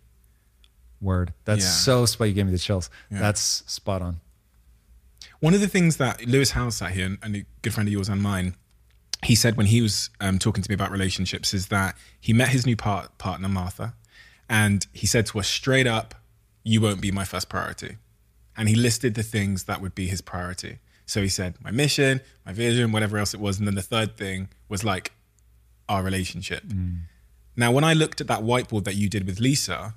Word. 1.02 1.34
That's 1.46 1.64
Yeah. 1.64 1.70
so 1.72 2.06
spot. 2.06 2.28
You 2.28 2.34
gave 2.34 2.46
me 2.46 2.52
the 2.52 2.58
chills. 2.58 2.90
Yeah. 3.12 3.20
That's 3.20 3.42
spot 3.72 4.02
on. 4.02 4.22
One 5.40 5.54
of 5.54 5.62
the 5.62 5.68
things 5.68 5.98
that 5.98 6.26
Lewis 6.26 6.52
Howes 6.52 6.78
sat 6.78 6.92
here, 6.92 7.18
and 7.22 7.36
a 7.36 7.46
good 7.62 7.74
friend 7.74 7.88
of 7.88 7.94
yours 7.94 8.10
and 8.10 8.22
mine, 8.22 8.56
he 9.24 9.36
said 9.36 9.58
when 9.58 9.68
he 9.68 9.82
was 9.82 10.10
um, 10.22 10.40
talking 10.40 10.64
to 10.64 10.70
me 10.70 10.74
about 10.76 10.92
relationships 10.92 11.54
is 11.54 11.68
that 11.68 11.96
he 12.20 12.32
met 12.34 12.50
his 12.50 12.66
new 12.66 12.76
part, 12.76 13.18
partner, 13.18 13.48
Martha, 13.50 13.94
and 14.50 14.86
he 14.94 15.06
said 15.08 15.26
to 15.28 15.40
us 15.40 15.48
straight 15.48 15.88
up, 15.88 16.16
You 16.64 16.82
won't 16.82 17.02
be 17.02 17.12
my 17.12 17.26
first 17.26 17.50
priority. 17.50 17.98
And 18.58 18.70
he 18.70 18.76
listed 18.76 19.16
the 19.16 19.24
things 19.24 19.66
that 19.66 19.82
would 19.82 19.94
be 19.96 20.08
his 20.08 20.22
priority. 20.22 20.80
So 21.06 21.22
he 21.22 21.28
said, 21.30 21.56
My 21.62 21.72
mission, 21.72 22.22
my 22.46 22.54
vision, 22.54 22.92
whatever 22.92 23.18
else 23.18 23.34
it 23.34 23.40
was. 23.40 23.60
And 23.60 23.68
then 23.68 23.76
the 23.76 23.82
third 23.82 24.18
thing 24.18 24.50
was 24.70 24.84
like 24.84 25.12
our 25.90 26.02
relationship. 26.02 26.64
Now, 27.56 27.72
when 27.72 27.84
I 27.84 27.94
looked 27.94 28.22
at 28.22 28.28
that 28.28 28.42
whiteboard 28.42 28.86
that 28.86 28.96
you 28.96 29.10
did 29.10 29.26
with 29.26 29.40
Lisa, 29.40 29.96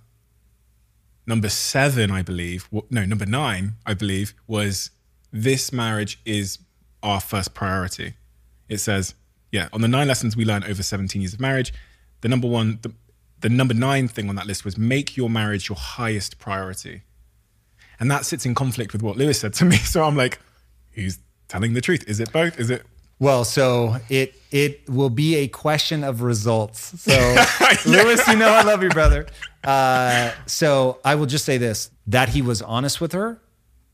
number 1.29 1.51
seven, 1.51 2.11
I 2.11 2.23
believe, 2.23 2.69
no, 2.91 3.05
number 3.05 3.27
nine, 3.27 3.75
I 3.85 3.95
believe, 3.95 4.35
was 4.47 4.91
this 5.31 5.73
marriage 5.73 6.19
is 6.25 6.59
our 7.03 7.21
first 7.21 7.55
priority. 7.55 8.15
It 8.69 8.79
says, 8.79 9.15
yeah, 9.53 9.69
on 9.73 9.83
the 9.83 9.89
nine 9.89 10.09
lessons 10.09 10.37
we 10.37 10.45
learned 10.45 10.65
over 10.65 10.83
17 10.83 11.21
years 11.21 11.35
of 11.35 11.41
marriage, 11.41 11.73
the 12.23 12.29
number 12.29 12.49
one, 12.49 12.79
the, 12.83 12.93
the 13.41 13.51
number 13.51 13.75
nine 13.75 14.09
thing 14.09 14.29
on 14.29 14.35
that 14.37 14.47
list 14.47 14.65
was 14.65 14.79
make 14.79 15.17
your 15.17 15.29
marriage 15.29 15.69
your 15.69 15.77
highest 15.77 16.39
priority. 16.39 17.03
And 18.01 18.11
that 18.11 18.25
sits 18.25 18.47
in 18.47 18.55
conflict 18.55 18.93
with 18.93 19.03
what 19.03 19.17
Lewis 19.17 19.41
said 19.41 19.53
to 19.55 19.65
me. 19.65 19.77
So 19.85 20.05
I'm 20.05 20.17
like, 20.17 20.39
who's 20.93 21.19
telling 21.49 21.75
the 21.75 21.81
truth? 21.81 22.05
Is 22.09 22.21
it 22.21 22.33
both? 22.33 22.59
Is 22.59 22.71
it 22.71 22.85
Well, 23.21 23.45
so 23.45 23.97
it 24.09 24.35
it 24.51 24.89
will 24.89 25.11
be 25.11 25.37
a 25.37 25.49
question 25.49 26.05
of 26.05 26.23
results. 26.23 27.01
So, 27.01 27.13
Lewis, 27.87 28.27
you 28.29 28.37
know 28.37 28.49
I 28.49 28.63
love 28.63 28.83
you, 28.83 28.91
brother. 28.91 29.27
Uh, 29.65 30.31
so 30.47 31.01
I 31.05 31.17
will 31.17 31.27
just 31.27 31.45
say 31.45 31.59
this: 31.59 31.91
that 32.07 32.29
he 32.31 32.43
was 32.43 32.63
honest 32.63 33.01
with 33.01 33.13
her 33.13 33.41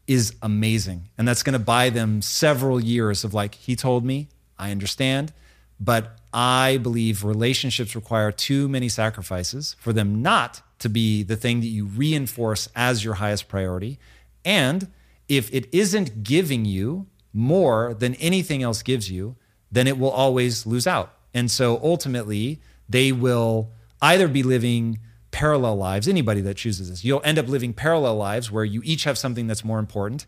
is 0.07 0.35
amazing, 0.43 1.09
and 1.17 1.27
that's 1.27 1.43
going 1.43 1.55
to 1.55 1.65
buy 1.65 1.89
them 1.89 2.21
several 2.21 2.79
years 2.79 3.25
of 3.25 3.33
like 3.33 3.55
he 3.55 3.75
told 3.77 4.05
me. 4.05 4.29
I 4.59 4.71
understand, 4.71 5.33
but 5.81 6.19
I 6.33 6.79
believe 6.79 7.25
relationships 7.25 7.97
require 7.97 8.31
too 8.31 8.69
many 8.69 8.89
sacrifices 8.89 9.75
for 9.81 9.93
them 9.93 10.23
not 10.23 10.63
to 10.81 10.89
be 10.89 11.23
the 11.23 11.37
thing 11.37 11.61
that 11.61 11.67
you 11.67 11.87
reinforce 11.87 12.69
as 12.77 13.05
your 13.05 13.15
highest 13.15 13.49
priority. 13.49 13.99
And 14.45 14.89
if 15.29 15.53
it 15.53 15.69
isn't 15.73 16.23
giving 16.23 16.65
you 16.67 17.07
more 17.35 17.95
than 17.95 18.15
anything 18.15 18.63
else 18.63 18.83
gives 18.83 19.11
you, 19.11 19.37
then 19.71 19.87
it 19.87 19.99
will 19.99 20.11
always 20.11 20.65
lose 20.65 20.87
out. 20.87 21.13
And 21.35 21.51
so 21.51 21.81
ultimately, 21.83 22.61
they 22.89 23.11
will 23.13 23.71
either 24.01 24.29
be 24.29 24.43
living 24.43 25.01
parallel 25.35 25.75
lives, 25.75 26.07
anybody 26.07 26.41
that 26.43 26.57
chooses 26.57 26.89
this, 26.89 27.05
you'll 27.05 27.21
end 27.25 27.41
up 27.41 27.49
living 27.49 27.73
parallel 27.73 28.15
lives 28.15 28.53
where 28.53 28.65
you 28.65 28.81
each 28.85 29.03
have 29.03 29.19
something 29.19 29.49
that's 29.49 29.65
more 29.65 29.81
important, 29.81 30.27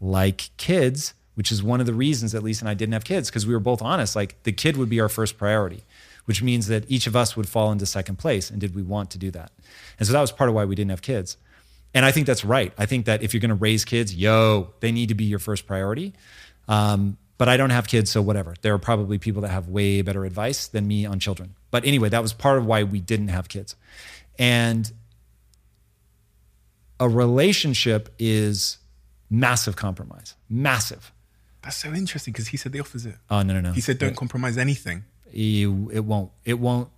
like 0.00 0.48
kids, 0.56 1.12
which 1.34 1.52
is 1.52 1.62
one 1.62 1.78
of 1.78 1.84
the 1.84 1.92
reasons 1.92 2.32
that 2.32 2.42
Lisa 2.42 2.62
and 2.62 2.68
I 2.70 2.74
didn't 2.74 2.94
have 2.94 3.04
kids, 3.04 3.28
because 3.28 3.46
we 3.46 3.52
were 3.52 3.60
both 3.60 3.82
honest. 3.82 4.16
Like 4.16 4.42
the 4.44 4.52
kid 4.52 4.78
would 4.78 4.88
be 4.88 4.98
our 4.98 5.10
first 5.10 5.36
priority, 5.36 5.84
which 6.24 6.42
means 6.42 6.68
that 6.68 6.90
each 6.90 7.06
of 7.06 7.14
us 7.14 7.36
would 7.36 7.48
fall 7.48 7.70
into 7.70 7.84
second 7.84 8.16
place. 8.16 8.50
And 8.50 8.58
did 8.58 8.74
we 8.74 8.82
want 8.82 9.10
to 9.10 9.18
do 9.18 9.30
that? 9.32 9.52
And 9.98 10.06
so 10.06 10.14
that 10.14 10.20
was 10.22 10.32
part 10.32 10.48
of 10.48 10.54
why 10.54 10.64
we 10.64 10.74
didn't 10.74 10.90
have 10.90 11.02
kids. 11.02 11.36
And 11.94 12.04
I 12.04 12.12
think 12.12 12.26
that's 12.26 12.44
right. 12.44 12.72
I 12.78 12.86
think 12.86 13.06
that 13.06 13.22
if 13.22 13.34
you're 13.34 13.40
going 13.40 13.50
to 13.50 13.54
raise 13.54 13.84
kids, 13.84 14.14
yo, 14.14 14.72
they 14.80 14.92
need 14.92 15.08
to 15.08 15.14
be 15.14 15.24
your 15.24 15.38
first 15.38 15.66
priority. 15.66 16.12
Um, 16.68 17.16
but 17.36 17.48
I 17.48 17.56
don't 17.56 17.70
have 17.70 17.88
kids, 17.88 18.10
so 18.10 18.22
whatever. 18.22 18.54
There 18.60 18.74
are 18.74 18.78
probably 18.78 19.18
people 19.18 19.42
that 19.42 19.48
have 19.48 19.68
way 19.68 20.02
better 20.02 20.24
advice 20.24 20.68
than 20.68 20.86
me 20.86 21.06
on 21.06 21.18
children. 21.18 21.54
But 21.70 21.84
anyway, 21.84 22.08
that 22.10 22.22
was 22.22 22.32
part 22.32 22.58
of 22.58 22.66
why 22.66 22.84
we 22.84 23.00
didn't 23.00 23.28
have 23.28 23.48
kids. 23.48 23.76
And 24.38 24.92
a 27.00 27.08
relationship 27.08 28.14
is 28.18 28.78
massive 29.30 29.74
compromise, 29.74 30.34
massive. 30.48 31.12
That's 31.62 31.76
so 31.76 31.92
interesting 31.92 32.32
because 32.32 32.48
he 32.48 32.56
said 32.56 32.72
the 32.72 32.80
opposite. 32.80 33.16
Oh 33.30 33.42
no, 33.42 33.54
no, 33.54 33.60
no. 33.60 33.72
He 33.72 33.80
said, 33.80 33.98
"Don't 33.98 34.16
compromise 34.16 34.56
anything." 34.56 35.04
you, 35.32 35.90
it 35.92 36.00
won't. 36.00 36.30
It 36.44 36.58
won't. 36.58 36.88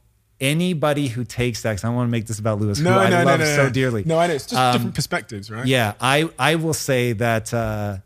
Anybody 0.40 1.06
who 1.08 1.24
takes 1.24 1.62
that, 1.62 1.72
'cause 1.76 1.84
I 1.84 1.88
want 1.90 2.08
to 2.08 2.10
make 2.10 2.26
this 2.26 2.38
about 2.40 2.60
Lewis, 2.60 2.80
No, 2.80 2.92
who 2.94 2.98
I 2.98 3.10
no, 3.10 3.16
love 3.24 3.38
no, 3.40 3.44
no, 3.46 3.56
so 3.56 3.62
no. 3.64 3.70
dearly. 3.70 4.02
No, 4.04 4.18
I 4.18 4.26
know 4.26 4.34
it's 4.34 4.46
just 4.46 4.60
Um, 4.60 4.72
different 4.72 4.94
perspectives, 4.96 5.50
right? 5.50 5.66
Yeah, 5.66 5.94
I 6.00 6.28
I 6.38 6.56
will 6.56 6.74
say 6.74 7.12
that 7.12 7.54
uh, 7.54 7.98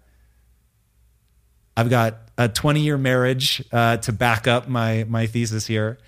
I've 1.76 1.90
got 1.90 2.18
a 2.38 2.48
20 2.48 2.80
year 2.80 2.98
marriage 2.98 3.62
uh, 3.72 3.96
to 3.98 4.12
back 4.12 4.46
up 4.46 4.68
my 4.68 5.04
my 5.08 5.26
thesis 5.26 5.66
here, 5.66 5.98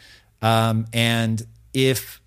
um, 0.43 0.87
and 0.93 1.47
if 1.73 2.21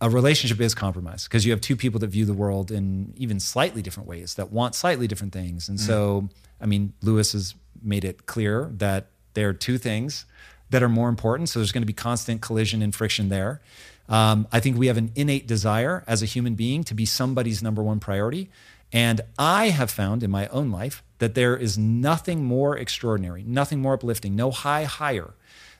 a 0.00 0.10
relationship 0.10 0.60
is 0.60 0.74
compromised, 0.74 1.28
because 1.28 1.44
you 1.46 1.52
have 1.52 1.60
two 1.60 1.76
people 1.76 2.00
that 2.00 2.08
view 2.08 2.24
the 2.24 2.34
world 2.34 2.70
in 2.70 3.14
even 3.16 3.38
slightly 3.38 3.80
different 3.82 4.08
ways 4.08 4.34
that 4.34 4.50
want 4.52 4.74
slightly 4.74 5.06
different 5.06 5.32
things, 5.32 5.68
and 5.68 5.80
so 5.80 6.28
I 6.60 6.66
mean 6.66 6.92
Lewis 7.02 7.32
has 7.32 7.54
made 7.82 8.04
it 8.04 8.26
clear 8.26 8.70
that 8.76 9.06
there 9.34 9.48
are 9.48 9.54
two 9.54 9.78
things 9.78 10.24
that 10.72 10.82
are 10.82 10.88
more 10.88 11.08
important. 11.08 11.48
So 11.48 11.60
there's 11.60 11.70
going 11.70 11.82
to 11.82 11.86
be 11.86 11.92
constant 11.92 12.40
collision 12.40 12.82
and 12.82 12.94
friction 12.94 13.28
there. 13.28 13.60
Um, 14.08 14.48
I 14.50 14.58
think 14.58 14.76
we 14.76 14.88
have 14.88 14.96
an 14.96 15.12
innate 15.14 15.46
desire 15.46 16.02
as 16.06 16.22
a 16.22 16.26
human 16.26 16.54
being 16.54 16.82
to 16.84 16.94
be 16.94 17.06
somebody's 17.06 17.62
number 17.62 17.82
one 17.82 18.00
priority. 18.00 18.50
And 18.92 19.20
I 19.38 19.68
have 19.68 19.90
found 19.90 20.22
in 20.22 20.30
my 20.30 20.48
own 20.48 20.70
life 20.70 21.02
that 21.18 21.34
there 21.34 21.56
is 21.56 21.78
nothing 21.78 22.44
more 22.44 22.76
extraordinary, 22.76 23.44
nothing 23.46 23.80
more 23.80 23.94
uplifting, 23.94 24.34
no 24.34 24.50
high 24.50 24.84
higher 24.84 25.34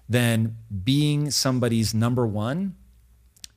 than 0.09 0.57
being 0.85 1.31
somebody's 1.31 1.93
number 1.95 2.27
one 2.27 2.77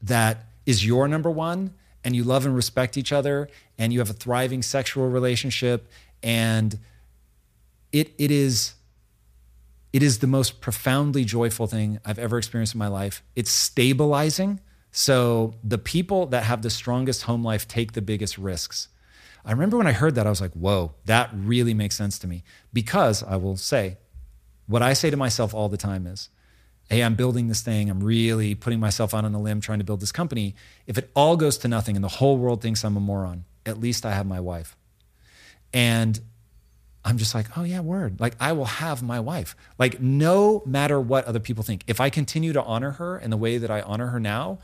that 0.01 0.45
is 0.65 0.85
your 0.85 1.07
number 1.07 1.29
one 1.29 1.73
and 2.03 2.15
you 2.15 2.23
love 2.23 2.45
and 2.45 2.55
respect 2.55 2.97
each 2.97 3.11
other 3.11 3.49
and 3.77 3.91
you 3.91 3.99
have 3.99 4.09
a 4.09 4.13
thriving 4.13 4.61
sexual 4.61 5.09
relationship 5.09 5.87
and 6.21 6.79
it 7.91 8.13
it 8.17 8.31
is 8.31 8.73
it 9.95 10.03
is 10.03 10.19
the 10.19 10.27
most 10.27 10.59
profoundly 10.59 11.23
joyful 11.23 11.67
thing 11.67 12.01
I've 12.03 12.19
ever 12.19 12.37
experienced 12.37 12.75
in 12.75 12.79
my 12.79 12.89
life. 12.89 13.23
It's 13.33 13.49
stabilizing. 13.49 14.59
So 14.91 15.53
the 15.63 15.77
people 15.77 16.25
that 16.25 16.43
have 16.43 16.63
the 16.63 16.69
strongest 16.69 17.21
home 17.21 17.45
life 17.45 17.65
take 17.65 17.93
the 17.93 18.01
biggest 18.01 18.37
risks. 18.37 18.89
I 19.45 19.53
remember 19.53 19.77
when 19.77 19.87
I 19.87 19.93
heard 19.93 20.15
that, 20.15 20.27
I 20.27 20.29
was 20.29 20.41
like, 20.41 20.51
whoa, 20.51 20.95
that 21.05 21.29
really 21.33 21.73
makes 21.73 21.95
sense 21.95 22.19
to 22.19 22.27
me. 22.27 22.43
Because 22.73 23.23
I 23.23 23.37
will 23.37 23.55
say, 23.55 23.95
what 24.67 24.81
I 24.81 24.91
say 24.91 25.11
to 25.11 25.15
myself 25.15 25.53
all 25.53 25.69
the 25.69 25.77
time 25.77 26.07
is, 26.07 26.27
hey, 26.89 27.01
I'm 27.01 27.15
building 27.15 27.47
this 27.47 27.61
thing. 27.61 27.89
I'm 27.89 28.03
really 28.03 28.53
putting 28.53 28.81
myself 28.81 29.13
out 29.13 29.23
on 29.23 29.33
a 29.33 29.39
limb 29.39 29.61
trying 29.61 29.79
to 29.79 29.85
build 29.85 30.01
this 30.01 30.11
company. 30.11 30.55
If 30.87 30.97
it 30.97 31.09
all 31.13 31.37
goes 31.37 31.57
to 31.59 31.69
nothing 31.69 31.95
and 31.95 32.03
the 32.03 32.09
whole 32.09 32.37
world 32.37 32.61
thinks 32.61 32.83
I'm 32.83 32.97
a 32.97 32.99
moron, 32.99 33.45
at 33.65 33.79
least 33.79 34.05
I 34.05 34.11
have 34.11 34.25
my 34.25 34.41
wife. 34.41 34.75
And 35.73 36.19
I'm 37.05 37.17
just 37.17 37.35
like, 37.35 37.55
oh 37.55 37.63
yeah, 37.63 37.79
word. 37.81 38.19
Like 38.19 38.35
I 38.39 38.51
will 38.51 38.65
have 38.65 39.03
my 39.03 39.19
wife. 39.19 39.55
Like 39.77 40.01
no 40.01 40.63
matter 40.65 40.99
what 40.99 41.25
other 41.25 41.39
people 41.39 41.63
think, 41.63 41.83
if 41.87 42.01
I 42.01 42.09
continue 42.09 42.51
to 42.51 42.63
honor 42.63 42.91
her 42.91 43.17
in 43.17 43.29
the 43.29 43.37
way 43.37 43.57
that 43.59 43.69
I 43.69 43.81
honor 43.81 44.07
her 44.07 44.19
now, 44.19 44.57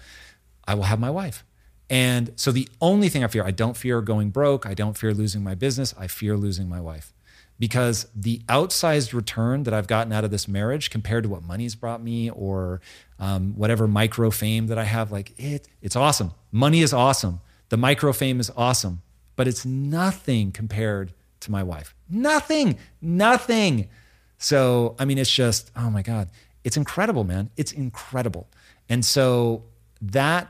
I 0.67 0.73
will 0.73 0.83
have 0.83 0.99
my 0.99 1.11
wife. 1.11 1.45
And 1.89 2.31
so 2.35 2.51
the 2.51 2.67
only 2.79 3.09
thing 3.09 3.23
I 3.23 3.27
fear, 3.27 3.43
I 3.45 3.51
don't 3.51 3.77
fear 3.77 4.01
going 4.01 4.31
broke. 4.31 4.65
I 4.65 4.73
don't 4.73 4.97
fear 4.97 5.13
losing 5.13 5.43
my 5.43 5.55
business. 5.55 5.93
I 5.97 6.07
fear 6.07 6.35
losing 6.35 6.67
my 6.67 6.81
wife 6.81 7.13
because 7.61 8.07
the 8.15 8.39
outsized 8.49 9.13
return 9.13 9.63
that 9.63 9.73
I've 9.73 9.85
gotten 9.85 10.11
out 10.11 10.23
of 10.23 10.31
this 10.31 10.47
marriage 10.47 10.89
compared 10.89 11.23
to 11.25 11.29
what 11.29 11.43
money's 11.43 11.75
brought 11.75 12.01
me 12.01 12.27
or 12.31 12.81
um, 13.19 13.53
whatever 13.55 13.87
micro 13.87 14.31
fame 14.31 14.65
that 14.67 14.79
I 14.79 14.85
have, 14.85 15.11
like 15.11 15.31
it, 15.37 15.67
it's 15.79 15.95
awesome. 15.95 16.31
Money 16.51 16.81
is 16.81 16.91
awesome. 16.91 17.39
The 17.69 17.77
micro 17.77 18.13
fame 18.13 18.39
is 18.39 18.51
awesome, 18.57 19.03
but 19.35 19.47
it's 19.47 19.63
nothing 19.63 20.51
compared 20.51 21.13
to 21.41 21.51
my 21.51 21.61
wife. 21.61 21.93
Nothing, 22.11 22.77
nothing. 23.01 23.89
So, 24.37 24.95
I 24.99 25.05
mean, 25.05 25.17
it's 25.17 25.31
just, 25.31 25.71
oh 25.75 25.89
my 25.89 26.01
God, 26.01 26.29
it's 26.63 26.77
incredible, 26.77 27.23
man. 27.23 27.49
It's 27.57 27.71
incredible. 27.71 28.49
And 28.89 29.03
so, 29.05 29.63
that 30.01 30.49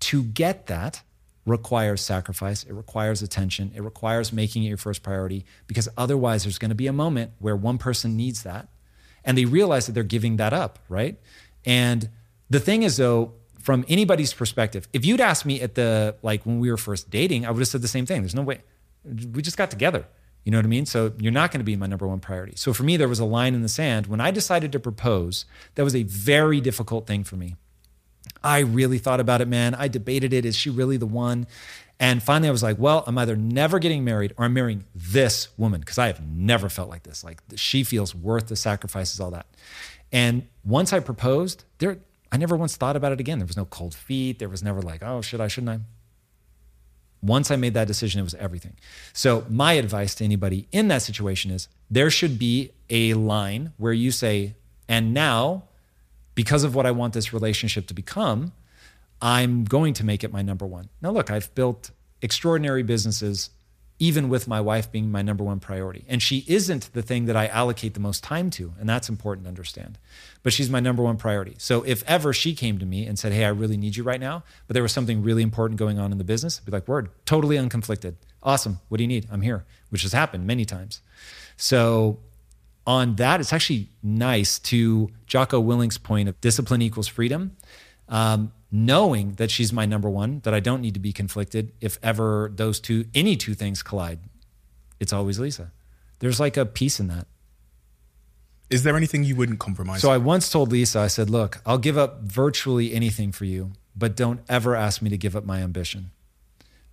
to 0.00 0.22
get 0.24 0.66
that, 0.66 1.02
requires 1.44 2.00
sacrifice, 2.00 2.62
it 2.64 2.72
requires 2.72 3.22
attention, 3.22 3.72
it 3.74 3.82
requires 3.82 4.32
making 4.32 4.62
it 4.64 4.68
your 4.68 4.76
first 4.76 5.02
priority 5.02 5.44
because 5.66 5.88
otherwise 5.96 6.44
there's 6.44 6.58
going 6.58 6.68
to 6.68 6.74
be 6.74 6.86
a 6.86 6.92
moment 6.92 7.32
where 7.38 7.56
one 7.56 7.78
person 7.78 8.16
needs 8.16 8.42
that 8.44 8.68
and 9.24 9.36
they 9.36 9.44
realize 9.44 9.86
that 9.86 9.92
they're 9.92 10.04
giving 10.04 10.36
that 10.36 10.52
up, 10.52 10.78
right? 10.88 11.18
And 11.64 12.08
the 12.48 12.60
thing 12.60 12.82
is 12.82 12.96
though, 12.96 13.32
from 13.58 13.84
anybody's 13.88 14.32
perspective, 14.32 14.88
if 14.92 15.04
you'd 15.04 15.20
asked 15.20 15.46
me 15.46 15.60
at 15.60 15.74
the 15.74 16.16
like 16.22 16.44
when 16.46 16.58
we 16.60 16.70
were 16.70 16.76
first 16.76 17.10
dating, 17.10 17.46
I 17.46 17.50
would 17.50 17.60
have 17.60 17.68
said 17.68 17.82
the 17.82 17.88
same 17.88 18.06
thing. 18.06 18.22
There's 18.22 18.34
no 18.34 18.42
way. 18.42 18.62
We 19.04 19.42
just 19.42 19.56
got 19.56 19.70
together. 19.70 20.06
You 20.44 20.50
know 20.50 20.58
what 20.58 20.64
I 20.64 20.68
mean? 20.68 20.86
So 20.86 21.12
you're 21.18 21.32
not 21.32 21.52
going 21.52 21.60
to 21.60 21.64
be 21.64 21.76
my 21.76 21.86
number 21.86 22.06
one 22.06 22.20
priority. 22.20 22.54
So 22.56 22.72
for 22.72 22.82
me, 22.82 22.96
there 22.96 23.08
was 23.08 23.20
a 23.20 23.24
line 23.24 23.54
in 23.54 23.62
the 23.62 23.68
sand. 23.68 24.08
When 24.08 24.20
I 24.20 24.30
decided 24.30 24.72
to 24.72 24.80
propose, 24.80 25.44
that 25.76 25.84
was 25.84 25.94
a 25.94 26.02
very 26.02 26.60
difficult 26.60 27.06
thing 27.06 27.22
for 27.24 27.36
me. 27.36 27.56
I 28.42 28.60
really 28.60 28.98
thought 28.98 29.20
about 29.20 29.40
it, 29.40 29.48
man. 29.48 29.74
I 29.74 29.88
debated 29.88 30.32
it. 30.32 30.44
Is 30.44 30.56
she 30.56 30.68
really 30.68 30.96
the 30.96 31.06
one? 31.06 31.46
And 32.00 32.20
finally, 32.20 32.48
I 32.48 32.52
was 32.52 32.64
like, 32.64 32.78
well, 32.78 33.04
I'm 33.06 33.16
either 33.18 33.36
never 33.36 33.78
getting 33.78 34.04
married 34.04 34.34
or 34.36 34.44
I'm 34.44 34.54
marrying 34.54 34.84
this 34.94 35.56
woman 35.56 35.80
because 35.80 35.98
I 35.98 36.08
have 36.08 36.26
never 36.26 36.68
felt 36.68 36.88
like 36.88 37.04
this. 37.04 37.22
Like 37.22 37.40
she 37.54 37.84
feels 37.84 38.12
worth 38.12 38.48
the 38.48 38.56
sacrifices, 38.56 39.20
all 39.20 39.30
that. 39.30 39.46
And 40.10 40.48
once 40.64 40.92
I 40.92 40.98
proposed, 40.98 41.64
there, 41.78 41.98
I 42.32 42.36
never 42.36 42.56
once 42.56 42.76
thought 42.76 42.96
about 42.96 43.12
it 43.12 43.20
again. 43.20 43.38
There 43.38 43.46
was 43.46 43.56
no 43.56 43.66
cold 43.66 43.94
feet. 43.94 44.40
There 44.40 44.48
was 44.48 44.62
never 44.62 44.82
like, 44.82 45.02
oh, 45.04 45.22
should 45.22 45.40
I, 45.40 45.46
shouldn't 45.46 45.70
I? 45.70 45.80
Once 47.22 47.50
I 47.50 47.56
made 47.56 47.74
that 47.74 47.86
decision, 47.86 48.20
it 48.20 48.24
was 48.24 48.34
everything. 48.34 48.74
So, 49.12 49.46
my 49.48 49.74
advice 49.74 50.14
to 50.16 50.24
anybody 50.24 50.66
in 50.72 50.88
that 50.88 51.02
situation 51.02 51.50
is 51.50 51.68
there 51.90 52.10
should 52.10 52.38
be 52.38 52.72
a 52.90 53.14
line 53.14 53.72
where 53.76 53.92
you 53.92 54.10
say, 54.10 54.54
and 54.88 55.14
now 55.14 55.64
because 56.34 56.64
of 56.64 56.74
what 56.74 56.86
I 56.86 56.90
want 56.90 57.14
this 57.14 57.32
relationship 57.32 57.86
to 57.88 57.94
become, 57.94 58.52
I'm 59.20 59.64
going 59.64 59.94
to 59.94 60.04
make 60.04 60.24
it 60.24 60.32
my 60.32 60.42
number 60.42 60.66
one. 60.66 60.88
Now, 61.00 61.10
look, 61.10 61.30
I've 61.30 61.54
built 61.54 61.90
extraordinary 62.22 62.82
businesses, 62.82 63.50
even 64.02 64.28
with 64.28 64.48
my 64.48 64.60
wife 64.60 64.90
being 64.90 65.12
my 65.12 65.22
number 65.22 65.44
one 65.44 65.60
priority. 65.60 66.04
And 66.08 66.20
she 66.20 66.44
isn't 66.48 66.92
the 66.92 67.02
thing 67.02 67.26
that 67.26 67.36
I 67.36 67.46
allocate 67.46 67.94
the 67.94 68.00
most 68.00 68.24
time 68.24 68.50
to. 68.50 68.74
And 68.80 68.88
that's 68.88 69.08
important 69.08 69.44
to 69.44 69.48
understand. 69.48 69.96
But 70.42 70.52
she's 70.52 70.68
my 70.68 70.80
number 70.80 71.04
one 71.04 71.16
priority. 71.16 71.54
So 71.58 71.84
if 71.84 72.02
ever 72.08 72.32
she 72.32 72.52
came 72.56 72.80
to 72.80 72.84
me 72.84 73.06
and 73.06 73.16
said, 73.16 73.32
Hey, 73.32 73.44
I 73.44 73.50
really 73.50 73.76
need 73.76 73.94
you 73.94 74.02
right 74.02 74.18
now, 74.18 74.42
but 74.66 74.74
there 74.74 74.82
was 74.82 74.90
something 74.90 75.22
really 75.22 75.44
important 75.44 75.78
going 75.78 76.00
on 76.00 76.10
in 76.10 76.18
the 76.18 76.24
business, 76.24 76.58
I'd 76.58 76.66
be 76.66 76.72
like, 76.72 76.88
Word, 76.88 77.10
totally 77.26 77.54
unconflicted. 77.54 78.16
Awesome. 78.42 78.80
What 78.88 78.98
do 78.98 79.04
you 79.04 79.08
need? 79.08 79.28
I'm 79.30 79.42
here, 79.42 79.64
which 79.90 80.02
has 80.02 80.12
happened 80.12 80.48
many 80.48 80.64
times. 80.64 81.00
So 81.56 82.18
on 82.84 83.14
that, 83.16 83.38
it's 83.38 83.52
actually 83.52 83.88
nice 84.02 84.58
to 84.58 85.10
Jocko 85.28 85.60
Willink's 85.60 85.98
point 85.98 86.28
of 86.28 86.40
discipline 86.40 86.82
equals 86.82 87.06
freedom. 87.06 87.56
Um, 88.12 88.52
knowing 88.70 89.32
that 89.34 89.50
she's 89.50 89.72
my 89.72 89.86
number 89.86 90.08
one, 90.08 90.40
that 90.40 90.54
I 90.54 90.60
don't 90.60 90.80
need 90.80 90.94
to 90.94 91.00
be 91.00 91.12
conflicted 91.12 91.72
if 91.80 91.98
ever 92.02 92.52
those 92.54 92.78
two, 92.78 93.06
any 93.14 93.36
two 93.36 93.54
things 93.54 93.82
collide. 93.82 94.20
It's 95.00 95.12
always 95.12 95.40
Lisa. 95.40 95.72
There's 96.20 96.38
like 96.38 96.56
a 96.56 96.64
peace 96.64 97.00
in 97.00 97.08
that. 97.08 97.26
Is 98.70 98.82
there 98.84 98.96
anything 98.96 99.24
you 99.24 99.34
wouldn't 99.34 99.58
compromise? 99.58 100.00
So 100.02 100.10
I 100.10 100.18
once 100.18 100.50
told 100.50 100.72
Lisa, 100.72 101.00
I 101.00 101.06
said, 101.08 101.28
look, 101.28 101.60
I'll 101.66 101.78
give 101.78 101.98
up 101.98 102.20
virtually 102.22 102.94
anything 102.94 103.32
for 103.32 103.44
you, 103.44 103.72
but 103.96 104.14
don't 104.14 104.40
ever 104.48 104.76
ask 104.76 105.02
me 105.02 105.10
to 105.10 105.18
give 105.18 105.34
up 105.34 105.44
my 105.44 105.60
ambition 105.60 106.10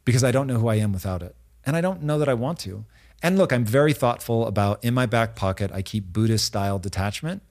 because 0.03 0.23
I 0.23 0.31
don't 0.31 0.47
know 0.47 0.59
who 0.59 0.67
I 0.67 0.75
am 0.75 0.91
without 0.91 1.21
it. 1.21 1.35
And 1.65 1.75
I 1.75 1.81
don't 1.81 2.03
know 2.03 2.17
that 2.17 2.27
I 2.27 2.33
want 2.33 2.59
to. 2.59 2.85
And 3.21 3.37
look, 3.37 3.53
I'm 3.53 3.65
very 3.65 3.93
thoughtful 3.93 4.47
about 4.47 4.83
in 4.83 4.93
my 4.93 5.05
back 5.05 5.35
pocket, 5.35 5.69
I 5.73 5.81
keep 5.81 6.11
Buddhist 6.11 6.45
style 6.45 6.79
detachment 6.79 7.41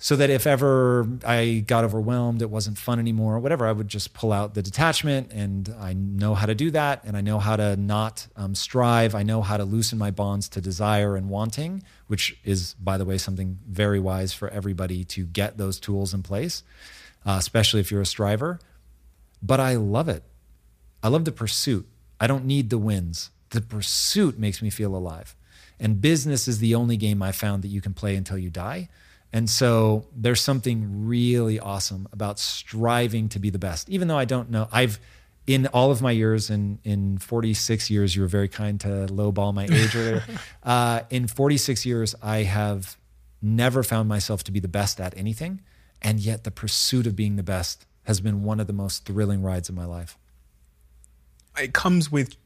so 0.00 0.16
that 0.16 0.30
if 0.30 0.46
ever 0.46 1.06
I 1.24 1.62
got 1.64 1.84
overwhelmed, 1.84 2.42
it 2.42 2.50
wasn't 2.50 2.78
fun 2.78 2.98
anymore, 2.98 3.36
or 3.36 3.38
whatever, 3.38 3.66
I 3.66 3.72
would 3.72 3.86
just 3.86 4.12
pull 4.12 4.32
out 4.32 4.54
the 4.54 4.62
detachment 4.62 5.30
and 5.30 5.72
I 5.78 5.92
know 5.92 6.34
how 6.34 6.46
to 6.46 6.54
do 6.54 6.72
that. 6.72 7.04
And 7.04 7.16
I 7.16 7.20
know 7.20 7.38
how 7.38 7.54
to 7.54 7.76
not 7.76 8.26
um, 8.34 8.54
strive. 8.54 9.14
I 9.14 9.22
know 9.22 9.42
how 9.42 9.56
to 9.56 9.64
loosen 9.64 9.98
my 9.98 10.10
bonds 10.10 10.48
to 10.50 10.60
desire 10.60 11.14
and 11.14 11.28
wanting, 11.28 11.84
which 12.08 12.36
is, 12.42 12.74
by 12.74 12.98
the 12.98 13.04
way, 13.04 13.18
something 13.18 13.58
very 13.68 14.00
wise 14.00 14.32
for 14.32 14.48
everybody 14.48 15.04
to 15.04 15.24
get 15.24 15.58
those 15.58 15.78
tools 15.78 16.12
in 16.12 16.22
place, 16.22 16.64
uh, 17.24 17.36
especially 17.38 17.80
if 17.80 17.92
you're 17.92 18.00
a 18.00 18.06
striver. 18.06 18.58
But 19.42 19.60
I 19.60 19.76
love 19.76 20.08
it. 20.08 20.24
I 21.02 21.08
love 21.08 21.24
the 21.26 21.32
pursuit. 21.32 21.86
I 22.18 22.26
don't 22.26 22.44
need 22.44 22.70
the 22.70 22.78
wins 22.78 23.30
the 23.50 23.60
pursuit 23.60 24.38
makes 24.38 24.62
me 24.62 24.70
feel 24.70 24.96
alive. 24.96 25.36
And 25.78 26.00
business 26.00 26.48
is 26.48 26.58
the 26.58 26.74
only 26.74 26.96
game 26.96 27.22
I 27.22 27.32
found 27.32 27.62
that 27.62 27.68
you 27.68 27.80
can 27.80 27.94
play 27.94 28.16
until 28.16 28.38
you 28.38 28.50
die. 28.50 28.88
And 29.32 29.48
so 29.48 30.06
there's 30.16 30.40
something 30.40 31.06
really 31.06 31.60
awesome 31.60 32.08
about 32.12 32.38
striving 32.38 33.28
to 33.30 33.38
be 33.38 33.50
the 33.50 33.58
best. 33.58 33.88
Even 33.88 34.08
though 34.08 34.18
I 34.18 34.24
don't 34.24 34.50
know, 34.50 34.68
I've 34.72 34.98
in 35.46 35.66
all 35.68 35.90
of 35.90 36.02
my 36.02 36.10
years, 36.10 36.50
in 36.50 36.78
in 36.84 37.18
46 37.18 37.90
years, 37.90 38.14
you 38.14 38.22
were 38.22 38.28
very 38.28 38.48
kind 38.48 38.80
to 38.80 38.88
lowball 38.88 39.54
my 39.54 39.64
age 39.64 39.94
earlier. 39.96 40.22
Uh, 40.62 41.02
in 41.08 41.26
46 41.26 41.86
years, 41.86 42.14
I 42.22 42.42
have 42.42 42.98
never 43.40 43.82
found 43.82 44.08
myself 44.08 44.44
to 44.44 44.52
be 44.52 44.60
the 44.60 44.68
best 44.68 45.00
at 45.00 45.16
anything, 45.16 45.62
and 46.02 46.20
yet 46.20 46.44
the 46.44 46.50
pursuit 46.50 47.06
of 47.06 47.16
being 47.16 47.36
the 47.36 47.42
best 47.42 47.86
has 48.04 48.20
been 48.20 48.42
one 48.42 48.60
of 48.60 48.66
the 48.66 48.72
most 48.74 49.06
thrilling 49.06 49.42
rides 49.42 49.70
of 49.70 49.74
my 49.74 49.86
life. 49.86 50.18
It 51.56 51.72
comes 51.72 52.12
with 52.12 52.36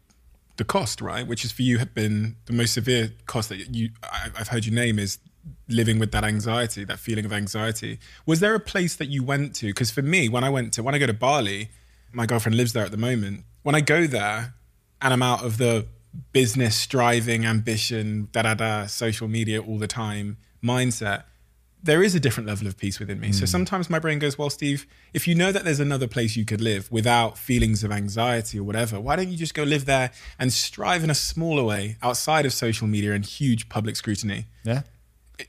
the 0.56 0.64
cost, 0.64 1.00
right? 1.00 1.26
Which 1.26 1.44
is 1.44 1.52
for 1.52 1.62
you 1.62 1.78
have 1.78 1.92
been 1.92 2.36
the 2.46 2.52
most 2.52 2.74
severe 2.74 3.12
cost 3.26 3.48
that 3.48 3.74
you 3.74 3.90
I've 4.38 4.48
heard 4.48 4.64
you 4.64 4.72
name 4.72 4.98
is 4.98 5.18
living 5.68 5.98
with 5.98 6.12
that 6.12 6.24
anxiety, 6.24 6.84
that 6.84 6.98
feeling 6.98 7.24
of 7.24 7.32
anxiety. 7.32 7.98
Was 8.26 8.40
there 8.40 8.54
a 8.54 8.60
place 8.60 8.96
that 8.96 9.08
you 9.08 9.22
went 9.22 9.54
to? 9.56 9.66
Because 9.66 9.90
for 9.90 10.02
me, 10.02 10.28
when 10.28 10.44
I 10.44 10.50
went 10.50 10.72
to 10.74 10.82
when 10.82 10.94
I 10.94 10.98
go 10.98 11.06
to 11.06 11.14
Bali, 11.14 11.70
my 12.12 12.26
girlfriend 12.26 12.56
lives 12.56 12.72
there 12.72 12.84
at 12.84 12.90
the 12.90 12.96
moment. 12.96 13.44
When 13.62 13.74
I 13.74 13.80
go 13.80 14.06
there 14.06 14.54
and 15.00 15.12
I'm 15.12 15.22
out 15.22 15.44
of 15.44 15.58
the 15.58 15.86
business 16.32 16.76
striving, 16.76 17.44
ambition, 17.44 18.28
da 18.32 18.42
da 18.42 18.54
da, 18.54 18.86
social 18.86 19.28
media 19.28 19.60
all 19.60 19.78
the 19.78 19.88
time 19.88 20.36
mindset, 20.62 21.24
there 21.82 22.02
is 22.02 22.14
a 22.14 22.20
different 22.20 22.48
level 22.48 22.66
of 22.66 22.78
peace 22.78 22.98
within 22.98 23.20
me. 23.20 23.28
Mm. 23.28 23.34
So 23.34 23.44
sometimes 23.44 23.90
my 23.90 23.98
brain 23.98 24.18
goes, 24.18 24.38
well, 24.38 24.48
Steve, 24.48 24.86
if 25.12 25.28
you 25.28 25.34
know 25.34 25.52
that 25.52 25.64
there's 25.64 25.80
another 25.80 26.08
place 26.08 26.34
you 26.34 26.46
could 26.46 26.62
live 26.62 26.90
without 26.90 27.36
feelings 27.36 27.84
of 27.84 27.92
anxiety 27.92 28.58
or 28.58 28.64
whatever, 28.64 28.98
why 28.98 29.16
don't 29.16 29.28
you 29.28 29.36
just 29.36 29.54
go 29.54 29.64
live 29.64 29.84
there 29.84 30.10
and 30.38 30.50
strive 30.50 31.04
in 31.04 31.10
a 31.10 31.14
smaller 31.14 31.62
way 31.62 31.98
outside 32.02 32.46
of 32.46 32.54
social 32.54 32.86
media 32.86 33.12
and 33.12 33.26
huge 33.26 33.68
public 33.68 33.96
scrutiny? 33.96 34.46
Yeah. 34.64 34.82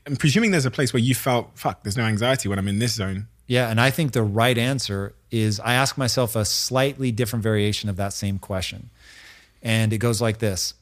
I'm 0.06 0.16
presuming 0.16 0.50
there's 0.50 0.66
a 0.66 0.70
place 0.70 0.92
where 0.92 1.00
you 1.00 1.14
felt, 1.14 1.50
fuck, 1.54 1.82
there's 1.82 1.96
no 1.96 2.04
anxiety 2.04 2.48
when 2.48 2.58
I'm 2.58 2.68
in 2.68 2.78
this 2.78 2.94
zone. 2.94 3.28
Yeah, 3.46 3.70
and 3.70 3.80
I 3.80 3.90
think 3.90 4.12
the 4.12 4.22
right 4.22 4.58
answer 4.58 5.14
is 5.30 5.60
I 5.60 5.74
ask 5.74 5.96
myself 5.96 6.34
a 6.34 6.44
slightly 6.44 7.12
different 7.12 7.42
variation 7.42 7.88
of 7.88 7.96
that 7.96 8.12
same 8.12 8.38
question. 8.38 8.90
And 9.62 9.92
it 9.92 9.98
goes 9.98 10.20
like 10.20 10.38
this 10.38 10.74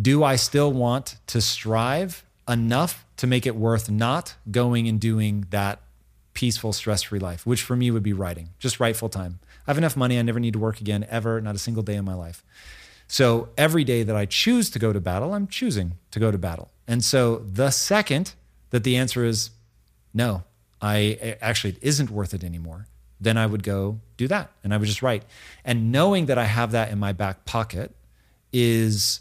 Do 0.00 0.22
I 0.22 0.36
still 0.36 0.72
want 0.72 1.16
to 1.28 1.40
strive 1.40 2.24
enough 2.48 3.04
to 3.16 3.26
make 3.26 3.46
it 3.46 3.56
worth 3.56 3.90
not 3.90 4.36
going 4.50 4.86
and 4.86 5.00
doing 5.00 5.46
that 5.50 5.80
peaceful, 6.34 6.72
stress 6.72 7.02
free 7.02 7.18
life, 7.18 7.44
which 7.46 7.62
for 7.62 7.74
me 7.74 7.90
would 7.90 8.02
be 8.02 8.12
writing, 8.12 8.50
just 8.58 8.78
write 8.78 8.96
full 8.96 9.08
time? 9.08 9.40
I 9.66 9.70
have 9.70 9.78
enough 9.78 9.96
money. 9.96 10.18
I 10.18 10.22
never 10.22 10.38
need 10.38 10.52
to 10.52 10.60
work 10.60 10.80
again, 10.80 11.04
ever, 11.10 11.40
not 11.40 11.56
a 11.56 11.58
single 11.58 11.82
day 11.82 11.96
in 11.96 12.04
my 12.04 12.14
life. 12.14 12.44
So 13.08 13.48
every 13.58 13.82
day 13.82 14.04
that 14.04 14.14
I 14.14 14.26
choose 14.26 14.70
to 14.70 14.78
go 14.78 14.92
to 14.92 15.00
battle, 15.00 15.34
I'm 15.34 15.48
choosing 15.48 15.94
to 16.12 16.20
go 16.20 16.30
to 16.30 16.38
battle. 16.38 16.70
And 16.88 17.04
so 17.04 17.36
the 17.38 17.70
second 17.70 18.34
that 18.70 18.84
the 18.84 18.96
answer 18.96 19.24
is 19.24 19.50
no, 20.14 20.44
I 20.80 21.36
actually 21.40 21.74
it 21.74 21.78
isn't 21.82 22.10
worth 22.10 22.34
it 22.34 22.44
anymore, 22.44 22.86
then 23.20 23.36
I 23.36 23.46
would 23.46 23.62
go 23.62 24.00
do 24.16 24.28
that 24.28 24.50
and 24.62 24.72
I 24.72 24.76
would 24.76 24.86
just 24.86 25.02
write. 25.02 25.24
And 25.64 25.90
knowing 25.90 26.26
that 26.26 26.38
I 26.38 26.44
have 26.44 26.72
that 26.72 26.90
in 26.90 26.98
my 26.98 27.12
back 27.12 27.44
pocket 27.44 27.94
is 28.52 29.20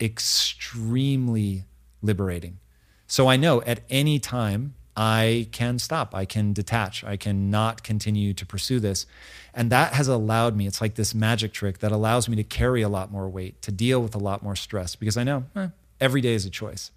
extremely 0.00 1.64
liberating. 2.02 2.58
So 3.06 3.28
I 3.28 3.36
know 3.36 3.62
at 3.62 3.80
any 3.88 4.18
time 4.18 4.74
I 4.96 5.48
can 5.52 5.78
stop, 5.78 6.14
I 6.14 6.24
can 6.24 6.52
detach, 6.52 7.04
I 7.04 7.16
can 7.16 7.50
not 7.50 7.82
continue 7.82 8.32
to 8.34 8.46
pursue 8.46 8.80
this. 8.80 9.06
And 9.52 9.70
that 9.70 9.92
has 9.92 10.08
allowed 10.08 10.56
me, 10.56 10.66
it's 10.66 10.80
like 10.80 10.94
this 10.94 11.14
magic 11.14 11.52
trick 11.52 11.78
that 11.78 11.92
allows 11.92 12.28
me 12.28 12.36
to 12.36 12.44
carry 12.44 12.82
a 12.82 12.88
lot 12.88 13.12
more 13.12 13.28
weight, 13.28 13.60
to 13.62 13.72
deal 13.72 14.02
with 14.02 14.14
a 14.14 14.18
lot 14.18 14.42
more 14.42 14.56
stress 14.56 14.96
because 14.96 15.16
I 15.16 15.24
know 15.24 15.44
eh, 15.54 15.68
every 16.00 16.20
day 16.20 16.34
is 16.34 16.46
a 16.46 16.50
choice. 16.50 16.90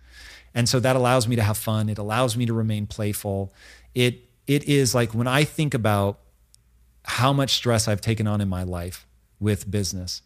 And 0.54 0.68
so 0.68 0.80
that 0.80 0.96
allows 0.96 1.28
me 1.28 1.36
to 1.36 1.44
have 1.44 1.58
fun. 1.58 1.90
It 1.90 1.98
allows 1.98 2.36
me 2.36 2.46
to 2.46 2.54
remain 2.54 2.88
playful. 2.88 3.54
It 3.94 4.26
it 4.48 4.64
is 4.64 4.96
like 4.96 5.14
when 5.14 5.28
I 5.28 5.44
think 5.44 5.74
about 5.74 6.20
how 7.04 7.34
much 7.34 7.52
stress 7.52 7.88
I've 7.88 8.02
taken 8.02 8.28
on 8.28 8.42
in 8.42 8.50
my 8.50 8.64
life 8.64 9.06
with 9.40 9.70
business, 9.70 10.24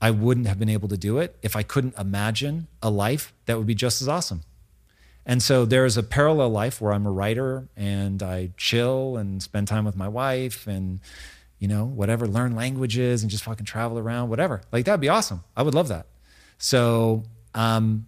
I 0.00 0.10
wouldn't 0.10 0.46
have 0.46 0.58
been 0.58 0.68
able 0.68 0.88
to 0.88 0.96
do 0.96 1.18
it 1.18 1.36
if 1.42 1.56
I 1.56 1.62
couldn't 1.62 1.98
imagine 1.98 2.68
a 2.82 2.90
life 2.90 3.32
that 3.46 3.56
would 3.56 3.66
be 3.66 3.74
just 3.74 4.02
as 4.02 4.08
awesome. 4.08 4.42
And 5.24 5.42
so 5.42 5.64
there's 5.64 5.96
a 5.96 6.02
parallel 6.02 6.50
life 6.50 6.80
where 6.80 6.92
I'm 6.92 7.06
a 7.06 7.10
writer 7.10 7.68
and 7.76 8.22
I 8.22 8.50
chill 8.56 9.16
and 9.16 9.42
spend 9.42 9.68
time 9.68 9.84
with 9.84 9.96
my 9.96 10.08
wife 10.08 10.66
and 10.66 11.00
you 11.58 11.68
know, 11.68 11.84
whatever, 11.84 12.26
learn 12.26 12.54
languages 12.54 13.22
and 13.22 13.30
just 13.30 13.44
fucking 13.44 13.64
travel 13.64 13.98
around, 13.98 14.28
whatever. 14.28 14.60
Like 14.72 14.84
that'd 14.84 15.00
be 15.00 15.08
awesome. 15.08 15.42
I 15.56 15.62
would 15.62 15.74
love 15.74 15.88
that. 15.88 16.06
So 16.58 17.24
um, 17.56 18.06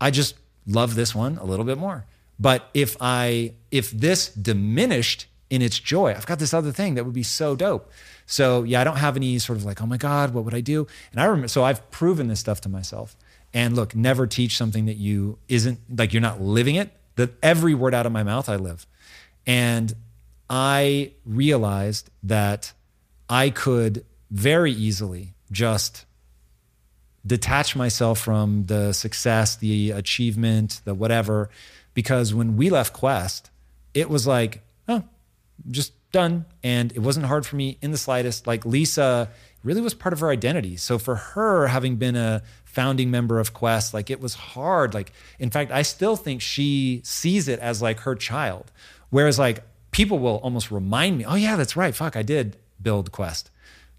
I 0.00 0.12
just 0.12 0.36
love 0.66 0.94
this 0.94 1.14
one 1.14 1.38
a 1.38 1.44
little 1.44 1.64
bit 1.64 1.78
more. 1.78 2.06
But 2.38 2.68
if 2.74 2.96
I 3.00 3.54
if 3.70 3.90
this 3.90 4.28
diminished 4.28 5.26
in 5.50 5.62
its 5.62 5.78
joy, 5.78 6.12
I've 6.12 6.26
got 6.26 6.38
this 6.38 6.54
other 6.54 6.72
thing 6.72 6.94
that 6.94 7.04
would 7.04 7.14
be 7.14 7.22
so 7.22 7.56
dope. 7.56 7.90
So 8.26 8.62
yeah, 8.62 8.80
I 8.80 8.84
don't 8.84 8.96
have 8.96 9.16
any 9.16 9.38
sort 9.38 9.58
of 9.58 9.64
like, 9.64 9.82
oh 9.82 9.86
my 9.86 9.96
God, 9.96 10.34
what 10.34 10.44
would 10.44 10.54
I 10.54 10.60
do? 10.60 10.86
And 11.10 11.20
I 11.20 11.24
remember 11.24 11.48
so 11.48 11.64
I've 11.64 11.90
proven 11.90 12.28
this 12.28 12.40
stuff 12.40 12.60
to 12.62 12.68
myself. 12.68 13.16
And 13.54 13.76
look, 13.76 13.94
never 13.94 14.26
teach 14.26 14.56
something 14.56 14.86
that 14.86 14.96
you 14.96 15.38
isn't 15.48 15.78
like 15.98 16.12
you're 16.12 16.22
not 16.22 16.40
living 16.40 16.76
it. 16.76 16.90
That 17.16 17.32
every 17.42 17.74
word 17.74 17.94
out 17.94 18.06
of 18.06 18.12
my 18.12 18.22
mouth 18.22 18.48
I 18.48 18.56
live. 18.56 18.86
And 19.46 19.94
I 20.48 21.12
realized 21.24 22.10
that 22.22 22.72
I 23.28 23.50
could 23.50 24.04
very 24.30 24.72
easily 24.72 25.34
just 25.50 26.06
detach 27.26 27.76
myself 27.76 28.18
from 28.18 28.66
the 28.66 28.92
success, 28.92 29.56
the 29.56 29.90
achievement, 29.92 30.80
the 30.84 30.94
whatever. 30.94 31.50
Because 31.94 32.34
when 32.34 32.56
we 32.56 32.70
left 32.70 32.92
Quest, 32.92 33.50
it 33.94 34.08
was 34.08 34.26
like, 34.26 34.62
oh, 34.88 35.04
just 35.70 35.92
done. 36.12 36.46
And 36.62 36.92
it 36.92 37.00
wasn't 37.00 37.26
hard 37.26 37.46
for 37.46 37.56
me 37.56 37.78
in 37.80 37.90
the 37.90 37.98
slightest. 37.98 38.46
Like 38.46 38.64
Lisa 38.64 39.30
really 39.62 39.80
was 39.80 39.94
part 39.94 40.12
of 40.12 40.20
her 40.20 40.30
identity. 40.30 40.76
So 40.76 40.98
for 40.98 41.16
her, 41.16 41.68
having 41.68 41.96
been 41.96 42.16
a 42.16 42.42
founding 42.64 43.10
member 43.10 43.38
of 43.38 43.52
Quest, 43.52 43.94
like 43.94 44.10
it 44.10 44.20
was 44.20 44.34
hard. 44.34 44.94
Like, 44.94 45.12
in 45.38 45.50
fact, 45.50 45.70
I 45.70 45.82
still 45.82 46.16
think 46.16 46.40
she 46.40 47.02
sees 47.04 47.48
it 47.48 47.60
as 47.60 47.82
like 47.82 48.00
her 48.00 48.14
child. 48.14 48.72
Whereas, 49.10 49.38
like, 49.38 49.62
people 49.90 50.18
will 50.18 50.36
almost 50.36 50.70
remind 50.70 51.18
me, 51.18 51.24
oh, 51.26 51.34
yeah, 51.34 51.56
that's 51.56 51.76
right. 51.76 51.94
Fuck, 51.94 52.16
I 52.16 52.22
did 52.22 52.56
build 52.80 53.12
Quest. 53.12 53.50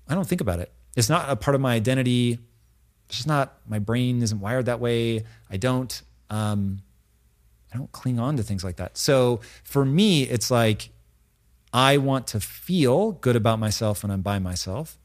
I 0.10 0.16
don't 0.16 0.28
think 0.28 0.42
about 0.42 0.60
it. 0.60 0.72
It's 0.96 1.08
not 1.08 1.30
a 1.30 1.36
part 1.36 1.54
of 1.54 1.62
my 1.62 1.76
identity 1.76 2.40
it's 3.08 3.18
just 3.18 3.28
not 3.28 3.58
my 3.68 3.80
brain 3.80 4.22
isn't 4.22 4.40
wired 4.40 4.66
that 4.66 4.80
way. 4.80 5.24
I 5.50 5.58
don't 5.58 6.02
um, 6.30 6.82
I 7.74 7.78
don't 7.78 7.92
cling 7.92 8.20
on 8.20 8.38
to 8.38 8.44
things 8.44 8.64
like 8.64 8.78
that. 8.78 8.98
So 8.98 9.42
for 9.64 9.86
me, 9.86 10.24
it's 10.24 10.52
like 10.52 10.90
I 11.74 11.98
want 11.98 12.28
to 12.28 12.40
feel 12.40 13.14
good 13.14 13.36
about 13.36 13.60
myself 13.60 14.04
when 14.04 14.12
I'm 14.12 14.22
by 14.22 14.40
myself. 14.40 14.98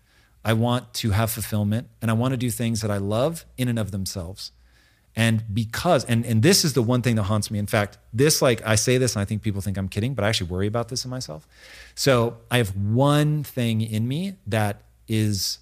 I 0.45 0.53
want 0.53 0.95
to 0.95 1.11
have 1.11 1.31
fulfillment 1.31 1.89
and 2.01 2.11
I 2.11 2.15
want 2.15 2.33
to 2.33 2.37
do 2.37 2.51
things 2.51 2.81
that 2.83 2.91
I 2.91 2.99
love 2.99 3.45
in 3.57 3.69
and 3.69 3.79
of 3.79 3.91
themselves. 3.91 4.53
And 5.17 5.43
because, 5.53 6.05
and, 6.05 6.25
and 6.25 6.43
this 6.43 6.65
is 6.65 6.75
the 6.75 6.83
one 6.83 7.03
thing 7.03 7.17
that 7.17 7.25
haunts 7.25 7.51
me. 7.51 7.59
In 7.59 7.67
fact, 7.67 7.99
this, 8.13 8.41
like, 8.41 8.65
I 8.65 8.77
say 8.77 8.99
this 8.99 9.17
and 9.17 9.23
I 9.23 9.25
think 9.25 9.43
people 9.43 9.61
think 9.61 9.77
I'm 9.77 9.89
kidding, 9.89 10.15
but 10.15 10.25
I 10.25 10.29
actually 10.29 10.51
worry 10.51 10.67
about 10.67 10.91
this 10.91 11.05
in 11.05 11.11
myself. 11.11 11.49
So 11.95 12.37
I 12.51 12.59
have 12.59 12.77
one 12.77 13.43
thing 13.43 13.81
in 13.81 14.07
me 14.07 14.35
that 14.47 14.83
is 15.09 15.59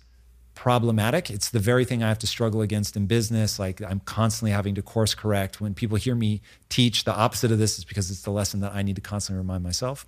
problematic. 0.56 1.30
It's 1.30 1.50
the 1.50 1.60
very 1.60 1.84
thing 1.84 2.02
I 2.02 2.08
have 2.08 2.18
to 2.18 2.26
struggle 2.26 2.62
against 2.62 2.96
in 2.96 3.06
business. 3.06 3.60
Like 3.60 3.80
I'm 3.80 4.00
constantly 4.00 4.50
having 4.50 4.74
to 4.74 4.82
course 4.82 5.14
correct. 5.14 5.60
When 5.60 5.74
people 5.74 5.96
hear 5.96 6.16
me 6.16 6.40
teach 6.68 7.04
the 7.04 7.14
opposite 7.14 7.52
of 7.52 7.58
this, 7.58 7.78
is 7.78 7.84
because 7.84 8.10
it's 8.10 8.22
the 8.22 8.32
lesson 8.32 8.60
that 8.60 8.74
I 8.74 8.82
need 8.82 8.96
to 8.96 9.02
constantly 9.02 9.38
remind 9.38 9.62
myself. 9.62 10.06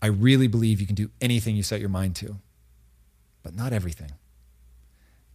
I 0.00 0.06
really 0.06 0.46
believe 0.46 0.80
you 0.80 0.86
can 0.86 0.94
do 0.94 1.10
anything 1.20 1.56
you 1.56 1.62
set 1.62 1.80
your 1.80 1.88
mind 1.88 2.16
to, 2.16 2.36
but 3.42 3.54
not 3.54 3.72
everything. 3.72 4.12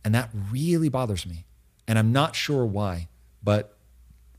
And 0.04 0.16
that 0.16 0.30
really 0.52 0.90
bothers 0.90 1.26
me. 1.28 1.46
And 1.88 2.00
I'm 2.00 2.12
not 2.12 2.36
sure 2.36 2.66
why, 2.66 3.10
but 3.44 3.78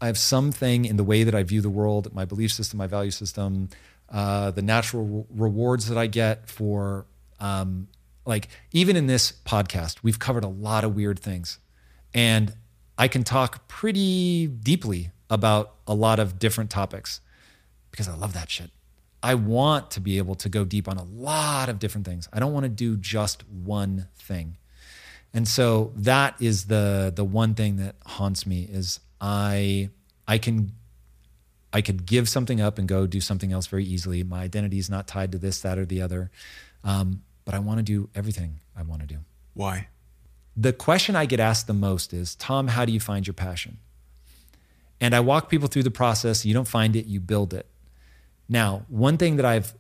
I 0.01 0.07
have 0.07 0.19
something 0.19 0.85
in 0.85 0.97
the 0.97 1.05
way 1.05 1.23
that 1.24 1.35
I 1.35 1.43
view 1.43 1.61
the 1.61 1.70
world, 1.70 2.15
my 2.15 2.24
belief 2.24 2.52
system, 2.52 2.78
my 2.78 2.86
value 2.86 3.11
system, 3.11 3.69
uh, 4.09 4.51
the 4.51 4.62
natural 4.62 5.05
re- 5.05 5.24
rewards 5.31 5.89
that 5.89 5.98
I 5.98 6.07
get 6.07 6.48
for 6.48 7.07
um, 7.40 7.89
like 8.25 8.49
even 8.73 8.97
in 8.97 9.07
this 9.07 9.33
podcast, 9.45 9.99
we've 10.03 10.19
covered 10.19 10.45
a 10.45 10.49
lot 10.49 10.85
of 10.85 10.95
weird 10.95 11.19
things. 11.19 11.59
And 12.13 12.55
I 12.99 13.09
can 13.09 13.25
talk 13.25 13.69
pretty 13.69 14.47
deeply 14.47 15.11
about 15.29 15.75
a 15.87 15.95
lot 15.95 16.19
of 16.19 16.39
different 16.39 16.71
topics 16.71 17.21
because 17.91 18.09
I 18.09 18.15
love 18.15 18.33
that 18.35 18.51
shit. 18.51 18.71
I 19.23 19.35
want 19.35 19.91
to 19.93 20.01
be 20.01 20.19
able 20.19 20.35
to 20.37 20.49
go 20.49 20.65
deep 20.65 20.89
on 20.89 20.97
a 20.97 21.05
lot 21.05 21.69
of 21.69 21.79
different 21.79 22.07
things. 22.07 22.29
I 22.33 22.41
don't 22.41 22.53
want 22.53 22.65
to 22.65 22.71
do 22.71 22.97
just 22.97 23.47
one 23.49 24.09
thing. 24.17 24.57
And 25.33 25.47
so 25.47 25.93
that 25.97 26.35
is 26.41 26.65
the 26.67 27.13
the 27.15 27.25
one 27.25 27.55
thing 27.55 27.77
that 27.77 27.97
haunts 28.05 28.47
me 28.47 28.69
is 28.71 29.01
I 29.21 29.91
I 30.27 30.39
can 30.39 30.73
I 31.73 31.83
could 31.83 32.05
give 32.07 32.29
something 32.29 32.61
up 32.61 32.79
and 32.79 32.89
go 32.89 33.07
do 33.07 33.21
something 33.21 33.53
else 33.53 33.67
very 33.67 33.85
easily. 33.85 34.25
My 34.25 34.41
identity 34.41 34.79
is 34.79 34.91
not 34.91 35.07
tied 35.07 35.33
to 35.33 35.39
this, 35.39 35.61
that, 35.61 35.79
or 35.79 35.87
the 35.87 36.03
other. 36.03 36.31
Um, 36.83 37.23
but 37.51 37.56
I 37.56 37.59
want 37.59 37.78
to 37.78 37.82
do 37.82 38.09
everything 38.14 38.60
I 38.77 38.85
want 38.85 39.01
to 39.01 39.09
do. 39.09 39.16
Why? 39.55 39.89
The 40.56 40.72
question 40.72 41.16
I 41.16 41.27
get 41.27 41.40
asked 41.40 41.66
the 41.66 41.74
most 41.74 42.12
is, 42.12 42.36
Tom, 42.36 42.68
how 42.68 42.85
do 42.85 42.93
you 42.93 43.01
find 43.01 43.27
your 43.27 43.35
passion? 43.35 43.78
And 45.01 45.16
I 45.16 45.18
walk 45.18 45.48
people 45.48 45.66
through 45.66 45.82
the 45.82 45.90
process. 45.90 46.47
You 46.47 46.55
don't 46.55 46.68
find 46.68 46.94
it, 46.94 47.06
you 47.06 47.18
build 47.18 47.52
it. 47.52 47.66
Now, 48.48 48.85
one 48.89 49.16
thing 49.16 49.35
that 49.35 49.44
I've 49.44 49.74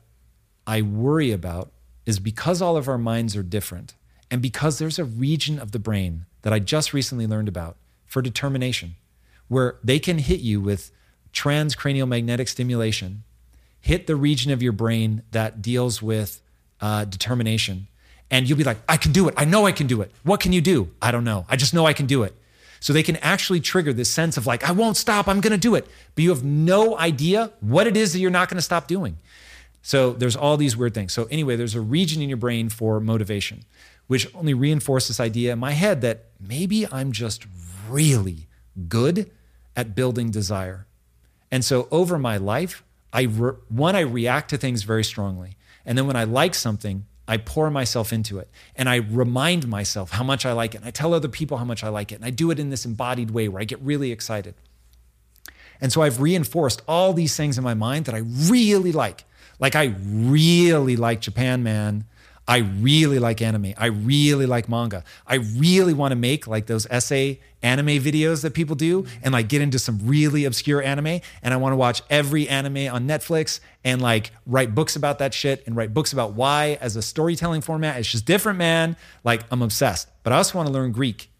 I 0.66 0.82
worry 0.82 1.30
about 1.30 1.70
is 2.06 2.18
because 2.18 2.60
all 2.60 2.76
of 2.76 2.88
our 2.88 2.98
minds 2.98 3.36
are 3.36 3.44
different, 3.44 3.94
and 4.32 4.42
because 4.42 4.80
there's 4.80 4.98
a 4.98 5.04
region 5.04 5.60
of 5.60 5.70
the 5.70 5.78
brain 5.78 6.26
that 6.42 6.52
I 6.52 6.58
just 6.58 6.92
recently 6.92 7.28
learned 7.28 7.46
about 7.46 7.76
for 8.04 8.20
determination, 8.20 8.96
where 9.46 9.78
they 9.84 10.00
can 10.00 10.18
hit 10.18 10.40
you 10.40 10.60
with 10.60 10.90
transcranial 11.32 12.08
magnetic 12.08 12.48
stimulation, 12.48 13.22
hit 13.80 14.08
the 14.08 14.16
region 14.16 14.50
of 14.50 14.60
your 14.60 14.72
brain 14.72 15.22
that 15.30 15.62
deals 15.62 16.02
with 16.02 16.42
uh, 16.80 17.04
determination. 17.04 17.86
And 18.30 18.48
you'll 18.48 18.58
be 18.58 18.64
like, 18.64 18.78
I 18.88 18.96
can 18.96 19.12
do 19.12 19.28
it. 19.28 19.34
I 19.36 19.44
know 19.44 19.66
I 19.66 19.72
can 19.72 19.86
do 19.86 20.02
it. 20.02 20.12
What 20.22 20.40
can 20.40 20.52
you 20.52 20.60
do? 20.60 20.90
I 21.02 21.10
don't 21.10 21.24
know. 21.24 21.46
I 21.48 21.56
just 21.56 21.74
know 21.74 21.86
I 21.86 21.92
can 21.92 22.06
do 22.06 22.22
it. 22.22 22.34
So 22.78 22.92
they 22.92 23.02
can 23.02 23.16
actually 23.16 23.60
trigger 23.60 23.92
this 23.92 24.10
sense 24.10 24.36
of 24.36 24.46
like, 24.46 24.66
I 24.66 24.72
won't 24.72 24.96
stop. 24.96 25.28
I'm 25.28 25.40
going 25.40 25.52
to 25.52 25.58
do 25.58 25.74
it. 25.74 25.86
But 26.14 26.24
you 26.24 26.30
have 26.30 26.44
no 26.44 26.96
idea 26.96 27.52
what 27.60 27.86
it 27.86 27.96
is 27.96 28.12
that 28.12 28.20
you're 28.20 28.30
not 28.30 28.48
going 28.48 28.56
to 28.56 28.62
stop 28.62 28.86
doing. 28.86 29.18
So 29.82 30.12
there's 30.12 30.36
all 30.36 30.56
these 30.56 30.76
weird 30.76 30.94
things. 30.94 31.12
So 31.12 31.24
anyway, 31.30 31.56
there's 31.56 31.74
a 31.74 31.80
region 31.80 32.22
in 32.22 32.28
your 32.28 32.38
brain 32.38 32.68
for 32.68 33.00
motivation, 33.00 33.64
which 34.06 34.32
only 34.34 34.54
reinforces 34.54 35.08
this 35.08 35.20
idea 35.20 35.52
in 35.52 35.58
my 35.58 35.72
head 35.72 36.00
that 36.02 36.26
maybe 36.40 36.86
I'm 36.90 37.12
just 37.12 37.46
really 37.88 38.46
good 38.88 39.30
at 39.76 39.94
building 39.94 40.30
desire. 40.30 40.86
And 41.50 41.64
so 41.64 41.88
over 41.90 42.18
my 42.18 42.36
life, 42.36 42.82
I 43.12 43.22
re- 43.22 43.54
one 43.68 43.96
I 43.96 44.00
react 44.00 44.50
to 44.50 44.56
things 44.56 44.84
very 44.84 45.04
strongly. 45.04 45.56
And 45.84 45.96
then 45.96 46.06
when 46.06 46.16
I 46.16 46.24
like 46.24 46.54
something, 46.54 47.06
I 47.26 47.36
pour 47.36 47.70
myself 47.70 48.12
into 48.12 48.38
it 48.40 48.50
and 48.74 48.88
I 48.88 48.96
remind 48.96 49.68
myself 49.68 50.10
how 50.10 50.24
much 50.24 50.44
I 50.44 50.52
like 50.52 50.74
it. 50.74 50.78
And 50.78 50.86
I 50.86 50.90
tell 50.90 51.14
other 51.14 51.28
people 51.28 51.58
how 51.58 51.64
much 51.64 51.84
I 51.84 51.88
like 51.88 52.10
it. 52.10 52.16
And 52.16 52.24
I 52.24 52.30
do 52.30 52.50
it 52.50 52.58
in 52.58 52.70
this 52.70 52.84
embodied 52.84 53.30
way 53.30 53.48
where 53.48 53.62
I 53.62 53.64
get 53.64 53.80
really 53.80 54.10
excited. 54.10 54.54
And 55.80 55.92
so 55.92 56.02
I've 56.02 56.20
reinforced 56.20 56.82
all 56.88 57.12
these 57.12 57.36
things 57.36 57.56
in 57.56 57.64
my 57.64 57.74
mind 57.74 58.06
that 58.06 58.14
I 58.14 58.22
really 58.48 58.92
like. 58.92 59.24
Like 59.60 59.76
I 59.76 59.94
really 60.06 60.96
like 60.96 61.20
Japan 61.20 61.62
Man. 61.62 62.04
I 62.50 62.58
really 62.80 63.20
like 63.20 63.40
anime. 63.42 63.74
I 63.78 63.86
really 63.86 64.44
like 64.44 64.68
manga. 64.68 65.04
I 65.24 65.36
really 65.36 65.94
want 65.94 66.10
to 66.10 66.16
make 66.16 66.48
like 66.48 66.66
those 66.66 66.84
essay 66.90 67.38
anime 67.62 68.02
videos 68.02 68.42
that 68.42 68.54
people 68.54 68.74
do 68.74 69.06
and 69.22 69.32
like 69.32 69.48
get 69.48 69.62
into 69.62 69.78
some 69.78 70.00
really 70.02 70.46
obscure 70.46 70.82
anime. 70.82 71.20
And 71.44 71.54
I 71.54 71.58
want 71.58 71.74
to 71.74 71.76
watch 71.76 72.02
every 72.10 72.48
anime 72.48 72.92
on 72.92 73.06
Netflix 73.06 73.60
and 73.84 74.02
like 74.02 74.32
write 74.46 74.74
books 74.74 74.96
about 74.96 75.20
that 75.20 75.32
shit 75.32 75.62
and 75.64 75.76
write 75.76 75.94
books 75.94 76.12
about 76.12 76.32
why 76.32 76.76
as 76.80 76.96
a 76.96 77.02
storytelling 77.02 77.60
format. 77.60 78.00
It's 78.00 78.10
just 78.10 78.26
different, 78.26 78.58
man. 78.58 78.96
Like 79.22 79.44
I'm 79.52 79.62
obsessed. 79.62 80.08
But 80.24 80.32
I 80.32 80.38
also 80.38 80.58
want 80.58 80.66
to 80.66 80.72
learn 80.72 80.90
Greek. 80.90 81.30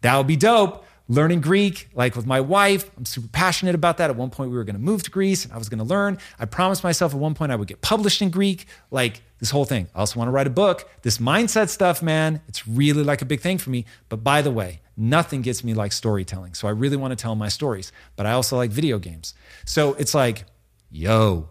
That 0.00 0.16
would 0.16 0.26
be 0.26 0.36
dope 0.36 0.86
learning 1.08 1.40
Greek, 1.40 1.88
like 1.94 2.16
with 2.16 2.26
my 2.26 2.40
wife. 2.40 2.90
I'm 2.96 3.04
super 3.04 3.28
passionate 3.28 3.74
about 3.74 3.98
that. 3.98 4.10
At 4.10 4.16
one 4.16 4.30
point, 4.30 4.50
we 4.50 4.56
were 4.56 4.64
going 4.64 4.76
to 4.76 4.82
move 4.82 5.02
to 5.02 5.10
Greece 5.10 5.44
and 5.44 5.52
I 5.52 5.58
was 5.58 5.68
going 5.68 5.78
to 5.78 5.84
learn. 5.84 6.18
I 6.38 6.46
promised 6.46 6.82
myself 6.82 7.12
at 7.12 7.20
one 7.20 7.34
point 7.34 7.52
I 7.52 7.56
would 7.56 7.68
get 7.68 7.82
published 7.82 8.22
in 8.22 8.30
Greek, 8.30 8.66
like 8.90 9.22
this 9.38 9.50
whole 9.50 9.64
thing. 9.64 9.88
I 9.94 9.98
also 9.98 10.18
want 10.18 10.28
to 10.28 10.32
write 10.32 10.46
a 10.46 10.50
book. 10.50 10.88
This 11.02 11.18
mindset 11.18 11.68
stuff, 11.68 12.02
man, 12.02 12.40
it's 12.48 12.66
really 12.66 13.02
like 13.02 13.20
a 13.20 13.26
big 13.26 13.40
thing 13.40 13.58
for 13.58 13.70
me. 13.70 13.84
But 14.08 14.24
by 14.24 14.40
the 14.40 14.50
way, 14.50 14.80
nothing 14.96 15.42
gets 15.42 15.62
me 15.62 15.74
like 15.74 15.92
storytelling. 15.92 16.54
So 16.54 16.68
I 16.68 16.70
really 16.70 16.96
want 16.96 17.12
to 17.12 17.22
tell 17.22 17.34
my 17.34 17.48
stories, 17.48 17.92
but 18.16 18.24
I 18.26 18.32
also 18.32 18.56
like 18.56 18.70
video 18.70 18.98
games. 18.98 19.34
So 19.66 19.94
it's 19.94 20.14
like, 20.14 20.44
yo. 20.90 21.50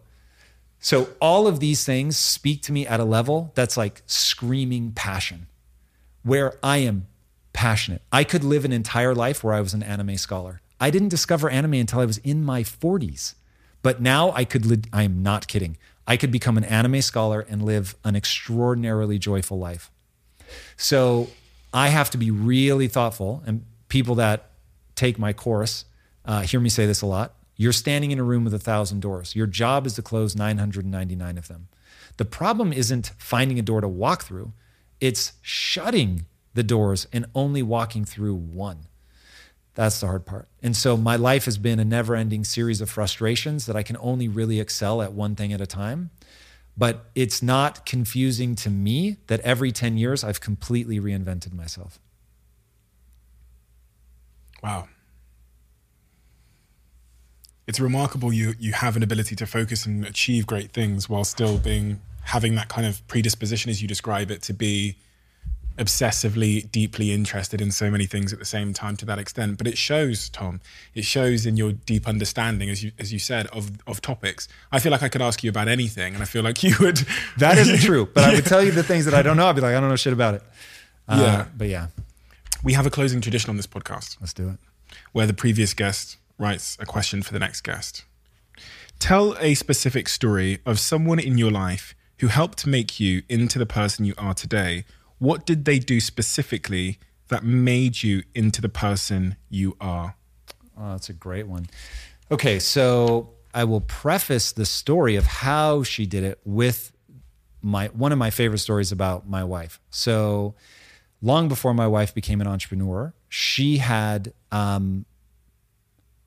So 0.79 1.09
all 1.21 1.47
of 1.47 1.59
these 1.59 1.85
things 1.85 2.17
speak 2.17 2.61
to 2.63 2.73
me 2.73 2.85
at 2.87 2.99
a 2.99 3.05
level 3.05 3.51
that's 3.55 3.77
like 3.77 4.01
screaming 4.05 4.91
passion, 4.93 5.47
where 6.23 6.57
I 6.63 6.77
am 6.77 7.07
passionate. 7.53 8.01
I 8.11 8.23
could 8.23 8.43
live 8.43 8.65
an 8.65 8.73
entire 8.73 9.15
life 9.15 9.43
where 9.43 9.53
I 9.53 9.61
was 9.61 9.73
an 9.73 9.83
anime 9.83 10.17
scholar. 10.17 10.61
I 10.79 10.89
didn't 10.89 11.09
discover 11.09 11.49
anime 11.49 11.75
until 11.75 11.99
I 11.99 12.05
was 12.05 12.17
in 12.19 12.43
my 12.43 12.63
40s. 12.63 13.35
But 13.81 14.01
now 14.01 14.31
I 14.31 14.45
could, 14.45 14.87
I 14.91 15.03
am 15.03 15.23
not 15.23 15.47
kidding. 15.47 15.77
I 16.07 16.17
could 16.17 16.31
become 16.31 16.57
an 16.57 16.63
anime 16.63 17.01
scholar 17.01 17.41
and 17.41 17.63
live 17.63 17.95
an 18.03 18.15
extraordinarily 18.15 19.17
joyful 19.19 19.59
life. 19.59 19.91
So 20.75 21.29
I 21.73 21.89
have 21.89 22.09
to 22.11 22.17
be 22.17 22.31
really 22.31 22.87
thoughtful. 22.87 23.43
And 23.45 23.65
people 23.87 24.15
that 24.15 24.49
take 24.95 25.19
my 25.19 25.33
course 25.33 25.85
uh, 26.25 26.41
hear 26.41 26.59
me 26.59 26.69
say 26.69 26.85
this 26.85 27.01
a 27.01 27.05
lot. 27.05 27.33
You're 27.55 27.73
standing 27.73 28.11
in 28.11 28.19
a 28.19 28.23
room 28.23 28.43
with 28.43 28.53
a 28.53 28.59
thousand 28.59 29.01
doors. 29.01 29.35
Your 29.35 29.47
job 29.47 29.85
is 29.85 29.93
to 29.95 30.01
close 30.01 30.35
999 30.35 31.37
of 31.37 31.47
them. 31.47 31.67
The 32.17 32.25
problem 32.25 32.73
isn't 32.73 33.11
finding 33.17 33.59
a 33.59 33.61
door 33.61 33.81
to 33.81 33.87
walk 33.87 34.23
through, 34.23 34.53
it's 35.01 35.33
shutting 35.41 36.25
the 36.53 36.63
doors 36.63 37.07
and 37.11 37.25
only 37.33 37.63
walking 37.63 38.05
through 38.05 38.35
one. 38.35 38.87
That's 39.75 39.99
the 39.99 40.07
hard 40.07 40.25
part. 40.25 40.47
And 40.61 40.75
so 40.75 40.95
my 40.95 41.15
life 41.15 41.45
has 41.45 41.57
been 41.57 41.79
a 41.79 41.85
never 41.85 42.15
ending 42.15 42.43
series 42.43 42.79
of 42.79 42.89
frustrations 42.89 43.65
that 43.65 43.75
I 43.75 43.81
can 43.83 43.97
only 43.99 44.27
really 44.27 44.59
excel 44.59 45.01
at 45.01 45.13
one 45.13 45.35
thing 45.35 45.51
at 45.51 45.61
a 45.61 45.65
time. 45.65 46.11
But 46.77 47.05
it's 47.15 47.41
not 47.41 47.85
confusing 47.85 48.55
to 48.55 48.69
me 48.69 49.17
that 49.27 49.39
every 49.41 49.71
10 49.71 49.97
years 49.97 50.23
I've 50.23 50.41
completely 50.41 50.99
reinvented 50.99 51.53
myself. 51.53 51.99
Wow. 54.63 54.87
It's 57.67 57.79
remarkable 57.79 58.33
you 58.33 58.53
you 58.59 58.73
have 58.73 58.95
an 58.95 59.03
ability 59.03 59.35
to 59.37 59.45
focus 59.45 59.85
and 59.85 60.05
achieve 60.05 60.45
great 60.45 60.71
things 60.71 61.09
while 61.09 61.23
still 61.23 61.57
being 61.57 62.01
having 62.23 62.55
that 62.55 62.69
kind 62.69 62.87
of 62.87 63.05
predisposition 63.07 63.69
as 63.69 63.81
you 63.81 63.87
describe 63.87 64.31
it 64.31 64.41
to 64.43 64.53
be 64.53 64.95
obsessively 65.77 66.69
deeply 66.71 67.11
interested 67.11 67.59
in 67.61 67.71
so 67.71 67.89
many 67.89 68.05
things 68.05 68.31
at 68.31 68.39
the 68.39 68.45
same 68.45 68.73
time 68.73 68.95
to 68.95 69.05
that 69.05 69.17
extent 69.17 69.57
but 69.57 69.65
it 69.67 69.77
shows 69.77 70.29
tom 70.29 70.61
it 70.93 71.03
shows 71.03 71.45
in 71.45 71.57
your 71.57 71.71
deep 71.71 72.07
understanding 72.07 72.69
as 72.69 72.83
you 72.83 72.91
as 72.99 73.11
you 73.11 73.17
said 73.19 73.47
of 73.47 73.71
of 73.87 73.99
topics 74.01 74.47
i 74.71 74.79
feel 74.79 74.91
like 74.91 75.01
i 75.01 75.09
could 75.09 75.21
ask 75.21 75.43
you 75.43 75.49
about 75.49 75.67
anything 75.67 76.13
and 76.13 76.21
i 76.21 76.25
feel 76.25 76.43
like 76.43 76.61
you 76.63 76.75
would 76.79 76.99
That 77.37 77.57
isn't 77.57 77.79
true, 77.89 78.05
but 78.13 78.23
I 78.23 78.35
would 78.35 78.45
tell 78.45 78.63
you 78.63 78.71
the 78.71 78.83
things 78.83 79.05
that 79.05 79.13
I 79.13 79.21
don't 79.21 79.37
know. 79.37 79.47
I'd 79.47 79.55
be 79.55 79.61
like, 79.61 79.75
I 79.75 79.79
don't 79.79 79.89
know 79.89 79.95
shit 79.95 80.13
about 80.13 80.35
it. 80.35 80.43
Uh, 81.07 81.17
Yeah. 81.21 81.45
But 81.57 81.67
yeah, 81.69 81.87
we 82.63 82.73
have 82.73 82.85
a 82.85 82.89
closing 82.89 83.21
tradition 83.21 83.49
on 83.49 83.57
this 83.57 83.67
podcast 83.67 84.17
let's 84.21 84.33
do 84.33 84.49
it. 84.49 84.57
where 85.11 85.27
the 85.27 85.33
previous 85.33 85.73
guest 85.73 86.17
writes 86.37 86.77
a 86.79 86.85
question 86.85 87.21
for 87.23 87.33
the 87.33 87.39
next 87.39 87.61
guest 87.61 88.05
tell 88.99 89.35
a 89.39 89.53
specific 89.55 90.07
story 90.07 90.59
of 90.65 90.79
someone 90.79 91.19
in 91.19 91.37
your 91.37 91.51
life 91.51 91.95
who 92.19 92.27
helped 92.27 92.65
make 92.65 92.99
you 92.99 93.23
into 93.27 93.59
the 93.59 93.65
person 93.65 94.05
you 94.05 94.13
are 94.17 94.33
today 94.33 94.85
what 95.23 95.45
did 95.45 95.65
they 95.65 95.79
do 95.79 95.99
specifically 95.99 96.99
that 97.29 97.43
made 97.43 98.03
you 98.03 98.23
into 98.35 98.61
the 98.61 98.69
person 98.69 99.37
you 99.49 99.75
are 99.79 100.15
Oh, 100.77 100.91
that's 100.91 101.09
a 101.09 101.13
great 101.13 101.47
one. 101.47 101.67
Okay, 102.31 102.59
so 102.59 103.33
I 103.53 103.63
will 103.63 103.81
preface 103.81 104.51
the 104.51 104.65
story 104.65 105.15
of 105.15 105.25
how 105.25 105.83
she 105.83 106.05
did 106.05 106.23
it 106.23 106.39
with 106.43 106.91
my 107.61 107.87
one 107.87 108.11
of 108.11 108.17
my 108.17 108.29
favorite 108.29 108.59
stories 108.59 108.91
about 108.91 109.29
my 109.29 109.43
wife. 109.43 109.79
So 109.89 110.55
long 111.21 111.47
before 111.47 111.73
my 111.73 111.87
wife 111.87 112.13
became 112.13 112.41
an 112.41 112.47
entrepreneur, 112.47 113.13
she 113.29 113.77
had 113.77 114.33
um, 114.51 115.05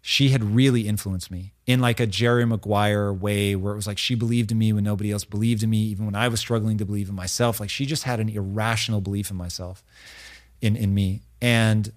she 0.08 0.28
had 0.28 0.54
really 0.54 0.86
influenced 0.86 1.32
me 1.32 1.52
in 1.66 1.80
like 1.80 1.98
a 1.98 2.06
Jerry 2.06 2.46
Maguire 2.46 3.12
way 3.12 3.56
where 3.56 3.72
it 3.72 3.76
was 3.76 3.88
like 3.88 3.98
she 3.98 4.14
believed 4.14 4.52
in 4.52 4.58
me 4.58 4.72
when 4.72 4.84
nobody 4.84 5.10
else 5.10 5.24
believed 5.24 5.64
in 5.64 5.70
me, 5.70 5.78
even 5.78 6.06
when 6.06 6.14
I 6.14 6.28
was 6.28 6.38
struggling 6.38 6.78
to 6.78 6.84
believe 6.84 7.08
in 7.08 7.16
myself. 7.16 7.58
Like 7.58 7.70
she 7.70 7.86
just 7.86 8.04
had 8.04 8.20
an 8.20 8.28
irrational 8.28 9.00
belief 9.00 9.32
in 9.32 9.36
myself, 9.36 9.82
in 10.60 10.76
in 10.76 10.94
me. 10.94 11.22
And 11.42 11.92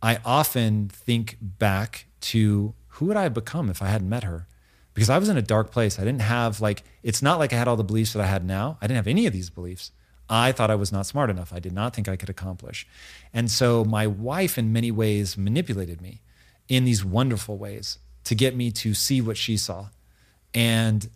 I 0.00 0.20
often 0.24 0.88
think 0.88 1.36
back 1.38 2.06
to 2.32 2.72
who 2.92 3.04
would 3.04 3.18
I 3.18 3.24
have 3.24 3.34
become 3.34 3.68
if 3.68 3.82
I 3.82 3.88
hadn't 3.88 4.08
met 4.08 4.24
her? 4.24 4.48
Because 4.94 5.10
I 5.10 5.18
was 5.18 5.28
in 5.28 5.36
a 5.36 5.42
dark 5.42 5.70
place. 5.70 5.98
I 5.98 6.04
didn't 6.04 6.22
have 6.22 6.62
like 6.62 6.82
it's 7.02 7.20
not 7.20 7.38
like 7.38 7.52
I 7.52 7.56
had 7.56 7.68
all 7.68 7.76
the 7.76 7.84
beliefs 7.84 8.14
that 8.14 8.22
I 8.22 8.26
had 8.26 8.42
now. 8.42 8.78
I 8.80 8.86
didn't 8.86 8.96
have 8.96 9.06
any 9.06 9.26
of 9.26 9.34
these 9.34 9.50
beliefs. 9.50 9.92
I 10.30 10.52
thought 10.52 10.70
I 10.70 10.76
was 10.76 10.92
not 10.92 11.04
smart 11.04 11.28
enough. 11.28 11.52
I 11.52 11.58
did 11.58 11.74
not 11.74 11.94
think 11.94 12.08
I 12.08 12.16
could 12.16 12.30
accomplish. 12.30 12.86
And 13.34 13.50
so 13.50 13.84
my 13.84 14.06
wife 14.06 14.56
in 14.56 14.72
many 14.72 14.90
ways 14.90 15.36
manipulated 15.36 16.00
me 16.00 16.22
in 16.70 16.84
these 16.84 17.04
wonderful 17.04 17.58
ways 17.58 17.98
to 18.24 18.34
get 18.34 18.56
me 18.56 18.70
to 18.70 18.94
see 18.94 19.20
what 19.20 19.36
she 19.36 19.58
saw. 19.58 19.88
And 20.54 21.10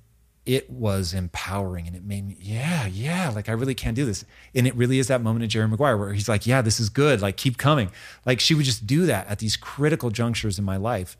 it 0.44 0.68
was 0.68 1.14
empowering 1.14 1.86
and 1.86 1.96
it 1.96 2.04
made 2.04 2.26
me, 2.26 2.36
yeah, 2.38 2.86
yeah, 2.86 3.30
like 3.30 3.48
I 3.48 3.52
really 3.52 3.74
can't 3.74 3.96
do 3.96 4.04
this. 4.04 4.24
And 4.54 4.66
it 4.66 4.74
really 4.74 4.98
is 4.98 5.06
that 5.08 5.22
moment 5.22 5.44
in 5.44 5.48
Jerry 5.48 5.68
Maguire 5.68 5.96
where 5.96 6.12
he's 6.12 6.28
like, 6.28 6.46
yeah, 6.46 6.60
this 6.60 6.78
is 6.78 6.90
good. 6.90 7.22
Like 7.22 7.36
keep 7.38 7.56
coming. 7.56 7.90
Like 8.26 8.40
she 8.40 8.54
would 8.54 8.66
just 8.66 8.86
do 8.86 9.06
that 9.06 9.26
at 9.28 9.38
these 9.38 9.56
critical 9.56 10.10
junctures 10.10 10.58
in 10.58 10.64
my 10.64 10.76
life. 10.76 11.16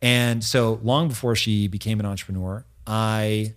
And 0.00 0.44
so 0.44 0.78
long 0.82 1.08
before 1.08 1.34
she 1.34 1.66
became 1.66 1.98
an 1.98 2.06
entrepreneur, 2.06 2.64
I 2.86 3.54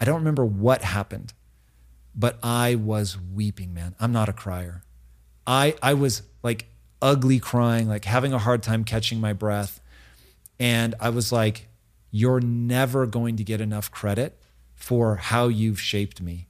I 0.00 0.04
don't 0.04 0.16
remember 0.16 0.44
what 0.44 0.82
happened, 0.82 1.32
but 2.14 2.38
I 2.42 2.74
was 2.74 3.16
weeping, 3.18 3.72
man. 3.72 3.94
I'm 3.98 4.12
not 4.12 4.28
a 4.28 4.32
crier. 4.32 4.82
I 5.46 5.76
I 5.82 5.94
was 5.94 6.22
like 6.42 6.66
ugly 7.04 7.38
crying, 7.38 7.86
like 7.86 8.06
having 8.06 8.32
a 8.32 8.38
hard 8.38 8.62
time 8.62 8.82
catching 8.82 9.20
my 9.20 9.34
breath. 9.34 9.80
And 10.58 10.94
I 10.98 11.10
was 11.10 11.30
like, 11.30 11.68
you're 12.10 12.40
never 12.40 13.06
going 13.06 13.36
to 13.36 13.44
get 13.44 13.60
enough 13.60 13.90
credit 13.90 14.40
for 14.74 15.16
how 15.16 15.48
you've 15.48 15.78
shaped 15.78 16.22
me. 16.22 16.48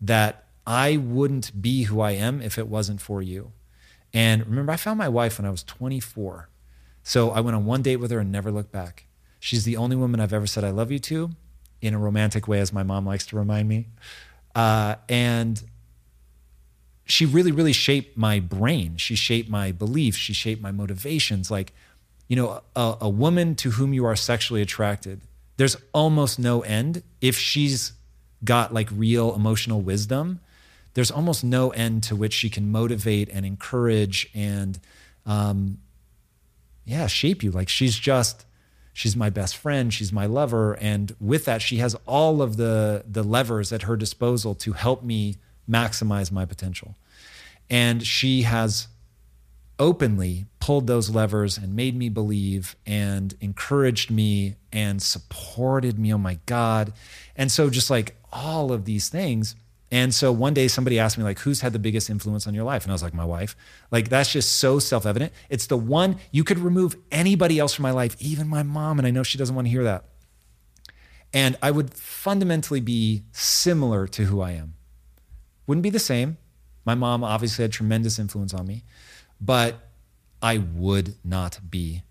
That 0.00 0.44
I 0.64 0.96
wouldn't 0.96 1.60
be 1.60 1.82
who 1.84 2.00
I 2.00 2.12
am 2.12 2.40
if 2.40 2.56
it 2.56 2.68
wasn't 2.68 3.00
for 3.00 3.20
you. 3.20 3.50
And 4.14 4.46
remember, 4.46 4.72
I 4.72 4.76
found 4.76 4.98
my 4.98 5.08
wife 5.08 5.38
when 5.38 5.46
I 5.46 5.50
was 5.50 5.64
24. 5.64 6.48
So 7.02 7.32
I 7.32 7.40
went 7.40 7.56
on 7.56 7.64
one 7.64 7.82
date 7.82 7.96
with 7.96 8.12
her 8.12 8.20
and 8.20 8.30
never 8.30 8.52
looked 8.52 8.70
back. 8.70 9.06
She's 9.40 9.64
the 9.64 9.76
only 9.76 9.96
woman 9.96 10.20
I've 10.20 10.32
ever 10.32 10.46
said 10.46 10.62
I 10.62 10.70
love 10.70 10.92
you 10.92 11.00
to 11.00 11.30
in 11.82 11.94
a 11.94 11.98
romantic 11.98 12.46
way, 12.46 12.60
as 12.60 12.72
my 12.72 12.82
mom 12.84 13.06
likes 13.06 13.26
to 13.26 13.36
remind 13.36 13.68
me. 13.68 13.88
Uh, 14.54 14.96
and 15.08 15.62
she 17.10 17.26
really, 17.26 17.50
really 17.50 17.72
shaped 17.72 18.16
my 18.16 18.38
brain. 18.38 18.96
She 18.96 19.16
shaped 19.16 19.50
my 19.50 19.72
beliefs. 19.72 20.16
She 20.16 20.32
shaped 20.32 20.62
my 20.62 20.70
motivations. 20.70 21.50
Like, 21.50 21.72
you 22.28 22.36
know, 22.36 22.62
a, 22.76 22.96
a 23.00 23.08
woman 23.08 23.56
to 23.56 23.70
whom 23.72 23.92
you 23.92 24.04
are 24.04 24.16
sexually 24.16 24.62
attracted, 24.62 25.20
there's 25.56 25.76
almost 25.92 26.38
no 26.38 26.60
end. 26.62 27.02
If 27.20 27.36
she's 27.36 27.92
got 28.44 28.72
like 28.72 28.88
real 28.92 29.34
emotional 29.34 29.80
wisdom, 29.80 30.40
there's 30.94 31.10
almost 31.10 31.42
no 31.42 31.70
end 31.70 32.04
to 32.04 32.16
which 32.16 32.32
she 32.32 32.48
can 32.48 32.70
motivate 32.70 33.28
and 33.28 33.44
encourage 33.44 34.30
and, 34.34 34.78
um, 35.26 35.78
yeah, 36.84 37.06
shape 37.08 37.42
you. 37.42 37.50
Like 37.50 37.68
she's 37.68 37.96
just, 37.96 38.46
she's 38.92 39.16
my 39.16 39.30
best 39.30 39.56
friend, 39.56 39.92
she's 39.92 40.12
my 40.12 40.26
lover, 40.26 40.74
and 40.74 41.14
with 41.20 41.44
that, 41.44 41.62
she 41.62 41.76
has 41.78 41.96
all 42.06 42.42
of 42.42 42.56
the 42.56 43.04
the 43.08 43.22
levers 43.22 43.72
at 43.72 43.82
her 43.82 43.96
disposal 43.96 44.54
to 44.56 44.72
help 44.72 45.02
me 45.04 45.36
maximize 45.70 46.32
my 46.32 46.44
potential. 46.44 46.96
And 47.68 48.06
she 48.06 48.42
has 48.42 48.88
openly 49.78 50.46
pulled 50.58 50.86
those 50.86 51.08
levers 51.08 51.56
and 51.56 51.74
made 51.74 51.96
me 51.96 52.08
believe 52.08 52.76
and 52.84 53.34
encouraged 53.40 54.10
me 54.10 54.56
and 54.72 55.00
supported 55.00 55.98
me. 55.98 56.12
Oh 56.12 56.18
my 56.18 56.38
God. 56.46 56.92
And 57.36 57.50
so, 57.50 57.70
just 57.70 57.90
like 57.90 58.16
all 58.32 58.72
of 58.72 58.84
these 58.84 59.08
things, 59.08 59.54
And 59.92 60.14
so 60.14 60.30
one 60.30 60.54
day 60.54 60.68
somebody 60.68 60.98
asked 60.98 61.18
me 61.18 61.24
like, 61.24 61.40
"Who's 61.40 61.62
had 61.62 61.72
the 61.72 61.78
biggest 61.78 62.08
influence 62.10 62.46
on 62.46 62.54
your 62.54 62.64
life?" 62.64 62.84
And 62.84 62.92
I 62.92 62.94
was 62.94 63.02
like, 63.02 63.14
"My 63.14 63.24
wife." 63.24 63.56
Like 63.90 64.08
that's 64.08 64.32
just 64.32 64.56
so 64.58 64.78
self-evident. 64.78 65.32
It's 65.48 65.66
the 65.66 65.76
one 65.76 66.16
you 66.30 66.44
could 66.44 66.58
remove 66.58 66.96
anybody 67.10 67.58
else 67.58 67.74
from 67.74 67.82
my 67.82 67.90
life, 67.90 68.16
even 68.20 68.46
my 68.46 68.62
mom, 68.62 68.98
and 68.98 69.06
I 69.06 69.10
know 69.10 69.22
she 69.22 69.38
doesn't 69.38 69.54
want 69.54 69.66
to 69.66 69.70
hear 69.70 69.84
that. 69.84 70.04
And 71.32 71.56
I 71.62 71.70
would 71.70 71.94
fundamentally 71.94 72.80
be 72.80 73.24
similar 73.32 74.06
to 74.08 74.24
who 74.24 74.40
I 74.40 74.52
am. 74.52 74.74
Wouldn't 75.70 75.84
be 75.84 75.90
the 75.90 76.00
same. 76.00 76.36
My 76.84 76.96
mom 76.96 77.22
obviously 77.22 77.62
had 77.62 77.70
tremendous 77.70 78.18
influence 78.18 78.52
on 78.52 78.66
me, 78.66 78.82
but 79.40 79.76
I 80.42 80.58
would 80.58 81.14
not 81.22 81.60
be 81.70 82.02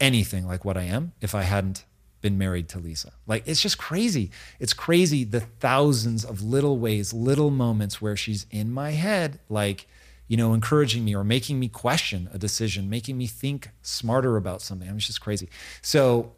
anything 0.00 0.46
like 0.46 0.64
what 0.64 0.78
I 0.78 0.84
am 0.84 1.12
if 1.20 1.34
I 1.34 1.42
hadn't 1.42 1.84
been 2.22 2.38
married 2.38 2.66
to 2.70 2.78
Lisa. 2.78 3.12
Like 3.26 3.42
it's 3.46 3.60
just 3.60 3.76
crazy. 3.76 4.30
It's 4.58 4.72
crazy 4.72 5.24
the 5.24 5.40
thousands 5.40 6.24
of 6.24 6.42
little 6.42 6.78
ways, 6.78 7.12
little 7.12 7.50
moments 7.50 8.00
where 8.00 8.16
she's 8.16 8.46
in 8.50 8.72
my 8.72 8.92
head, 8.92 9.38
like, 9.50 9.86
you 10.26 10.38
know, 10.38 10.54
encouraging 10.54 11.04
me 11.04 11.14
or 11.14 11.24
making 11.24 11.60
me 11.60 11.68
question 11.68 12.30
a 12.32 12.38
decision, 12.38 12.88
making 12.88 13.18
me 13.18 13.26
think 13.26 13.68
smarter 13.82 14.38
about 14.38 14.62
something. 14.62 14.88
I 14.88 14.92
mean, 14.92 14.96
it's 14.96 15.08
just 15.08 15.20
crazy. 15.20 15.50
So 15.82 16.32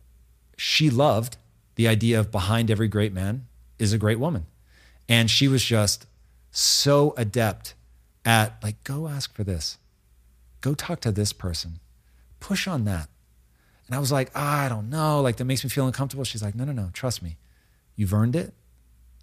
she 0.56 0.90
loved 0.90 1.36
the 1.76 1.86
idea 1.86 2.18
of 2.18 2.32
behind 2.32 2.72
every 2.72 2.88
great 2.88 3.12
man 3.12 3.46
is 3.78 3.92
a 3.92 3.98
great 3.98 4.18
woman. 4.18 4.46
And 5.08 5.30
she 5.30 5.46
was 5.46 5.64
just 5.64 6.06
so 6.50 7.14
adept 7.16 7.74
at 8.24 8.62
like, 8.62 8.82
go 8.84 9.08
ask 9.08 9.34
for 9.34 9.44
this, 9.44 9.78
go 10.60 10.74
talk 10.74 11.00
to 11.00 11.12
this 11.12 11.32
person, 11.32 11.80
push 12.38 12.66
on 12.66 12.84
that. 12.84 13.08
And 13.86 13.96
I 13.96 13.98
was 13.98 14.12
like, 14.12 14.30
ah, 14.36 14.66
I 14.66 14.68
don't 14.68 14.88
know. 14.88 15.20
Like, 15.20 15.36
that 15.36 15.46
makes 15.46 15.64
me 15.64 15.70
feel 15.70 15.86
uncomfortable. 15.86 16.22
She's 16.22 16.42
like, 16.42 16.54
no, 16.54 16.64
no, 16.64 16.72
no, 16.72 16.90
trust 16.92 17.22
me. 17.22 17.38
You've 17.96 18.14
earned 18.14 18.36
it. 18.36 18.54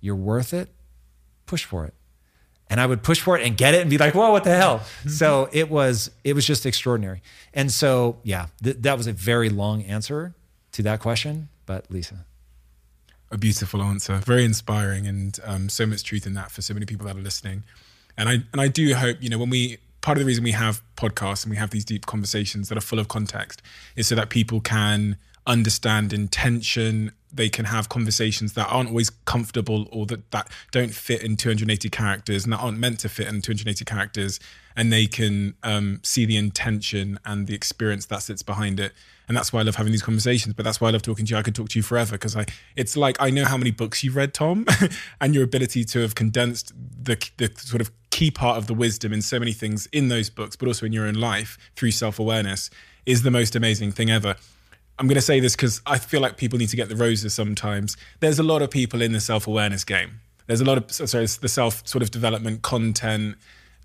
You're 0.02 0.16
worth 0.16 0.54
it. 0.54 0.70
Push 1.46 1.64
for 1.64 1.86
it. 1.86 1.94
And 2.70 2.82
I 2.82 2.86
would 2.86 3.02
push 3.02 3.22
for 3.22 3.38
it 3.38 3.48
and 3.48 3.56
get 3.56 3.74
it 3.74 3.82
and 3.82 3.90
be 3.90 3.98
like, 3.98 4.14
whoa, 4.14 4.32
what 4.32 4.44
the 4.44 4.56
hell? 4.56 4.82
so 5.08 5.48
it 5.54 5.70
was, 5.70 6.12
it 6.26 6.34
was 6.34 6.46
just 6.46 6.66
extraordinary. 6.66 7.22
And 7.54 7.72
so, 7.72 8.18
yeah, 8.24 8.48
th- 8.62 8.78
that 8.82 8.98
was 8.98 9.08
a 9.08 9.14
very 9.14 9.50
long 9.50 9.84
answer 9.84 10.36
to 10.74 10.84
that 10.84 11.00
question. 11.00 11.48
But 11.66 11.90
Lisa. 11.90 12.26
A 13.30 13.38
beautiful 13.38 13.82
answer, 13.82 14.16
very 14.18 14.46
inspiring, 14.46 15.06
and 15.06 15.40
um, 15.44 15.70
so 15.70 15.86
much 15.86 16.04
truth 16.04 16.26
in 16.26 16.34
that 16.36 16.50
for 16.50 16.62
so 16.62 16.74
many 16.74 16.86
people 16.86 17.06
that 17.08 17.18
are 17.18 17.22
listening. 17.22 17.64
And 18.18 18.30
I 18.30 18.34
and 18.52 18.62
I 18.62 18.68
do 18.68 18.96
hope 18.96 19.18
you 19.22 19.30
know 19.30 19.38
when 19.38 19.50
we 19.50 19.78
part 20.02 20.18
of 20.18 20.22
the 20.22 20.26
reason 20.26 20.44
we 20.44 20.52
have 20.52 20.82
podcasts 20.96 21.44
and 21.44 21.52
we 21.52 21.58
have 21.58 21.72
these 21.72 21.84
deep 21.84 22.06
conversations 22.06 22.70
that 22.70 22.78
are 22.78 22.82
full 22.82 23.00
of 23.00 23.08
context 23.08 23.62
is 23.96 24.08
so 24.08 24.16
that 24.16 24.30
people 24.30 24.62
can 24.62 25.18
understand 25.46 26.14
intention 26.14 27.12
they 27.34 27.50
can 27.50 27.66
have 27.66 27.90
conversations 27.90 28.54
that 28.54 28.68
aren't 28.68 28.90
always 28.90 29.10
comfortable 29.10 29.88
or 29.92 30.06
that, 30.06 30.32
that 30.32 30.50
don't 30.72 30.94
fit 30.94 31.22
in 31.24 31.36
280 31.36 31.90
characters 31.90 32.44
and 32.44 32.54
that 32.54 32.58
aren't 32.58 32.80
meant 32.80 33.00
to 33.00 33.10
fit 33.10 33.28
in 33.28 33.42
280 33.42 33.84
characters 33.86 34.40
and 34.76 34.94
they 34.94 35.06
can 35.06 35.54
um, 35.64 36.00
see 36.04 36.26
the 36.26 36.38
intention 36.38 37.20
and 37.26 37.48
the 37.48 37.54
experience 37.54 38.06
that 38.06 38.24
sits 38.24 38.44
behind 38.44 38.80
it 38.80 38.94
and 39.28 39.36
that's 39.36 39.52
why 39.52 39.60
I 39.60 39.64
love 39.64 39.76
having 39.76 39.92
these 39.92 40.02
conversations. 40.02 40.54
But 40.54 40.64
that's 40.64 40.80
why 40.80 40.88
I 40.88 40.92
love 40.92 41.02
talking 41.02 41.26
to 41.26 41.32
you. 41.32 41.38
I 41.38 41.42
could 41.42 41.56
talk 41.56 41.70
to 41.70 41.80
you 41.80 41.84
forever 41.84 42.14
because 42.14 42.36
I 42.36 42.46
it's 42.76 42.96
like 42.96 43.18
I 43.20 43.30
know 43.30 43.46
how 43.46 43.58
many 43.58 43.72
books 43.72 44.04
you've 44.04 44.16
read, 44.16 44.34
Tom, 44.34 44.66
and 45.22 45.36
your 45.36 45.44
ability 45.44 45.84
to 45.86 46.00
have 46.00 46.16
condensed 46.16 46.74
the 46.76 47.18
the 47.38 47.52
sort 47.58 47.82
of 47.82 47.92
key 48.10 48.32
part 48.32 48.58
of 48.58 48.68
the 48.68 48.74
wisdom 48.74 49.14
in 49.14 49.22
so 49.22 49.38
many 49.38 49.54
things 49.54 49.88
in 49.92 50.08
those 50.08 50.30
books, 50.30 50.56
but 50.56 50.68
also 50.68 50.86
in 50.86 50.94
your 50.94 51.06
own 51.06 51.16
life 51.16 51.58
through 51.76 51.92
self 51.92 52.20
awareness 52.20 52.70
is 53.06 53.24
the 53.24 53.32
most 53.32 53.56
amazing 53.56 53.92
thing 53.92 54.10
ever. 54.10 54.36
I'm 55.00 55.08
going 55.08 55.16
to 55.16 55.22
say 55.22 55.40
this 55.40 55.56
because 55.56 55.82
I 55.86 56.00
feel 56.00 56.22
like 56.22 56.38
people 56.38 56.58
need 56.58 56.70
to 56.70 56.76
get 56.76 56.90
the 56.90 56.96
roses 56.96 57.34
sometimes. 57.34 57.96
There's 58.20 58.40
a 58.40 58.44
lot 58.44 58.62
of 58.62 58.72
people 58.72 59.02
in 59.02 59.12
the 59.12 59.20
self 59.20 59.46
awareness 59.46 59.84
game. 59.84 60.22
There's 60.48 60.62
a 60.62 60.66
lot 60.66 60.78
of 60.78 60.92
sorry, 60.92 61.26
the 61.26 61.50
self 61.50 61.88
sort 61.88 62.02
of 62.02 62.12
development 62.12 62.62
content, 62.62 63.36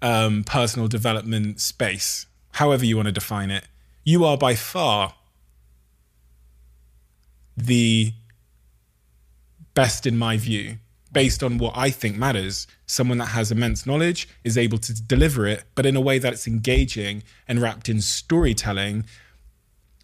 um, 0.00 0.44
personal 0.44 0.88
development 0.88 1.60
space, 1.60 2.26
however 2.52 2.84
you 2.84 2.96
want 2.96 3.06
to 3.06 3.12
define 3.12 3.50
it. 3.50 3.64
You 4.04 4.24
are 4.24 4.38
by 4.38 4.54
far 4.54 5.14
the 7.66 8.12
best 9.74 10.06
in 10.06 10.18
my 10.18 10.36
view 10.36 10.76
based 11.12 11.42
on 11.42 11.58
what 11.58 11.74
I 11.76 11.90
think 11.90 12.16
matters. 12.16 12.66
Someone 12.86 13.18
that 13.18 13.26
has 13.26 13.52
immense 13.52 13.86
knowledge 13.86 14.28
is 14.44 14.56
able 14.56 14.78
to 14.78 15.02
deliver 15.02 15.46
it, 15.46 15.64
but 15.74 15.84
in 15.86 15.94
a 15.94 16.00
way 16.00 16.18
that 16.18 16.32
it's 16.32 16.46
engaging 16.46 17.22
and 17.46 17.60
wrapped 17.60 17.88
in 17.88 18.00
storytelling. 18.00 19.04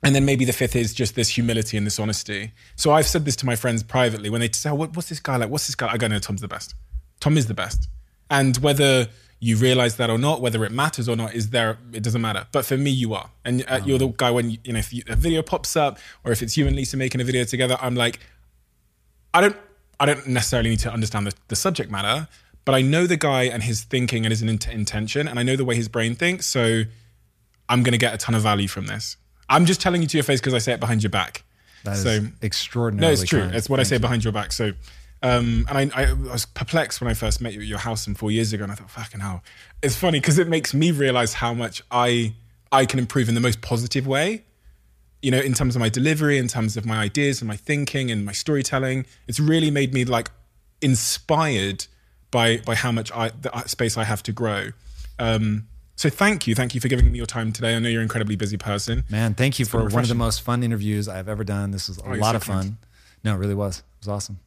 And 0.03 0.15
then 0.15 0.25
maybe 0.25 0.45
the 0.45 0.53
fifth 0.53 0.77
is 0.77 0.95
just 0.95 1.15
this 1.15 1.31
humility 1.31 1.77
and 1.77 1.87
this 1.87 1.99
honesty. 1.99 2.53
So 2.77 2.93
I've 2.93 3.07
said 3.07 3.25
this 3.25 3.37
to 3.37 3.47
my 3.47 3.57
friends 3.57 3.83
privately 3.83 4.31
when 4.31 4.41
they 4.41 4.51
say, 4.51 4.71
oh, 4.71 4.75
what's 4.75 5.09
this 5.09 5.21
guy 5.21 5.37
like? 5.37 5.51
What's 5.51 5.67
this 5.67 5.75
guy? 5.75 5.89
I 5.91 5.97
go, 5.97 6.07
no, 6.07 6.19
Tom's 6.19 6.41
the 6.41 6.49
best. 6.49 6.75
Tom 7.21 7.37
is 7.37 7.47
the 7.47 7.55
best. 7.55 7.89
And 8.31 8.57
whether 8.59 9.09
you 9.41 9.57
realize 9.57 9.97
that 9.97 10.11
or 10.11 10.19
not, 10.19 10.41
whether 10.41 10.65
it 10.65 10.73
matters 10.73 11.09
or 11.09 11.15
not, 11.17 11.35
is 11.35 11.51
there. 11.51 11.79
It 11.93 12.03
doesn't 12.03 12.21
matter. 12.21 12.47
But 12.51 12.65
for 12.67 12.77
me, 12.77 12.91
you 12.91 13.15
are, 13.15 13.31
and 13.45 13.65
uh, 13.69 13.81
you're 13.85 13.99
the 13.99 14.09
guy 14.09 14.31
when 14.31 14.51
you, 14.51 14.59
you 14.65 14.73
know 14.73 14.81
if 14.81 14.93
you, 14.93 15.03
a 15.09 15.15
video 15.17 15.43
pops 15.43 15.77
up 15.77 15.99
or 16.25 16.33
if 16.33 16.43
it's 16.43 16.57
you 16.57 16.67
and 16.67 16.75
Lisa 16.75 16.97
making 16.97 17.21
a 17.21 17.25
video 17.25 17.45
together, 17.45 17.77
I'm 17.81 17.95
like, 17.95 18.19
I 19.33 19.41
don't, 19.41 19.57
I 20.01 20.07
don't 20.07 20.27
necessarily 20.27 20.71
need 20.71 20.81
to 20.81 20.93
understand 20.93 21.27
the, 21.27 21.35
the 21.49 21.57
subject 21.57 21.91
matter, 21.91 22.27
but 22.65 22.75
I 22.75 22.83
know 22.83 23.07
the 23.07 23.17
guy 23.17 23.45
and 23.45 23.63
his 23.63 23.83
thinking 23.85 24.25
and 24.25 24.33
his 24.33 24.43
int- 24.43 24.69
intention, 24.69 25.29
and 25.29 25.39
I 25.39 25.43
know 25.43 25.55
the 25.57 25.65
way 25.65 25.77
his 25.77 25.89
brain 25.89 26.15
thinks. 26.15 26.47
So 26.47 26.83
I'm 27.69 27.83
going 27.83 27.93
to 27.93 27.99
get 27.99 28.15
a 28.15 28.19
ton 28.19 28.35
of 28.35 28.43
value 28.43 28.69
from 28.69 28.87
this. 28.87 29.17
I'm 29.49 29.67
just 29.67 29.81
telling 29.81 30.03
you 30.03 30.09
to 30.09 30.17
your 30.17 30.25
face 30.25 30.41
because 30.41 30.55
I 30.55 30.59
say 30.59 30.73
it 30.73 30.81
behind 30.81 31.03
your 31.03 31.11
back. 31.11 31.45
That 31.85 31.97
is 31.97 32.03
so 32.03 32.27
extraordinary. 32.43 33.07
no, 33.07 33.13
it's 33.13 33.29
true. 33.29 33.49
It's 33.53 33.71
what 33.71 33.79
I 33.79 33.85
say 33.85 33.99
behind 33.99 34.25
your 34.25 34.33
back. 34.33 34.53
So 34.53 34.73
um, 35.23 35.67
and 35.69 35.93
I, 35.93 36.03
I, 36.03 36.13
was 36.13 36.47
perplexed 36.47 37.01
when 37.01 37.11
I 37.11 37.15
first 37.15 37.41
met 37.41 37.53
you 37.53 37.61
at 37.61 37.67
your 37.67 37.79
house 37.79 38.05
some 38.05 38.15
four 38.15 38.31
years 38.31 38.53
ago, 38.53 38.63
and 38.63 38.73
I 38.73 38.77
thought, 38.77 38.91
"Fucking 38.91 39.21
hell!" 39.21 39.43
It's 39.83 39.97
funny 39.97 40.21
because 40.21 40.39
it 40.39 40.49
makes 40.49 40.73
me 40.75 40.91
realize 40.93 41.35
how 41.35 41.53
much 41.55 41.83
I 41.91 42.35
I 42.71 42.87
can 42.87 42.99
improve 42.99 43.29
in 43.29 43.35
the 43.35 43.41
most 43.41 43.61
positive 43.61 44.07
way. 44.07 44.45
You 45.21 45.33
know, 45.33 45.41
in 45.41 45.55
terms 45.55 45.75
of 45.75 45.81
my 45.81 45.89
delivery, 45.89 46.39
in 46.39 46.47
terms 46.47 46.77
of 46.77 46.87
my 46.87 46.99
ideas 47.01 47.41
and 47.41 47.49
my 47.49 47.57
thinking 47.57 48.11
and 48.11 48.25
my 48.25 48.33
storytelling, 48.33 49.07
it's 49.27 49.41
really 49.41 49.71
made 49.71 49.93
me 49.93 50.05
like 50.05 50.31
inspired 50.81 51.87
by 52.31 52.59
by 52.59 52.75
how 52.75 52.93
much 52.93 53.11
I 53.13 53.31
the 53.31 53.51
space 53.67 53.97
I 53.97 54.05
have 54.05 54.23
to 54.25 54.33
grow. 54.33 54.71
Um, 55.19 55.67
so 55.97 56.09
thank 56.09 56.47
you, 56.47 56.55
thank 56.55 56.75
you 56.77 56.81
for 56.81 56.87
giving 56.87 57.11
me 57.11 57.17
your 57.19 57.27
time 57.27 57.53
today. 57.53 57.75
I 57.75 57.79
know 57.81 57.89
you're 57.89 58.01
an 58.01 58.05
incredibly 58.05 58.37
busy 58.37 58.57
person. 58.57 59.05
Man, 59.11 59.35
thank 59.35 59.59
you 59.59 59.65
It's 59.65 59.71
for 59.71 59.89
one 59.89 60.03
of 60.05 60.09
the 60.09 60.15
most 60.15 60.43
fun 60.43 60.63
interviews 60.63 61.09
I've 61.09 61.29
ever 61.29 61.43
done. 61.43 61.73
This 61.73 61.89
was 61.89 61.99
a 61.99 62.05
Oh, 62.05 62.13
lot 62.13 62.31
so 62.33 62.37
of 62.37 62.45
fun. 62.45 62.63
kind. 62.63 62.77
No, 63.25 63.35
it 63.35 63.39
really 63.39 63.55
was. 63.55 63.83
It 64.01 64.07
was 64.07 64.09
awesome. 64.09 64.39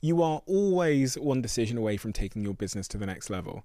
You 0.00 0.22
are 0.22 0.42
always 0.46 1.16
one 1.16 1.42
decision 1.42 1.78
away 1.78 1.96
from 1.96 2.12
taking 2.12 2.42
your 2.42 2.54
business 2.54 2.88
to 2.88 2.98
the 2.98 3.06
next 3.06 3.30
level. 3.30 3.64